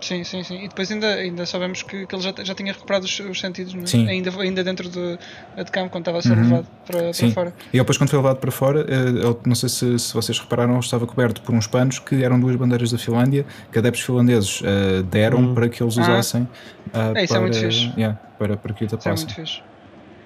Sim, 0.00 0.24
sim, 0.24 0.42
sim. 0.42 0.64
E 0.64 0.68
depois 0.68 0.90
ainda, 0.90 1.06
ainda 1.14 1.44
sabemos 1.46 1.82
que, 1.82 2.06
que 2.06 2.14
ele 2.14 2.22
já, 2.22 2.32
já 2.42 2.54
tinha 2.54 2.72
recuperado 2.72 3.04
os, 3.04 3.20
os 3.20 3.38
sentidos, 3.38 3.74
é? 3.94 3.96
Ainda, 4.10 4.30
ainda 4.40 4.64
dentro 4.64 4.88
de, 4.88 5.18
de 5.56 5.70
campo, 5.70 5.90
quando 5.90 6.02
estava 6.02 6.18
a 6.18 6.22
ser 6.22 6.36
Uhum. 6.36 6.42
levado 6.44 6.66
para, 6.86 6.98
para 7.12 7.30
fora. 7.30 7.54
E 7.72 7.76
ele 7.76 7.78
depois, 7.80 7.98
quando 7.98 8.10
foi 8.10 8.18
levado 8.18 8.38
para 8.38 8.50
fora, 8.50 8.80
ele, 8.88 9.36
não 9.44 9.54
sei 9.54 9.68
se, 9.68 9.98
se 9.98 10.14
vocês 10.14 10.38
repararam, 10.38 10.78
estava 10.80 11.06
coberto 11.06 11.42
por 11.42 11.54
uns 11.54 11.66
panos 11.66 11.98
que 11.98 12.24
eram 12.24 12.40
duas 12.40 12.56
bandeiras 12.56 12.90
da 12.90 12.98
Finlândia, 12.98 13.44
que 13.70 13.78
adeptos 13.78 14.02
finlandeses 14.02 14.60
uh, 14.62 15.02
deram 15.10 15.40
Hum. 15.40 15.54
para 15.54 15.68
que 15.68 15.82
eles 15.82 15.96
Ah. 15.98 16.02
usassem 16.02 16.42
uh, 16.42 16.48
É, 17.16 17.24
isso 17.24 17.34
é 17.34 17.36
para, 17.36 17.40
muito 17.40 17.58
fixe. 17.58 17.92
yeah, 17.96 18.18
para, 18.38 18.56
para 18.56 18.72
que 18.74 18.84
o 18.84 18.86
Isso 18.86 19.08
é 19.08 19.12
muito 19.14 19.34
fixe. 19.34 19.60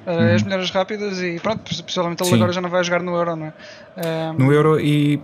Uh, 0.07 0.35
As 0.35 0.43
Uhum. 0.43 0.49
melhores 0.49 0.71
rápidas 0.71 1.19
e 1.23 1.41
pronto, 1.41 1.63
possivelmente 1.83 2.23
ele 2.23 2.29
Sim. 2.31 2.37
agora 2.37 2.53
já 2.53 2.61
não 2.61 2.69
vai 2.69 2.85
jogar 2.85 3.03
no 3.03 3.15
Euro, 3.17 3.37
não 3.37 3.47
é? 3.47 3.53
Um, 4.31 4.33
No 4.35 4.53
Euro 4.53 4.79
e 4.79 5.19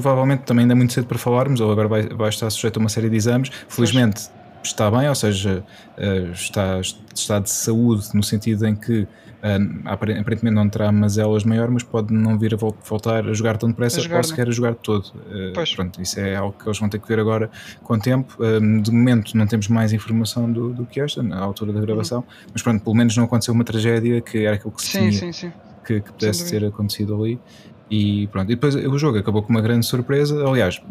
provavelmente 0.00 0.40
também 0.42 0.64
ainda 0.64 0.74
é 0.74 0.76
muito 0.76 0.92
cedo 0.92 1.06
para 1.06 1.16
falarmos, 1.16 1.58
ele 1.58 1.70
agora 1.70 1.88
vai, 1.88 2.02
vai 2.08 2.28
estar 2.28 2.50
sujeito 2.50 2.76
a 2.78 2.80
uma 2.80 2.88
série 2.90 3.08
de 3.08 3.16
exames. 3.16 3.50
Felizmente 3.66 4.28
está 4.62 4.90
bem, 4.90 5.08
ou 5.08 5.14
seja, 5.14 5.64
eh, 5.96 6.28
está, 6.34 6.80
está 7.14 7.38
de 7.38 7.48
saúde 7.48 8.08
no 8.12 8.22
sentido 8.22 8.66
em 8.66 8.74
que 8.76 9.06
eh, 9.42 9.58
apare- 9.86 10.18
aparentemente 10.18 10.54
não 10.54 10.68
terá 10.68 10.92
mazelas 10.92 11.44
maior, 11.44 11.70
mas 11.70 11.82
pode 11.82 12.12
não 12.12 12.38
vir 12.38 12.52
a 12.52 12.56
vol- 12.58 12.76
voltar 12.86 13.26
a 13.26 13.32
jogar 13.32 13.56
tão 13.56 13.70
depressa 13.70 14.02
ou 14.02 14.08
não? 14.08 14.22
sequer 14.22 14.48
a 14.48 14.50
jogar 14.50 14.74
todo. 14.74 15.04
Eh, 15.30 15.52
Pois. 15.54 15.74
pronto, 15.74 16.02
isso 16.02 16.20
é 16.20 16.34
algo 16.36 16.54
que 16.58 16.68
eles 16.68 16.78
vão 16.78 16.88
ter 16.90 16.98
que 16.98 17.08
ver 17.08 17.18
agora 17.20 17.48
com 17.82 17.94
o 17.94 17.98
tempo. 17.98 18.36
Eh, 18.44 18.60
de 18.82 18.90
momento 18.90 19.34
não 19.36 19.46
temos 19.46 19.68
mais 19.68 19.94
informação 19.94 20.52
do, 20.52 20.74
do 20.74 20.84
que 20.84 21.00
esta, 21.00 21.22
na 21.22 21.38
altura 21.38 21.72
da 21.72 21.80
gravação, 21.80 22.22
mas 22.52 22.60
pronto, 22.60 22.82
pelo 22.84 22.94
menos 22.96 23.16
não 23.16 23.24
aconteceu 23.24 23.54
uma 23.54 23.64
tragédia 23.64 24.20
que 24.20 24.44
era 24.44 24.56
aquilo 24.56 24.72
que 24.72 24.82
se 24.82 24.88
sim, 24.90 24.98
temia 24.98 25.12
sim, 25.18 25.32
sim. 25.32 25.52
que, 25.86 26.00
que 26.02 26.12
pudesse 26.12 26.50
ter 26.50 26.64
acontecido 26.66 27.14
ali. 27.22 27.40
E 27.88 28.26
pronto, 28.28 28.50
e 28.50 28.54
depois 28.56 28.74
o 28.74 28.98
jogo 28.98 29.18
acabou 29.18 29.42
com 29.42 29.50
uma 29.50 29.60
grande 29.60 29.86
surpresa. 29.86 30.44
Aliás, 30.44 30.82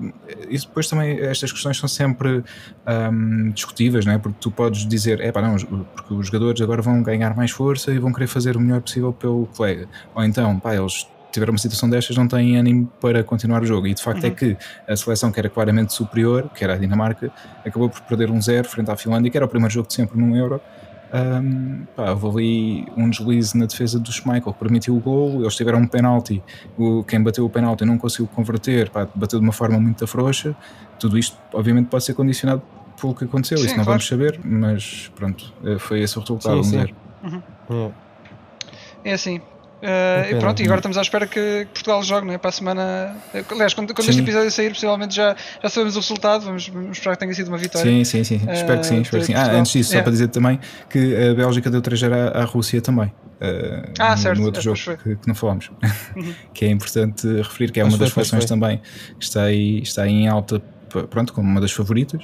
isso 0.49 0.67
depois 0.67 0.87
também, 0.87 1.19
estas 1.19 1.51
questões 1.51 1.77
são 1.77 1.89
sempre 1.89 2.41
hum, 3.11 3.51
discutíveis, 3.53 4.05
não 4.05 4.13
é? 4.13 4.17
Porque 4.17 4.37
tu 4.39 4.49
podes 4.49 4.87
dizer, 4.87 5.19
é 5.19 5.31
pá, 5.31 5.41
não, 5.41 5.57
porque 5.57 6.13
os 6.13 6.27
jogadores 6.27 6.61
agora 6.61 6.81
vão 6.81 7.03
ganhar 7.03 7.35
mais 7.35 7.51
força 7.51 7.91
e 7.91 7.99
vão 7.99 8.13
querer 8.13 8.27
fazer 8.27 8.55
o 8.55 8.61
melhor 8.61 8.81
possível 8.81 9.11
pelo 9.11 9.45
colega. 9.47 9.87
Ou 10.13 10.23
então, 10.23 10.57
pá, 10.57 10.73
eles 10.73 11.05
tiveram 11.33 11.51
uma 11.51 11.57
situação 11.57 11.89
destas, 11.89 12.15
não 12.15 12.29
têm 12.29 12.55
ânimo 12.57 12.89
para 13.01 13.21
continuar 13.21 13.61
o 13.61 13.65
jogo. 13.65 13.87
E 13.87 13.93
de 13.93 14.01
facto 14.01 14.23
é 14.23 14.29
Uhum. 14.29 14.35
que 14.35 14.57
a 14.87 14.95
seleção 14.95 15.33
que 15.33 15.39
era 15.39 15.49
claramente 15.49 15.93
superior, 15.93 16.49
que 16.55 16.63
era 16.63 16.75
a 16.75 16.77
Dinamarca, 16.77 17.29
acabou 17.65 17.89
por 17.89 17.99
perder 18.03 18.31
um 18.31 18.41
zero 18.41 18.69
frente 18.69 18.89
à 18.89 18.95
Finlândia, 18.95 19.29
que 19.29 19.35
era 19.35 19.45
o 19.45 19.49
primeiro 19.49 19.73
jogo 19.73 19.89
de 19.89 19.95
sempre 19.95 20.17
num 20.17 20.33
Euro. 20.33 20.61
Um, 21.15 21.85
pá, 21.95 22.11
houve 22.11 22.27
ali 22.27 22.87
um 22.97 23.09
deslize 23.09 23.57
na 23.57 23.67
defesa 23.67 23.99
do 23.99 24.11
Schmeichel 24.11 24.51
que 24.51 24.59
permitiu 24.59 24.97
o 24.97 24.99
gol, 24.99 25.41
eles 25.41 25.55
tiveram 25.55 25.79
um 25.79 25.87
penalti 25.87 26.43
o, 26.77 27.03
quem 27.03 27.21
bateu 27.23 27.45
o 27.45 27.49
penalti 27.49 27.85
não 27.85 27.97
conseguiu 27.97 28.27
converter, 28.27 28.89
pá, 28.89 29.07
bateu 29.15 29.39
de 29.39 29.45
uma 29.45 29.53
forma 29.53 29.79
muito 29.79 30.05
frouxa 30.07 30.55
tudo 30.99 31.17
isto 31.17 31.37
obviamente 31.53 31.87
pode 31.87 32.03
ser 32.03 32.15
condicionado 32.15 32.61
pelo 32.99 33.13
que 33.13 33.23
aconteceu, 33.23 33.57
Sim, 33.59 33.65
isso 33.65 33.77
não 33.77 33.83
claro. 33.85 33.99
vamos 33.99 34.07
saber 34.07 34.39
mas 34.43 35.11
pronto, 35.15 35.53
eh, 35.63 35.77
foi 35.77 36.01
esse 36.01 36.17
o 36.17 36.21
resultado 36.21 36.41
Sim, 36.41 36.49
vamos 36.49 36.67
sim. 36.67 36.77
ver. 36.77 36.95
É. 37.69 37.91
É 39.11 39.13
assim. 39.13 39.39
Uh, 39.81 40.31
e 40.31 40.39
pronto, 40.39 40.59
e 40.61 40.63
agora 40.63 40.79
estamos 40.79 40.97
à 40.97 41.01
espera 41.01 41.27
que 41.27 41.67
Portugal 41.73 42.01
jogue, 42.01 42.25
não 42.25 42.33
é? 42.33 42.37
Para 42.37 42.49
a 42.49 42.51
semana. 42.51 43.15
Aliás, 43.51 43.73
quando, 43.73 43.93
quando 43.93 44.09
este 44.09 44.21
episódio 44.21 44.49
sair, 44.49 44.69
possivelmente 44.71 45.15
já, 45.15 45.35
já 45.61 45.69
sabemos 45.69 45.95
o 45.95 45.99
resultado. 45.99 46.45
Vamos, 46.45 46.67
vamos 46.69 46.97
esperar 46.97 47.15
que 47.15 47.19
tenha 47.19 47.33
sido 47.33 47.49
uma 47.49 47.57
vitória. 47.57 47.89
Sim, 47.91 48.03
sim, 48.03 48.23
sim, 48.23 48.35
espero 48.51 48.79
que 48.79 48.85
sim, 48.87 49.01
espero 49.01 49.21
que 49.21 49.27
sim. 49.27 49.33
Ah, 49.33 49.37
Portugal. 49.41 49.59
antes 49.59 49.71
disso, 49.73 49.89
só 49.89 49.95
Yeah. 49.95 50.03
para 50.03 50.11
dizer 50.11 50.27
também 50.29 50.59
que 50.89 51.15
a 51.15 51.33
Bélgica 51.35 51.69
deu 51.69 51.81
3 51.81 52.03
à, 52.03 52.07
à 52.29 52.43
Rússia 52.45 52.81
também. 52.81 53.11
eh, 53.41 53.89
Ah, 53.99 54.11
no, 54.11 54.17
certo, 54.17 54.39
no 54.39 54.45
outro 54.45 54.59
é, 54.59 54.63
jogo 54.63 54.97
que, 55.03 55.15
que 55.17 55.27
não 55.27 55.35
falámos, 55.35 55.69
Uhum. 56.15 56.33
que 56.53 56.65
é 56.65 56.69
importante 56.69 57.27
referir 57.27 57.71
que 57.71 57.79
é 57.79 57.83
uma 57.83 57.97
das 57.97 58.11
seleções 58.11 58.45
também 58.45 58.81
que 59.19 59.23
está 59.25 59.43
aí, 59.43 59.81
está 59.83 60.03
aí 60.03 60.11
em 60.11 60.27
alta, 60.27 60.61
pronto, 61.09 61.31
como 61.33 61.47
uma 61.47 61.59
das 61.61 61.71
favoritas, 61.73 62.23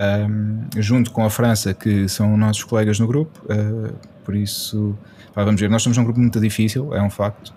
ahm, 0.00 0.66
junto 0.76 1.10
com 1.12 1.24
a 1.24 1.30
França, 1.30 1.72
que 1.72 2.08
são 2.08 2.36
nossos 2.36 2.64
colegas 2.64 2.98
no 2.98 3.06
grupo, 3.06 3.40
eh, 3.48 3.92
por 4.24 4.34
isso, 4.34 4.96
pá, 5.38 5.44
vamos 5.44 5.60
ver, 5.60 5.70
nós 5.70 5.82
estamos 5.82 5.96
num 5.96 6.02
grupo 6.02 6.18
muito 6.18 6.40
difícil, 6.40 6.92
é 6.92 7.00
um 7.00 7.08
facto, 7.10 7.54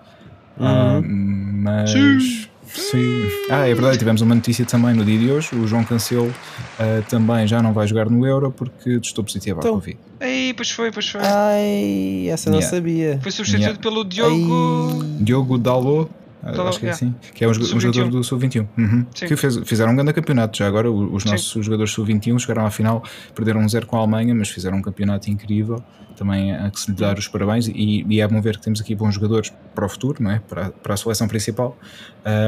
Ah, 0.60 1.00
mas. 1.02 1.90
Sim. 1.90 2.46
Sim. 2.74 3.28
Ah, 3.50 3.66
é 3.68 3.74
verdade, 3.74 3.98
tivemos 3.98 4.20
uma 4.22 4.34
notícia 4.34 4.64
também 4.64 4.94
no 4.94 5.04
dia 5.04 5.18
de 5.18 5.30
hoje. 5.30 5.54
O 5.54 5.66
João 5.66 5.82
Cancelo 5.84 6.32
ah, 6.78 7.02
também 7.08 7.46
já 7.46 7.60
não 7.62 7.72
vai 7.72 7.86
jogar 7.86 8.08
no 8.08 8.24
Euro 8.26 8.50
porque 8.52 8.98
testou 9.00 9.22
positivo 9.24 9.58
à 9.58 9.60
Então. 9.60 9.74
Covid. 9.74 9.98
Aí, 10.20 10.54
pois 10.54 10.70
foi, 10.70 10.90
pois 10.92 11.08
foi. 11.08 11.20
Ai, 11.22 12.28
essa 12.30 12.48
não 12.50 12.58
Yeah. 12.60 12.76
sabia. 12.76 13.18
Foi 13.22 13.32
substituído 13.32 13.64
Yeah. 13.72 13.82
pelo 13.82 14.04
Diogo. 14.04 15.00
Ai. 15.02 15.08
Diogo 15.20 15.58
Dalot, 15.58 16.10
Dalot, 16.42 16.68
acho 16.68 16.80
que 16.80 16.86
é 16.86 16.88
yeah. 16.88 17.06
assim, 17.06 17.14
que 17.34 17.44
é 17.44 17.48
um, 17.48 17.50
um 17.50 17.80
jogador 17.80 18.10
do 18.10 18.24
Sub-21, 18.24 18.66
uhum, 18.76 19.06
que 19.14 19.36
fez- 19.36 19.60
fizeram 19.64 19.92
um 19.92 19.94
grande 19.94 20.12
campeonato. 20.12 20.58
Já 20.58 20.66
agora, 20.66 20.90
os 20.90 21.22
Sim. 21.22 21.30
nossos 21.30 21.64
jogadores 21.64 21.92
Sub-21 21.92 22.38
chegaram 22.40 22.66
à 22.66 22.70
final, 22.70 23.02
perderam 23.34 23.60
um 23.60 23.68
zero 23.68 23.86
com 23.86 23.96
a 23.96 24.00
Alemanha, 24.00 24.34
mas 24.34 24.48
fizeram 24.48 24.78
um 24.78 24.82
campeonato 24.82 25.30
incrível. 25.30 25.82
Também 26.16 26.54
há 26.54 26.70
que 26.70 26.78
se 26.78 26.90
lhe 26.90 26.96
dar 26.96 27.16
os 27.18 27.26
parabéns. 27.26 27.68
E, 27.68 28.04
e 28.08 28.20
é 28.20 28.28
bom 28.28 28.40
ver 28.40 28.56
que 28.56 28.62
temos 28.62 28.80
aqui 28.80 28.94
bons 28.94 29.14
jogadores 29.14 29.52
para 29.74 29.86
o 29.86 29.88
futuro, 29.88 30.22
não 30.22 30.30
é? 30.30 30.40
para, 30.40 30.70
para 30.70 30.94
a 30.94 30.96
seleção 30.96 31.26
principal. 31.26 31.76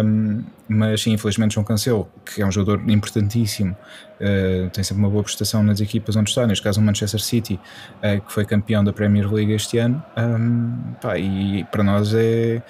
Um, 0.05 0.43
mas 0.69 1.03
sim, 1.03 1.13
infelizmente, 1.13 1.55
João 1.55 1.65
Cancelo, 1.65 2.09
que 2.25 2.43
é 2.43 2.47
um 2.47 2.53
jogador 2.53 2.83
importantíssimo, 2.89 3.73
uh, 4.21 4.71
tem 4.71 4.85
sempre 4.85 5.03
uma 5.03 5.11
boa 5.11 5.23
prestação 5.23 5.63
nas 5.63 5.81
equipas 5.81 6.17
onde 6.17 6.31
está, 6.31 6.47
neste 6.47 6.63
caso 6.63 6.81
o 6.81 6.83
Manchester 6.83 7.21
City, 7.21 7.59
uh, 7.99 8.21
que 8.21 8.33
foi 8.33 8.45
campeão 8.45 8.85
da 8.85 8.93
Premier 8.93 9.33
League 9.33 9.53
este 9.53 9.79
ano. 9.79 10.03
Um, 10.17 10.95
pá, 11.01 11.19
e 11.19 11.65
para 11.71 11.83
nós 11.83 12.13
é 12.15 12.63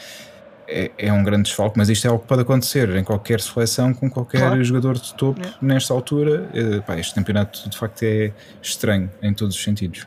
é, 0.74 0.90
é 0.98 1.12
um 1.12 1.22
grande 1.22 1.44
desfalque, 1.44 1.78
mas 1.78 1.88
isto 1.88 2.06
é 2.06 2.10
algo 2.10 2.22
que 2.22 2.28
pode 2.28 2.42
acontecer 2.42 2.88
em 2.96 3.04
qualquer 3.04 3.40
seleção, 3.40 3.94
com 3.94 4.10
qualquer 4.10 4.40
Claro. 4.40 4.64
jogador 4.64 4.94
de 4.98 5.14
topo 5.14 5.38
Yeah. 5.40 5.58
nesta 5.62 5.94
altura. 5.94 6.48
Eh, 6.52 6.80
pá, 6.80 6.98
este 6.98 7.14
campeonato 7.14 7.68
de 7.68 7.76
facto 7.78 8.02
é 8.02 8.32
estranho 8.60 9.10
em 9.22 9.32
todos 9.32 9.54
os 9.56 9.62
sentidos. 9.62 10.06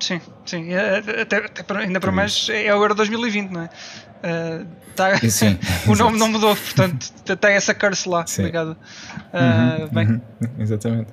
Sim, 0.00 0.20
sim. 0.44 0.64
e, 0.64 0.74
eh, 0.74 1.22
Até, 1.22 1.36
até 1.38 1.62
para- 1.62 1.80
ainda 1.80 1.98
para 2.00 2.10
mais 2.12 2.48
é 2.50 2.74
o 2.74 2.78
Euro 2.82 2.94
2020, 2.94 3.50
não 3.50 3.62
é? 3.62 3.70
Eh, 4.24 4.64
tá- 4.94 5.18
E 5.22 5.30
sim, 5.30 5.58
o 5.88 5.94
nome 5.94 6.18
não 6.18 6.28
mudou, 6.28 6.54
portanto 6.56 7.10
tem 7.36 7.52
essa 7.52 7.72
curse 7.74 8.08
lá 8.08 8.26
Sim. 8.26 8.42
ligada. 8.44 8.76
Ah, 9.32 9.78
Uhum, 9.80 9.88
bem, 9.88 10.06
uhum, 10.08 10.20
exatamente. 10.58 11.08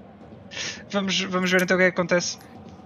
vamos, 0.91 1.21
vamos 1.21 1.51
ver 1.51 1.61
então 1.61 1.75
o 1.75 1.79
que 1.79 1.85
é 1.85 1.91
que 1.91 1.99
acontece 1.99 2.37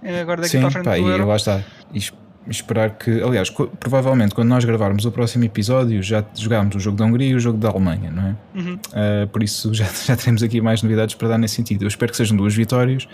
eh, 0.02 0.20
agora 0.20 0.42
daqui 0.42 0.52
Sim, 0.52 0.58
para 0.60 0.68
a 0.68 0.70
frente 0.70 0.84
pá, 0.84 0.96
do 0.96 1.08
e 1.08 1.10
Euro. 1.10 1.26
lá 1.26 1.36
está. 1.36 1.60
E 1.92 1.98
es- 1.98 2.12
esperar 2.48 2.90
que, 2.90 3.22
aliás, 3.22 3.50
provavelmente 3.80 4.34
quando 4.34 4.48
nós 4.48 4.64
gravarmos 4.64 5.04
o 5.04 5.12
próximo 5.12 5.44
episódio 5.44 6.02
já 6.02 6.24
jogámos 6.34 6.76
o 6.76 6.78
jogo 6.78 6.96
da 6.96 7.04
Hungria 7.04 7.30
e 7.30 7.34
o 7.34 7.40
jogo 7.40 7.58
da 7.58 7.68
Alemanha, 7.70 8.10
não 8.10 8.22
é? 8.22 8.36
Uhum. 8.54 8.74
Uh, 8.74 9.28
por 9.28 9.42
isso 9.42 9.72
já, 9.72 9.86
já 10.04 10.16
teremos 10.16 10.42
aqui 10.42 10.60
mais 10.60 10.82
novidades 10.82 11.14
para 11.14 11.28
dar 11.28 11.38
nesse 11.38 11.54
sentido. 11.54 11.84
Eu 11.84 11.88
espero 11.88 12.10
que 12.10 12.16
sejam 12.16 12.36
duas 12.36 12.54
vitórias, 12.54 13.08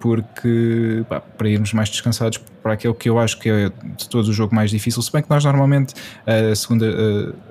porque 0.00 1.04
pá, 1.08 1.20
para 1.20 1.48
irmos 1.48 1.72
mais 1.72 1.88
descansados 1.90 2.38
para 2.62 2.72
aquele 2.74 2.94
que 2.94 3.08
eu 3.08 3.18
acho 3.18 3.38
que 3.38 3.48
é 3.48 3.68
de 3.96 4.08
todo 4.08 4.28
o 4.28 4.32
jogo 4.32 4.54
mais 4.54 4.70
difícil, 4.70 5.00
se 5.02 5.10
bem 5.10 5.22
que 5.22 5.30
nós 5.30 5.44
normalmente, 5.44 5.94
a 6.26 6.54
segunda 6.54 6.86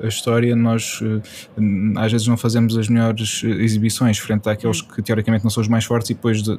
a, 0.02 0.06
a 0.06 0.08
história, 0.08 0.56
nós 0.56 1.00
eh, 1.02 1.22
às 2.00 2.12
vezes 2.12 2.28
não 2.28 2.38
fazemos 2.38 2.78
as 2.78 2.88
melhores 2.88 3.42
eh, 3.44 3.48
exibições 3.48 4.18
frente 4.20 4.48
àqueles 4.50 4.82
que 4.82 5.02
teoricamente 5.02 5.44
não 5.44 5.50
são 5.52 5.62
os 5.62 5.68
mais 5.68 5.86
fortes 5.86 6.10
e 6.12 6.14
depois 6.14 6.42
de- 6.44 6.58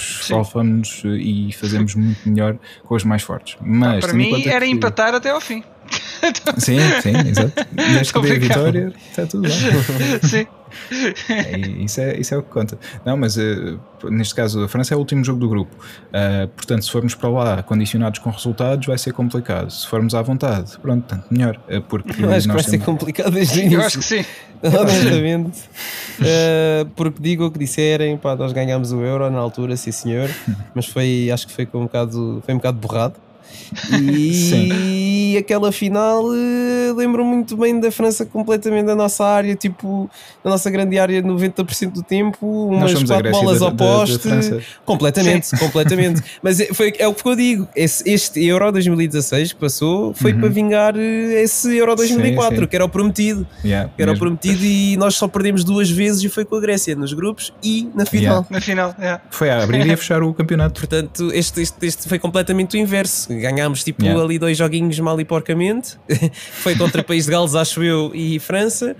salvamos-nos 0.00 1.02
eh, 1.04 1.08
e 1.08 1.52
fazemos 1.52 1.94
muito 1.94 2.28
melhor 2.28 2.56
com 2.84 2.94
os 2.94 3.04
mais 3.04 3.22
fortes. 3.22 3.56
Mas 3.60 4.00
Para 4.00 4.12
tendo 4.12 4.22
em 4.22 4.32
mim 4.32 4.48
era 4.48 4.64
que- 4.64 4.70
empatar 4.70 5.14
até 5.14 5.30
ao 5.30 5.40
fim. 5.40 5.62
Sim, 6.58 6.78
sim, 7.02 7.16
exato. 7.28 7.52
Desde 7.72 8.12
que 8.12 8.20
dê 8.20 8.32
a 8.32 8.38
vitória, 8.38 8.92
está 9.10 9.26
tudo 9.26 9.42
bem. 9.48 9.52
Sim. 10.28 10.46
É, 11.28 11.58
isso, 11.82 12.00
é, 12.00 12.16
isso 12.16 12.32
é 12.34 12.38
o 12.38 12.42
que 12.44 12.50
conta. 12.50 12.78
Não, 13.04 13.16
mas 13.16 13.36
eh, 13.36 13.74
neste 14.08 14.34
caso 14.34 14.62
a 14.62 14.68
França 14.68 14.94
é 14.94 14.96
o 14.96 15.00
último 15.00 15.24
jogo 15.24 15.40
do 15.40 15.48
grupo. 15.48 15.74
Ah, 16.12 16.48
portanto, 16.54 16.84
se 16.84 16.90
formos 16.92 17.14
para 17.14 17.28
lá 17.28 17.62
condicionados 17.62 18.20
com 18.20 18.30
resultados, 18.30 18.86
vai 18.86 18.96
ser 18.98 19.12
complicado. 19.12 19.68
Se 19.70 19.86
formos 19.88 20.14
à 20.14 20.22
vontade, 20.22 20.78
pronto, 20.80 21.04
tanto 21.08 21.24
melhor. 21.30 21.58
eh, 21.68 21.80
Porque 21.80 22.22
Eu 22.22 22.30
acho 22.32 22.46
que 22.46 22.54
vai 22.54 22.62
ser 22.62 22.78
complicado 22.78 23.32
desde 23.32 23.58
o 23.58 23.62
Eu 23.62 23.66
início. 23.66 23.82
acho 23.86 23.98
que 23.98 24.04
sim. 24.04 24.24
honestamente. 24.62 25.58
Uh, 26.20 26.84
porque 26.94 27.20
digo 27.20 27.46
o 27.46 27.50
que 27.50 27.58
disserem, 27.58 28.16
pá, 28.16 28.36
nós 28.36 28.52
ganhámos 28.52 28.92
o 28.92 29.00
euro 29.02 29.28
na 29.30 29.38
altura, 29.38 29.76
sim 29.76 29.90
senhor, 29.90 30.30
mas 30.74 30.86
foi, 30.86 31.30
acho 31.32 31.46
que 31.46 31.52
foi 31.52 31.64
com 31.66 31.78
um 31.80 31.82
bocado, 31.84 32.42
foi 32.44 32.54
um 32.54 32.58
bocado 32.58 32.78
borrado. 32.78 33.14
E 33.92 35.36
aquela 35.38 35.70
final 35.72 36.24
uh, 36.24 36.94
lembro 36.96 37.24
muito 37.24 37.56
bem 37.56 37.78
da 37.78 37.90
França 37.90 38.24
completamente 38.26 38.86
da 38.86 38.94
nossa 38.96 39.24
área, 39.24 39.54
tipo, 39.54 40.10
da 40.42 40.50
nossa 40.50 40.70
grande 40.70 40.98
área 40.98 41.22
90% 41.22 41.92
do 41.92 42.02
tempo, 42.02 42.46
umas 42.68 42.92
quatro 43.04 43.30
bolas 43.30 43.62
ao 43.62 43.70
da 43.70 43.76
poste. 43.76 44.18
França. 44.18 44.60
Completamente, 44.84 45.56
completamente. 45.58 46.22
Mas 46.42 46.60
é, 46.60 46.66
foi, 46.74 46.92
é 46.98 47.06
o 47.06 47.14
que 47.14 47.26
eu 47.28 47.36
digo. 47.36 47.68
Esse, 47.76 48.08
este 48.10 48.44
Euro 48.44 48.70
2016 48.72 49.52
que 49.52 49.58
passou 49.60 50.12
foi 50.14 50.30
Uhum. 50.32 50.40
para 50.40 50.48
vingar 50.48 50.94
eh, 50.96 51.42
esse 51.42 51.76
Euro 51.76 51.94
2004, 51.96 52.54
Sim, 52.56 52.62
sim. 52.62 52.66
que 52.68 52.76
era 52.76 52.84
o 52.84 52.88
prometido. 52.88 53.46
Yeah, 53.64 53.90
Que 53.96 54.02
era 54.02 54.12
o 54.12 54.18
prometido 54.18 54.64
e 54.64 54.96
nós 54.96 55.16
só 55.16 55.26
perdemos 55.26 55.64
duas 55.64 55.90
vezes 55.90 56.22
e 56.22 56.28
foi 56.28 56.44
com 56.44 56.54
a 56.56 56.60
Grécia, 56.60 56.94
nos 56.94 57.12
grupos 57.12 57.52
e 57.62 57.88
na 57.94 58.06
final. 58.06 58.34
Yeah. 58.36 58.46
Na 58.50 58.60
final, 58.60 58.94
é. 58.98 59.20
Foi 59.30 59.50
a 59.50 59.62
abrir 59.62 59.86
e 59.86 59.92
a 59.92 59.96
fechar 59.96 60.22
o 60.22 60.32
campeonato. 60.32 60.80
Portanto, 60.80 61.30
este, 61.32 61.60
este, 61.62 61.86
este 61.86 62.08
foi 62.08 62.18
completamente 62.18 62.76
o 62.76 62.80
inverso. 62.80 63.32
Ganhámos 63.60 63.84
tipo 63.84 64.00
Yeah. 64.02 64.24
ali 64.24 64.38
dois 64.38 64.56
joguinhos 64.56 64.98
mal 64.98 65.20
e 65.20 65.24
porcamente. 65.24 65.98
foi 66.62 66.74
contra 66.74 67.04
País 67.04 67.26
de 67.26 67.32
Gales, 67.32 67.54
acho 67.54 67.82
eu, 67.82 68.10
e 68.14 68.38
França. 68.38 68.96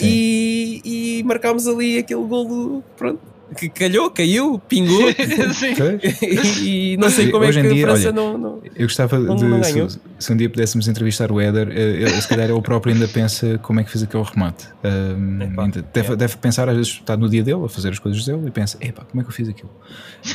E, 0.00 0.80
e 0.84 1.22
marcámos 1.24 1.66
ali 1.66 1.98
aquele 1.98 2.22
golo, 2.22 2.84
pronto, 2.96 3.20
que 3.54 3.68
calhou, 3.68 4.10
caiu, 4.10 4.60
pingou. 4.68 5.04
Pois. 5.54 6.58
e 6.58 6.96
não 6.98 7.10
sei 7.10 7.30
como 7.30 7.44
Hoje 7.44 7.60
é 7.60 7.62
que 7.62 7.68
dia, 7.74 7.86
a 7.86 7.90
França 7.90 8.08
olha, 8.08 8.12
não, 8.12 8.38
não. 8.38 8.62
Eu 8.76 8.86
gostava 8.86 9.18
Não- 9.18 9.36
de, 9.36 9.44
não 9.44 9.62
se, 9.62 10.00
se 10.18 10.32
um 10.32 10.36
dia 10.36 10.48
pudéssemos 10.48 10.88
entrevistar 10.88 11.30
o 11.30 11.40
Éder, 11.40 11.68
eh, 11.70 12.02
ele, 12.02 12.20
se 12.20 12.28
calhar 12.28 12.48
ele 12.48 12.60
próprio 12.60 12.92
ainda 12.92 13.08
pensa 13.08 13.58
como 13.58 13.80
é 13.80 13.84
que 13.84 13.90
fez 13.90 14.02
aquele 14.02 14.22
remate. 14.22 14.66
Um, 14.84 15.38
deve, 15.38 15.84
yeah. 15.96 16.16
deve 16.16 16.36
pensar, 16.36 16.68
às 16.68 16.76
vezes 16.76 16.92
está 16.92 17.16
no 17.16 17.28
dia 17.28 17.42
dele 17.42 17.64
a 17.64 17.68
fazer 17.68 17.90
as 17.90 17.98
coisas 17.98 18.24
dele 18.24 18.46
e 18.46 18.50
pensa: 18.50 18.76
epá, 18.80 19.04
como 19.04 19.20
é 19.20 19.24
que 19.24 19.30
eu 19.30 19.34
fiz 19.34 19.48
aquilo? 19.48 19.70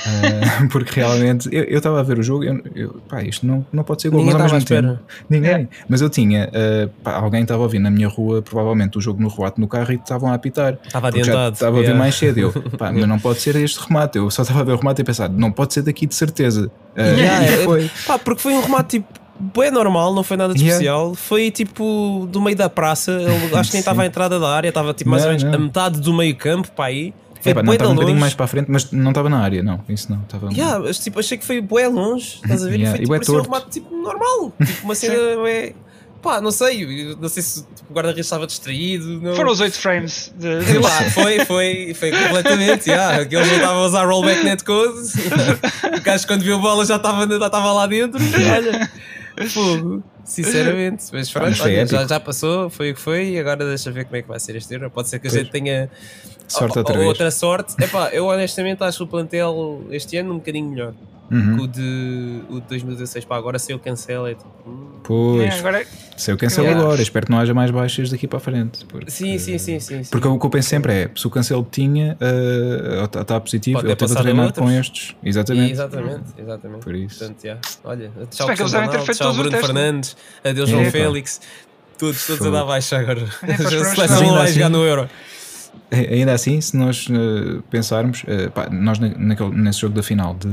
Ah, 0.06 0.68
porque 0.72 1.00
realmente 1.00 1.50
eu 1.52 1.78
estava 1.78 2.00
a 2.00 2.04
ver 2.04 2.20
o 2.20 2.24
jogo, 2.24 2.44
eu, 2.44 2.62
eu, 2.76 3.02
pá, 3.08 3.24
isto 3.24 3.46
não, 3.46 3.66
não 3.72 3.84
pode 3.84 4.02
ser 4.02 4.10
gol, 4.10 4.20
Ninguém 4.20 4.34
mas 4.38 4.52
ao 4.52 4.60
mesmo 4.60 5.00
ninguém. 5.30 5.70
Mas 5.88 6.02
eu 6.02 6.10
tinha, 6.10 6.50
ah, 6.54 6.90
pá, 7.04 7.16
alguém 7.16 7.42
estava 7.42 7.62
a 7.62 7.64
ouvir 7.64 7.80
na 7.80 7.90
minha 7.90 8.08
rua, 8.08 8.42
provavelmente 8.42 8.98
o 8.98 9.02
jogo 9.02 9.22
no 9.22 9.28
Ruato 9.28 9.60
no 9.60 9.68
carro 9.68 9.92
e 9.92 9.96
estavam 9.96 10.30
a 10.30 10.36
apitar. 10.36 10.78
Estava 10.86 11.08
adiantado. 11.08 11.54
estava 11.54 11.78
a 11.78 11.80
ver 11.80 11.88
yeah. 11.88 12.00
mais 12.00 12.16
cedo. 12.16 12.38
Eu, 12.40 12.52
pá, 12.78 12.92
mas 12.92 13.08
não 13.10 13.20
pode 13.20 13.42
ser 13.42 13.56
este 13.58 13.80
remate. 13.80 14.18
Eu 14.18 14.30
só 14.32 14.44
estava 14.44 14.62
a 14.62 14.64
ver 14.64 14.74
o 14.74 14.78
remate 14.78 15.02
e 15.02 15.04
pensar: 15.04 15.28
não 15.30 15.52
pode 15.52 15.74
ser 15.74 15.82
daqui 15.82 16.06
de 16.06 16.16
certeza. 16.16 16.72
Ah, 16.96 17.02
Yeah, 17.02 17.46
é- 17.46 17.58
foi. 17.66 17.92
Pá, 18.08 18.18
porque 18.18 18.42
foi 18.42 18.54
um 18.54 18.62
remate 18.62 19.00
tipo. 19.00 19.20
Bem 19.42 19.72
normal, 19.72 20.14
não 20.14 20.22
foi 20.22 20.36
nada 20.36 20.54
de 20.54 20.60
Yeah. 20.60 20.74
especial. 20.76 21.16
Foi 21.16 21.50
tipo 21.50 22.28
do 22.30 22.42
meio 22.42 22.58
da 22.58 22.70
praça. 22.70 23.12
Ele, 23.14 23.30
acho 23.56 23.70
que 23.72 23.76
nem 23.76 23.80
estava 23.80 24.02
à 24.04 24.06
entrada 24.06 24.38
da 24.40 24.50
área, 24.50 24.68
estava 24.70 24.94
tipo 24.94 25.10
mais 25.10 25.24
Não, 25.24 25.32
ou 25.32 25.38
menos 25.38 25.44
não. 25.50 25.54
a 25.54 25.64
metade 25.64 26.00
do 26.02 26.14
meio 26.14 26.36
campo 26.36 26.70
para 26.72 26.86
aí. 26.86 27.14
Foi 27.42 27.54
Epá, 27.54 27.64
não 27.64 27.72
estava 27.72 27.92
um 27.92 27.96
bocadinho 27.96 28.20
mais 28.20 28.34
para 28.34 28.44
a 28.44 28.48
frente, 28.50 28.70
mas 28.70 28.92
não 28.92 29.12
estava 29.12 29.30
na 29.30 29.40
área, 29.40 29.64
não. 29.64 29.80
Isso 29.88 30.12
não. 30.12 30.20
Estava 30.24 30.52
Yeah, 30.52 30.80
mas, 30.80 31.00
tipo, 31.00 31.22
achei 31.22 31.38
que 31.38 31.46
foi 31.46 31.62
bué 31.62 31.88
longe. 31.88 32.40
Estás 32.44 32.66
a 32.66 32.70
ver? 32.70 32.82
Yeah, 32.82 32.98
Foi 33.08 33.20
tipo, 33.22 33.38
um 33.38 33.42
remate 33.42 33.70
tipo 33.70 33.96
normal. 33.96 34.52
Tipo 34.62 34.84
uma 34.84 34.94
cena. 34.96 35.14
É, 36.20 36.22
pá, 36.22 36.42
não 36.42 36.52
sei. 36.52 37.16
Não 37.20 37.30
sei 37.30 37.42
se 37.44 37.64
tipo, 37.64 37.92
o 37.92 37.94
guarda-redes 37.94 38.26
estava 38.26 38.46
distraído. 38.46 39.22
Não. 39.22 39.36
Foram 39.36 39.52
os 39.52 39.60
8 39.60 39.74
frames 39.80 40.34
de, 40.38 40.64
Sei 40.66 40.80
lá, 40.80 40.90
foi, 41.12 41.46
foi, 41.46 41.94
foi 41.94 42.12
completamente. 42.12 42.90
Yeah. 42.90 43.22
Aquele 43.24 43.46
já 43.46 43.56
estava 43.56 43.80
a 43.80 43.86
usar 43.86 44.06
rollback 44.06 44.44
net 44.44 44.64
code. 44.64 45.00
O 45.98 46.02
gajo, 46.02 46.28
quando 46.28 46.44
viu 46.44 46.56
a 46.56 46.60
bola, 46.60 46.86
já 46.86 46.96
estava, 46.98 47.28
já 47.28 47.46
estava 47.46 47.74
lá 47.74 47.86
dentro. 47.88 48.20
Olha, 48.22 48.90
fogo. 49.50 50.04
Sinceramente, 50.24 51.06
mas 51.12 51.30
pronto, 51.32 51.50
mas 51.50 51.60
olha, 51.62 51.86
já, 51.88 51.98
épico. 51.98 52.10
já 52.10 52.20
passou, 52.20 52.70
foi 52.70 52.92
o 52.92 52.96
que 52.96 53.02
foi, 53.02 53.30
e 53.32 53.40
agora 53.40 53.66
deixa 53.66 53.90
ver 53.92 54.06
como 54.06 54.16
é 54.18 54.22
que 54.22 54.28
vai 54.28 54.40
ser 54.40 54.56
este 54.56 54.72
Euro. 54.76 54.92
Pode 54.92 55.10
ser 55.10 55.18
que 55.20 55.28
a 55.28 55.32
Pois. 55.32 55.42
gente 55.42 55.52
tenha 55.52 55.90
sorte 56.48 56.78
ou- 56.78 56.86
outra 56.86 57.00
outra 57.02 57.32
sorte. 57.32 57.74
Epá, 57.84 58.10
eu 58.10 58.28
honestamente 58.28 58.84
acho 58.84 59.04
o 59.04 59.08
plantel 59.08 59.84
este 59.90 60.18
ano 60.18 60.34
um 60.34 60.38
bocadinho 60.38 60.70
melhor 60.70 60.94
Uhum. 61.32 61.56
que 61.58 61.64
o 61.64 61.68
de, 61.68 62.42
o 62.50 62.54
de 62.62 62.68
2016 62.68 63.26
para 63.26 63.38
agora. 63.38 63.60
Se 63.60 63.72
eu 63.72 63.80
cancelo, 63.80 64.28
é 64.28 64.34
tipo. 64.36 64.50
hum. 64.68 64.88
Pois, 65.04 65.42
É, 65.56 65.60
agora 65.60 65.86
se 66.18 66.32
eu 66.32 66.38
cancelo 66.38 66.68
Yeah. 66.68 66.84
agora, 66.86 67.02
espero 67.02 67.26
que 67.26 67.32
não 67.32 67.40
haja 67.40 67.54
mais 67.54 67.72
baixas 67.72 68.10
daqui 68.10 68.28
para 68.28 68.38
a 68.38 68.40
frente. 68.42 68.86
Porque, 68.86 69.10
Sim, 69.10 69.38
sim, 69.38 69.58
sim, 69.58 69.80
sim. 69.80 70.04
sim. 70.04 70.10
Porque 70.12 70.28
o 70.28 70.38
que 70.40 70.46
eu 70.46 70.50
penso 70.50 70.70
sempre 70.70 70.94
é: 70.94 71.12
se 71.16 71.26
o 71.26 71.30
cancelo 71.30 71.66
tinha, 71.70 72.18
está 73.22 73.40
positivo, 73.40 73.78
Pode 73.80 73.88
ele 73.88 73.96
ter 73.96 74.06
esteve 74.06 74.12
a 74.12 74.16
passado 74.16 74.18
a 74.20 74.22
treinar 74.22 74.46
outros. 74.48 74.66
com 74.66 74.72
estes. 74.72 75.16
Exatamente. 75.24 75.72
Exatamente, 75.74 76.24
exatamente. 76.38 76.84
Por 76.84 76.96
isso. 76.96 77.20
Portanto, 77.20 77.44
yeah. 77.44 77.62
Olha, 77.84 78.12
tchau 78.30 78.46
que 78.48 78.52
eles 78.54 78.60
Cristiano 78.60 78.72
devem 78.86 78.90
ter 79.00 79.06
feito 79.06 79.18
tchau 79.18 79.34
Bruno 79.34 79.56
é? 79.56 79.60
Fernandes, 79.62 80.18
adeus 80.44 80.70
João 80.70 80.82
Epa. 80.84 80.92
Félix, 80.92 81.42
todos, 81.98 82.28
todos 82.28 82.46
a 82.48 82.50
dar 82.50 82.66
baixa 82.66 82.98
agora. 82.98 83.22
É, 83.44 83.54
próximos 83.56 83.88
seleção 83.90 84.22
não 84.22 84.34
vai 84.36 84.44
assim- 84.46 84.54
jogar 84.56 84.70
no 84.70 84.84
Euro. 84.86 85.10
Ainda 85.92 86.34
assim, 86.34 86.62
se 86.62 86.78
nós 86.78 87.08
eh, 87.10 87.62
pensarmos, 87.72 88.24
eh, 88.28 88.48
pá, 88.50 88.70
nós 88.70 89.00
na- 89.00 89.10
naquele- 89.18 89.50
nesse 89.56 89.80
jogo 89.82 89.96
da 89.96 90.04
final 90.04 90.36
de 90.36 90.48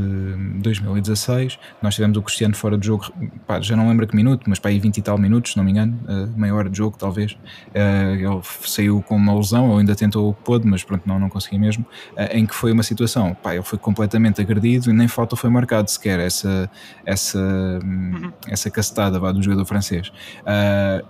2016, 0.62 1.58
nós 1.82 1.94
tivemos 1.94 2.16
o 2.16 2.22
Cristiano 2.22 2.54
fora 2.54 2.78
de 2.78 2.86
jogo, 2.86 3.04
pá, 3.46 3.60
já 3.60 3.76
não 3.76 3.86
lembro 3.86 4.06
que 4.06 4.16
minuto, 4.16 4.44
mas 4.48 4.58
para 4.58 4.70
aí 4.70 4.78
20 4.78 4.96
e 4.96 5.02
tal 5.02 5.18
minutos, 5.18 5.52
se 5.52 5.58
não 5.58 5.64
me 5.64 5.72
engano, 5.72 5.98
eh, 6.08 6.26
meia 6.34 6.54
hora 6.54 6.70
de 6.70 6.78
jogo 6.78 6.96
talvez. 6.98 7.36
Eh, 7.74 8.14
ele 8.18 8.40
saiu 8.64 9.02
com 9.02 9.14
uma 9.14 9.34
lesão, 9.36 9.68
ou 9.68 9.78
ainda 9.78 9.94
tentou 9.94 10.30
o 10.30 10.32
que 10.34 10.42
pôde, 10.42 10.66
mas 10.66 10.82
pronto, 10.82 11.02
não, 11.06 11.18
não 11.18 11.28
consegui 11.28 11.58
mesmo. 11.58 11.84
em 12.32 12.46
que 12.46 12.54
foi 12.54 12.72
uma 12.72 12.82
situação, 12.82 13.34
pá, 13.34 13.52
ele 13.54 13.62
foi 13.62 13.78
completamente 13.78 14.40
agredido 14.40 14.88
e 14.90 14.92
nem 14.94 15.06
falta 15.06 15.36
foi 15.36 15.50
marcado 15.50 15.90
sequer 15.90 16.18
essa, 16.18 16.70
essa, 17.04 17.38
hum, 17.84 18.32
essa 18.48 18.70
cacetada 18.70 19.18
vá, 19.20 19.32
do 19.32 19.42
jogador 19.42 19.66
francês. 19.66 20.10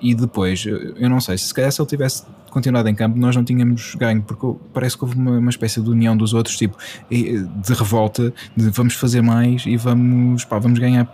E 0.00 0.14
depois, 0.14 0.64
eu 0.66 0.96
eu 0.96 1.08
não 1.10 1.20
sei, 1.20 1.36
se 1.38 1.52
calhar 1.54 1.70
se 1.70 1.80
ele 1.80 1.88
tivesse 1.88 2.24
continuado 2.50 2.88
em 2.88 2.94
campo, 2.94 3.18
nós 3.18 3.36
não 3.36 3.44
tínhamos 3.44 3.94
ganho, 3.96 4.15
porque 4.20 4.46
parece 4.72 4.96
que 4.96 5.04
houve 5.04 5.16
uma, 5.16 5.38
uma 5.38 5.50
espécie 5.50 5.80
de 5.80 5.88
união 5.90 6.16
dos 6.16 6.32
outros, 6.34 6.56
tipo, 6.56 6.76
de 7.10 7.72
revolta, 7.72 8.32
de 8.56 8.70
vamos 8.70 8.94
fazer 8.94 9.22
mais 9.22 9.64
e 9.66 9.76
vamos, 9.76 10.44
pá, 10.44 10.58
vamos 10.58 10.78
ganhar 10.78 11.06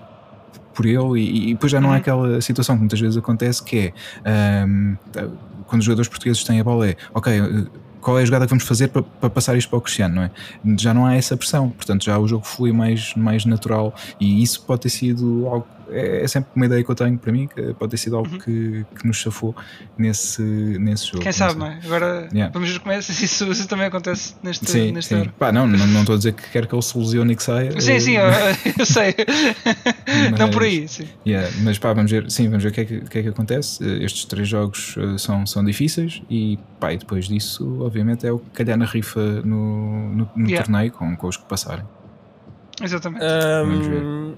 por 0.74 0.86
ele 0.86 1.20
e, 1.20 1.50
e 1.50 1.54
depois 1.54 1.70
já 1.70 1.80
não 1.80 1.90
há 1.90 1.92
Uhum. 1.92 1.98
aquela 1.98 2.40
situação 2.40 2.76
que 2.76 2.80
muitas 2.80 2.98
vezes 2.98 3.16
acontece 3.16 3.62
que 3.62 3.92
é 4.24 4.62
ahm, 4.64 4.94
quando 5.66 5.80
os 5.80 5.84
jogadores 5.84 6.08
portugueses 6.08 6.42
têm 6.44 6.60
a 6.60 6.64
bola 6.64 6.88
é 6.88 6.96
ok, 7.12 7.32
eh, 7.32 7.66
qual 8.00 8.18
é 8.18 8.22
a 8.22 8.24
jogada 8.24 8.46
que 8.46 8.50
vamos 8.50 8.64
fazer 8.64 8.88
para, 8.88 9.02
para 9.02 9.30
passar 9.30 9.56
isto 9.56 9.68
para 9.68 9.78
o 9.78 9.80
Cristiano, 9.80 10.14
não 10.16 10.22
é? 10.22 10.30
Já 10.78 10.92
não 10.92 11.06
há 11.06 11.14
essa 11.14 11.36
pressão, 11.36 11.70
portanto 11.70 12.04
já 12.04 12.18
o 12.18 12.26
jogo 12.26 12.44
flui 12.46 12.72
mais, 12.72 13.14
mais 13.14 13.44
natural 13.44 13.94
e 14.18 14.42
isso 14.42 14.62
pode 14.62 14.82
ter 14.82 14.88
sido 14.88 15.46
algo, 15.46 15.66
é, 15.92 16.22
é 16.24 16.28
sempre 16.28 16.50
uma 16.54 16.66
ideia 16.66 16.82
que 16.82 16.90
eu 16.90 16.94
tenho 16.94 17.18
para 17.18 17.32
mim, 17.32 17.46
que 17.46 17.74
pode 17.74 17.90
ter 17.90 17.96
sido 17.96 18.16
algo 18.16 18.38
que, 18.38 18.84
que 18.98 19.06
nos 19.06 19.16
chafou 19.18 19.54
nesse, 19.98 20.42
nesse 20.42 21.06
jogo. 21.08 21.22
Quem 21.22 21.32
sabe, 21.32 21.58
não 21.58 21.66
é? 21.66 21.78
Agora 21.84 22.28
Yeah. 22.32 22.52
vamos 22.52 22.70
ver 22.70 22.78
como 22.80 22.92
é, 22.92 23.00
se 23.02 23.24
isso, 23.24 23.50
isso 23.50 23.68
também 23.68 23.86
acontece 23.86 24.34
neste, 24.42 24.70
Sim, 24.70 24.92
neste 24.92 25.14
sim. 25.14 25.30
Pá, 25.38 25.52
não, 25.52 25.66
não 25.66 25.86
não 25.86 26.00
estou 26.00 26.14
a 26.14 26.18
dizer 26.18 26.32
que 26.32 26.48
quero 26.50 26.66
que 26.66 26.74
ele 26.74 26.82
se 26.82 26.96
lesione 26.96 27.32
e 27.32 27.36
que 27.36 27.42
saia. 27.42 27.78
Sim, 27.80 28.00
sim, 28.00 28.12
eu, 28.16 28.24
eu 28.78 28.86
sei. 28.86 29.14
Não 30.38 30.50
por 30.50 30.62
Mas- 30.62 30.72
aí, 30.72 30.88
sim. 30.88 31.08
Yeah, 31.26 31.48
mas 31.62 31.78
pá, 31.78 31.92
vamos 31.92 32.10
ver, 32.10 32.30
sim, 32.30 32.48
vamos 32.48 32.62
ver 32.62 32.70
o 32.70 32.72
que 32.72 32.80
é 32.80 32.84
que, 32.84 33.00
que, 33.02 33.18
é 33.18 33.22
que 33.22 33.28
acontece. 33.28 33.82
Eh, 33.84 34.04
Estes 34.04 34.24
três 34.24 34.48
jogos 34.48 34.94
eh, 34.98 35.18
são, 35.18 35.44
são 35.46 35.64
difíceis 35.64 36.22
e, 36.30 36.58
pá, 36.80 36.92
e 36.92 36.96
depois 36.98 37.26
disso, 37.26 37.78
obviamente, 37.82 38.26
é 38.26 38.32
o 38.32 38.38
que 38.38 38.50
calhar 38.50 38.76
na 38.78 38.84
rifa 38.86 39.20
no, 39.44 40.08
no, 40.14 40.30
no 40.36 40.46
Yeah. 40.48 40.64
torneio 40.64 40.92
com, 40.92 41.14
com 41.16 41.26
os 41.28 41.36
que 41.36 41.44
passarem. 41.44 41.84
Exatamente. 42.82 43.24
Vamos 43.64 43.86
ver. 43.86 44.02
Ahm, 44.02 44.34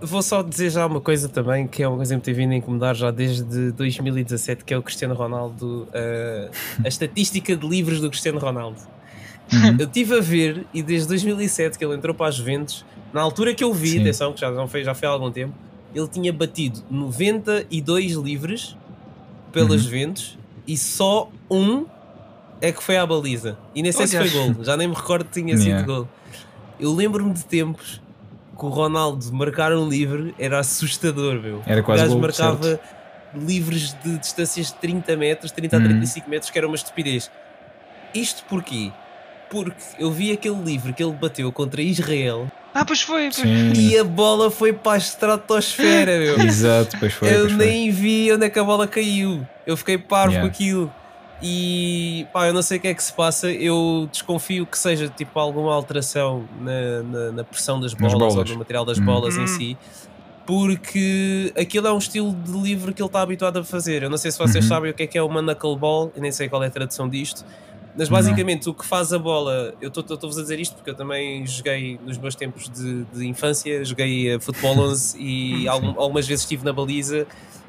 Vou 0.00 0.22
só 0.22 0.42
dizer 0.42 0.70
já 0.70 0.84
uma 0.86 1.00
coisa 1.00 1.28
também, 1.28 1.66
que 1.66 1.82
é 1.82 1.88
uma 1.88 1.96
coisa 1.96 2.14
que 2.14 2.16
me 2.18 2.22
tem 2.22 2.34
vindo 2.34 2.52
a 2.52 2.56
incomodar 2.56 2.94
já 2.94 3.10
desde 3.10 3.72
2017, 3.72 4.64
que 4.64 4.74
é 4.74 4.78
o 4.78 4.82
Cristiano 4.82 5.14
Ronaldo, 5.14 5.88
ah, 5.94 6.50
a 6.84 6.88
estatística 6.88 7.56
de 7.56 7.66
livros 7.66 8.00
do 8.00 8.10
Cristiano 8.10 8.38
Ronaldo. 8.38 8.76
Uhum. 9.52 9.76
Eu 9.78 9.86
estive 9.86 10.18
a 10.18 10.20
ver, 10.20 10.66
e 10.74 10.82
desde 10.82 11.08
2007 11.08 11.78
que 11.78 11.84
ele 11.84 11.94
entrou 11.94 12.14
para 12.14 12.26
a 12.26 12.30
Juventus, 12.30 12.84
na 13.12 13.20
altura 13.22 13.54
que 13.54 13.62
eu 13.62 13.72
vi, 13.72 13.90
Sim. 13.90 14.00
atenção, 14.00 14.32
que 14.32 14.40
já, 14.40 14.50
não 14.50 14.66
foi, 14.68 14.82
já 14.84 14.94
foi 14.94 15.06
há 15.08 15.10
algum 15.12 15.30
tempo, 15.30 15.54
ele 15.94 16.08
tinha 16.08 16.32
batido 16.32 16.82
92 16.90 18.12
livres 18.14 18.76
pela 19.52 19.70
Uhum. 19.70 19.78
Juventus 19.78 20.36
e 20.66 20.76
só 20.76 21.30
um 21.50 21.86
é 22.60 22.72
que 22.72 22.82
foi 22.82 22.96
à 22.96 23.06
baliza. 23.06 23.56
E 23.74 23.82
nem 23.82 23.92
sei 23.92 24.06
se 24.06 24.16
Olha. 24.16 24.28
foi 24.28 24.40
gol, 24.52 24.64
já 24.64 24.76
nem 24.76 24.88
me 24.88 24.94
recordo 24.94 25.24
que 25.26 25.40
tinha 25.40 25.54
Yeah. 25.54 25.78
sido 25.78 25.86
gol. 25.86 26.08
Eu 26.80 26.92
lembro-me 26.94 27.32
de 27.32 27.44
tempos 27.44 28.00
que 28.54 28.64
o 28.64 28.68
Ronaldo 28.68 29.32
marcar 29.32 29.72
um 29.72 29.88
livre 29.88 30.34
era 30.38 30.58
assustador, 30.60 31.40
meu. 31.40 31.62
Era 31.66 31.82
quase 31.82 32.02
o 32.02 32.04
gajo 32.04 32.12
gol, 32.14 32.20
marcava 32.22 32.62
certo. 32.64 32.80
livres 33.34 33.96
de 34.04 34.18
distâncias 34.18 34.66
de 34.68 34.74
30 34.74 35.16
metros, 35.16 35.50
30 35.52 35.76
a 35.76 35.78
Uhum. 35.80 35.86
35 35.86 36.30
metros, 36.30 36.50
que 36.50 36.58
era 36.58 36.66
uma 36.66 36.76
estupidez. 36.76 37.30
Isto 38.14 38.44
porquê? 38.48 38.92
Porque 39.50 39.76
eu 39.98 40.10
vi 40.10 40.32
aquele 40.32 40.56
livre 40.62 40.92
que 40.92 41.02
ele 41.02 41.12
bateu 41.12 41.50
contra 41.52 41.80
Israel 41.82 42.50
Ah, 42.72 42.84
pois 42.84 43.02
foi. 43.02 43.24
pois. 43.24 43.36
Sim. 43.36 43.72
e 43.74 43.96
a 43.98 44.02
bola 44.04 44.50
foi 44.50 44.72
para 44.72 44.92
a 44.92 44.96
estratosfera, 44.98 46.18
meu. 46.18 46.40
Exato, 46.46 46.96
pois 46.98 47.12
foi. 47.12 47.28
eu 47.28 47.40
pois 47.42 47.52
foi. 47.52 47.66
nem 47.66 47.90
vi 47.90 48.32
onde 48.32 48.46
é 48.46 48.50
que 48.50 48.58
a 48.58 48.64
bola 48.64 48.86
caiu. 48.88 49.46
Eu 49.66 49.76
fiquei 49.76 49.98
parvo 49.98 50.32
Yeah. 50.34 50.48
com 50.48 50.54
aquilo. 50.54 50.92
E 51.46 52.26
pá, 52.32 52.46
eu 52.46 52.54
não 52.54 52.62
sei 52.62 52.78
o 52.78 52.80
que 52.80 52.88
é 52.88 52.94
que 52.94 53.02
se 53.02 53.12
passa. 53.12 53.50
Eu 53.52 54.08
desconfio 54.10 54.64
que 54.64 54.78
seja 54.78 55.08
tipo 55.08 55.38
alguma 55.38 55.74
alteração 55.74 56.44
na, 56.58 57.02
na, 57.02 57.32
na 57.32 57.44
pressão 57.44 57.78
das 57.78 57.92
bolas, 57.92 58.14
bolas. 58.18 58.34
ou 58.36 58.44
no 58.54 58.58
material 58.60 58.84
das 58.84 58.98
bolas 58.98 59.36
em 59.36 59.42
Hum. 59.42 59.46
si. 59.46 59.76
Porque 60.46 61.52
aquilo 61.58 61.86
é 61.86 61.92
um 61.92 61.98
estilo 61.98 62.32
de 62.32 62.52
livro 62.52 62.92
que 62.94 63.00
ele 63.02 63.06
está 63.08 63.20
habituado 63.22 63.58
a 63.58 63.64
fazer. 63.64 64.02
Eu 64.02 64.10
não 64.10 64.16
sei 64.18 64.30
se 64.30 64.38
vocês 64.38 64.64
Uhum. 64.64 64.68
sabem 64.68 64.90
o 64.90 64.94
que 64.94 65.02
é 65.02 65.06
que 65.06 65.18
é 65.18 65.22
uma 65.22 65.40
knuckleball, 65.42 66.12
eu 66.14 66.22
nem 66.22 66.30
sei 66.32 66.48
qual 66.48 66.62
é 66.62 66.66
a 66.66 66.70
tradução 66.70 67.08
disto. 67.08 67.44
Mas 67.96 68.08
basicamente 68.08 68.68
o 68.68 68.74
que 68.74 68.84
faz 68.84 69.12
a 69.12 69.18
bola, 69.18 69.72
eu 69.80 69.88
estou-vos 69.88 70.36
a 70.36 70.42
dizer 70.42 70.58
isto 70.58 70.74
porque 70.74 70.90
eu 70.90 70.94
também 70.96 71.46
joguei 71.46 71.98
nos 72.04 72.18
meus 72.18 72.34
tempos 72.34 72.68
de, 72.68 73.04
de 73.04 73.26
infância, 73.26 73.84
joguei 73.84 74.34
a 74.34 74.40
Futebol 74.40 74.76
11 74.80 75.16
e 75.20 75.66
algum- 75.68 75.94
algumas 76.00 76.26
vezes 76.26 76.42
estive 76.44 76.64
na 76.64 76.72
baliza 76.72 77.26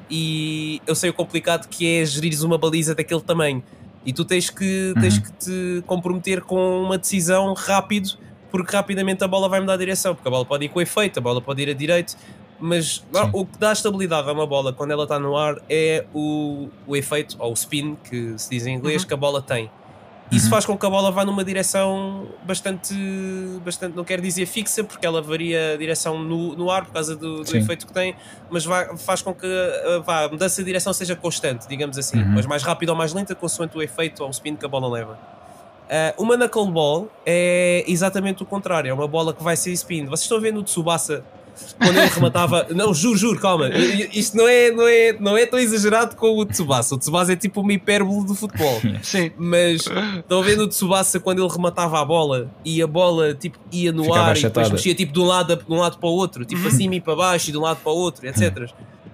e 0.10 0.82
eu 0.86 0.96
sei 0.96 1.10
o 1.10 1.14
complicado 1.14 1.68
que 1.68 1.98
é 2.00 2.06
gerires 2.06 2.44
uma 2.44 2.58
baliza 2.58 2.94
daquele 2.96 3.22
tamanho 3.22 3.64
e 4.06 4.14
tu 4.14 4.24
tens 4.24 4.50
que, 4.50 4.94
tens 5.00 5.16
Uhum. 5.18 5.22
que 5.24 5.32
te 5.34 5.84
comprometer 5.88 6.42
com 6.42 6.82
uma 6.84 6.98
decisão 6.98 7.54
rápido 7.54 8.10
porque 8.52 8.76
rapidamente 8.76 9.24
a 9.24 9.28
bola 9.28 9.50
vai 9.50 9.60
mudar 9.60 9.74
a 9.74 9.78
direção 9.78 10.14
porque 10.16 10.28
a 10.28 10.32
bola 10.32 10.46
pode 10.46 10.66
ir 10.66 10.70
com 10.70 10.80
efeito, 10.80 11.18
a 11.18 11.22
bola 11.22 11.42
pode 11.42 11.62
ir 11.62 11.70
a 11.70 11.74
direito 11.74 12.16
mas 12.60 13.04
Sim. 13.12 13.30
o 13.34 13.46
que 13.46 13.58
dá 13.58 13.74
estabilidade 13.74 14.30
a 14.30 14.32
uma 14.34 14.48
bola 14.48 14.72
quando 14.72 14.92
ela 14.92 15.04
está 15.04 15.20
no 15.20 15.36
ar 15.36 15.58
é 15.70 16.06
o, 16.14 16.70
o 16.88 16.96
efeito 16.96 17.36
ou 17.40 17.52
o 17.52 17.54
spin 17.54 17.98
que 18.10 18.34
se 18.38 18.50
diz 18.50 18.66
em 18.66 18.76
inglês 18.76 19.02
Uhum. 19.02 19.08
que 19.08 19.14
a 19.14 19.18
bola 19.18 19.42
tem 19.42 19.70
isso 20.32 20.46
Uhum. 20.46 20.50
faz 20.52 20.66
com 20.66 20.78
que 20.78 20.86
a 20.86 20.90
bola 20.90 21.12
vá 21.12 21.24
numa 21.24 21.44
direção 21.44 22.28
bastante, 22.44 22.94
bastante 23.64 23.96
não 23.96 24.04
quero 24.04 24.22
dizer 24.22 24.46
fixa, 24.46 24.84
porque 24.84 25.06
ela 25.06 25.22
varia 25.22 25.74
a 25.74 25.78
direção 25.78 26.18
no, 26.24 26.56
no 26.56 26.70
ar 26.72 26.86
por 26.86 26.94
causa 26.94 27.16
do, 27.16 27.44
do 27.44 27.56
efeito 27.58 27.86
que 27.86 27.94
tem, 27.94 28.16
mas 28.50 28.66
vai- 28.66 28.98
faz 28.98 29.22
com 29.22 29.34
que 29.34 29.46
a, 29.46 30.00
vá, 30.00 30.24
a 30.26 30.30
mudança 30.30 30.62
de 30.62 30.66
direção 30.66 30.92
seja 30.94 31.16
constante, 31.16 31.68
digamos 31.68 31.98
assim, 31.98 32.18
Uhum. 32.18 32.30
mas 32.34 32.46
mais 32.46 32.64
rápida 32.64 32.92
ou 32.92 32.98
mais 32.98 33.14
lenta, 33.14 33.36
consoante 33.36 33.78
o 33.78 33.82
efeito 33.82 34.22
ou 34.24 34.28
o 34.28 34.32
spin 34.32 34.56
que 34.56 34.66
a 34.66 34.70
bola 34.70 34.88
leva. 34.92 35.18
Ah, 35.90 36.16
uma 36.18 36.36
knuckleball 36.36 37.08
é 37.26 37.84
exatamente 37.88 38.42
o 38.42 38.46
contrário, 38.46 38.90
é 38.90 38.94
uma 38.94 39.08
bola 39.08 39.34
que 39.34 39.44
vai 39.44 39.56
ser 39.56 39.72
spin. 39.74 40.06
Vocês 40.06 40.22
estão 40.22 40.42
vendo 40.42 40.60
o 40.60 40.64
Tsubasa 40.64 41.24
quando 41.78 41.98
ele 41.98 42.08
rematava. 42.08 42.68
Não, 42.72 42.94
juro, 42.94 43.18
juro, 43.18 43.40
calma. 43.40 43.70
Isto 43.70 44.38
não 44.38 44.48
é, 44.48 44.72
não, 44.72 44.88
é, 44.88 45.14
não 45.20 45.38
é 45.38 45.46
tão 45.46 45.60
exagerado 45.60 46.16
com 46.16 46.38
o 46.38 46.46
Tsubasa. 46.46 46.96
O 46.96 46.98
Tsubasa 46.98 47.34
é 47.34 47.36
tipo 47.36 47.62
uma 47.62 47.74
hipérbole 47.74 48.26
do 48.26 48.36
futebol. 48.36 48.82
Sim. 49.04 49.32
Mas 49.38 49.86
estão 50.18 50.42
vendo 50.42 50.64
o 50.64 50.68
Tsubasa 50.68 51.20
quando 51.20 51.44
ele 51.44 51.52
rematava 51.52 52.00
a 52.00 52.06
bola 52.06 52.52
e 52.64 52.82
a 52.82 52.88
bola 52.88 53.34
tipo, 53.34 53.58
ia 53.72 53.92
no 53.92 54.04
Ficava 54.04 54.22
ar 54.22 54.38
e 54.38 54.42
depois 54.42 54.46
achatada. 54.46 54.70
mexia 54.70 54.96
tipo, 54.96 55.14
de, 55.14 55.20
um 55.20 55.26
lado, 55.26 55.56
de 55.56 55.74
um 55.74 55.80
lado 55.80 55.98
para 55.98 56.10
o 56.10 56.14
outro, 56.14 56.46
tipo 56.46 56.68
acima 56.68 56.96
e 56.96 57.02
para 57.02 57.16
baixo 57.16 57.50
e 57.50 57.52
de 57.52 57.58
um 57.58 57.62
lado 57.62 57.80
para 57.82 57.92
o 57.92 57.96
outro, 57.96 58.28
etc. 58.28 58.70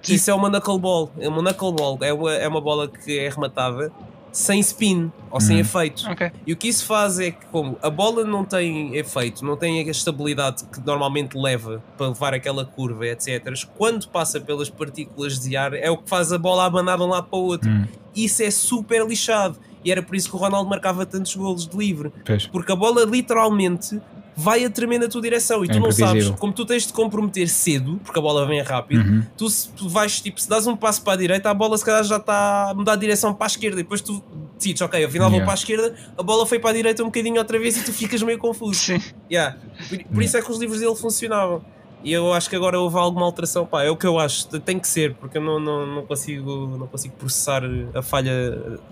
Isso 0.08 0.30
é 0.30 0.34
uma 0.34 0.48
knuckleball. 0.50 1.12
É 1.18 1.28
uma 1.28 1.42
knuckleball. 1.42 1.98
É 2.02 2.12
uma, 2.12 2.32
é 2.34 2.48
uma 2.48 2.60
bola 2.60 2.88
que 2.88 3.18
é 3.18 3.28
rematada 3.28 3.92
sem 4.32 4.58
spin 4.60 5.12
ou 5.30 5.40
sem 5.40 5.56
Hum. 5.56 5.60
efeito. 5.60 6.08
Ok. 6.10 6.32
E 6.46 6.52
o 6.52 6.56
que 6.56 6.66
isso 6.66 6.86
faz 6.86 7.18
é 7.20 7.30
que, 7.30 7.44
como 7.46 7.78
a 7.82 7.90
bola 7.90 8.24
não 8.24 8.44
tem 8.44 8.96
efeito, 8.96 9.44
não 9.44 9.56
tem 9.56 9.78
a 9.86 9.90
estabilidade 9.90 10.64
que 10.64 10.80
normalmente 10.84 11.36
leva 11.36 11.82
para 11.98 12.08
levar 12.08 12.32
aquela 12.34 12.64
curva, 12.64 13.06
etc., 13.06 13.52
quando 13.76 14.08
passa 14.08 14.40
pelas 14.40 14.70
partículas 14.70 15.38
de 15.38 15.54
ar, 15.56 15.74
é 15.74 15.90
o 15.90 15.98
que 15.98 16.08
faz 16.08 16.32
a 16.32 16.38
bola 16.38 16.64
abanar 16.64 16.96
de 16.96 17.04
um 17.04 17.08
lado 17.08 17.26
para 17.28 17.38
o 17.38 17.42
outro. 17.44 17.68
Hum, 17.70 17.84
Isso 18.16 18.42
é 18.42 18.50
super 18.50 19.06
lixado. 19.06 19.56
E 19.84 19.90
era 19.90 20.02
por 20.02 20.14
isso 20.14 20.28
que 20.30 20.36
o 20.36 20.38
Ronaldo 20.38 20.68
marcava 20.70 21.04
tantos 21.04 21.34
golos 21.34 21.66
de 21.66 21.76
livre. 21.76 22.12
Porque 22.52 22.70
a 22.72 22.76
bola 22.76 23.04
literalmente 23.04 24.00
vai 24.34 24.64
a 24.64 24.70
tremer 24.70 24.98
na 24.98 25.08
tua 25.08 25.20
direção 25.20 25.64
e 25.64 25.68
É 25.68 25.72
tu 25.72 25.78
não 25.80 25.90
sabes, 25.92 26.30
como 26.30 26.52
tu 26.52 26.64
tens 26.64 26.86
de 26.86 26.92
comprometer 26.92 27.48
cedo, 27.48 28.00
porque 28.04 28.18
a 28.18 28.22
bola 28.22 28.46
vem 28.46 28.62
rápido, 28.62 29.00
Uhum. 29.02 29.22
tu, 29.36 29.48
se 29.50 29.68
tu 29.70 29.88
vais, 29.88 30.20
tipo, 30.20 30.40
se 30.40 30.48
dás 30.48 30.66
um 30.66 30.74
passo 30.76 31.02
para 31.02 31.12
a 31.12 31.16
direita, 31.16 31.50
a 31.50 31.54
bola 31.54 31.76
se 31.76 31.84
calhar 31.84 32.02
já 32.02 32.16
está 32.16 32.70
a 32.70 32.74
mudar 32.74 32.92
a 32.94 32.96
direção 32.96 33.34
para 33.34 33.46
a 33.46 33.48
esquerda, 33.48 33.80
e 33.80 33.82
depois 33.82 34.00
tu 34.00 34.22
decides, 34.56 34.80
ok, 34.80 35.04
afinal 35.04 35.28
vou 35.28 35.38
Yeah. 35.38 35.44
para 35.44 35.52
a 35.52 35.60
esquerda, 35.60 35.94
a 36.16 36.22
bola 36.22 36.46
foi 36.46 36.58
para 36.58 36.70
a 36.70 36.72
direita 36.72 37.02
um 37.02 37.06
bocadinho 37.06 37.36
outra 37.38 37.58
vez 37.58 37.76
e 37.76 37.84
tu 37.84 37.92
ficas 37.92 38.22
meio 38.22 38.38
confuso. 38.38 38.80
Sim. 38.80 39.00
Yeah. 39.30 39.56
Por, 39.88 40.04
por 40.04 40.22
isso 40.22 40.36
é 40.36 40.42
que 40.42 40.50
os 40.50 40.58
livros 40.58 40.80
dele 40.80 40.94
funcionavam. 40.96 41.62
E 42.04 42.12
eu 42.12 42.32
acho 42.32 42.50
que 42.50 42.56
agora 42.56 42.80
houve 42.80 42.96
alguma 42.98 43.24
alteração, 43.24 43.64
pá, 43.64 43.84
é 43.84 43.90
o 43.90 43.96
que 43.96 44.04
eu 44.06 44.18
acho, 44.18 44.48
tem 44.60 44.76
que 44.78 44.88
ser, 44.88 45.14
porque 45.14 45.38
eu 45.38 45.42
não, 45.42 45.60
não, 45.60 45.86
não, 45.86 46.02
consigo, 46.06 46.76
não 46.76 46.86
consigo 46.88 47.14
processar 47.16 47.62
a 47.94 48.02
falha 48.02 48.30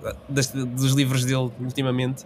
eh, 0.05 0.15
das- 0.29 0.47
dos 0.53 0.93
livros 0.93 1.25
dele 1.25 1.51
ultimamente. 1.61 2.25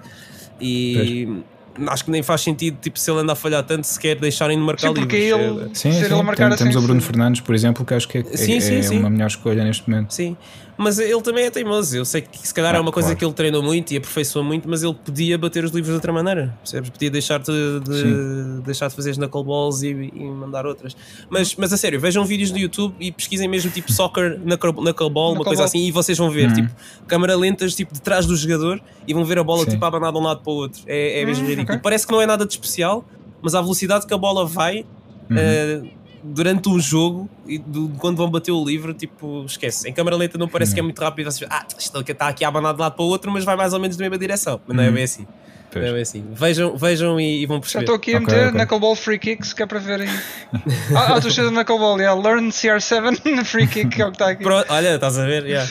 E 0.60 1.42
acho 1.89 2.05
que 2.05 2.11
nem 2.11 2.22
faz 2.22 2.41
sentido, 2.41 2.79
tipo, 2.81 2.99
se 2.99 3.11
ele 3.11 3.20
anda 3.20 3.33
a 3.33 3.37
falhar 3.37 3.62
tanto, 3.64 3.85
sequer 3.85 4.16
deixarem 4.18 4.59
de 4.59 4.64
marcar 4.64 4.89
Sim, 4.89 4.95
porque 4.95 5.16
livros. 5.16 5.41
ele. 5.41 5.61
É- 5.70 5.75
Sim, 5.75 5.93
ser 5.93 6.07
sim. 6.09 6.14
ele 6.14 6.22
marcar 6.22 6.49
Tem- 6.51 6.59
temos 6.59 6.77
assim, 6.77 6.85
o 6.85 6.87
Bruno 6.87 7.01
sim. 7.01 7.07
Fernandes, 7.07 7.41
por 7.41 7.55
exemplo, 7.55 7.85
que 7.85 7.95
acho 7.95 8.09
que 8.09 8.18
é, 8.18 8.20
é- 8.20 8.37
Sim, 8.37 8.61
sim, 8.61 8.77
é 8.77 8.83
sim. 8.83 8.99
uma 8.99 9.11
melhor 9.11 9.27
escolha 9.27 9.64
neste 9.64 9.89
momento. 9.89 10.12
Sim, 10.14 10.37
mas 10.77 10.99
ele 10.99 11.20
também 11.22 11.45
é 11.45 11.51
teimoso. 11.51 11.97
Eu 11.97 12.05
sei 12.05 12.20
que 12.22 12.47
se 12.47 12.53
calhar 12.53 12.75
é 12.75 12.79
Ah, 12.79 12.81
uma 12.81 12.91
coisa 12.93 13.09
claro. 13.09 13.18
que 13.18 13.25
ele 13.25 13.33
treinou 13.33 13.62
muito 13.62 13.93
e 13.93 13.97
aperfeiçoou 13.97 14.45
muito, 14.45 14.68
mas 14.68 14.83
ele 14.83 14.95
podia 14.95 15.39
bater 15.39 15.64
os 15.64 15.70
livros 15.70 15.89
de 15.89 15.95
outra 15.95 16.12
maneira. 16.12 16.55
Percebes? 16.62 16.91
Podia 16.91 17.11
deixar-te 17.11 17.51
de, 17.85 18.01
Sim. 18.01 18.61
deixar 18.64 18.89
de 18.89 18.95
fazer 18.95 19.11
as 19.12 19.16
knuckleballs 19.18 19.83
e, 19.83 19.89
e 20.14 20.25
mandar 20.25 20.66
outras. 20.66 20.97
Mas, 21.31 21.55
mas 21.57 21.72
a 21.72 21.77
sério, 21.77 22.01
vejam 22.01 22.25
vídeos 22.25 22.51
no 22.51 22.59
YouTube 22.59 22.95
e 22.99 23.12
pesquisem 23.12 23.49
mesmo 23.49 23.70
tipo 23.70 23.93
soccer 23.93 24.39
knuckle- 24.41 24.72
knuckleball, 24.72 25.35
uma 25.35 25.45
coisa 25.45 25.64
assim, 25.64 25.87
e 25.87 25.91
vocês 25.91 26.18
vão 26.18 26.31
ver, 26.31 26.49
Uhum. 26.49 26.55
tipo, 26.55 26.70
câmara 27.07 27.37
lentas 27.37 27.75
tipo, 27.75 27.93
de 27.95 28.01
trás 28.01 28.27
do 28.27 28.37
jogador 28.37 28.81
e 29.07 29.14
vão 29.14 29.25
ver 29.25 29.39
a 29.39 29.45
bola 29.45 29.64
Sim. 29.64 29.70
tipo 29.70 29.85
abanar 29.85 30.12
de 30.12 30.18
um 30.18 30.22
lado 30.22 30.41
para 30.43 30.53
o 30.53 30.57
outro. 30.57 30.83
É, 30.87 31.20
é 31.20 31.27
mesmo 31.27 31.45
Hum, 31.45 31.49
ridículo. 31.49 31.75
ok. 31.77 31.83
Parece 31.83 32.07
que 32.07 32.12
não 32.12 32.20
é 32.20 32.27
nada 32.27 32.45
de 32.45 32.53
especial, 32.53 33.05
mas 33.43 33.55
a 33.55 33.61
velocidade 33.61 34.07
que 34.07 34.14
a 34.14 34.18
bola 34.18 34.45
vai. 34.47 34.85
Uhum. 35.31 35.37
eh, 35.39 35.83
durante 36.25 36.68
um 36.68 36.81
jogo 36.81 37.29
e 37.47 37.59
do- 37.59 37.91
quando 37.99 38.16
vão 38.16 38.31
bater 38.31 38.51
o 38.51 38.64
livro, 38.64 38.95
tipo, 38.95 39.45
esquece. 39.47 39.89
Em 39.89 39.93
câmara 39.93 40.16
lenta 40.16 40.39
não 40.39 40.49
parece 40.49 40.72
que 40.72 40.81
é 40.81 40.83
muito 40.83 40.99
rápido. 41.01 41.31
Vocês, 41.31 41.49
ah, 41.53 41.64
isto 41.79 42.01
está 42.01 42.29
aqui 42.29 42.45
a 42.45 42.49
abanar 42.49 42.72
de 42.72 42.81
um 42.81 42.83
lado 42.83 42.95
para 42.95 43.05
o 43.05 43.09
outro, 43.09 43.31
mas 43.31 43.45
vai 43.45 43.55
mais 43.57 43.72
ou 43.75 43.81
menos 43.81 43.97
na 43.97 44.03
mesma 44.03 44.18
direção. 44.18 44.61
Mas 44.66 44.77
não 44.77 44.83
é 44.83 44.89
Uhum. 44.89 44.95
bem 44.95 45.05
assim. 45.05 45.27
Pois. 45.70 45.83
Não 45.85 45.91
é 45.91 45.93
bem 45.95 46.03
assim. 46.03 46.25
Vejam, 46.33 46.77
vejam 46.77 47.20
e, 47.20 47.43
e 47.43 47.47
vão 47.47 47.57
Já 47.57 47.61
perceber. 47.61 47.83
estou 47.85 47.97
aqui 47.97 48.14
a 48.14 48.20
meter 48.20 48.49
ok. 48.49 48.53
Knuckleball 48.53 48.95
Free 48.97 49.18
Kicks, 49.18 49.53
que 49.53 49.62
é 49.62 49.66
para 49.66 49.79
verem. 49.81 50.09
ah, 50.97 51.16
estou 51.16 51.31
cheio 51.31 51.49
de 51.49 51.53
Knuckleball, 51.55 51.99
yeah. 51.99 52.20
Learn 52.20 52.49
CR7 52.51 53.45
Free 53.45 53.66
Kick, 53.66 53.89
que 53.91 54.01
é 54.03 54.07
o 54.07 54.11
que 54.11 54.14
está 54.14 54.31
aqui. 54.31 54.43
Pronto, 54.45 54.66
olha, 54.72 54.95
estás 54.95 55.18
a 55.18 55.27
ver? 55.27 55.45
Yeah. 55.47 55.70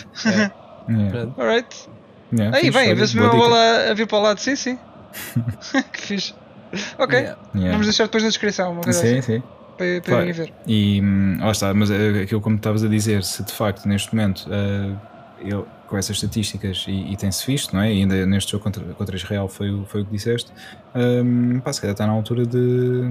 Yeah. 0.90 1.32
Alright. 1.38 1.68
Yeah, 2.38 2.58
Aí, 2.58 2.70
bem, 2.72 2.94
vê-se 2.96 3.16
mesmo 3.16 3.32
a 3.32 3.36
bola 3.36 3.90
a 3.92 3.94
vir 3.94 4.06
para 4.08 4.18
o 4.18 4.22
lado, 4.22 4.40
sim, 4.40 4.56
sim. 4.56 4.78
que 5.94 6.02
fixe. 6.02 6.34
Ok, 6.98 7.18
Yeah. 7.20 7.40
Yeah. 7.54 7.72
vamos 7.72 7.86
deixar 7.86 8.06
depois 8.06 8.24
na 8.24 8.30
descrição, 8.30 8.72
uma 8.74 8.82
coisa 8.82 9.00
Sim, 9.00 9.20
assim, 9.20 9.34
sim. 9.36 9.44
Para, 9.78 10.02
para 10.02 10.16
Claro. 10.16 10.34
ver. 10.34 10.54
E 10.68 11.02
hum, 11.02 11.38
lá 11.40 11.52
está, 11.52 11.74
mas 11.74 11.90
é 11.92 12.22
aquilo 12.22 12.42
como 12.42 12.56
estavas 12.56 12.84
a 12.84 12.88
dizer, 12.88 13.24
se 13.24 13.44
de 13.44 13.52
facto 13.52 13.86
neste 13.88 14.14
momento 14.16 14.48
eh, 14.52 14.96
ele, 15.40 15.64
com 15.88 15.98
essas 15.98 16.16
estatísticas 16.18 16.86
e, 16.88 17.12
e 17.14 17.18
tem-se 17.18 17.46
visto, 17.46 17.74
não 17.76 17.82
é? 17.82 17.94
E 17.94 18.00
ainda 18.00 18.26
neste 18.26 18.52
jogo 18.52 18.64
contra, 18.64 18.84
contra 18.94 19.16
Israel 19.16 19.48
foi, 19.50 19.70
o- 19.72 19.86
foi 19.86 20.02
o 20.02 20.06
que 20.06 20.12
disseste, 20.12 20.52
um, 20.96 21.60
pá, 21.60 21.74
se 21.74 21.82
calhar 21.82 21.94
está 21.94 22.08
na 22.08 22.14
altura 22.14 22.46
de 22.46 23.02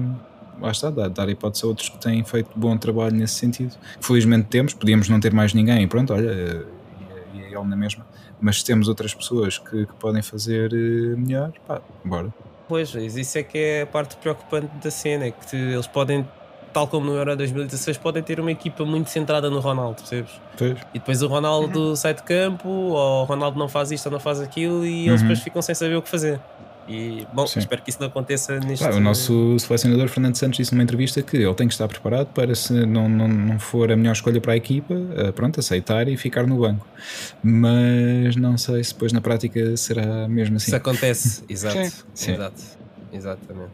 lá 0.59 0.71
está, 0.71 0.89
dar, 0.89 1.09
dar 1.09 1.27
hipótese 1.29 1.65
a 1.65 1.67
outros 1.67 1.89
que 1.89 1.97
têm 1.99 2.23
feito 2.23 2.49
bom 2.55 2.77
trabalho 2.77 3.15
nesse 3.15 3.33
sentido. 3.35 3.75
Felizmente 3.99 4.47
temos, 4.49 4.73
podíamos 4.73 5.09
não 5.09 5.19
ter 5.19 5.33
mais 5.33 5.53
ninguém, 5.53 5.83
e 5.83 5.87
pronto, 5.87 6.13
olha, 6.13 6.29
eh, 6.29 6.65
e, 7.33 7.41
é 7.41 7.45
ele 7.47 7.63
na 7.67 7.75
mesma. 7.75 8.05
Mas 8.39 8.59
se 8.59 8.65
temos 8.65 8.87
outras 8.87 9.13
pessoas 9.13 9.57
que, 9.57 9.85
que 9.85 9.93
podem 9.99 10.21
fazer 10.21 10.71
eh, 10.73 11.15
melhor, 11.17 11.51
pá, 11.67 11.81
bora. 12.05 12.29
Pois, 12.67 12.93
isso 12.95 13.37
é 13.37 13.43
que 13.43 13.57
é 13.57 13.81
a 13.81 13.87
parte 13.87 14.15
preocupante 14.17 14.67
da 14.81 14.89
cena, 14.91 15.25
é 15.25 15.31
que 15.31 15.55
eles 15.55 15.87
podem, 15.87 16.25
tal 16.73 16.87
como 16.87 17.05
no 17.05 17.15
Euro 17.15 17.35
2016, 17.37 17.97
podem 17.97 18.23
ter 18.23 18.39
uma 18.39 18.51
equipa 18.51 18.83
muito 18.83 19.09
centrada 19.09 19.49
no 19.49 19.59
Ronaldo, 19.59 19.97
percebes? 20.01 20.31
Pois. 20.57 20.71
E 20.93 20.99
depois 20.99 21.21
o 21.21 21.27
Ronaldo 21.27 21.95
sai 21.95 22.13
de 22.15 22.23
campo, 22.23 22.67
ou 22.67 23.21
o 23.21 23.23
Ronaldo 23.25 23.57
não 23.57 23.69
faz 23.69 23.91
isto 23.91 24.07
ou 24.07 24.11
não 24.11 24.19
faz 24.19 24.41
aquilo, 24.41 24.85
e 24.85 25.07
eles 25.07 25.21
Uhum. 25.21 25.27
depois 25.27 25.39
ficam 25.43 25.61
sem 25.61 25.75
saber 25.75 25.95
o 25.95 26.01
que 26.01 26.09
fazer. 26.09 26.39
E, 26.85 27.25
bom, 27.31 27.47
Sim. 27.47 27.59
espero 27.59 27.81
que 27.81 27.89
isso 27.91 27.99
não 28.01 28.07
aconteça 28.09 28.59
neste 28.59 28.83
Pá, 28.83 28.91
o 28.93 28.99
nosso 28.99 29.57
selecionador 29.57 30.09
Fernando 30.09 30.35
Santos 30.35 30.57
disse 30.57 30.73
numa 30.73 30.83
entrevista 30.83 31.21
que 31.21 31.37
ele 31.37 31.53
tem 31.53 31.65
que 31.65 31.73
estar 31.73 31.87
preparado 31.87 32.27
para, 32.33 32.53
se 32.55 32.73
não, 32.85 33.07
não, 33.07 33.25
não 33.29 33.57
for 33.57 33.89
a 33.89 33.95
melhor 33.95 34.11
escolha 34.11 34.41
para 34.41 34.51
a 34.51 34.57
equipa, 34.57 34.93
eh, 35.15 35.31
pronto, 35.31 35.61
aceitar 35.61 36.09
e 36.09 36.17
ficar 36.17 36.45
no 36.45 36.57
banco. 36.59 36.85
Mas 37.41 38.35
não 38.35 38.57
sei 38.57 38.83
se 38.83 38.93
depois 38.93 39.13
na 39.13 39.21
prática 39.21 39.77
será 39.77 40.27
mesmo 40.27 40.57
assim. 40.57 40.67
Isso 40.67 40.75
acontece, 40.75 41.43
exato. 41.47 41.77
Sim. 41.79 41.91
Sim. 42.13 42.31
Exato. 42.33 42.61
Exatamente. 43.13 43.71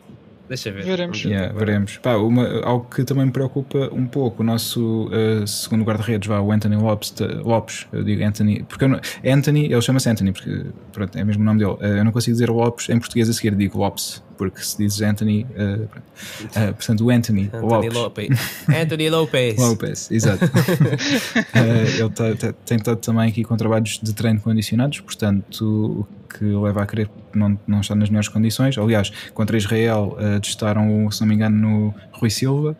Deixa 0.50 0.72
ver. 0.72 0.84
Veremos. 0.84 1.24
Yeah, 1.24 1.54
veremos. 1.54 1.98
Pá, 1.98 2.16
uma- 2.18 2.62
algo 2.66 2.88
que 2.94 3.04
também 3.04 3.26
me 3.26 3.32
preocupa 3.32 3.90
um 3.94 4.06
pouco, 4.08 4.42
o 4.42 4.46
nosso 4.46 5.08
eh, 5.14 5.46
segundo 5.46 5.84
guarda-redes, 5.86 6.28
vá, 6.28 6.40
o 6.42 6.52
Anthony 6.52 6.76
Lopes, 6.76 7.14
Lopes, 7.44 7.88
eu 7.94 8.04
digo 8.04 8.24
Anthony, 8.24 8.64
porque 8.64 8.84
eu 8.84 8.90
não, 8.90 9.00
Anthony, 9.24 9.66
ele 9.72 9.82
chama-se 9.82 10.10
Anthony, 10.10 10.32
porque 10.34 10.66
pronto, 10.92 11.16
é 11.18 11.24
mesmo 11.24 11.44
o 11.44 11.46
nome 11.46 11.60
dele. 11.60 11.78
Eh, 11.82 12.00
eu 12.00 12.04
não 12.04 12.12
consigo 12.12 12.34
dizer 12.34 12.50
Lopes 12.50 12.90
em 12.90 13.00
português 13.00 13.30
a 13.30 13.34
seguir, 13.34 13.54
digo 13.56 13.78
Lopes. 13.78 14.24
Porque 14.40 14.61
se 14.64 14.78
dizes 14.78 15.02
Anthony, 15.02 15.45
uh. 15.52 15.84
Uh, 15.84 16.74
portanto, 16.74 17.06
o 17.06 17.10
Anthony, 17.10 17.52
Anthony 17.53 17.90
Lopes. 17.90 18.40
Anthony 18.74 19.10
Lopez. 19.10 19.57
Lopes, 19.60 20.10
exato. 20.10 20.45
Uh, 20.45 21.99
ele 21.99 22.10
tá- 22.11 22.36
tá- 22.36 22.53
tem 22.66 22.78
estado 22.78 23.02
também 23.02 23.28
aqui 23.28 23.44
com 23.44 23.57
trabalhos 23.57 23.99
de 24.02 24.14
treino 24.14 24.40
condicionados, 24.40 25.02
portanto, 25.02 26.07
o 26.07 26.07
que 26.34 26.45
leva 26.45 26.84
a 26.84 26.86
crer 26.86 27.10
que 27.32 27.38
não, 27.38 27.60
não 27.68 27.82
está 27.82 27.94
nas 27.95 28.10
melhores 28.10 28.30
condições. 28.30 28.78
Aliás, 28.78 29.11
contra 29.34 29.57
Israel 29.57 30.16
testaram, 30.41 31.11
se 31.11 31.20
não 31.20 31.28
me 31.28 31.36
engano, 31.36 31.57
no 31.57 31.95
Rui 32.14 32.30
Silva, 32.30 32.78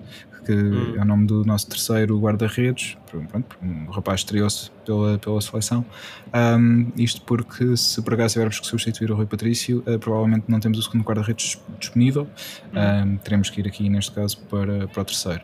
que 0.50 0.56
Hum. 0.56 0.96
é 0.96 1.02
o 1.02 1.06
nome 1.06 1.28
do 1.28 1.46
nosso 1.46 1.70
terceiro 1.70 2.20
guarda-redes. 2.20 2.98
Pronto, 3.06 3.56
o 3.88 3.92
rapaz 3.92 4.22
estreou-se 4.22 4.72
pela, 4.84 5.20
pela 5.20 5.40
seleção. 5.42 5.86
Um, 6.34 6.92
isto 6.98 7.22
porque, 7.22 7.78
se 7.78 8.02
por 8.02 8.16
acaso 8.16 8.34
tivermos 8.34 8.60
que 8.60 8.66
substituir 8.66 9.12
o 9.12 9.16
Rui 9.16 9.28
Patrício, 9.28 9.84
uh, 9.86 10.00
provavelmente 10.00 10.46
não 10.48 10.60
temos 10.60 10.80
o 10.80 10.82
segundo 10.82 11.04
guarda-redes 11.04 11.62
disponível. 11.80 12.28
Um, 12.74 13.18
teremos 13.18 13.52
que 13.52 13.62
ir 13.62 13.68
aqui, 13.68 13.88
neste 13.90 14.12
caso, 14.12 14.40
para, 14.50 14.88
para 14.88 15.02
o 15.02 15.06
terceiro. 15.06 15.44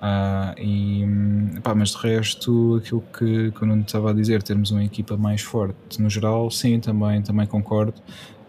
Ah, 0.00 0.54
e, 0.58 1.04
hum, 1.04 1.48
pá, 1.62 1.74
mas 1.74 1.90
de 1.90 1.96
resto, 1.96 2.76
aquilo 2.76 3.02
que, 3.16 3.50
que 3.50 3.62
eu 3.62 3.66
não 3.66 3.80
estava 3.80 4.10
a 4.10 4.12
dizer, 4.12 4.42
termos 4.42 4.70
uma 4.70 4.84
equipa 4.84 5.16
mais 5.16 5.40
forte 5.40 6.00
no 6.00 6.10
geral, 6.10 6.50
sim, 6.50 6.78
também, 6.78 7.22
também 7.22 7.46
concordo. 7.46 7.94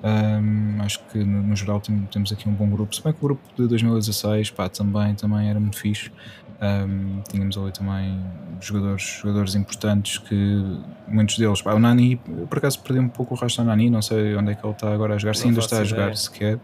Hum, 0.07 0.77
acho 0.81 0.99
que 1.11 1.17
no, 1.23 1.41
no 1.43 1.55
geral 1.55 1.81
tem- 1.81 2.07
temos 2.11 2.31
aqui 2.31 2.47
um 2.47 2.53
bom 2.53 2.69
grupo. 2.69 2.95
Se 2.95 3.03
bem 3.03 3.11
que 3.11 3.19
o 3.19 3.23
grupo 3.23 3.41
de 3.57 3.67
2016 3.67 4.51
pá, 4.51 4.69
também, 4.69 5.13
também 5.15 5.49
era 5.49 5.59
muito 5.59 5.77
fixe. 5.77 6.09
Hum, 6.61 7.21
tínhamos 7.29 7.57
ali 7.57 7.71
também 7.71 8.19
jogadores, 8.61 9.03
jogadores 9.21 9.53
importantes 9.55 10.17
que 10.17 10.79
muitos 11.07 11.37
deles, 11.37 11.61
pá, 11.61 11.73
o 11.73 11.79
Nani, 11.79 12.15
por 12.49 12.57
acaso 12.57 12.79
perdi 12.81 12.99
um 12.99 13.09
pouco 13.09 13.35
o 13.35 13.37
rastro 13.37 13.63
do 13.63 13.67
Nani, 13.67 13.89
não 13.89 14.01
sei 14.01 14.35
onde 14.35 14.51
é 14.51 14.55
que 14.55 14.65
ele 14.65 14.73
está 14.73 14.91
agora 14.93 15.15
a 15.15 15.17
jogar, 15.17 15.35
se 15.35 15.47
ainda 15.47 15.59
está 15.59 15.79
a 15.79 15.83
jogar 15.83 16.01
ideia. 16.03 16.15
sequer. 16.15 16.59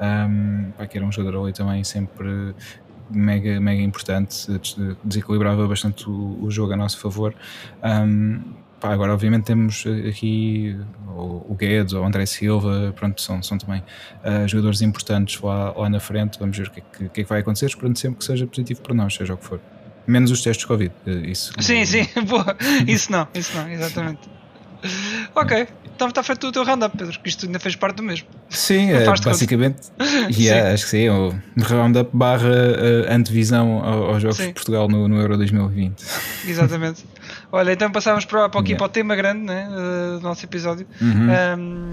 Hum, 0.00 0.72
pá, 0.76 0.86
que 0.86 0.98
era 0.98 1.06
um 1.06 1.12
jogador 1.12 1.44
ali 1.44 1.52
também 1.52 1.82
sempre 1.84 2.54
mega, 3.10 3.58
mega 3.60 3.80
importante, 3.80 4.50
des- 4.58 4.76
desequilibrava 5.04 5.66
bastante 5.66 6.08
o, 6.10 6.38
o 6.42 6.50
jogo 6.50 6.72
a 6.74 6.76
nosso 6.76 6.98
favor. 6.98 7.34
Um, 7.82 8.42
pá, 8.80 8.92
agora, 8.92 9.12
obviamente, 9.12 9.44
temos 9.44 9.84
aqui 10.08 10.76
o, 11.16 11.54
Guedes 11.54 11.92
ou 11.92 12.02
o 12.02 12.06
André 12.06 12.26
Silva, 12.26 12.92
pronto, 12.96 13.20
são, 13.20 13.42
são 13.42 13.58
também 13.58 13.82
uh, 14.24 14.46
jogadores 14.46 14.80
importantes 14.82 15.40
lá, 15.40 15.72
lá 15.76 15.88
na 15.88 16.00
frente. 16.00 16.38
Vamos 16.38 16.56
ver 16.56 16.68
o 16.68 16.70
que, 16.70 16.80
é 16.80 16.82
que, 16.82 17.08
que 17.08 17.20
é 17.20 17.24
que 17.24 17.28
vai 17.28 17.40
acontecer, 17.40 17.66
esperando 17.66 17.96
sempre 17.98 18.18
que 18.18 18.24
seja 18.24 18.46
positivo 18.46 18.80
para 18.82 18.94
nós, 18.94 19.14
seja 19.14 19.34
o 19.34 19.36
que 19.36 19.44
for. 19.44 19.60
Menos 20.06 20.30
os 20.30 20.40
testes 20.42 20.62
de 20.62 20.68
Covid, 20.68 20.92
uh, 21.06 21.10
isso. 21.26 21.52
Sim, 21.58 21.84
sim, 21.84 22.06
boa. 22.26 22.56
Isso 22.86 23.10
não, 23.12 23.26
isso 23.34 23.56
não, 23.56 23.68
exatamente. 23.68 24.20
Ok, 25.34 25.66
então 25.94 26.08
está 26.08 26.22
feito 26.22 26.46
o 26.46 26.52
teu 26.52 26.64
roundup, 26.64 26.96
Pedro, 26.96 27.18
que 27.18 27.28
isto 27.28 27.46
ainda 27.46 27.58
fez 27.58 27.74
parte 27.74 27.96
do 27.96 28.02
mesmo. 28.04 28.28
Sim, 28.48 28.92
é, 28.92 29.04
basicamente, 29.04 29.88
yeah, 30.30 30.72
acho 30.72 30.84
que 30.84 30.90
sim, 30.90 31.08
o 31.08 31.34
roundup 31.60 32.10
barra 32.16 32.48
uh, 32.48 33.12
antevisão 33.12 33.84
ao- 33.84 34.04
aos 34.12 34.22
Jogos 34.22 34.36
Sim. 34.36 34.46
de 34.46 34.52
Portugal 34.54 34.88
no, 34.88 35.08
no 35.08 35.20
Euro 35.20 35.36
2020. 35.36 36.00
Exatamente. 36.46 37.04
Olha, 37.50 37.72
então 37.72 37.90
passávamos 37.90 38.26
para, 38.26 38.48
para, 38.48 38.60
aqui, 38.60 38.70
Yeah. 38.72 38.78
para 38.78 38.86
o 38.86 38.88
tema 38.92 39.16
grande 39.16 39.40
né, 39.46 39.66
uh, 39.70 40.18
do 40.18 40.20
nosso 40.22 40.44
episódio, 40.44 40.86
Uhum. 41.00 41.28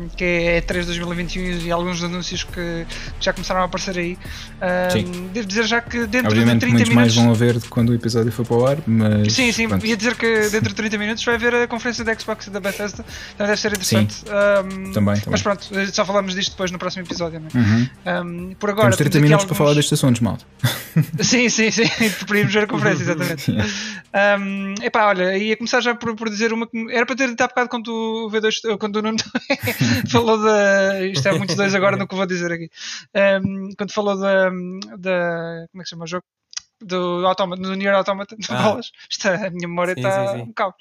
um, 0.03 0.07
que 0.17 0.23
é 0.25 0.59
3 0.61 0.85
de 0.85 0.91
2021 0.99 1.65
e 1.65 1.71
alguns 1.71 2.03
anúncios 2.03 2.43
que 2.43 2.85
já 3.21 3.31
começaram 3.31 3.61
a 3.61 3.63
aparecer 3.63 3.97
aí. 3.97 4.17
Um, 4.17 4.89
Sim. 4.91 5.29
devo 5.33 5.47
dizer 5.47 5.63
já 5.63 5.79
que 5.79 6.05
dentro 6.07 6.27
Obviamente, 6.31 6.55
de 6.55 6.59
30 6.59 6.73
muitos 6.77 6.93
mais 6.93 7.15
minutos. 7.15 7.15
vão 7.15 7.31
haver 7.47 7.59
de 7.61 7.69
quando 7.69 7.89
o 7.91 7.93
episódio 7.93 8.31
for 8.33 8.45
para 8.45 8.57
o 8.57 8.67
ar, 8.67 8.77
mas. 8.85 9.31
Sim, 9.31 9.49
sim, 9.53 9.67
pronto. 9.69 9.85
ia 9.85 9.95
dizer 9.95 10.15
que 10.15 10.49
dentro 10.49 10.69
de 10.69 10.75
30 10.75 10.97
minutos 10.97 11.23
vai 11.23 11.35
haver 11.35 11.55
a 11.55 11.67
conferência 11.67 12.03
da 12.03 12.13
Xbox 12.13 12.47
e 12.47 12.49
da 12.49 12.59
Bethesda, 12.59 13.05
então 13.33 13.47
deve 13.47 13.59
ser 13.61 13.67
interessante. 13.69 14.15
Um, 14.25 14.91
Também, 14.91 15.13
Mas 15.15 15.41
também. 15.41 15.41
pronto, 15.41 15.69
só 15.93 16.03
falamos 16.05 16.35
disto 16.35 16.51
depois 16.51 16.69
no 16.69 16.77
próximo 16.77 17.03
episódio. 17.05 17.39
Né? 17.39 17.47
Uhum. 17.55 17.89
Um, 18.49 18.53
por 18.55 18.69
agora, 18.71 18.87
Temos 18.87 18.97
30 18.97 19.17
aqui 19.17 19.23
minutos 19.23 19.45
para 19.45 19.53
alguns- 19.53 19.57
falar 19.57 19.73
destes 19.73 19.93
assuntos, 19.93 20.19
malta. 20.21 20.43
Sim, 21.23 21.47
sim, 21.49 21.71
sim, 21.71 21.83
preferimos 22.19 22.53
ver 22.53 22.63
a 22.63 22.67
conferência, 22.67 23.03
exatamente. 23.03 23.45
Um, 24.15 24.75
epá, 24.81 25.07
olha, 25.07 25.37
ia 25.45 25.57
começar 25.57 25.81
já 25.81 25.95
por, 25.95 26.15
por 26.15 26.29
dizer 26.29 26.51
uma 26.53 26.67
que 26.67 26.85
era 26.91 27.05
para 27.05 27.15
ter 27.15 27.29
dito 27.29 27.41
há 27.41 27.47
bocado 27.47 27.69
quando 27.69 27.87
o 27.89 28.29
V2, 28.29 28.77
quando 28.77 28.97
o 28.97 29.01
Nuno 29.01 29.17
falou 30.11 30.41
da. 30.43 31.05
Isto 31.05 31.27
é 31.27 31.37
muito 31.37 31.55
dois 31.55 31.73
agora 31.75 31.97
no 31.97 32.07
que 32.07 32.15
vou 32.15 32.25
dizer 32.25 32.51
aqui. 32.51 32.69
Um, 33.43 33.69
quando 33.77 33.91
falou 33.93 34.19
da, 34.19 34.49
da. 34.97 35.65
Como 35.71 35.81
é 35.81 35.83
que 35.83 35.83
se 35.85 35.89
chama 35.91 36.03
o 36.05 36.07
jogo? 36.07 36.23
Do, 36.81 37.25
Automata, 37.25 37.61
do 37.61 37.73
Nier 37.73 37.95
Automata 37.95 38.35
de 38.37 38.45
Ah. 38.49 38.61
bolas. 38.61 38.91
Isto, 39.09 39.29
é- 39.29 39.47
a 39.47 39.49
minha 39.49 39.67
memória 39.67 39.93
Sim, 39.93 40.01
está 40.01 40.27
sim, 40.27 40.35
sim. 40.35 40.41
um 40.43 40.53
caos. 40.53 40.73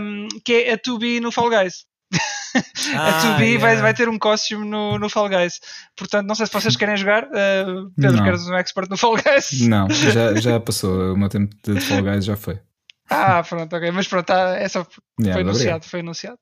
Um, 0.00 0.28
que 0.44 0.52
é 0.52 0.72
a 0.72 0.76
2B 0.78 1.20
no 1.20 1.30
Fall 1.30 1.48
Guys. 1.48 1.84
a 2.94 3.08
Ah, 3.08 3.20
2B 3.38 3.38
vai, 3.58 3.70
yeah. 3.70 3.82
vai 3.82 3.94
ter 3.94 4.08
um 4.08 4.18
costume 4.18 4.66
no, 4.68 4.98
no 4.98 5.08
Fall 5.08 5.28
Guys. 5.28 5.60
Portanto, 5.96 6.26
não 6.26 6.34
sei 6.34 6.46
se 6.46 6.52
vocês 6.52 6.76
querem 6.76 6.96
jogar. 6.96 7.24
Uh, 7.24 7.90
Pedro, 7.96 8.16
Não. 8.16 8.24
queres 8.24 8.46
um 8.48 8.54
expert 8.56 8.90
no 8.90 8.96
Fall 8.96 9.14
Guys? 9.16 9.60
Não, 9.60 9.88
já, 9.90 10.34
já 10.40 10.58
passou. 10.60 11.14
O 11.14 11.16
meu 11.16 11.28
tempo 11.28 11.54
de 11.62 11.80
Fall 11.80 12.02
Guys 12.02 12.24
já 12.24 12.36
foi. 12.36 12.58
Ah, 13.08 13.42
pronto, 13.42 13.74
ok. 13.76 13.90
Mas 13.92 14.08
pronto, 14.08 14.26
tá, 14.26 14.56
é 14.56 14.68
só 14.68 14.84
foi 14.84 14.92
Yeah, 15.20 15.40
anunciado, 15.40 15.50
obrigado. 15.50 15.84
foi 15.90 16.00
anunciado. 16.00 16.38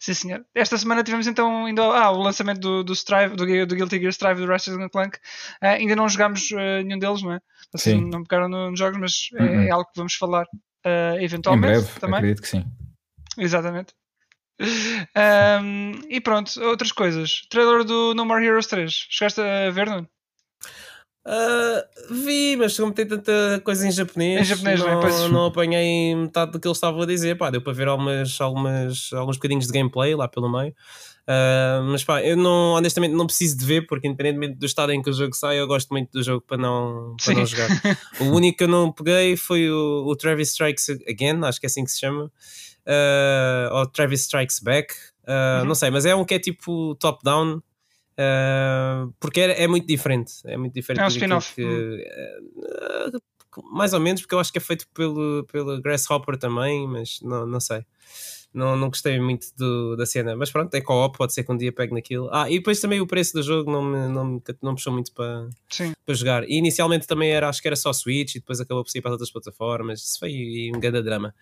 Sim, 0.00 0.14
senhor. 0.14 0.46
Esta 0.54 0.78
semana 0.78 1.02
tivemos 1.02 1.26
então 1.26 1.66
ainda 1.66 1.82
ah, 1.82 2.10
o 2.12 2.22
lançamento 2.22 2.60
do, 2.60 2.84
do 2.84 2.92
Strive, 2.92 3.34
do, 3.34 3.44
do 3.66 3.74
Guilty 3.76 3.98
Gear 3.98 4.10
Strive 4.12 4.40
do 4.40 4.46
Ratchet 4.46 4.74
Clank. 4.90 5.18
Ah, 5.60 5.70
ainda 5.70 5.96
não 5.96 6.08
jogámos 6.08 6.48
ah, 6.52 6.82
nenhum 6.82 6.98
deles, 6.98 7.22
não 7.22 7.32
é? 7.32 7.40
Vocês 7.72 7.96
Sim. 7.98 8.08
não 8.08 8.22
pegaram 8.22 8.48
no- 8.48 8.70
nos 8.70 8.78
jogos, 8.78 8.98
mas 8.98 9.12
é, 9.34 9.42
Uh-uh. 9.42 9.60
é 9.62 9.70
algo 9.70 9.84
que 9.86 9.96
vamos 9.98 10.14
falar 10.14 10.46
ah, 10.84 11.16
Em 11.18 11.24
eventualmente 11.24 11.72
breve, 11.80 12.00
também. 12.00 12.16
acredito 12.18 12.42
que 12.42 12.48
sim. 12.48 12.64
Exatamente. 13.36 13.92
Ahm, 15.14 16.00
e 16.08 16.20
pronto, 16.20 16.58
outras 16.62 16.92
coisas. 16.92 17.42
Trailer 17.50 17.84
do 17.84 18.14
No 18.14 18.24
More 18.24 18.44
Heroes 18.44 18.66
3. 18.66 19.06
Chegaste 19.10 19.40
a 19.40 19.70
ver, 19.70 19.86
não? 19.86 20.06
Ah, 21.28 21.84
vi, 22.08 22.56
mas 22.56 22.76
como 22.76 22.92
tem 22.92 23.04
tanta 23.04 23.60
coisa 23.64 23.86
em 23.86 23.90
japonês, 23.90 24.42
Em 24.42 24.44
japonês, 24.44 24.78
não 24.80 24.88
é? 24.88 25.28
não, 25.28 25.46
apanhei 25.46 26.14
metade 26.14 26.52
do 26.52 26.60
que 26.60 26.68
eles 26.68 26.76
estavam 26.76 27.02
a 27.02 27.06
dizer. 27.06 27.36
Pá, 27.36 27.50
deu 27.50 27.60
para 27.60 27.72
ver 27.72 27.88
algumas, 27.88 28.40
algumas, 28.40 29.10
alguns 29.12 29.36
bocadinhos 29.36 29.66
de 29.66 29.72
gameplay 29.72 30.14
lá 30.14 30.28
pelo 30.28 30.48
meio. 30.48 30.72
Ah, 31.26 31.80
mas 31.90 32.04
pá, 32.04 32.22
eu 32.22 32.36
não, 32.36 32.74
honestamente 32.74 33.12
não 33.12 33.26
preciso 33.26 33.58
de 33.58 33.64
ver, 33.64 33.86
porque 33.88 34.06
independentemente 34.06 34.54
do 34.56 34.66
estado 34.66 34.92
em 34.92 35.02
que 35.02 35.10
o 35.10 35.12
jogo 35.12 35.34
sai, 35.34 35.58
eu 35.58 35.66
gosto 35.66 35.88
muito 35.90 36.12
do 36.12 36.22
jogo 36.22 36.44
para 36.46 36.56
não, 36.56 37.16
para 37.16 37.34
Sim. 37.34 37.40
não 37.40 37.46
jogar. 37.46 37.68
o 38.20 38.24
único 38.26 38.58
que 38.58 38.64
eu 38.64 38.68
não 38.68 38.92
peguei 38.92 39.36
foi 39.36 39.68
o, 39.68 40.04
o 40.06 40.14
Travis 40.14 40.50
Strikes 40.50 40.88
Again, 41.08 41.44
acho 41.44 41.58
que 41.58 41.66
é 41.66 41.68
assim 41.68 41.82
que 41.84 41.90
se 41.90 41.98
chama. 41.98 42.30
Ah, 42.86 43.68
ou 43.72 43.86
Travis 43.86 44.20
Strikes 44.20 44.60
Back. 44.60 44.94
Ah, 45.26 45.58
Uhum. 45.62 45.68
Não 45.70 45.74
sei, 45.74 45.90
mas 45.90 46.06
é 46.06 46.14
um 46.14 46.24
que 46.24 46.34
é 46.34 46.38
tipo 46.38 46.94
top-down. 47.00 47.60
Ah, 48.18 49.06
porque 49.20 49.40
é, 49.40 49.62
é 49.64 49.66
muito 49.68 49.86
diferente. 49.86 50.32
É 50.44 50.56
muito 50.56 50.72
diferente. 50.74 51.02
É 51.02 51.04
um 51.04 51.08
spin-off. 51.08 51.54
que- 51.54 52.08
ah, 52.72 53.10
mais 53.72 53.92
ou 53.94 54.00
menos, 54.00 54.20
porque 54.20 54.34
eu 54.34 54.38
acho 54.38 54.52
que 54.52 54.58
é 54.58 54.60
feito 54.60 54.86
pelo, 54.92 55.44
pelo 55.50 55.80
Grasshopper 55.80 56.36
também, 56.36 56.86
mas 56.86 57.20
não, 57.22 57.46
não 57.46 57.58
sei. 57.60 57.84
Não, 58.52 58.74
não 58.76 58.88
gostei 58.88 59.20
muito 59.20 59.48
do- 59.56 59.96
da 59.96 60.06
cena, 60.06 60.34
mas 60.34 60.50
pronto, 60.50 60.72
é 60.74 60.80
co-op, 60.80 61.16
pode 61.18 61.34
ser 61.34 61.44
que 61.44 61.52
um 61.52 61.56
dia 61.56 61.70
pegue 61.72 61.92
naquilo. 61.92 62.28
Ah, 62.32 62.50
e 62.50 62.54
depois 62.58 62.80
também 62.80 63.00
o 63.00 63.06
preço 63.06 63.34
do 63.34 63.42
jogo 63.42 63.70
não 63.70 63.82
me, 63.82 64.08
não 64.08 64.24
me, 64.24 64.42
não 64.62 64.72
me 64.72 64.76
puxou 64.76 64.92
muito 64.92 65.12
para, 65.12 65.48
Sim. 65.70 65.92
para 66.06 66.14
jogar. 66.14 66.44
E 66.48 66.54
inicialmente 66.56 67.06
também 67.06 67.30
era, 67.30 67.48
acho 67.50 67.60
que 67.60 67.68
era 67.68 67.76
só 67.76 67.92
Switch 67.92 68.34
e 68.36 68.38
depois 68.40 68.58
acabou 68.60 68.82
por 68.82 68.90
sair 68.90 69.02
para 69.02 69.10
as 69.10 69.14
outras 69.14 69.30
plataformas. 69.30 70.00
Isso 70.02 70.18
foi 70.18 70.70
um 70.74 70.80
grande 70.80 71.02
drama. 71.02 71.34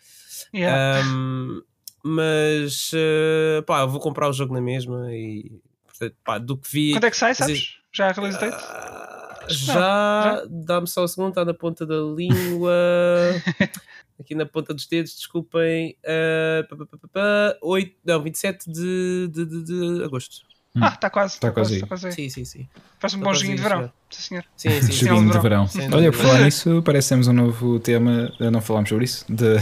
Yeah. 0.52 1.06
Um, 1.09 1.62
mas 2.05 2.90
uh, 2.92 3.62
pá, 3.64 3.80
eu 3.82 3.88
vou 3.88 4.01
comprar 4.01 4.28
o 4.28 4.32
jogo 4.32 4.52
na 4.52 4.60
mesma 4.60 5.12
e 5.14 5.52
portanto, 5.98 6.16
pá, 6.24 6.38
do 6.38 6.56
que 6.56 6.68
vi. 6.70 6.92
Quando 6.92 7.04
é 7.04 7.10
que 7.10 7.16
sai, 7.16 7.34
sabes? 7.34 7.54
dizer, 7.58 7.68
Já 7.92 8.08
a 8.08 8.12
release 8.12 8.40
date? 8.40 8.56
ah, 8.56 9.38
não, 9.42 9.48
já, 9.54 10.42
dá-me 10.48 10.86
só 10.86 11.04
um 11.04 11.08
segundo, 11.08 11.28
está 11.30 11.44
na 11.44 11.54
ponta 11.54 11.84
da 11.86 11.96
língua. 11.96 12.72
Aqui 14.20 14.34
na 14.34 14.46
ponta 14.46 14.72
dos 14.72 14.86
dedos, 14.86 15.14
desculpem. 15.16 15.96
Uh, 16.04 16.68
pá, 16.68 16.76
pá, 16.76 16.86
pá, 16.86 16.98
pá, 16.98 17.08
pá, 17.12 17.58
8, 17.62 17.96
não, 18.04 18.22
27 18.22 18.70
de, 18.70 19.28
de, 19.32 19.44
de, 19.44 19.64
de 19.98 20.04
agosto. 20.04 20.36
Ah, 20.80 20.88
está 20.88 21.08
quase. 21.10 21.38
Tá 21.38 21.48
Está 21.48 21.52
quase 21.52 21.52
quase. 21.52 21.72
aí. 21.72 21.76
Está 21.78 21.86
quase 21.88 22.06
aí. 22.06 22.12
Sim, 22.12 22.28
sim, 22.28 22.44
sim. 22.44 22.68
Faz 22.98 23.14
um 23.14 23.18
Tá 23.18 23.24
bom 23.26 23.34
joguinho 23.34 23.56
de 23.56 23.62
verão. 23.62 23.82
já. 23.82 23.92
Sim, 24.10 24.22
senhor. 24.22 24.44
Sim, 24.56 24.70
sim, 24.70 24.82
sim. 24.82 25.06
Joguinho 25.06 25.30
de 25.32 25.38
verão. 25.38 25.66
verão. 25.66 25.96
Olha, 25.98 26.10
por 26.12 26.18
falar 26.20 26.40
nisso, 26.40 26.82
parece 26.84 27.08
que 27.08 27.14
temos 27.14 27.28
um 27.28 27.32
novo 27.32 27.78
tema. 27.80 28.32
eh, 28.40 28.50
Não 28.50 28.60
falámos 28.60 28.88
sobre 28.88 29.04
isso. 29.04 29.24
Da. 29.28 29.56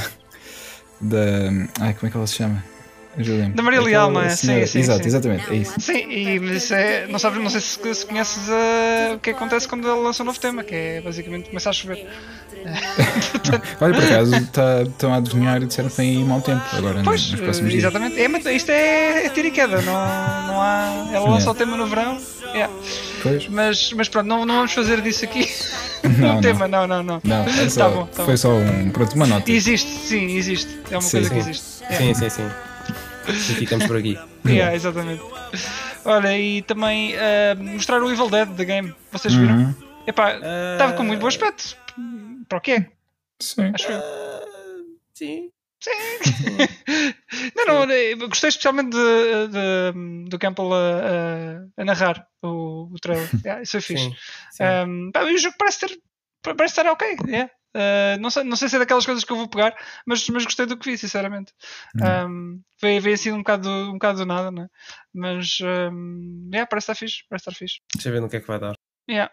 Da. 1.01 1.49
Ai, 1.81 1.95
como 1.95 2.07
é 2.07 2.11
que 2.11 2.17
ela 2.17 2.27
se 2.27 2.37
chama? 2.37 2.63
Ajudem-me. 3.19 3.53
Da 3.55 3.63
Maria 3.63 3.81
Leal, 3.83 4.11
não 4.11 4.23
é? 4.23 4.31
senhora- 4.31 4.67
Sim, 4.67 4.73
sim, 4.73 4.79
Exato, 4.81 5.01
sim. 5.03 5.09
exatamente. 5.09 5.51
É 5.51 5.55
isso. 5.57 5.75
Sim, 5.79 6.11
e, 6.11 6.41
mas 6.41 6.65
isso 6.65 6.75
é, 6.75 7.07
não, 7.09 7.19
sabes, 7.19 7.43
não 7.43 7.51
sei 7.51 7.61
se, 7.61 7.95
se 7.95 8.07
conheces 8.07 8.49
uh, 8.49 9.15
o 9.15 9.19
que 9.19 9.31
acontece 9.31 9.69
quando 9.69 9.87
ele 9.87 10.01
lança 10.01 10.23
um 10.23 10.27
novo 10.27 10.41
tema, 10.41 10.63
que 10.65 10.75
é 10.75 11.01
basicamente 11.03 11.49
começar 11.51 11.71
a 11.71 11.73
chover. 11.75 12.07
Olha, 13.81 13.95
por 13.95 14.05
acaso, 14.05 14.47
tá- 14.53 14.83
estão 14.83 15.13
a 15.13 15.17
adivinhar 15.17 15.61
e 15.63 15.67
disseram 15.67 15.89
que 15.91 15.97
tem 15.97 16.17
aí 16.19 16.25
mau 16.25 16.41
tempo 16.41 16.63
agora 16.73 17.03
Pois, 17.05 17.31
nos 17.33 17.41
próximos 17.41 17.69
uh, 17.69 17.71
dias. 17.73 17.85
exatamente. 17.85 18.21
É, 18.21 18.29
mas 18.29 18.47
isto 18.47 18.71
é, 18.71 19.27
é 19.27 19.29
tiro 19.31 19.49
e 19.49 19.51
queda, 19.51 19.83
não, 19.83 19.93
não 19.93 20.61
há. 20.63 21.09
Ela 21.13 21.29
lança 21.29 21.43
Yeah. 21.43 21.51
o 21.51 21.55
tema 21.55 21.77
no 21.77 21.87
verão. 21.87 22.19
yeah. 22.55 22.73
Pois? 23.23 23.49
Mas, 23.49 23.93
mas 23.93 24.09
pronto, 24.09 24.27
não, 24.27 24.45
não 24.47 24.55
vamos 24.57 24.73
fazer 24.73 25.01
disso 25.01 25.25
aqui. 25.25 25.49
Não, 26.03 26.31
um 26.31 26.35
não. 26.35 26.41
tema, 26.41 26.67
não, 26.67 26.85
não, 26.85 27.01
não. 27.01 27.21
Não, 27.23 27.45
é 27.45 27.69
só, 27.69 27.85
Tá 27.85 27.89
bom, 27.89 28.07
tá 28.07 28.25
foi 28.25 28.33
bom. 28.35 28.37
só 28.37 28.51
um, 28.57 28.91
pronto, 28.91 29.15
uma 29.15 29.25
nota. 29.25 29.49
Existe, 29.53 29.89
sim, 29.89 30.35
existe. 30.37 30.81
É 30.91 30.97
uma 30.97 31.01
Sim, 31.01 31.11
coisa 31.19 31.29
que 31.31 31.35
sim. 31.35 31.41
existe. 31.51 31.65
Yeah. 31.85 31.97
Sim, 31.97 32.15
sim, 32.15 32.29
sim. 32.29 32.51
E 33.29 33.33
ficamos 33.33 33.87
por 33.87 33.97
aqui. 33.97 34.19
Yeah, 34.45 34.75
exatamente. 34.75 35.23
Olha, 36.05 36.37
e 36.37 36.63
também 36.63 37.15
uh, 37.15 37.57
mostrar 37.63 38.03
o 38.03 38.11
Evil 38.11 38.29
Dead 38.29 38.49
da 38.49 38.65
game. 38.65 38.93
Vocês 39.13 39.33
viram? 39.35 39.55
Uhum. 39.57 39.75
Epá, 40.05 40.33
estava 40.73 40.95
com 40.95 41.05
muito 41.05 41.21
bom 41.21 41.29
aspecto. 41.29 41.77
Para 42.49 42.59
o 42.59 42.61
que 42.61 42.73
é? 42.73 42.87
Sim. 43.41 43.71
Acho 43.73 43.93
eu. 43.93 43.99
ah, 43.99 44.83
sim. 45.15 45.49
não, 47.57 47.87
não, 47.87 47.91
eu 47.95 48.29
gostei 48.29 48.49
especialmente 48.49 48.91
de, 48.91 49.49
de- 49.49 50.29
do 50.29 50.39
Campbell 50.39 50.73
a, 50.73 50.79
a- 50.79 51.83
a 51.83 51.85
narrar 51.85 52.27
o, 52.43 52.89
o 52.93 52.97
trailer. 53.01 53.29
Yeah, 53.45 53.63
isso 53.63 53.73
foi 53.73 53.81
fixe. 53.81 54.05
Sim, 54.05 54.15
sim. 54.53 54.65
Um, 54.65 55.11
pá, 55.13 55.23
e 55.25 55.35
o 55.35 55.39
jogo 55.39 55.55
parece 55.59 55.87
ter 55.87 55.99
parece 56.43 56.73
estar 56.81 56.87
ok. 56.91 57.17
yeah. 57.29 57.51
Uh, 57.75 58.21
não, 58.21 58.29
sei, 58.31 58.45
não 58.45 58.57
sei 58.57 58.69
se 58.69 58.77
é 58.77 58.79
daquelas 58.79 59.07
coisas 59.07 59.25
que 59.25 59.33
eu 59.33 59.37
vou 59.37 59.49
pegar, 59.49 59.75
mas, 60.07 60.29
mas 60.29 60.45
gostei 60.45 60.67
do 60.67 60.77
que 60.77 60.91
vi, 60.91 60.99
sinceramente. 60.99 61.53
Um, 62.29 62.61
veio, 62.81 63.01
veio 63.01 63.15
assim 63.15 63.33
um 63.33 63.39
bocado, 63.39 63.63
do- 63.63 63.91
um 63.91 63.95
bocado 63.95 64.19
do 64.19 64.27
nada, 64.27 64.51
né? 64.51 64.69
mas 65.15 65.59
um, 65.63 66.49
yeah, 66.53 66.67
parece 66.69 66.85
estar 66.85 66.95
fixe. 66.95 67.25
Parece 67.29 67.49
estar 67.49 67.59
fixe. 67.59 67.81
Deixa 67.95 68.09
eu 68.09 68.13
ver 68.13 68.21
no 68.21 68.29
que 68.29 68.37
é 68.37 68.41
que 68.41 68.47
vai 68.47 68.59
dar. 68.59 68.75
Yeah. 69.09 69.33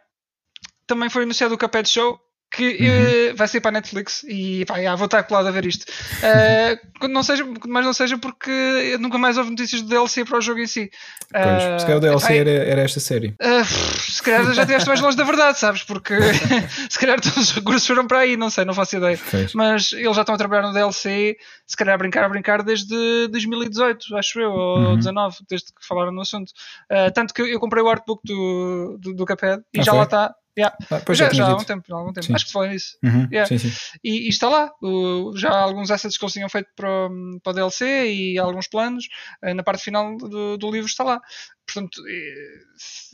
Também 0.88 1.10
foi 1.10 1.24
anunciado 1.24 1.54
o 1.54 1.58
Cuphead 1.58 1.88
Show 1.90 2.20
que 2.52 2.64
Uhum. 2.64 3.30
eh, 3.30 3.34
vai 3.36 3.48
sair 3.48 3.62
para 3.62 3.70
a 3.70 3.74
Netflix 3.74 4.24
e 4.28 4.66
pá, 4.66 4.78
yeah, 4.78 4.96
vou 4.98 5.06
estar 5.06 5.22
colado 5.24 5.48
a 5.48 5.52
ver 5.52 5.66
isto. 5.66 5.86
Eh, 6.24 6.80
quando 7.00 7.14
não 7.14 7.22
seja, 7.24 7.46
mas 7.68 7.86
não 7.86 7.94
seja 7.94 8.18
porque 8.18 8.98
nunca 9.00 9.18
mais 9.18 9.38
houve 9.38 9.52
notícias 9.52 9.82
do 9.84 9.88
DLC 9.88 10.26
para 10.26 10.38
o 10.40 10.42
jogo 10.42 10.60
em 10.60 10.66
si. 10.68 10.90
Pois. 11.32 11.64
Eh, 11.64 11.80
Se 11.80 11.86
calhar 11.86 11.98
o 11.98 12.02
DLC 12.02 12.26
epá, 12.26 12.34
era, 12.50 12.50
era 12.64 12.82
esta 12.82 13.00
série. 13.00 13.36
Uh, 13.40 13.64
se 13.66 14.22
calhar 14.24 14.44
já 14.54 14.64
estiveste 14.64 14.88
mais 14.88 15.00
longe 15.00 15.16
da 15.16 15.24
verdade, 15.24 15.60
sabes? 15.60 15.84
Porque 15.84 16.14
se 16.90 16.98
calhar 17.00 17.22
todos 17.22 17.38
os 17.38 17.52
recursos 17.52 17.86
foram 17.86 18.08
para 18.08 18.20
aí, 18.20 18.36
não 18.36 18.50
sei, 18.50 18.66
não 18.66 18.74
faço 18.74 18.98
ideia. 18.98 19.20
Pois. 19.30 19.54
Mas 19.54 19.94
eles 19.94 20.16
já 20.16 20.22
estão 20.24 20.34
a 20.36 20.38
trabalhar 20.38 20.64
no 20.68 20.74
DLC, 20.74 21.38
se 21.68 21.78
calhar 21.78 21.94
a 21.96 21.98
brincar, 22.00 22.24
a 22.26 22.30
brincar 22.30 22.64
desde 22.64 23.28
2018, 23.30 24.16
acho 24.18 24.40
eu, 24.40 24.52
ou 24.52 24.90
Uhum. 24.90 24.98
19, 24.98 25.38
desde 25.48 25.68
que 25.68 25.86
falaram 25.88 26.12
no 26.12 26.22
assunto. 26.22 26.50
Uh, 26.92 27.12
tanto 27.14 27.34
que 27.34 27.42
eu 27.44 27.60
comprei 27.60 27.84
o 27.84 27.90
artbook 27.90 28.22
do, 28.26 28.98
do, 29.00 29.14
do 29.14 29.26
Cuphead 29.26 29.62
e 29.74 29.80
Ah, 29.82 29.84
já 29.84 29.92
foi? 29.92 29.98
lá 30.00 30.04
está. 30.06 30.36
Yeah. 30.58 30.76
Ah, 30.92 31.00
pois 31.06 31.18
já, 31.18 31.32
já, 31.32 31.46
há 31.46 31.50
algum 31.52 31.64
tempo, 31.64 31.96
há 31.96 31.98
algum 31.98 32.12
tempo. 32.14 32.26
Sim. 32.28 32.34
Acho 32.34 32.46
que 32.48 32.52
falei 32.52 32.72
nisso. 32.72 32.98
Uhum. 33.04 33.28
Yeah. 33.32 33.48
Sim, 33.48 33.58
sim. 33.58 33.72
E, 34.04 34.26
e 34.26 34.30
está 34.30 34.50
lá, 34.50 34.72
o- 34.82 35.32
já 35.38 35.50
há 35.52 35.60
alguns 35.62 35.90
assets 35.92 36.18
que 36.18 36.24
eles 36.26 36.34
tinham 36.34 36.50
feito 36.50 36.68
para, 36.76 36.90
o- 37.08 37.40
para 37.42 37.52
o 37.52 37.54
DLC 37.54 38.12
e 38.12 38.38
alguns 38.40 38.68
planos. 38.68 39.08
eh, 39.42 39.54
Na 39.54 39.64
parte 39.64 39.84
final 39.84 40.18
do, 40.18 40.58
do 40.58 40.72
livro 40.72 40.88
está 40.88 41.04
lá. 41.04 41.22
Portanto, 41.66 42.02
eh, 42.10 42.60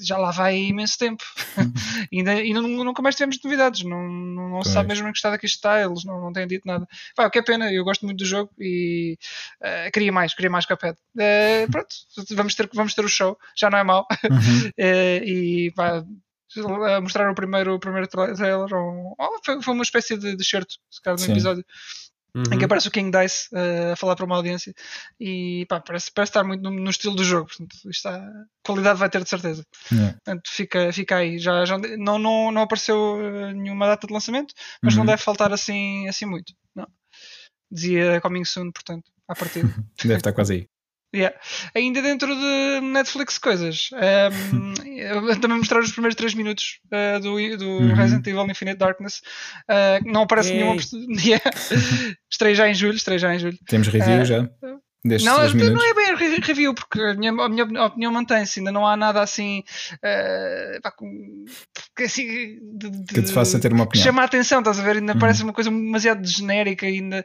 já 0.02 0.18
lá 0.18 0.32
vai 0.32 0.56
imenso 0.58 0.98
tempo. 0.98 1.24
e 2.12 2.20
ainda, 2.20 2.62
nu- 2.62 2.84
nunca 2.84 3.02
mais 3.02 3.16
tivemos 3.16 3.38
novidades. 3.44 3.84
Não, 3.84 4.02
não, 4.08 4.50
não 4.50 4.64
se 4.64 4.72
sabe 4.74 4.88
mesmo 4.88 5.08
em 5.08 5.12
que 5.12 5.18
estado 5.18 5.34
aqui 5.34 5.46
está. 5.46 5.82
Eles 5.82 6.04
não, 6.06 6.20
não 6.22 6.32
têm 6.34 6.48
dito 6.48 6.66
nada. 6.66 6.88
Pá, 7.16 7.28
o 7.28 7.30
que 7.30 7.38
é 7.40 7.42
pena, 7.44 7.72
eu 7.72 7.84
gosto 7.84 8.06
muito 8.06 8.20
do 8.20 8.26
jogo 8.26 8.50
e 8.58 9.18
eh, 9.62 9.92
queria 9.92 10.12
mais, 10.12 10.34
queria 10.34 10.50
mais 10.50 10.66
Cuphead. 10.66 10.98
Eh, 11.20 11.68
pronto, 11.70 11.90
vamos 12.32 12.56
ter, 12.56 12.70
vamos 12.74 12.94
ter 12.96 13.04
o 13.06 13.10
show, 13.10 13.38
já 13.56 13.70
não 13.70 13.78
é 13.78 13.84
mau. 13.84 14.08
Uhum. 14.24 14.72
Eh, 14.78 15.22
e 15.26 15.72
pá, 15.72 16.04
a 16.62 17.02
mostrar 17.02 17.30
o 17.32 17.36
primeiro, 17.36 17.76
o 17.76 17.80
primeiro 17.80 18.08
tra- 18.08 18.34
trailer. 18.34 18.74
ou- 18.74 19.16
ou 19.18 19.40
foi, 19.62 19.74
uma 19.74 19.84
espécie 19.84 20.18
de, 20.18 20.36
de 20.36 20.44
certo, 20.46 20.76
se 20.90 21.02
calhar, 21.02 21.20
no 21.20 21.26
Sim. 21.26 21.32
episódio, 21.32 21.66
em 22.38 22.44
que 22.50 22.56
Uhum. 22.58 22.66
aparece 22.66 22.88
o 22.90 22.92
King 22.92 23.18
Dice 23.18 23.48
eh, 23.54 23.94
a 23.94 23.96
falar 23.96 24.16
para 24.18 24.26
uma 24.26 24.36
audiência 24.36 24.74
e 25.20 25.66
pá, 25.70 25.80
parece, 25.80 26.12
parece 26.14 26.32
estar 26.32 26.44
muito 26.44 26.62
no, 26.62 26.70
no 26.70 26.90
estilo 26.90 27.16
do 27.16 27.24
jogo. 27.24 27.48
Portanto, 27.48 27.74
isto 27.76 27.90
está, 27.90 28.30
qualidade 28.62 29.00
vai 29.00 29.10
ter 29.10 29.24
de 29.24 29.30
certeza. 29.30 29.66
Yeah. 29.90 30.14
Portanto, 30.16 30.50
fica, 30.52 30.92
fica 30.92 31.16
aí. 31.16 31.40
Já, 31.40 31.64
já 31.64 31.78
não, 31.78 32.20
não, 32.20 32.52
não 32.52 32.62
apareceu 32.64 33.20
eh, 33.22 33.54
nenhuma 33.54 33.88
data 33.88 34.06
de 34.06 34.12
lançamento, 34.14 34.54
mas 34.84 34.94
não 34.96 35.04
Uhum. 35.04 35.08
deve 35.08 35.22
faltar 35.22 35.54
assim, 35.54 36.08
assim 36.10 36.26
muito. 36.26 36.54
Não. 36.76 36.86
Dizia 37.72 38.20
coming 38.22 38.44
soon, 38.44 38.70
portanto, 38.72 39.10
à 39.30 39.34
partida. 39.36 39.68
Deve 40.04 40.16
estar 40.20 40.34
quase 40.34 40.54
aí. 40.54 40.68
Yeah. 41.16 41.36
Ainda 41.74 42.02
dentro 42.02 42.36
de 42.36 42.82
Netflix 42.82 43.38
coisas, 43.38 43.90
eu 44.98 45.40
também 45.40 45.58
mostrar 45.58 45.80
os 45.80 45.92
primeiros 45.92 46.16
3 46.16 46.34
minutos 46.34 46.80
eh, 46.92 47.20
do, 47.20 47.36
do 47.58 47.66
Uhum. 47.66 47.94
Resident 47.94 48.28
Evil 48.28 48.46
Infinite 48.50 48.78
Darkness. 48.78 49.22
Eh, 49.70 50.00
não 50.06 50.24
aparece 50.24 50.52
Ei. 50.52 50.58
nenhuma. 50.58 50.82
Yeah. 51.26 51.44
Estreia 52.30 52.56
já 52.56 52.70
em 52.70 52.74
julho, 52.74 52.96
estreia 52.96 53.18
já 53.20 53.34
em 53.34 53.40
julho. 53.40 53.58
Temos 53.68 53.88
review 53.88 54.16
Eh, 54.22 54.26
já. 54.26 54.50
Destes 55.08 55.24
Não, 55.32 55.38
3 55.38 55.54
não 55.72 55.84
é 55.86 55.94
bem 55.94 56.16
re- 56.16 56.40
review, 56.40 56.74
porque 56.74 57.00
a 57.00 57.14
minha, 57.14 57.32
a 57.32 57.48
minha 57.48 57.86
opinião 57.86 58.12
mantém-se, 58.12 58.60
ainda 58.60 58.72
não 58.72 58.88
há 58.88 58.98
nada 58.98 59.22
assim, 59.22 59.64
pá, 60.82 60.90
com- 60.92 61.46
assim 62.00 62.26
de, 62.76 62.90
de- 62.90 63.14
Que 63.14 63.22
te 63.22 63.32
faça 63.32 63.60
ter 63.60 63.72
uma 63.72 63.84
opinião. 63.84 64.04
chama 64.04 64.24
a 64.24 64.26
atenção, 64.26 64.60
estás 64.60 64.80
a 64.80 64.84
ver? 64.84 64.98
Ainda 64.98 65.14
Uhum. 65.14 65.20
parece 65.20 65.44
uma 65.44 65.54
coisa 65.54 65.70
demasiado 65.70 66.26
genérica, 66.28 66.88
ainda 66.88 67.24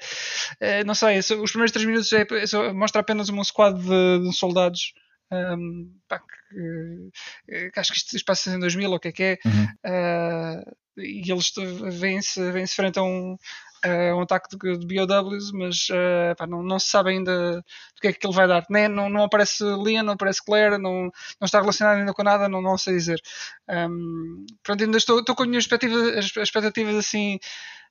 eh, 0.60 0.84
não 0.84 0.94
sei, 0.94 1.22
só- 1.22 1.40
os 1.40 1.50
primeiros 1.50 1.72
3 1.72 1.86
minutos 1.86 2.12
é, 2.12 2.20
é 2.22 2.72
mostra 2.74 3.00
apenas 3.00 3.28
um 3.30 3.42
squad 3.42 3.78
de, 3.80 4.26
de 4.28 4.32
soldados. 4.36 4.92
ehm, 5.32 5.86
pá, 6.08 6.18
que, 6.18 7.10
eh, 7.48 7.70
que 7.70 7.80
acho 7.80 7.92
que 7.92 7.98
isto 7.98 8.10
se 8.18 8.24
passa 8.24 8.50
em 8.50 8.58
2000 8.58 8.90
ou 8.90 8.96
o 8.96 9.00
que 9.00 9.08
é 9.08 9.12
que 9.12 9.22
é, 9.22 9.38
Uhum. 9.46 9.66
eh, 9.84 10.64
e 10.98 11.30
eles 11.32 11.52
vêm-se 11.98 12.50
vêm-se 12.52 12.74
frente 12.74 12.98
a 12.98 13.02
um, 13.02 13.36
a 13.84 14.14
um 14.16 14.20
ataque 14.22 14.48
de, 14.56 14.78
de 14.78 14.86
BOWs, 15.06 15.52
mas 15.52 15.88
eh, 15.90 16.34
pá, 16.36 16.46
não, 16.46 16.62
não 16.62 16.78
se 16.78 16.88
sabe 16.88 17.10
ainda 17.10 17.56
do 17.56 18.00
que 18.00 18.08
é 18.08 18.12
que 18.12 18.26
ele 18.26 18.34
vai 18.34 18.46
dar. 18.46 18.64
Nem, 18.70 18.88
não, 18.88 19.08
não 19.08 19.24
aparece 19.24 19.62
Leon, 19.64 20.02
não 20.02 20.14
aparece 20.14 20.44
Claire, 20.44 20.78
não, 20.78 21.04
não 21.04 21.44
está 21.44 21.60
relacionado 21.60 21.98
ainda 21.98 22.12
com 22.12 22.22
nada, 22.22 22.48
não, 22.48 22.60
não 22.60 22.76
sei 22.78 22.94
dizer. 22.94 23.20
Um, 23.68 24.44
pronto, 24.62 24.84
ainda 24.84 24.98
estou, 24.98 25.20
estou 25.20 25.34
com 25.34 25.42
as 25.44 25.48
minhas 25.48 25.64
expectativas, 25.64 26.16
as 26.18 26.24
expectativas 26.36 26.94
assim. 26.96 27.38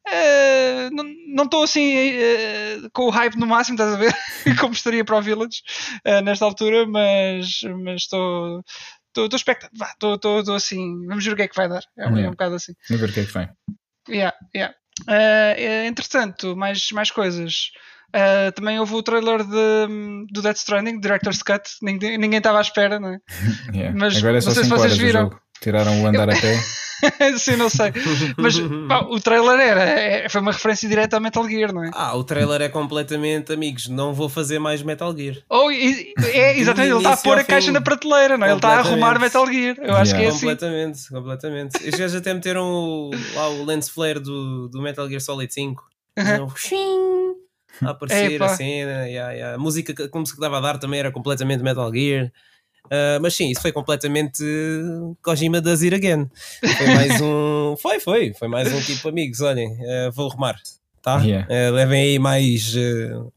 eh, 0.08 0.90
não 0.92 1.44
estou 1.46 1.64
assim 1.64 1.94
eh, 1.94 2.78
com 2.94 3.04
o 3.08 3.10
hype 3.10 3.38
no 3.38 3.46
máximo, 3.48 3.76
estás 3.76 3.94
a 3.94 3.98
ver? 3.98 4.14
Como 4.60 4.74
estaria 4.74 5.04
para 5.06 5.18
o 5.18 5.22
Village 5.22 5.62
nesta 6.24 6.46
altura, 6.46 6.86
mas, 6.88 7.62
mas 7.84 8.02
estou. 8.04 8.62
Estou 9.18 9.36
expectante, 9.36 9.74
estou, 10.04 10.56
assim, 10.56 11.06
vamos 11.08 11.26
ver 11.26 11.34
o 11.34 11.36
que 11.36 11.42
é 11.42 11.48
que 11.48 11.56
vai 11.56 11.68
dar. 11.68 11.82
É, 11.98 12.08
um- 12.08 12.18
é 12.18 12.28
um 12.28 12.32
bocado 12.32 12.56
assim. 12.56 12.74
Vamos 12.88 13.02
ver 13.02 13.10
o 13.10 13.14
que 13.14 13.20
é 13.22 13.26
que 13.26 13.34
vem. 13.34 13.50
Yeah, 14.08 14.38
yeah. 14.56 14.76
Eh, 15.08 15.88
entretanto, 15.88 16.56
mais, 16.56 16.92
mais 16.92 17.12
coisas. 17.12 17.72
Eh, 18.12 18.52
também 18.52 18.80
houve 18.80 18.96
o 18.96 19.04
trailer 19.04 19.44
de, 19.44 20.26
do 20.32 20.42
Death 20.42 20.58
Stranding, 20.58 21.00
Director's 21.00 21.44
Cut. 21.44 21.64
Ninguém 21.82 22.38
estava 22.38 22.58
à 22.58 22.62
espera, 22.62 23.00
não 23.00 23.10
é? 23.10 23.20
Yeah. 23.74 23.98
Mas 23.98 24.18
Agora 24.18 24.38
é 24.38 24.42
só 24.42 24.48
não 24.48 24.56
sei 24.56 24.64
se 24.64 24.70
5 24.70 24.82
vocês 24.82 24.98
viram. 24.98 25.30
Tiraram 25.62 26.02
o 26.02 26.08
andar 26.08 26.30
a 26.30 26.34
pé. 26.34 26.58
Sim, 27.38 27.56
não 27.56 27.70
sei. 27.70 27.92
Mas 28.38 28.60
pá, 28.88 29.02
o 29.10 29.20
trailer 29.20 29.60
era, 29.60 29.82
é- 29.84 30.30
foi 30.30 30.42
uma 30.42 30.52
referência 30.52 30.88
direta 30.90 31.16
ao 31.18 31.22
Metal 31.22 31.48
Gear, 31.48 31.74
não 31.74 31.84
é? 31.84 31.92
Ah, 31.94 32.16
o 32.16 32.24
trailer 32.24 32.62
é 32.62 32.70
completamente, 32.70 33.52
amigos, 33.54 33.88
não 33.88 34.14
vou 34.14 34.28
fazer 34.30 34.60
mais 34.60 34.82
Metal 34.82 35.16
Gear. 35.16 35.38
Ou, 35.50 35.72
e- 35.72 36.14
é, 36.34 36.58
exatamente, 36.60 36.92
ele 36.92 36.98
está 37.00 37.14
a 37.14 37.18
pôr 37.18 37.38
a 37.38 37.44
caixa 37.44 37.72
na 37.72 37.82
prateleira, 37.82 38.38
não 38.38 38.46
é? 38.46 38.50
Ele 38.50 38.58
está 38.58 38.70
a 38.70 38.80
arrumar. 38.80 39.20
Metal 39.20 39.46
Gear. 39.48 39.76
Eu 39.80 39.96
acho 39.96 40.12
que 40.12 40.18
é 40.18 40.24
Yeah. 40.24 40.36
assim. 40.36 40.46
Completamente, 40.48 41.10
completamente. 41.10 41.90
Os 41.90 41.96
gajos 42.00 42.16
até 42.16 42.34
meteram 42.34 42.66
o, 42.66 43.12
lá 43.36 43.50
o 43.50 43.66
lens 43.66 43.90
flare 43.90 44.20
do, 44.20 44.68
do 44.70 44.82
Metal 44.82 45.08
Gear 45.08 45.22
Solid 45.22 45.54
5. 45.54 45.84
Uhum. 46.18 46.46
Uhum. 46.72 47.36
A 47.82 47.92
aparecer 47.92 48.32
Epa. 48.34 48.46
a 48.46 48.50
cena, 48.50 49.08
yeah, 49.08 49.32
yeah. 49.32 49.56
a 49.56 49.58
música 49.58 49.94
que- 49.94 50.08
como 50.10 50.26
se 50.26 50.38
dava 50.40 50.58
a 50.58 50.62
dar 50.62 50.78
também 50.80 51.00
era 51.00 51.12
completamente 51.12 51.64
Metal 51.64 51.90
Gear. 51.94 52.32
Ah, 52.90 53.20
mas 53.22 53.36
sim, 53.36 53.50
isso 53.50 53.62
foi 53.62 53.72
completamente 53.72 54.44
uh, 54.44 55.16
Kojima 55.22 55.62
does 55.62 55.82
it 55.82 55.94
again. 55.94 56.30
Foi 56.78 56.88
mais 56.88 57.22
um. 57.22 57.76
Foi, 57.80 58.00
foi. 58.00 58.34
Foi 58.34 58.48
mais 58.48 58.72
um 58.74 58.82
tipo, 58.82 59.08
amigos, 59.08 59.42
olhem, 59.42 59.78
ah, 59.88 60.10
vou 60.12 60.30
arrumar. 60.30 60.56
Tá? 61.02 61.22
Yeah. 61.22 61.48
Ah, 61.50 61.72
levem 61.72 62.02
aí 62.02 62.20
mais 62.20 62.74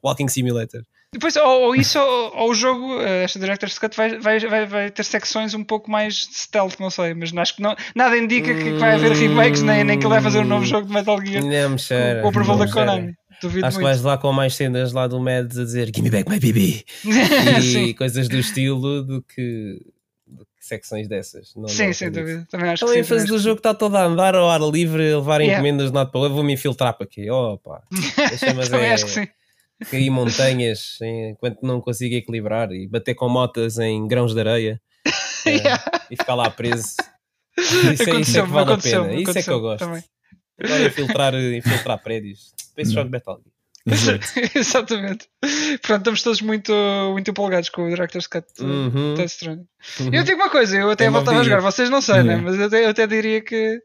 Walking 0.03 0.29
Simulator. 0.29 0.83
Depois, 1.15 1.37
ou, 1.37 1.63
ou 1.65 1.77
isso, 1.77 1.99
ou, 2.01 2.37
ou 2.37 2.51
o 2.51 2.55
jogo, 2.55 2.99
esta 3.03 3.39
Director's 3.39 3.79
Cut 3.79 3.95
vai, 3.95 4.19
vai, 4.19 4.39
vai, 4.41 4.67
vai 4.67 4.91
ter 4.91 5.05
secções 5.05 5.53
um 5.53 5.63
pouco 5.63 5.91
mais 5.91 6.15
de 6.15 6.35
stealth, 6.35 6.81
não 6.81 6.89
sei, 6.89 7.13
mas 7.13 7.37
acho 7.37 7.57
que 7.57 7.61
não, 7.63 7.77
nada 7.95 8.17
indica 8.17 8.55
que, 8.55 8.65
que 8.65 8.79
vai 8.79 8.95
haver 8.95 9.13
remakes, 9.13 9.61
nem, 9.61 9.85
nem 9.85 9.99
que 9.99 10.07
ele 10.07 10.15
vai 10.15 10.23
fazer 10.23 10.39
um 10.39 10.47
novo 10.47 10.65
jogo 10.65 10.87
de 10.87 10.93
Metal 10.95 11.21
Gear 11.23 11.45
Não 11.45 11.71
me 11.71 11.79
cheira. 11.79 12.21
com 12.21 12.29
o 12.29 12.31
approval 12.31 12.57
não 12.57 12.65
da. 12.65 12.73
Konami. 12.73 13.15
Duvido 13.43 13.67
Acho 13.67 13.77
que 13.79 13.83
muito. 13.83 13.95
vais 13.95 14.03
lá 14.03 14.17
com 14.19 14.33
mais 14.33 14.55
cenas 14.55 14.93
lá 14.93 15.07
do 15.07 15.19
Mads 15.21 15.59
a 15.59 15.65
dizer 15.65 15.87
Give 15.87 16.03
me 16.03 16.11
back 16.11 16.31
my 16.31 16.39
BB 16.39 16.85
e 17.89 17.95
coisas 17.95 18.29
do 18.29 18.37
estilo 18.39 19.03
do 19.03 19.23
que, 19.23 19.81
do 20.27 20.45
que 20.45 20.65
secções 20.67 21.09
dessas. 21.09 21.53
Não, 21.57 21.67
sim, 21.69 21.87
não 21.89 21.93
sem 21.95 22.11
dúvida. 22.11 22.47
Também 22.51 22.71
acho 22.71 22.85
a 22.85 22.89
que 22.89 22.95
sim. 22.95 23.03
fase 23.05 23.27
do 23.27 23.39
jogo 23.39 23.57
está 23.59 23.75
toda 23.75 23.99
a 23.99 24.05
andar 24.05 24.35
ao 24.35 24.49
ar 24.49 24.61
livre, 24.61 25.13
a 25.13 25.17
levar 25.19 25.41
Yeah. 25.41 25.55
encomendas 25.61 25.91
de 25.91 25.97
lado 25.97 26.11
para 26.13 26.21
lá. 26.23 26.29
Vou-me 26.29 26.53
infiltrar 26.53 26.95
para 26.95 27.05
aqui. 27.05 27.29
Opa, 27.31 27.83
deixa 28.31 28.55
mas 28.55 28.69
também 28.69 28.87
é 28.87 28.93
acho 28.95 29.05
que 29.07 29.11
sim. 29.11 29.29
cair 29.91 30.11
montanhas 30.11 30.99
enquanto 31.03 31.63
não 31.63 31.81
consigo 31.81 32.15
equilibrar 32.15 32.71
e 32.71 32.87
bater 32.87 33.15
com 33.15 33.29
motas 33.29 33.79
em 33.79 34.07
grãos 34.07 34.33
de 34.35 34.41
areia 34.41 34.81
eh, 35.47 35.51
Yeah. 35.57 35.85
e 36.11 36.17
ficar 36.17 36.35
lá 36.37 36.49
preso. 36.51 36.95
Isso 37.59 38.09
é, 38.09 38.21
isso 38.21 38.39
é 38.39 38.43
que 38.43 38.49
vale 38.49 38.73
a 38.73 38.79
pena. 38.79 39.13
Isso 39.15 39.39
é 39.39 39.43
que 39.43 39.51
eu 39.51 39.61
gosto. 39.61 39.81
também. 39.85 40.03
Agora 40.63 40.87
infiltrar, 40.87 41.35
infiltrar 41.35 41.99
prédios. 42.03 42.53
Não. 42.77 42.85
jogo 42.85 43.05
de 43.05 43.11
Metal 43.11 43.41
Gear. 43.43 43.53
Exatamente. 44.55 45.29
Pronto, 45.83 45.99
estamos 46.01 46.23
todos 46.23 46.41
muito, 46.41 46.73
muito 47.13 47.31
empolgados 47.31 47.69
com 47.69 47.87
o 47.87 47.89
Director's 47.89 48.27
Cut 48.27 48.47
uh, 48.61 48.65
Uhum. 48.65 49.15
Death 49.15 49.31
Stranding. 49.31 49.67
Uhum. 50.01 50.11
Eu 50.13 50.23
digo 50.23 50.41
uma 50.41 50.51
coisa, 50.51 50.77
eu 50.77 50.91
até 50.91 51.05
Tem-me 51.05 51.15
voltava 51.17 51.41
a 51.41 51.43
jogar, 51.43 51.61
vocês 51.61 51.91
não 51.91 52.01
sei, 52.01 52.23
né? 52.23 52.35
Yeah. 52.35 52.43
mas 52.43 52.59
eu 52.59 52.67
até, 52.67 52.85
eu 52.85 52.91
até 52.91 53.07
diria 53.07 53.41
que 53.41 53.81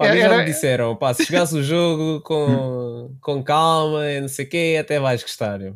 Pá, 0.00 0.08
a 0.08 0.12
mim 0.14 0.18
já 0.20 0.24
Era- 0.24 0.38
me 0.38 0.44
disseram, 0.44 0.96
pá, 0.96 1.12
se 1.12 1.24
jogares 1.24 1.52
o 1.52 1.62
jogo 1.62 2.22
com, 2.22 3.14
com 3.20 3.42
calma 3.42 4.10
e 4.10 4.20
não 4.20 4.28
sei 4.28 4.46
o 4.46 4.48
quê, 4.48 4.78
até 4.80 4.98
vais 4.98 5.22
gostar. 5.22 5.60
Hum, 5.60 5.74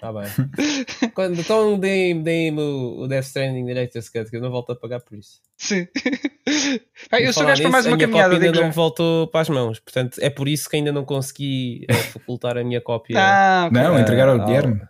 tá 0.00 0.10
bem. 0.10 0.28
Quando, 1.14 1.38
então 1.38 1.78
deem-me 1.78 2.22
deem 2.22 2.58
o, 2.58 3.00
o 3.00 3.06
Death 3.08 3.24
Stranding 3.24 3.66
Director's 3.66 4.08
Cut, 4.08 4.30
que 4.30 4.36
eu 4.36 4.40
não 4.40 4.50
volto 4.50 4.72
a 4.72 4.76
pagar 4.76 5.00
por 5.00 5.18
isso. 5.18 5.40
Sim. 5.58 5.86
Pá, 7.10 7.20
eu 7.20 7.32
sou 7.32 7.44
gajo 7.44 7.60
para 7.60 7.70
mais 7.70 7.84
uma 7.84 7.94
a 7.94 7.96
minha 7.96 8.08
caminhada, 8.08 8.34
cópia 8.34 8.48
ainda 8.48 8.60
não 8.60 8.68
me 8.68 8.74
voltou 8.74 9.26
para 9.26 9.40
as 9.42 9.48
mãos. 9.50 9.80
Portanto, 9.80 10.18
é 10.22 10.30
por 10.30 10.48
isso 10.48 10.66
que 10.68 10.76
ainda 10.76 10.90
não 10.90 11.04
consegui 11.04 11.84
eh, 11.90 11.94
facultar 11.94 12.56
a 12.56 12.64
minha 12.64 12.80
cópia. 12.80 13.18
Ah, 13.20 13.66
ok. 13.70 13.82
Não, 13.82 13.96
Ah, 13.96 14.00
entregar 14.00 14.28
ao 14.28 14.40
ah, 14.40 14.44
Guilherme. 14.44 14.80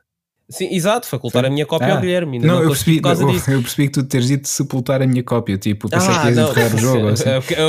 Sim, 0.50 0.68
exato, 0.74 1.06
facultar 1.06 1.44
a 1.44 1.50
minha 1.50 1.66
cópia 1.66 1.88
Ah. 1.88 1.94
ao 1.96 2.00
Guilherme. 2.00 2.38
Não, 2.38 2.46
não, 2.56 2.62
eu 2.62 2.68
percebi, 2.70 3.00
eu, 3.04 3.54
eu 3.54 3.60
percebi 3.62 3.86
que 3.88 3.92
tu 3.92 4.02
teres 4.02 4.28
dito 4.28 4.48
sepultar 4.48 5.02
a 5.02 5.06
minha 5.06 5.22
cópia. 5.22 5.58
Tipo, 5.58 5.90
pensei 5.90 6.08
Ah, 6.10 6.20
que 6.22 6.28
ias 6.28 6.38
enterrar 6.38 6.74
o 6.74 6.78
jogo. 6.78 7.02
ou 7.02 7.08
Assim. 7.12 7.24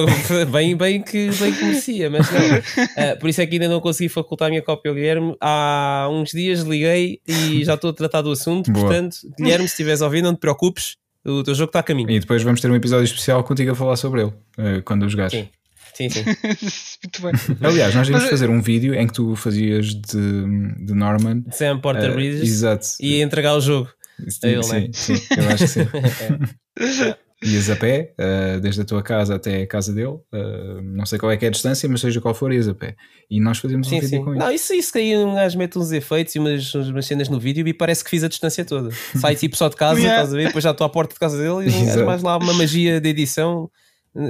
Bem, 0.51 0.77
bem, 0.77 1.01
que, 1.01 1.29
bem 1.31 1.53
que 1.53 1.63
merecia, 1.65 2.09
mas 2.09 2.25
não. 2.31 2.39
Ah, 2.95 3.15
por 3.19 3.29
isso 3.29 3.41
é 3.41 3.45
que 3.45 3.55
ainda 3.55 3.67
não 3.67 3.81
consegui 3.81 4.07
facultar 4.07 4.47
a 4.47 4.49
minha 4.49 4.61
cópia 4.61 4.89
ao 4.91 4.95
Guilherme. 4.95 5.35
Há 5.41 6.07
uns 6.09 6.29
dias 6.31 6.61
liguei 6.61 7.19
e 7.27 7.65
já 7.65 7.73
estou 7.73 7.89
a 7.89 7.93
tratar 7.93 8.21
do 8.21 8.31
assunto. 8.31 8.71
Boa. 8.71 8.85
Portanto, 8.85 9.17
Guilherme, 9.37 9.67
se 9.67 9.73
estiveres 9.73 9.99
ouvir, 9.99 10.21
não 10.21 10.33
te 10.33 10.39
preocupes, 10.39 10.95
o 11.25 11.43
teu 11.43 11.53
jogo 11.53 11.69
está 11.69 11.79
a 11.79 11.83
caminho. 11.83 12.09
E 12.09 12.19
depois 12.19 12.41
vamos 12.43 12.61
ter 12.61 12.71
um 12.71 12.75
episódio 12.75 13.03
especial 13.03 13.43
contigo 13.43 13.71
a 13.71 13.75
falar 13.75 13.97
sobre 13.97 14.21
ele, 14.21 14.33
eh, 14.57 14.81
quando 14.85 15.03
o 15.03 15.09
jogares. 15.09 15.33
Sim. 15.33 15.49
Sim, 15.93 16.09
sim. 16.09 16.23
Muito 17.03 17.21
bem. 17.21 17.67
Aliás, 17.69 17.93
nós 17.95 18.07
íamos 18.09 18.29
fazer 18.29 18.49
um 18.49 18.61
vídeo 18.61 18.93
em 18.95 19.07
que 19.07 19.13
tu 19.13 19.35
fazias 19.35 19.87
de, 19.87 20.85
de 20.85 20.93
Norman. 20.93 21.43
Sam 21.51 21.79
Porter 21.79 22.09
eh, 22.11 22.13
Bridges 22.13 22.41
exato. 22.49 22.87
e 22.99 23.21
entregar 23.21 23.55
o 23.55 23.61
jogo. 23.61 23.89
Sim, 24.27 24.39
a 24.43 24.49
ele, 24.49 24.63
sim, 24.63 24.73
né? 24.73 24.89
sim, 24.93 25.13
eu 25.37 25.49
acho 25.49 25.57
que 25.63 25.67
sim. 25.67 25.87
É. 26.79 27.17
Ias 27.41 27.69
a 27.69 27.75
pé, 27.77 28.13
eh, 28.17 28.59
desde 28.59 28.81
a 28.81 28.85
tua 28.85 29.01
casa 29.01 29.35
até 29.35 29.61
a 29.61 29.67
casa 29.67 29.93
dele. 29.93 30.17
eh, 30.33 30.81
não 30.83 31.05
sei 31.05 31.17
qual 31.17 31.31
é 31.31 31.37
que 31.37 31.45
é 31.45 31.47
a 31.47 31.51
distância, 31.51 31.87
mas 31.87 32.01
seja 32.01 32.19
qual 32.19 32.33
for, 32.33 32.51
ias 32.51 32.67
a 32.67 32.73
pé. 32.73 32.97
E 33.29 33.39
nós 33.39 33.57
fazíamos 33.59 33.87
um 33.87 33.89
Sim, 33.89 33.99
vídeo 34.01 34.09
sim. 34.17 34.23
com 34.25 34.31
isso. 34.33 34.39
Não, 34.39 34.51
isso, 34.51 34.73
isso 34.73 34.91
que 34.91 34.99
aí 34.99 35.15
um 35.17 35.35
gajo 35.35 35.57
mete 35.57 35.77
uns 35.79 35.91
efeitos 35.93 36.35
e 36.35 36.39
umas, 36.39 36.73
umas 36.75 37.05
cenas 37.05 37.29
no 37.29 37.39
vídeo 37.39 37.65
e 37.65 37.73
parece 37.73 38.03
que 38.03 38.09
fiz 38.09 38.25
a 38.25 38.27
distância 38.27 38.65
toda. 38.65 38.89
Sai 39.15 39.35
tipo 39.37 39.55
só 39.55 39.69
de 39.69 39.77
casa, 39.77 39.99
Yeah. 39.99 40.17
estás 40.21 40.33
a 40.33 40.37
ver? 40.37 40.47
Depois 40.47 40.63
já 40.63 40.71
estou 40.71 40.85
à 40.85 40.89
porta 40.89 41.13
de 41.13 41.19
casa 41.19 41.37
dele 41.37 41.69
e 41.69 42.01
um 42.01 42.05
mais 42.05 42.21
lá 42.21 42.35
uma 42.37 42.53
magia 42.53 42.99
de 42.99 43.07
edição 43.07 43.71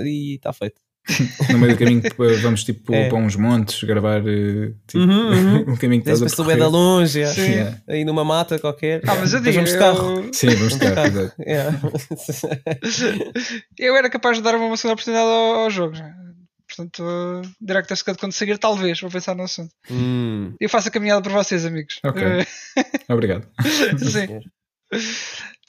e 0.05 0.35
está 0.35 0.53
feito. 0.53 0.79
No 1.51 1.57
meio 1.59 1.73
do 1.75 1.79
caminho 1.79 2.01
tipo, 2.01 2.23
vamos 2.41 2.63
tipo 2.63 2.93
É. 2.93 3.09
para 3.09 3.17
uns 3.17 3.35
montes 3.35 3.83
gravar 3.83 4.19
eh, 4.27 4.71
tipo, 4.87 5.03
Uhum, 5.03 5.63
uhum. 5.67 5.73
o 5.73 5.77
caminho 5.77 6.01
que 6.03 6.09
estás 6.09 6.39
a 6.39 6.55
da 6.55 6.67
longe, 6.67 7.21
é. 7.21 7.27
Sim. 7.27 7.41
Yeah. 7.41 7.77
aí 7.87 8.05
numa 8.05 8.23
mata 8.23 8.59
qualquer. 8.59 9.01
Ah, 9.07 9.15
mas 9.15 9.33
eu 9.33 9.39
digo, 9.41 9.55
vamos 9.55 9.71
de 9.71 9.77
carro. 9.77 10.19
eu, 10.25 10.33
Sim, 10.33 10.49
vamos 10.55 10.73
de 10.73 10.79
carro, 10.79 11.07
exato. 11.07 11.33
Yeah. 11.39 11.79
eu 13.77 13.95
era 13.95 14.09
capaz 14.09 14.37
de 14.37 14.43
dar 14.43 14.55
uma 14.55 14.75
segunda 14.77 14.93
oportunidade 14.93 15.27
ao, 15.27 15.55
ao 15.63 15.69
jogo. 15.69 15.95
já. 15.95 16.13
Portanto, 16.67 17.03
uh, 17.03 17.41
Director's 17.59 18.03
Cut 18.03 18.19
quando 18.19 18.31
sair, 18.31 18.57
talvez, 18.59 19.01
vou 19.01 19.09
pensar 19.09 19.35
no 19.35 19.43
assunto. 19.43 19.71
Hum. 19.89 20.53
Eu 20.59 20.69
faço 20.69 20.87
a 20.87 20.91
caminhada 20.91 21.21
por 21.21 21.31
vocês, 21.31 21.65
amigos. 21.65 21.99
Ok. 22.05 22.21
Obrigado. 23.09 23.47
sim. 23.97 24.39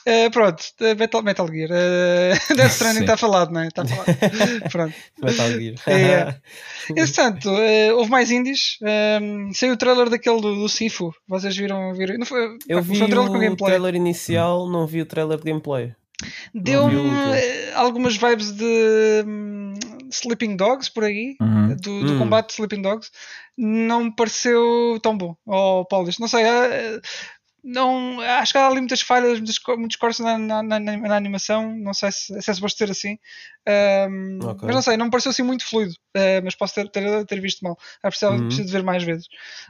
Eh, 0.06 0.30
pronto, 0.30 0.62
eh, 0.80 0.94
Metal, 0.94 1.22
Metal 1.22 1.46
Gear. 1.48 1.70
Uh, 1.70 2.34
Death 2.56 2.70
Stranding 2.72 3.00
está 3.02 3.16
falado, 3.16 3.52
não 3.52 3.60
é? 3.60 3.68
Está 3.68 3.84
falado. 3.84 4.06
pronto. 4.72 4.94
Metal 5.22 5.48
Gear. 5.50 5.74
É. 5.86 6.34
Entretanto, 6.90 7.48
eh, 7.50 7.92
houve 7.92 8.10
mais 8.10 8.30
indies. 8.30 8.78
Um, 9.20 9.52
saiu 9.52 9.74
o 9.74 9.76
trailer 9.76 10.08
daquele 10.08 10.40
do, 10.40 10.54
do 10.56 10.68
Sifu. 10.68 11.12
Vocês 11.28 11.56
viram? 11.56 11.92
viram 11.94 12.16
não 12.18 12.26
foi, 12.26 12.56
Eu 12.68 12.78
pá, 12.78 12.82
vi 12.82 12.96
foi 12.98 13.06
um 13.06 13.10
trailer 13.10 13.30
com 13.30 13.36
o 13.36 13.40
gameplay. 13.40 13.70
trailer 13.70 13.94
inicial, 13.94 14.68
não 14.70 14.86
vi 14.86 15.02
o 15.02 15.06
trailer 15.06 15.38
de 15.38 15.44
gameplay. 15.44 15.92
Deu-me 16.54 17.10
algumas 17.74 18.16
vibes 18.16 18.52
de 18.52 19.24
hum, 19.26 19.72
Sleeping 20.10 20.56
Dogs 20.56 20.90
por 20.92 21.04
aí. 21.04 21.36
Uhum. 21.40 21.76
Do, 21.76 22.04
do 22.04 22.12
Hum. 22.14 22.18
combate 22.18 22.48
de 22.48 22.52
Sleeping 22.54 22.82
Dogs. 22.82 23.10
Não 23.56 24.04
me 24.04 24.14
pareceu 24.14 24.98
tão 25.02 25.16
bom. 25.16 25.34
Oh, 25.46 25.84
Paulo, 25.88 26.08
isto 26.08 26.20
não 26.20 26.28
sei. 26.28 26.42
eh, 26.44 27.00
não, 27.64 28.20
acho 28.20 28.52
que 28.52 28.58
há 28.58 28.66
ali 28.66 28.78
muitas 28.80 29.00
falhas, 29.00 29.38
muitos, 29.38 29.58
co- 29.58 29.76
muitos 29.76 29.96
cortes 29.96 30.20
na, 30.20 30.36
na, 30.38 30.62
na- 30.62 30.78
na 30.80 31.16
animação. 31.16 31.74
Não 31.76 31.92
sei 31.94 32.10
se, 32.12 32.40
se 32.42 32.50
é 32.50 32.54
suposto 32.54 32.78
ser 32.78 32.90
assim. 32.90 33.18
Um, 33.68 34.38
Ok. 34.42 34.60
Mas 34.66 34.74
não 34.74 34.82
sei, 34.82 34.96
não 34.96 35.04
me 35.06 35.10
pareceu 35.10 35.30
assim 35.30 35.42
muito 35.42 35.64
fluido. 35.66 35.92
Uh, 36.16 36.42
mas 36.42 36.54
posso 36.54 36.74
ter, 36.74 36.88
ter, 36.90 37.24
ter 37.26 37.40
visto 37.40 37.60
mal. 37.62 37.76
Ah, 38.02 38.08
precisava, 38.08 38.36
Uhum. 38.36 38.46
preciso 38.46 38.66
de 38.66 38.72
ver 38.72 38.82
mais 38.82 39.02
vezes. 39.02 39.26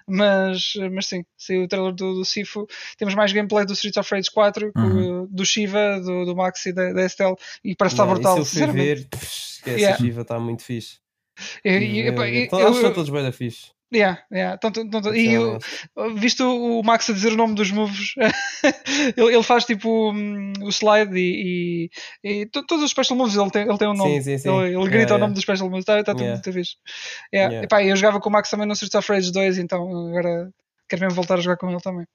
Mas, 0.06 0.72
mas 0.92 1.06
sim, 1.06 1.24
saiu 1.36 1.64
o 1.64 1.68
trailer 1.68 1.92
do, 1.92 2.14
do 2.14 2.24
Sifu. 2.24 2.66
Temos 2.96 3.14
mais 3.14 3.32
gameplay 3.32 3.66
do 3.66 3.72
Streets 3.74 3.96
of 3.98 4.14
Rage 4.14 4.30
4, 4.30 4.72
com 4.72 4.80
Uhum. 4.80 5.22
o- 5.22 5.26
do 5.26 5.44
Shiva, 5.44 6.00
do, 6.00 6.24
do 6.24 6.36
Max 6.36 6.64
e 6.66 6.72
da, 6.72 6.92
da 6.92 7.04
Estelle. 7.04 7.36
E 7.64 7.74
parece 7.76 7.94
estar 7.94 8.06
brutal. 8.06 8.40
isso 8.40 8.58
eu 8.58 8.68
fui 8.68 8.72
ver, 8.74 9.08
pff, 9.08 9.26
esquece, 9.26 9.80
Yeah. 9.80 9.98
Shiva 9.98 10.22
está 10.22 10.38
muito 10.38 10.62
fixe. 10.62 10.98
Eu- 11.64 11.72
eles 11.82 12.50
são 12.80 12.92
todos 12.92 13.10
bem 13.10 13.22
da 13.22 13.32
fixe. 13.32 13.72
Yeah, 13.92 14.22
yeah. 14.32 14.56
Tanto- 14.56 14.88
tanto- 14.88 15.12
e 15.14 15.32
eu, 15.32 15.58
visto 16.14 16.44
o 16.44 16.80
Max 16.84 17.10
a 17.10 17.12
dizer 17.12 17.32
o 17.32 17.36
nome 17.36 17.54
dos 17.56 17.72
moves, 17.72 18.14
ele, 19.16 19.34
ele 19.34 19.42
faz 19.42 19.64
tipo 19.64 20.12
hum, 20.12 20.52
o 20.62 20.68
slide 20.70 21.12
e, 21.16 21.90
e, 22.22 22.30
e 22.42 22.46
to- 22.46 22.64
todos 22.64 22.84
os 22.84 22.90
special 22.92 23.16
moves 23.18 23.36
ele 23.36 23.50
tem, 23.50 23.62
ele 23.68 23.78
tem 23.78 23.88
um 23.88 23.94
nome. 23.94 24.14
Sim, 24.22 24.22
sim, 24.22 24.38
sim. 24.38 24.48
Ele, 24.48 24.68
ele 24.76 24.84
grita 24.84 24.96
Yeah, 24.96 25.14
o 25.16 25.18
nome 25.18 25.34
dos 25.34 25.42
special 25.42 25.68
moves, 25.68 25.82
está 25.82 25.96
tá 26.04 26.12
tudo 26.12 26.20
Yeah. 26.22 26.34
muito 26.36 26.52
fixe. 26.52 26.76
Yeah. 27.34 27.52
Yeah. 27.52 27.64
Epá, 27.64 27.82
eu 27.84 27.96
jogava 27.96 28.20
com 28.20 28.28
o 28.28 28.32
Max 28.32 28.48
também 28.48 28.66
no 28.66 28.74
Streets 28.74 28.94
of 28.94 29.12
Rage 29.12 29.32
2, 29.32 29.58
então 29.58 29.82
agora 30.08 30.50
quero 30.88 31.02
mesmo 31.02 31.16
voltar 31.16 31.34
a 31.38 31.40
jogar 31.40 31.56
com 31.56 31.68
ele 31.68 31.80
também. 31.80 32.06